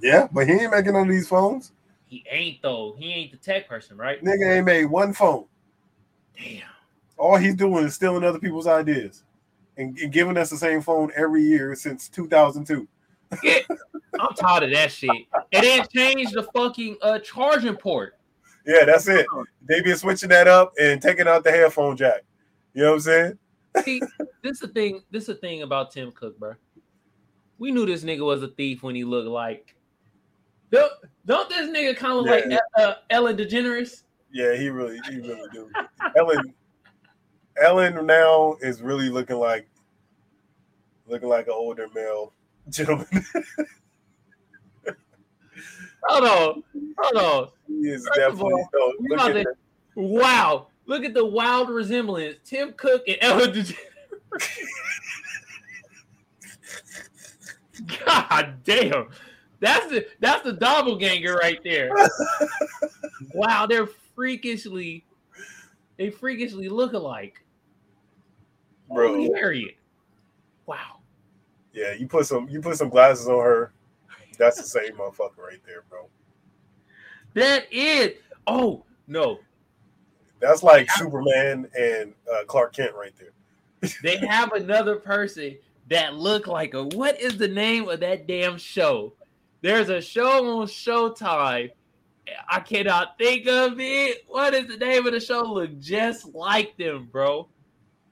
Yeah, 0.00 0.28
but 0.32 0.48
he 0.48 0.54
ain't 0.54 0.70
making 0.70 0.94
none 0.94 1.02
of 1.02 1.08
these 1.08 1.28
phones. 1.28 1.72
He 2.06 2.24
ain't 2.30 2.62
though. 2.62 2.94
He 2.98 3.12
ain't 3.12 3.32
the 3.32 3.36
tech 3.36 3.68
person, 3.68 3.98
right? 3.98 4.24
Nigga 4.24 4.56
ain't 4.56 4.66
made 4.66 4.86
one 4.86 5.12
phone. 5.12 5.44
Damn. 6.36 6.62
All 7.18 7.36
he's 7.36 7.54
doing 7.54 7.84
is 7.84 7.94
stealing 7.94 8.24
other 8.24 8.38
people's 8.38 8.66
ideas 8.66 9.23
and, 9.76 9.98
and 9.98 10.12
giving 10.12 10.36
us 10.36 10.50
the 10.50 10.56
same 10.56 10.80
phone 10.80 11.10
every 11.16 11.42
year 11.42 11.74
since 11.74 12.08
2002. 12.08 12.86
Get, 13.42 13.66
I'm 14.20 14.34
tired 14.34 14.64
of 14.64 14.70
that 14.72 14.92
shit. 14.92 15.10
And 15.52 15.64
then 15.64 15.86
change 15.94 16.32
the 16.32 16.44
fucking 16.54 16.96
uh 17.02 17.18
charging 17.20 17.76
port. 17.76 18.14
Yeah, 18.66 18.84
that's 18.84 19.08
it. 19.08 19.26
They 19.68 19.80
been 19.82 19.96
switching 19.96 20.28
that 20.30 20.46
up 20.48 20.72
and 20.80 21.00
taking 21.02 21.26
out 21.28 21.44
the 21.44 21.50
headphone 21.50 21.96
jack. 21.96 22.22
You 22.72 22.82
know 22.82 22.88
what 22.90 22.94
I'm 22.94 23.00
saying? 23.00 23.38
See, 23.84 24.00
this 24.42 24.52
is 24.52 24.60
the 24.60 24.68
thing. 24.68 25.02
This 25.10 25.22
is 25.24 25.26
the 25.28 25.34
thing 25.34 25.62
about 25.62 25.90
Tim 25.90 26.12
Cook, 26.12 26.38
bro. 26.38 26.54
We 27.58 27.72
knew 27.72 27.86
this 27.86 28.04
nigga 28.04 28.24
was 28.24 28.42
a 28.42 28.48
thief 28.48 28.82
when 28.82 28.94
he 28.94 29.04
looked 29.04 29.28
like. 29.28 29.74
Don't, 30.70 30.92
don't 31.26 31.48
this 31.48 31.70
nigga 31.70 31.96
kind 31.96 32.18
of 32.18 32.26
Yeah, 32.26 32.32
like 32.32 32.44
yeah. 32.48 32.82
uh, 32.84 32.94
Ellen 33.10 33.36
DeGeneres? 33.36 34.02
Yeah, 34.32 34.54
he 34.56 34.68
really, 34.68 34.98
he 35.08 35.18
really 35.18 35.48
do. 35.52 35.70
Ellen, 36.16 36.52
Ellen 37.62 38.06
now 38.06 38.56
is 38.60 38.82
really 38.82 39.08
looking 39.08 39.36
like, 39.36 39.66
looking 41.06 41.28
like 41.28 41.46
an 41.46 41.52
older 41.54 41.86
male 41.94 42.32
gentleman. 42.70 43.06
Hold 46.06 46.24
on, 46.24 46.62
hold 46.98 47.16
on. 47.16 47.48
he 47.66 47.88
is 47.88 48.06
First 48.06 48.18
definitely. 48.18 48.52
all, 48.52 48.68
no, 48.74 48.92
we 49.00 49.08
look 49.08 49.20
at 49.20 49.32
to- 49.44 49.54
Wow, 49.96 50.66
look 50.86 51.02
at 51.04 51.14
the 51.14 51.24
wild 51.24 51.70
resemblance. 51.70 52.36
Tim 52.44 52.72
Cook 52.74 53.04
and 53.08 53.16
Ellen 53.22 53.52
DeGeneres. 53.52 53.74
God 58.04 58.54
damn. 58.64 59.08
That's 59.60 59.86
the 59.88 60.06
that's 60.20 60.42
the 60.42 60.52
doppelganger 60.52 61.34
right 61.36 61.60
there. 61.64 61.90
wow, 63.34 63.64
they're 63.66 63.88
freakishly 64.14 65.04
they 65.96 66.10
freakishly 66.10 66.68
look 66.68 66.92
alike. 66.92 67.43
Bro. 68.92 69.32
Harriet. 69.34 69.76
Wow. 70.66 71.00
Yeah, 71.72 71.92
you 71.92 72.06
put 72.06 72.26
some, 72.26 72.48
you 72.48 72.60
put 72.60 72.76
some 72.76 72.88
glasses 72.88 73.28
on 73.28 73.42
her. 73.42 73.72
That's 74.38 74.56
the 74.56 74.64
same 74.64 74.92
motherfucker 74.94 75.38
right 75.38 75.60
there, 75.66 75.84
bro. 75.88 76.08
That 77.34 77.72
is 77.72 78.12
oh 78.46 78.84
no. 79.06 79.40
That's 80.40 80.62
like 80.62 80.90
Superman 80.92 81.68
and 81.78 82.14
uh, 82.32 82.44
Clark 82.46 82.74
Kent 82.74 82.94
right 82.94 83.14
there. 83.18 83.90
They 84.02 84.16
have 84.16 84.52
another 84.52 84.96
person 84.96 85.58
that 85.88 86.14
look 86.14 86.46
like 86.46 86.74
a 86.74 86.84
what 86.84 87.20
is 87.20 87.36
the 87.36 87.48
name 87.48 87.88
of 87.88 88.00
that 88.00 88.26
damn 88.26 88.56
show? 88.56 89.12
There's 89.60 89.88
a 89.88 90.00
show 90.00 90.60
on 90.60 90.66
Showtime. 90.66 91.70
I 92.48 92.60
cannot 92.60 93.18
think 93.18 93.46
of 93.46 93.78
it. 93.78 94.24
What 94.26 94.54
is 94.54 94.66
the 94.68 94.78
name 94.78 95.06
of 95.06 95.12
the 95.12 95.20
show? 95.20 95.42
Look 95.42 95.78
just 95.78 96.34
like 96.34 96.76
them, 96.78 97.08
bro. 97.10 97.48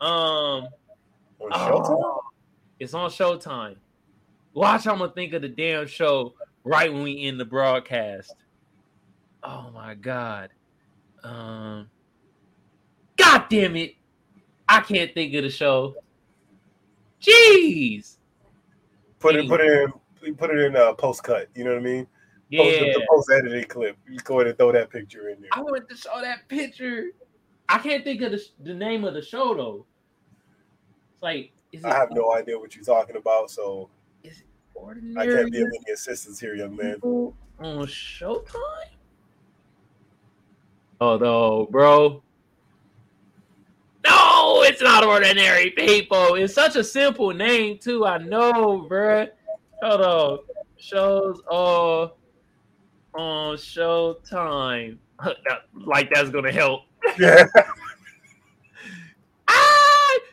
Um 0.03 0.67
On 1.41 1.51
Showtime? 1.53 2.03
oh, 2.03 2.21
it's 2.81 2.93
on 2.95 3.09
Showtime. 3.11 3.77
Watch, 4.53 4.87
I'm 4.87 4.99
gonna 4.99 5.13
think 5.13 5.33
of 5.33 5.43
the 5.43 5.49
damn 5.49 5.87
show 5.87 6.35
right 6.65 6.93
when 6.93 7.03
we 7.05 7.23
end 7.27 7.39
the 7.39 7.45
broadcast. 7.45 8.35
Oh 9.45 9.71
my 9.73 9.95
god. 9.95 10.51
Um 11.23 11.89
God 13.17 13.45
damn 13.49 13.77
it. 13.77 13.95
I 14.69 14.81
can't 14.81 15.15
think 15.15 15.35
of 15.35 15.45
the 15.45 15.51
show. 15.51 15.95
Jeez. 17.21 18.17
Put 19.21 19.37
it, 19.37 19.49
put 19.49 19.61
it 19.61 19.89
in, 20.25 20.35
put 20.35 20.51
it 20.51 20.59
in 20.59 20.75
a 20.75 20.95
post 20.95 21.23
cut. 21.23 21.49
You 21.55 21.63
know 21.63 21.71
what 21.75 21.79
I 21.81 21.83
mean? 21.83 22.07
Post, 22.57 22.81
Yeah. 22.81 22.93
the 22.93 23.07
post 23.09 23.31
edited 23.33 23.69
clip. 23.69 23.97
You 24.11 24.19
go 24.25 24.41
ahead 24.41 24.49
and 24.49 24.59
throw 24.59 24.73
that 24.73 24.91
picture 24.91 25.29
in 25.29 25.41
there. 25.41 25.51
I 25.53 25.61
wanted 25.61 25.89
to 25.89 25.97
show 25.97 26.21
that 26.21 26.49
picture. 26.49 27.05
I 27.69 27.79
can't 27.79 28.03
think 28.03 28.21
of 28.23 28.33
the, 28.33 28.43
the 28.65 28.75
name 28.75 29.05
of 29.05 29.15
the 29.15 29.23
show 29.23 29.55
though. 29.55 29.87
It's 31.23 31.25
like, 31.25 31.53
is 31.71 31.85
it 31.85 31.87
I 31.87 31.97
have 31.97 32.11
no 32.11 32.35
idea 32.35 32.59
what 32.59 32.75
you're 32.75 32.85
talking 32.85 33.15
about, 33.15 33.49
so 33.49 33.89
I 35.17 35.25
can't 35.25 35.53
be 35.53 35.61
of 35.61 35.69
any 35.69 35.93
assistance 35.93 36.41
here, 36.41 36.57
young 36.57 36.75
man. 36.75 36.95
people 36.97 37.37
on 37.61 37.87
Showtime? 37.87 38.57
Oh 41.01 41.17
no, 41.19 41.69
bro. 41.71 42.25
No, 44.05 44.65
it's 44.65 44.83
not 44.83 45.05
ordinary 45.05 45.71
people. 45.71 46.35
It's 46.35 46.55
such 46.55 46.75
a 46.75 46.83
simple 46.83 47.31
name 47.31 47.79
too. 47.79 48.05
I 48.05 48.19
know, 48.19 48.85
bro. 48.89 49.29
Hold 49.81 50.01
on. 50.01 50.39
Shows 50.77 51.41
all 51.49 52.17
on 53.15 53.57
Showtime. 53.57 54.99
like 55.87 56.11
that's 56.13 56.31
gonna 56.31 56.51
help. 56.51 56.83
Yeah. 57.17 57.47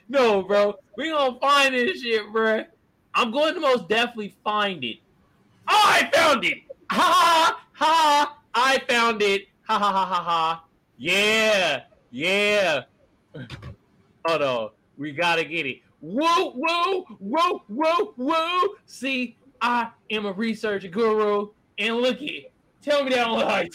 No, 0.10 0.41
bro. 0.41 0.76
We 0.98 1.11
gonna 1.11 1.40
find 1.40 1.73
this 1.73 2.02
shit, 2.02 2.31
bro. 2.31 2.65
I'm 3.14 3.31
going 3.31 3.53
to 3.53 3.60
most 3.60 3.88
definitely 3.88 4.36
find 4.44 4.84
it. 4.84 4.98
Oh, 5.68 5.81
I 5.86 6.10
found 6.11 6.44
it. 6.44 6.57
Ha 6.91 6.98
ha 6.98 7.61
ha! 7.73 8.38
I 8.56 8.80
found 8.90 9.22
it. 9.22 9.48
Ha 9.68 9.77
ha 9.77 9.91
ha 9.91 10.06
ha 10.06 10.23
ha! 10.23 10.64
Yeah, 10.98 11.84
yeah. 12.10 12.81
Hold 14.26 14.41
on, 14.41 14.69
we 14.98 15.11
gotta 15.11 15.44
get 15.44 15.68
it. 15.68 15.81
Whoa, 16.02 16.52
whoa, 16.52 17.03
whoa, 17.19 17.64
whoa, 17.68 18.14
whoa! 18.15 18.76
See, 18.88 19.38
I 19.61 19.90
am 20.10 20.26
a 20.26 20.31
research 20.31 20.90
guru, 20.90 21.49
and 21.77 21.98
look 21.98 22.22
it. 22.22 22.52
Tell 22.81 23.03
me 23.03 23.11
that 23.11 23.30
like. 23.30 23.73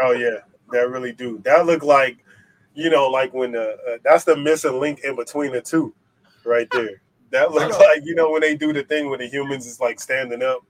Oh 0.00 0.12
yeah, 0.12 0.38
that 0.72 0.90
really 0.90 1.12
do. 1.12 1.40
That 1.44 1.66
look 1.66 1.84
like, 1.84 2.18
you 2.74 2.90
know, 2.90 3.08
like 3.08 3.32
when 3.34 3.52
the 3.52 3.72
uh, 3.72 3.98
that's 4.04 4.24
the 4.24 4.36
missing 4.36 4.78
link 4.78 5.00
in 5.00 5.16
between 5.16 5.52
the 5.52 5.60
two, 5.60 5.94
right 6.44 6.68
there. 6.70 7.02
That 7.30 7.50
looks 7.52 7.78
like 7.78 8.02
you 8.04 8.14
know 8.14 8.30
when 8.30 8.40
they 8.40 8.56
do 8.56 8.72
the 8.72 8.82
thing 8.82 9.10
when 9.10 9.20
the 9.20 9.28
humans 9.28 9.66
is 9.66 9.80
like 9.80 10.00
standing 10.00 10.42
up, 10.42 10.60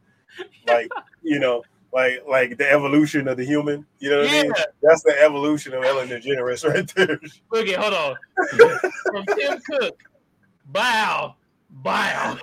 like 0.67 0.91
you 1.23 1.39
know, 1.39 1.63
like 1.93 2.23
like 2.29 2.57
the 2.59 2.71
evolution 2.71 3.29
of 3.29 3.37
the 3.37 3.45
human. 3.45 3.87
You 3.99 4.11
know 4.11 4.21
what 4.21 4.31
I 4.31 4.43
mean? 4.43 4.53
That's 4.83 5.03
the 5.03 5.21
evolution 5.23 5.75
of 5.75 5.85
Ellen 5.85 6.09
DeGeneres 6.09 6.69
right 6.69 6.87
there. 6.95 7.21
look 7.51 7.69
it. 7.69 7.77
Hold 7.77 7.95
on. 7.95 8.17
From 9.11 9.25
Tim 9.37 9.61
Cook. 9.61 9.99
Bow, 10.67 11.35
bow. 11.69 12.39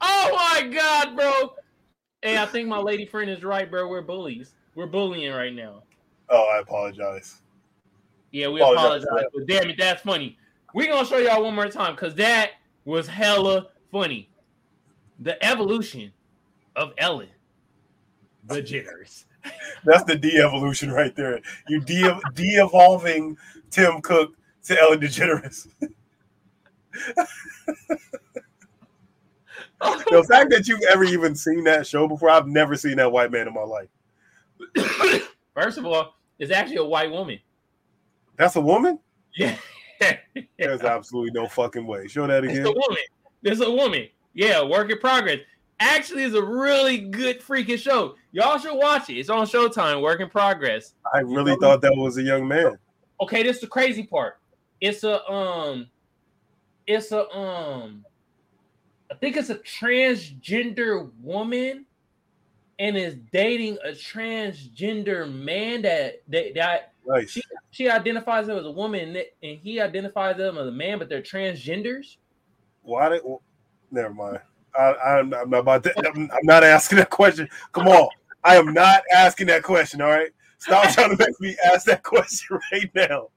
oh 0.00 0.30
my 0.34 0.68
God, 0.70 1.16
bro. 1.16 1.54
Hey, 2.20 2.36
I 2.36 2.46
think 2.46 2.68
my 2.68 2.78
lady 2.78 3.06
friend 3.06 3.30
is 3.30 3.42
right, 3.42 3.70
bro. 3.70 3.88
We're 3.88 4.02
bullies. 4.02 4.55
We're 4.76 4.86
bullying 4.86 5.32
right 5.32 5.54
now. 5.54 5.82
Oh, 6.28 6.48
I 6.54 6.60
apologize. 6.60 7.40
Yeah, 8.30 8.48
we 8.48 8.60
Apologize 8.60 9.04
apologize. 9.04 9.30
But 9.34 9.46
damn 9.46 9.70
it, 9.70 9.76
that's 9.78 10.02
funny. 10.02 10.38
We're 10.74 10.92
gonna 10.92 11.06
show 11.06 11.16
y'all 11.16 11.42
one 11.42 11.54
more 11.54 11.68
time 11.68 11.94
because 11.94 12.14
that 12.16 12.50
was 12.84 13.08
hella 13.08 13.68
funny. 13.90 14.28
The 15.20 15.42
evolution 15.44 16.12
of 16.76 16.92
Ellen 16.98 17.28
the 18.44 18.62
DeGeneres. 18.62 19.24
That's 19.84 20.04
the 20.04 20.16
de-evolution 20.16 20.90
right 20.90 21.14
there. 21.16 21.40
You 21.68 21.80
de 21.80 22.14
de-evolving 22.34 23.38
Tim 23.70 24.00
Cook 24.02 24.34
to 24.64 24.80
Ellen 24.80 25.00
DeGeneres. 25.00 25.68
The 29.78 30.24
fact 30.26 30.50
that 30.50 30.66
you've 30.66 30.82
ever 30.90 31.04
even 31.04 31.34
seen 31.34 31.62
that 31.64 31.86
show 31.86 32.08
before, 32.08 32.30
I've 32.30 32.46
never 32.46 32.76
seen 32.76 32.96
that 32.96 33.12
white 33.12 33.30
man 33.30 33.46
in 33.46 33.52
my 33.52 33.60
life. 33.60 33.88
First 35.54 35.78
of 35.78 35.86
all, 35.86 36.14
it's 36.38 36.52
actually 36.52 36.76
a 36.76 36.84
white 36.84 37.10
woman. 37.10 37.38
That's 38.36 38.56
a 38.56 38.60
woman? 38.60 38.98
Yeah. 39.34 39.56
There's 40.58 40.82
absolutely 40.82 41.30
no 41.32 41.48
fucking 41.48 41.86
way. 41.86 42.06
Show 42.06 42.26
that 42.26 42.44
again. 42.44 42.58
It's 42.58 42.68
a 42.68 42.72
woman. 42.72 43.02
There's 43.42 43.60
a 43.60 43.70
woman. 43.70 44.08
Yeah, 44.34 44.62
work 44.62 44.90
in 44.90 44.98
progress. 44.98 45.38
Actually, 45.78 46.22
is 46.22 46.34
a 46.34 46.42
really 46.42 46.98
good 46.98 47.40
freaking 47.40 47.78
show. 47.78 48.14
Y'all 48.32 48.58
should 48.58 48.76
watch 48.76 49.10
it. 49.10 49.14
It's 49.14 49.28
on 49.28 49.46
Showtime. 49.46 50.02
Work 50.02 50.20
in 50.20 50.28
progress. 50.28 50.94
I 51.14 51.20
really 51.20 51.56
thought 51.56 51.80
that 51.82 51.94
was 51.94 52.16
a 52.18 52.22
young 52.22 52.48
man. 52.48 52.78
Okay, 53.20 53.42
this 53.42 53.56
is 53.56 53.62
the 53.62 53.66
crazy 53.66 54.02
part. 54.02 54.38
It's 54.80 55.04
a 55.04 55.26
um, 55.30 55.86
it's 56.86 57.12
a 57.12 57.28
um, 57.30 58.04
I 59.10 59.14
think 59.14 59.36
it's 59.36 59.50
a 59.50 59.56
transgender 59.56 61.10
woman, 61.22 61.86
and 62.78 62.96
is 62.96 63.16
dating 63.32 63.78
a 63.84 63.90
transgender 63.90 65.32
man 65.32 65.82
that 65.82 66.22
that, 66.28 66.54
that 66.54 66.92
Nice. 67.06 67.30
She- 67.30 67.42
she 67.70 67.88
identifies 67.88 68.48
him 68.48 68.56
as 68.58 68.66
a 68.66 68.70
woman, 68.70 69.16
and 69.42 69.58
he 69.58 69.80
identifies 69.80 70.36
them 70.36 70.58
as 70.58 70.66
a 70.66 70.72
man, 70.72 70.98
but 70.98 71.08
they're 71.08 71.22
transgenders. 71.22 72.16
Why 72.82 73.08
did? 73.08 73.22
Well, 73.24 73.42
never 73.90 74.12
mind. 74.12 74.40
I, 74.76 74.94
I'm, 74.94 75.32
I'm 75.32 75.50
not 75.50 75.58
about 75.60 75.82
that. 75.84 75.96
I'm, 75.98 76.30
I'm 76.32 76.44
not 76.44 76.64
asking 76.64 76.98
that 76.98 77.10
question. 77.10 77.48
Come 77.72 77.88
on. 77.88 78.08
I 78.44 78.56
am 78.56 78.72
not 78.72 79.02
asking 79.14 79.46
that 79.48 79.62
question. 79.62 80.00
All 80.00 80.10
right. 80.10 80.30
Stop 80.58 80.88
trying 80.94 81.16
to 81.16 81.16
make 81.16 81.40
me 81.40 81.56
ask 81.72 81.86
that 81.86 82.02
question 82.02 82.58
right 82.72 82.90
now. 82.94 83.28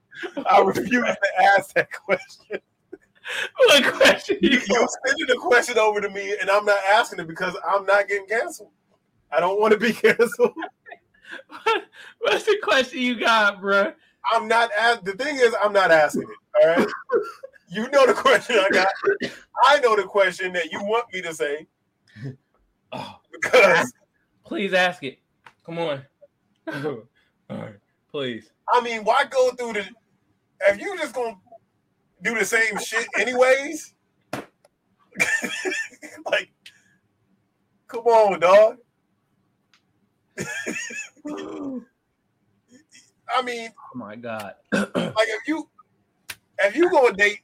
I 0.49 0.60
refuse 0.61 0.90
to 0.90 1.18
ask 1.57 1.74
that 1.76 1.91
question. 1.91 2.60
What 3.57 3.94
question? 3.94 4.38
You 4.41 4.49
you're 4.52 4.88
sending 5.06 5.28
the 5.28 5.38
question 5.40 5.78
over 5.78 6.02
to 6.02 6.10
me, 6.10 6.36
and 6.41 6.49
I'm 6.49 6.66
not 6.66 6.80
asking 6.91 7.20
it 7.20 7.28
because 7.28 7.56
I'm 7.68 7.86
not 7.86 8.07
getting 8.07 8.26
canceled. 8.26 8.72
I 9.31 9.39
don't 9.39 9.60
want 9.60 9.73
to 9.73 9.80
be 9.80 9.93
canceled. 9.93 10.53
What's 12.19 12.45
the 12.45 12.57
question 12.64 12.99
you 12.99 13.19
got, 13.19 13.61
bro? 13.61 13.93
I'm 14.31 14.47
not. 14.47 14.72
The 15.03 15.14
thing 15.14 15.38
is, 15.38 15.56
I'm 15.64 15.73
not 15.73 15.91
asking 15.91 16.23
it. 16.23 16.64
All 16.64 16.76
right. 16.76 16.88
You 17.72 17.88
know 17.91 18.07
the 18.07 18.15
question 18.15 18.56
I 18.57 18.68
got. 18.69 18.88
I 19.68 19.80
know 19.81 19.95
the 19.95 20.01
question 20.01 20.51
that 20.53 20.72
you 20.72 20.84
want 20.84 21.06
me 21.14 21.22
to 21.22 21.31
say 21.35 21.68
Oh, 22.91 23.15
because 23.31 23.93
please 24.43 24.73
ask 24.73 25.03
it. 25.03 25.19
Come 25.64 25.77
on. 25.77 26.01
All 26.68 27.03
right, 27.49 27.76
please. 28.11 28.51
I 28.73 28.81
mean, 28.81 29.03
why 29.03 29.26
go 29.26 29.51
through 29.51 29.73
the? 29.73 29.85
If 30.61 30.80
you 30.80 30.97
just 30.97 31.14
gonna 31.14 31.38
do 32.23 32.38
the 32.38 32.45
same 32.45 32.80
shit 32.80 33.07
anyways, 33.18 33.93
like, 36.26 36.51
come 37.88 38.06
on, 38.06 38.39
dog. 38.39 38.77
I 43.36 43.41
mean, 43.44 43.70
Oh 43.78 43.98
my 43.98 44.16
god. 44.16 44.56
like 44.72 44.94
if 44.95 45.48
you 45.48 45.70
if 46.61 46.76
you 46.76 46.90
gonna 46.90 47.14
date, 47.14 47.41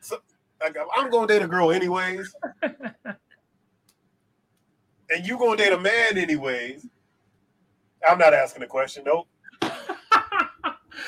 so, 0.00 0.18
like 0.60 0.76
I'm 0.96 1.10
gonna 1.10 1.26
date 1.26 1.42
a 1.42 1.48
girl 1.48 1.70
anyways, 1.72 2.34
and 2.62 2.86
you 5.24 5.36
gonna 5.38 5.56
date 5.56 5.72
a 5.72 5.78
man 5.80 6.16
anyways. 6.18 6.86
I'm 8.08 8.18
not 8.18 8.34
asking 8.34 8.60
the 8.62 8.66
question. 8.66 9.04
Nope. 9.04 9.28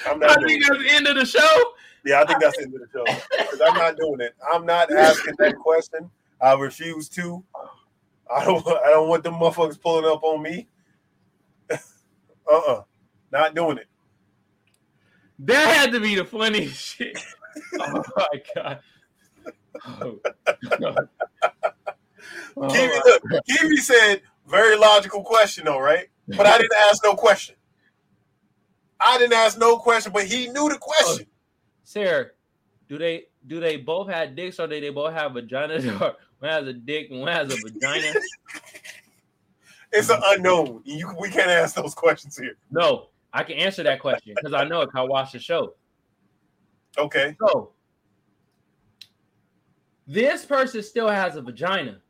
I'm 0.07 0.19
not 0.19 0.39
doing 0.41 0.61
think 0.61 0.65
that's 0.69 0.83
the 0.83 0.91
end 0.91 1.07
of 1.09 1.17
the 1.17 1.25
show. 1.27 1.73
Yeah, 2.05 2.21
I 2.21 2.27
think 2.27 2.41
that's 2.41 2.57
the 2.57 2.65
end 2.65 2.75
of 2.75 2.81
the 2.81 2.89
show. 2.93 3.05
'Cause 3.05 3.61
I'm 3.65 3.75
not 3.75 3.97
doing 3.97 4.21
it. 4.21 4.35
I'm 4.53 4.67
not 4.67 4.91
asking 4.93 5.35
that 5.39 5.57
question. 5.57 6.11
I 6.41 6.53
refuse 6.55 7.09
to. 7.11 7.43
I 8.35 8.45
don't. 8.45 8.67
I 8.67 8.91
don't 8.91 9.09
want 9.09 9.23
them 9.23 9.35
motherfuckers 9.35 9.81
pulling 9.81 10.05
up 10.11 10.23
on 10.23 10.43
me. 10.43 10.69
Uh-uh. 12.51 12.83
Not 13.33 13.55
doing 13.55 13.79
it. 13.79 13.87
That 15.41 15.77
had 15.77 15.93
to 15.93 16.01
be 16.01 16.15
the 16.15 16.25
funniest 16.25 16.81
shit. 16.81 17.19
Oh 17.79 18.03
my 18.17 18.43
god. 18.53 18.81
Oh. 19.87 20.19
Oh 22.57 22.69
Kiwi, 22.69 23.01
look, 23.05 23.23
Kiwi 23.49 23.77
said 23.77 24.23
very 24.49 24.77
logical 24.77 25.23
question 25.23 25.65
though, 25.67 25.79
right? 25.79 26.09
But 26.27 26.47
I 26.47 26.59
didn't 26.59 26.75
ask 26.89 27.03
no 27.05 27.15
question. 27.15 27.55
I 29.01 29.19
didn't 29.19 29.35
ask 29.35 29.59
no 29.59 29.77
question, 29.77 30.13
but 30.13 30.25
he 30.25 30.49
knew 30.49 30.69
the 30.69 30.79
question. 30.81 31.27
Oh, 31.29 31.33
Sarah, 31.85 32.27
do 32.89 32.99
they 32.99 33.25
do 33.47 33.61
they 33.61 33.77
both 33.77 34.09
have 34.09 34.35
dicks 34.35 34.59
or 34.59 34.67
do 34.67 34.81
they 34.81 34.91
both 34.91 35.13
have 35.13 35.33
vaginas? 35.33 35.85
Or 36.01 36.17
one 36.39 36.51
has 36.51 36.67
a 36.67 36.73
dick 36.73 37.09
and 37.11 37.21
one 37.21 37.33
has 37.33 37.53
a 37.53 37.57
vagina? 37.57 38.15
It's 39.95 40.11
an 40.11 40.21
unknown. 40.27 40.83
You, 40.85 41.15
we 41.21 41.31
can't 41.31 41.51
ask 41.51 41.77
those 41.77 41.95
questions 41.95 42.37
here. 42.37 42.57
No, 42.71 43.09
I 43.33 43.45
can 43.45 43.57
answer 43.57 43.83
that 43.85 44.01
question 44.01 44.35
because 44.35 44.53
I 44.53 44.65
know 44.65 44.83
it. 44.83 44.91
I 44.95 45.03
watched 45.03 45.33
the 45.33 45.39
show. 45.39 45.75
Okay. 46.99 47.37
So 47.41 47.71
this 50.07 50.45
person 50.45 50.83
still 50.83 51.09
has 51.09 51.37
a 51.37 51.43
vagina. 51.43 52.01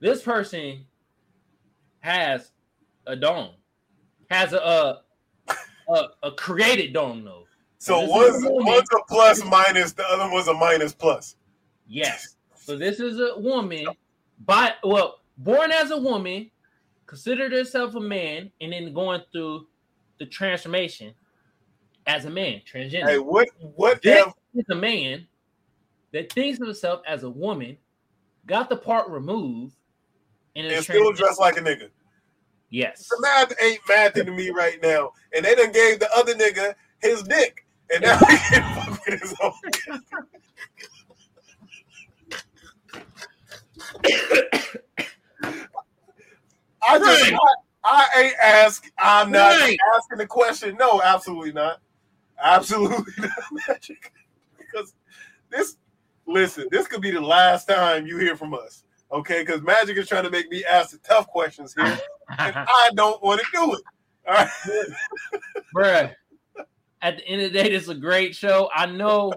This 0.00 0.22
person 0.22 0.84
has 2.00 2.50
a 3.06 3.16
dome, 3.16 3.54
has 4.30 4.52
a 4.52 5.00
a, 5.48 5.54
a, 5.88 6.08
a 6.24 6.32
created 6.32 6.92
dome 6.92 7.24
though. 7.24 7.44
So 7.78 8.00
one's, 8.00 8.44
a 8.44 8.50
one's 8.50 8.88
a 8.92 8.98
plus 9.08 9.44
minus, 9.44 9.92
the 9.92 10.04
other 10.04 10.30
one's 10.32 10.48
a 10.48 10.54
minus 10.54 10.92
plus. 10.92 11.36
Yes. 11.86 12.36
So 12.56 12.76
this 12.76 13.00
is 13.00 13.18
a 13.18 13.38
woman, 13.38 13.86
by 14.44 14.72
well, 14.82 15.20
born 15.38 15.72
as 15.72 15.90
a 15.90 15.96
woman, 15.96 16.50
considered 17.06 17.52
herself 17.52 17.94
a 17.94 18.00
man, 18.00 18.50
and 18.60 18.72
then 18.72 18.92
going 18.92 19.22
through 19.32 19.66
the 20.18 20.26
transformation 20.26 21.14
as 22.06 22.24
a 22.24 22.30
man, 22.30 22.60
transgender. 22.70 23.06
Hey, 23.06 23.18
what 23.18 23.48
what 23.60 24.02
This 24.02 24.26
is 24.54 24.64
a 24.70 24.74
man 24.74 25.26
that 26.12 26.32
thinks 26.32 26.60
of 26.60 26.66
himself 26.66 27.00
as 27.06 27.22
a 27.22 27.30
woman, 27.30 27.78
got 28.46 28.68
the 28.68 28.76
part 28.76 29.08
removed, 29.08 29.76
and 30.56 30.66
and 30.66 30.74
is 30.74 30.84
still 30.84 31.12
dressed 31.12 31.40
like 31.40 31.56
a 31.56 31.60
nigga? 31.60 31.88
Yes. 32.70 33.08
The 33.08 33.16
math 33.20 33.54
ain't 33.62 33.80
mathing 33.88 34.26
to 34.26 34.32
me 34.32 34.50
right 34.50 34.78
now. 34.82 35.12
And 35.34 35.42
they 35.42 35.54
done 35.54 35.72
gave 35.72 36.00
the 36.00 36.14
other 36.14 36.34
nigga 36.34 36.74
his 37.00 37.22
dick. 37.22 37.64
And 37.90 38.02
now 38.02 38.18
he 38.18 38.36
can 38.50 38.74
fuck 38.74 39.06
with 39.06 39.20
his 39.22 39.34
own. 39.40 39.52
I 46.88 46.98
just 46.98 47.30
Right. 47.30 47.38
I, 47.84 48.08
I 48.14 48.22
ain't 48.22 48.34
ask. 48.42 48.90
I'm 48.98 49.30
not 49.30 49.60
Right. 49.60 49.78
asking 49.96 50.18
the 50.18 50.26
question. 50.26 50.76
No, 50.78 51.00
absolutely 51.02 51.52
not. 51.52 51.80
Absolutely 52.42 53.12
not 53.18 53.30
magic. 53.68 54.12
Because 54.58 54.94
this 55.50 55.76
listen, 56.26 56.66
this 56.70 56.86
could 56.86 57.00
be 57.00 57.10
the 57.10 57.20
last 57.20 57.66
time 57.68 58.06
you 58.06 58.18
hear 58.18 58.36
from 58.36 58.54
us. 58.54 58.84
Okay, 59.10 59.42
because 59.42 59.62
Magic 59.62 59.96
is 59.96 60.06
trying 60.06 60.24
to 60.24 60.30
make 60.30 60.50
me 60.50 60.64
ask 60.66 60.90
the 60.90 60.98
tough 60.98 61.28
questions 61.28 61.74
here, 61.74 61.86
and 61.86 61.98
I 62.56 62.90
don't 62.94 63.22
want 63.22 63.40
to 63.40 63.46
do 63.54 63.74
it. 63.74 63.82
All 64.28 64.34
right. 64.34 64.50
Bruh. 65.74 66.14
At 67.00 67.16
the 67.16 67.26
end 67.26 67.40
of 67.42 67.52
the 67.52 67.62
day, 67.62 67.70
this 67.70 67.84
is 67.84 67.88
a 67.88 67.94
great 67.94 68.34
show. 68.36 68.68
I 68.74 68.84
know, 68.84 69.32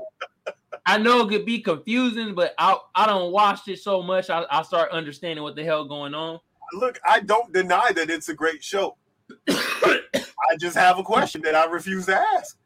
I 0.86 0.98
know 0.98 1.22
it 1.22 1.30
could 1.30 1.45
be 1.45 1.60
confusing, 1.60 2.36
but 2.36 2.53
I 2.57 2.76
I 2.95 3.06
don't 3.06 3.32
watch 3.32 3.68
it 3.69 3.80
so 3.80 4.02
much. 4.02 4.30
I, 4.30 4.44
I 4.52 4.64
start 4.64 4.91
understanding 4.91 5.44
what 5.44 5.56
the 5.56 5.64
hell 5.64 5.86
going 5.86 6.14
on. 6.14 6.40
Look, 6.73 6.99
I 7.07 7.19
don't 7.19 7.52
deny 7.53 7.91
that 7.93 8.10
it's 8.10 8.30
a 8.30 8.34
great 8.34 8.64
show. 8.64 8.98
I 9.49 10.57
just 10.60 10.76
have 10.76 10.98
a 10.98 11.03
question 11.03 11.41
that 11.43 11.56
I 11.56 11.65
refuse 11.65 12.06
to 12.07 12.18
ask. 12.18 12.57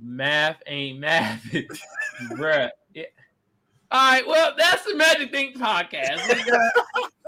math 0.00 0.62
ain't 0.66 0.98
math, 0.98 1.42
bruh. 2.32 2.70
Yeah. 2.94 3.04
All 3.90 4.12
right, 4.12 4.26
well, 4.26 4.54
that's 4.56 4.84
the 4.84 4.94
Magic 4.94 5.30
Think 5.30 5.56
podcast. 5.56 6.20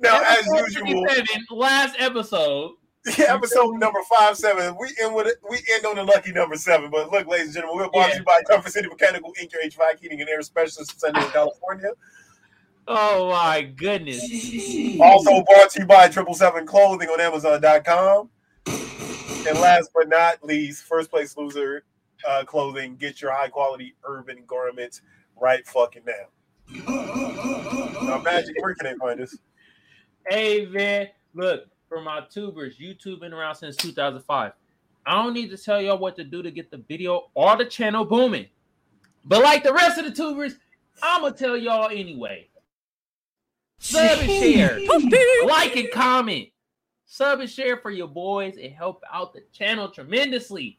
Now, 0.00 0.22
as 0.22 0.46
usual, 0.46 1.06
57, 1.06 1.44
last 1.50 1.96
episode. 1.98 2.72
episode 3.18 3.72
number 3.78 3.98
five 4.16 4.36
seven. 4.36 4.76
We 4.78 4.94
end 5.02 5.14
with 5.14 5.26
it. 5.26 5.36
We 5.48 5.58
end 5.74 5.86
on 5.86 5.96
the 5.96 6.04
lucky 6.04 6.30
number 6.32 6.56
seven. 6.56 6.88
But 6.90 7.10
look, 7.10 7.26
ladies 7.26 7.46
and 7.46 7.54
gentlemen, 7.54 7.86
we're 7.86 7.90
brought 7.90 8.12
to 8.12 8.18
you 8.18 8.24
by 8.24 8.42
Comfort 8.48 8.70
City 8.70 8.88
Mechanical 8.88 9.32
Inc. 9.40 9.52
Your 9.52 9.62
HVAC 9.62 10.00
heating 10.00 10.20
and 10.20 10.28
air 10.28 10.42
specialist 10.42 10.92
in 10.92 10.98
San 10.98 11.14
Diego, 11.14 11.30
California. 11.30 11.90
Oh 12.88 13.30
my 13.30 13.62
goodness. 13.62 14.20
Also 15.00 15.42
brought 15.44 15.70
to 15.70 15.80
you 15.80 15.86
by 15.86 16.08
Triple 16.08 16.34
Seven 16.34 16.66
Clothing 16.66 17.08
on 17.08 17.20
Amazon.com. 17.20 18.28
And 18.66 19.58
last 19.58 19.90
but 19.94 20.08
not 20.08 20.42
least, 20.44 20.84
first 20.84 21.10
place 21.10 21.36
loser 21.36 21.84
uh, 22.28 22.44
clothing. 22.44 22.96
Get 22.96 23.20
your 23.20 23.32
high 23.32 23.48
quality 23.48 23.94
urban 24.04 24.44
garments 24.46 25.02
right 25.40 25.66
fucking 25.66 26.02
now. 26.06 26.84
Now, 28.02 28.22
Magic, 28.22 28.56
where 28.60 28.74
can 28.74 28.92
they 28.92 28.96
find 28.98 29.20
us? 29.20 29.36
Hey 30.28 30.66
man, 30.66 31.08
look 31.34 31.64
for 31.88 32.00
my 32.00 32.20
tubers. 32.30 32.78
YouTube 32.78 33.20
been 33.20 33.32
around 33.32 33.56
since 33.56 33.76
2005. 33.76 34.52
I 35.04 35.22
don't 35.22 35.34
need 35.34 35.50
to 35.50 35.56
tell 35.56 35.82
y'all 35.82 35.98
what 35.98 36.14
to 36.16 36.24
do 36.24 36.42
to 36.42 36.50
get 36.50 36.70
the 36.70 36.78
video 36.88 37.30
or 37.34 37.56
the 37.56 37.64
channel 37.64 38.04
booming. 38.04 38.46
But 39.24 39.42
like 39.42 39.64
the 39.64 39.72
rest 39.72 39.98
of 39.98 40.04
the 40.04 40.12
tubers, 40.12 40.56
I'm 41.02 41.22
gonna 41.22 41.34
tell 41.34 41.56
y'all 41.56 41.88
anyway. 41.88 42.48
Sub 43.82 44.18
and 44.20 44.30
share, 44.30 44.78
like 45.46 45.74
and 45.74 45.90
comment, 45.90 46.48
sub 47.04 47.40
and 47.40 47.50
share 47.50 47.76
for 47.76 47.90
your 47.90 48.06
boys. 48.06 48.56
It 48.56 48.72
help 48.72 49.02
out 49.12 49.32
the 49.32 49.42
channel 49.52 49.88
tremendously. 49.88 50.78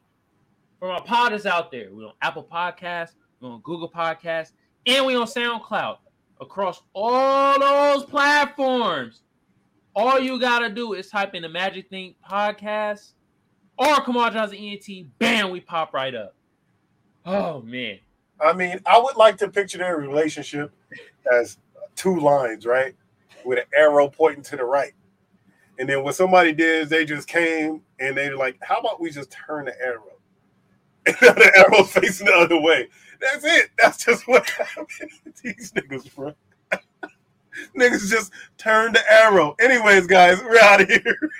For 0.78 0.88
my 0.88 1.00
potters 1.00 1.44
out 1.44 1.70
there, 1.70 1.90
we're 1.92 2.06
on 2.06 2.14
Apple 2.22 2.48
Podcasts, 2.50 3.12
we're 3.40 3.50
on 3.50 3.60
Google 3.60 3.90
Podcasts, 3.90 4.52
and 4.86 5.04
we're 5.04 5.20
on 5.20 5.26
SoundCloud 5.26 5.98
across 6.40 6.80
all 6.94 7.60
those 7.60 8.04
platforms. 8.04 9.20
All 9.94 10.18
you 10.18 10.40
gotta 10.40 10.70
do 10.70 10.94
is 10.94 11.08
type 11.08 11.34
in 11.34 11.42
the 11.42 11.48
Magic 11.48 11.90
Think 11.90 12.16
podcast 12.28 13.12
or 13.76 14.00
Kamal 14.00 14.30
Johnson 14.30 14.56
ENT. 14.58 15.18
Bam, 15.18 15.50
we 15.50 15.60
pop 15.60 15.92
right 15.92 16.14
up. 16.14 16.34
Oh 17.26 17.60
man. 17.60 17.98
I 18.40 18.54
mean, 18.54 18.80
I 18.86 18.98
would 18.98 19.16
like 19.16 19.36
to 19.38 19.48
picture 19.48 19.78
their 19.78 19.98
relationship 19.98 20.72
as 21.30 21.58
two 21.96 22.18
lines, 22.18 22.66
right? 22.66 22.94
With 23.44 23.58
an 23.58 23.64
arrow 23.76 24.08
pointing 24.08 24.42
to 24.44 24.56
the 24.56 24.64
right. 24.64 24.92
And 25.78 25.88
then 25.88 26.04
what 26.04 26.14
somebody 26.14 26.52
did 26.52 26.82
is 26.82 26.88
they 26.88 27.04
just 27.04 27.26
came 27.26 27.82
and 27.98 28.16
they 28.16 28.30
were 28.30 28.36
like, 28.36 28.58
how 28.62 28.78
about 28.78 29.00
we 29.00 29.10
just 29.10 29.30
turn 29.30 29.66
the 29.66 29.80
arrow? 29.80 30.02
And 31.06 31.16
now 31.20 31.32
the 31.34 31.52
arrow's 31.58 31.92
facing 31.92 32.28
the 32.28 32.32
other 32.32 32.58
way. 32.58 32.88
That's 33.20 33.44
it. 33.44 33.70
That's 33.76 34.02
just 34.02 34.26
what 34.26 34.48
happened. 34.50 34.88
To 35.26 35.42
these 35.42 35.70
niggas, 35.72 36.14
bro. 36.14 36.34
niggas 37.78 38.08
just 38.08 38.32
turned 38.56 38.94
the 38.94 39.12
arrow. 39.12 39.54
Anyways, 39.60 40.06
guys, 40.06 40.42
we're 40.42 40.58
out 40.60 40.80
of 40.80 40.88
here. 40.88 41.30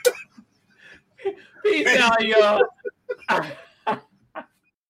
Peace 1.62 1.96
out, 1.96 2.22
y'all. 2.22 2.60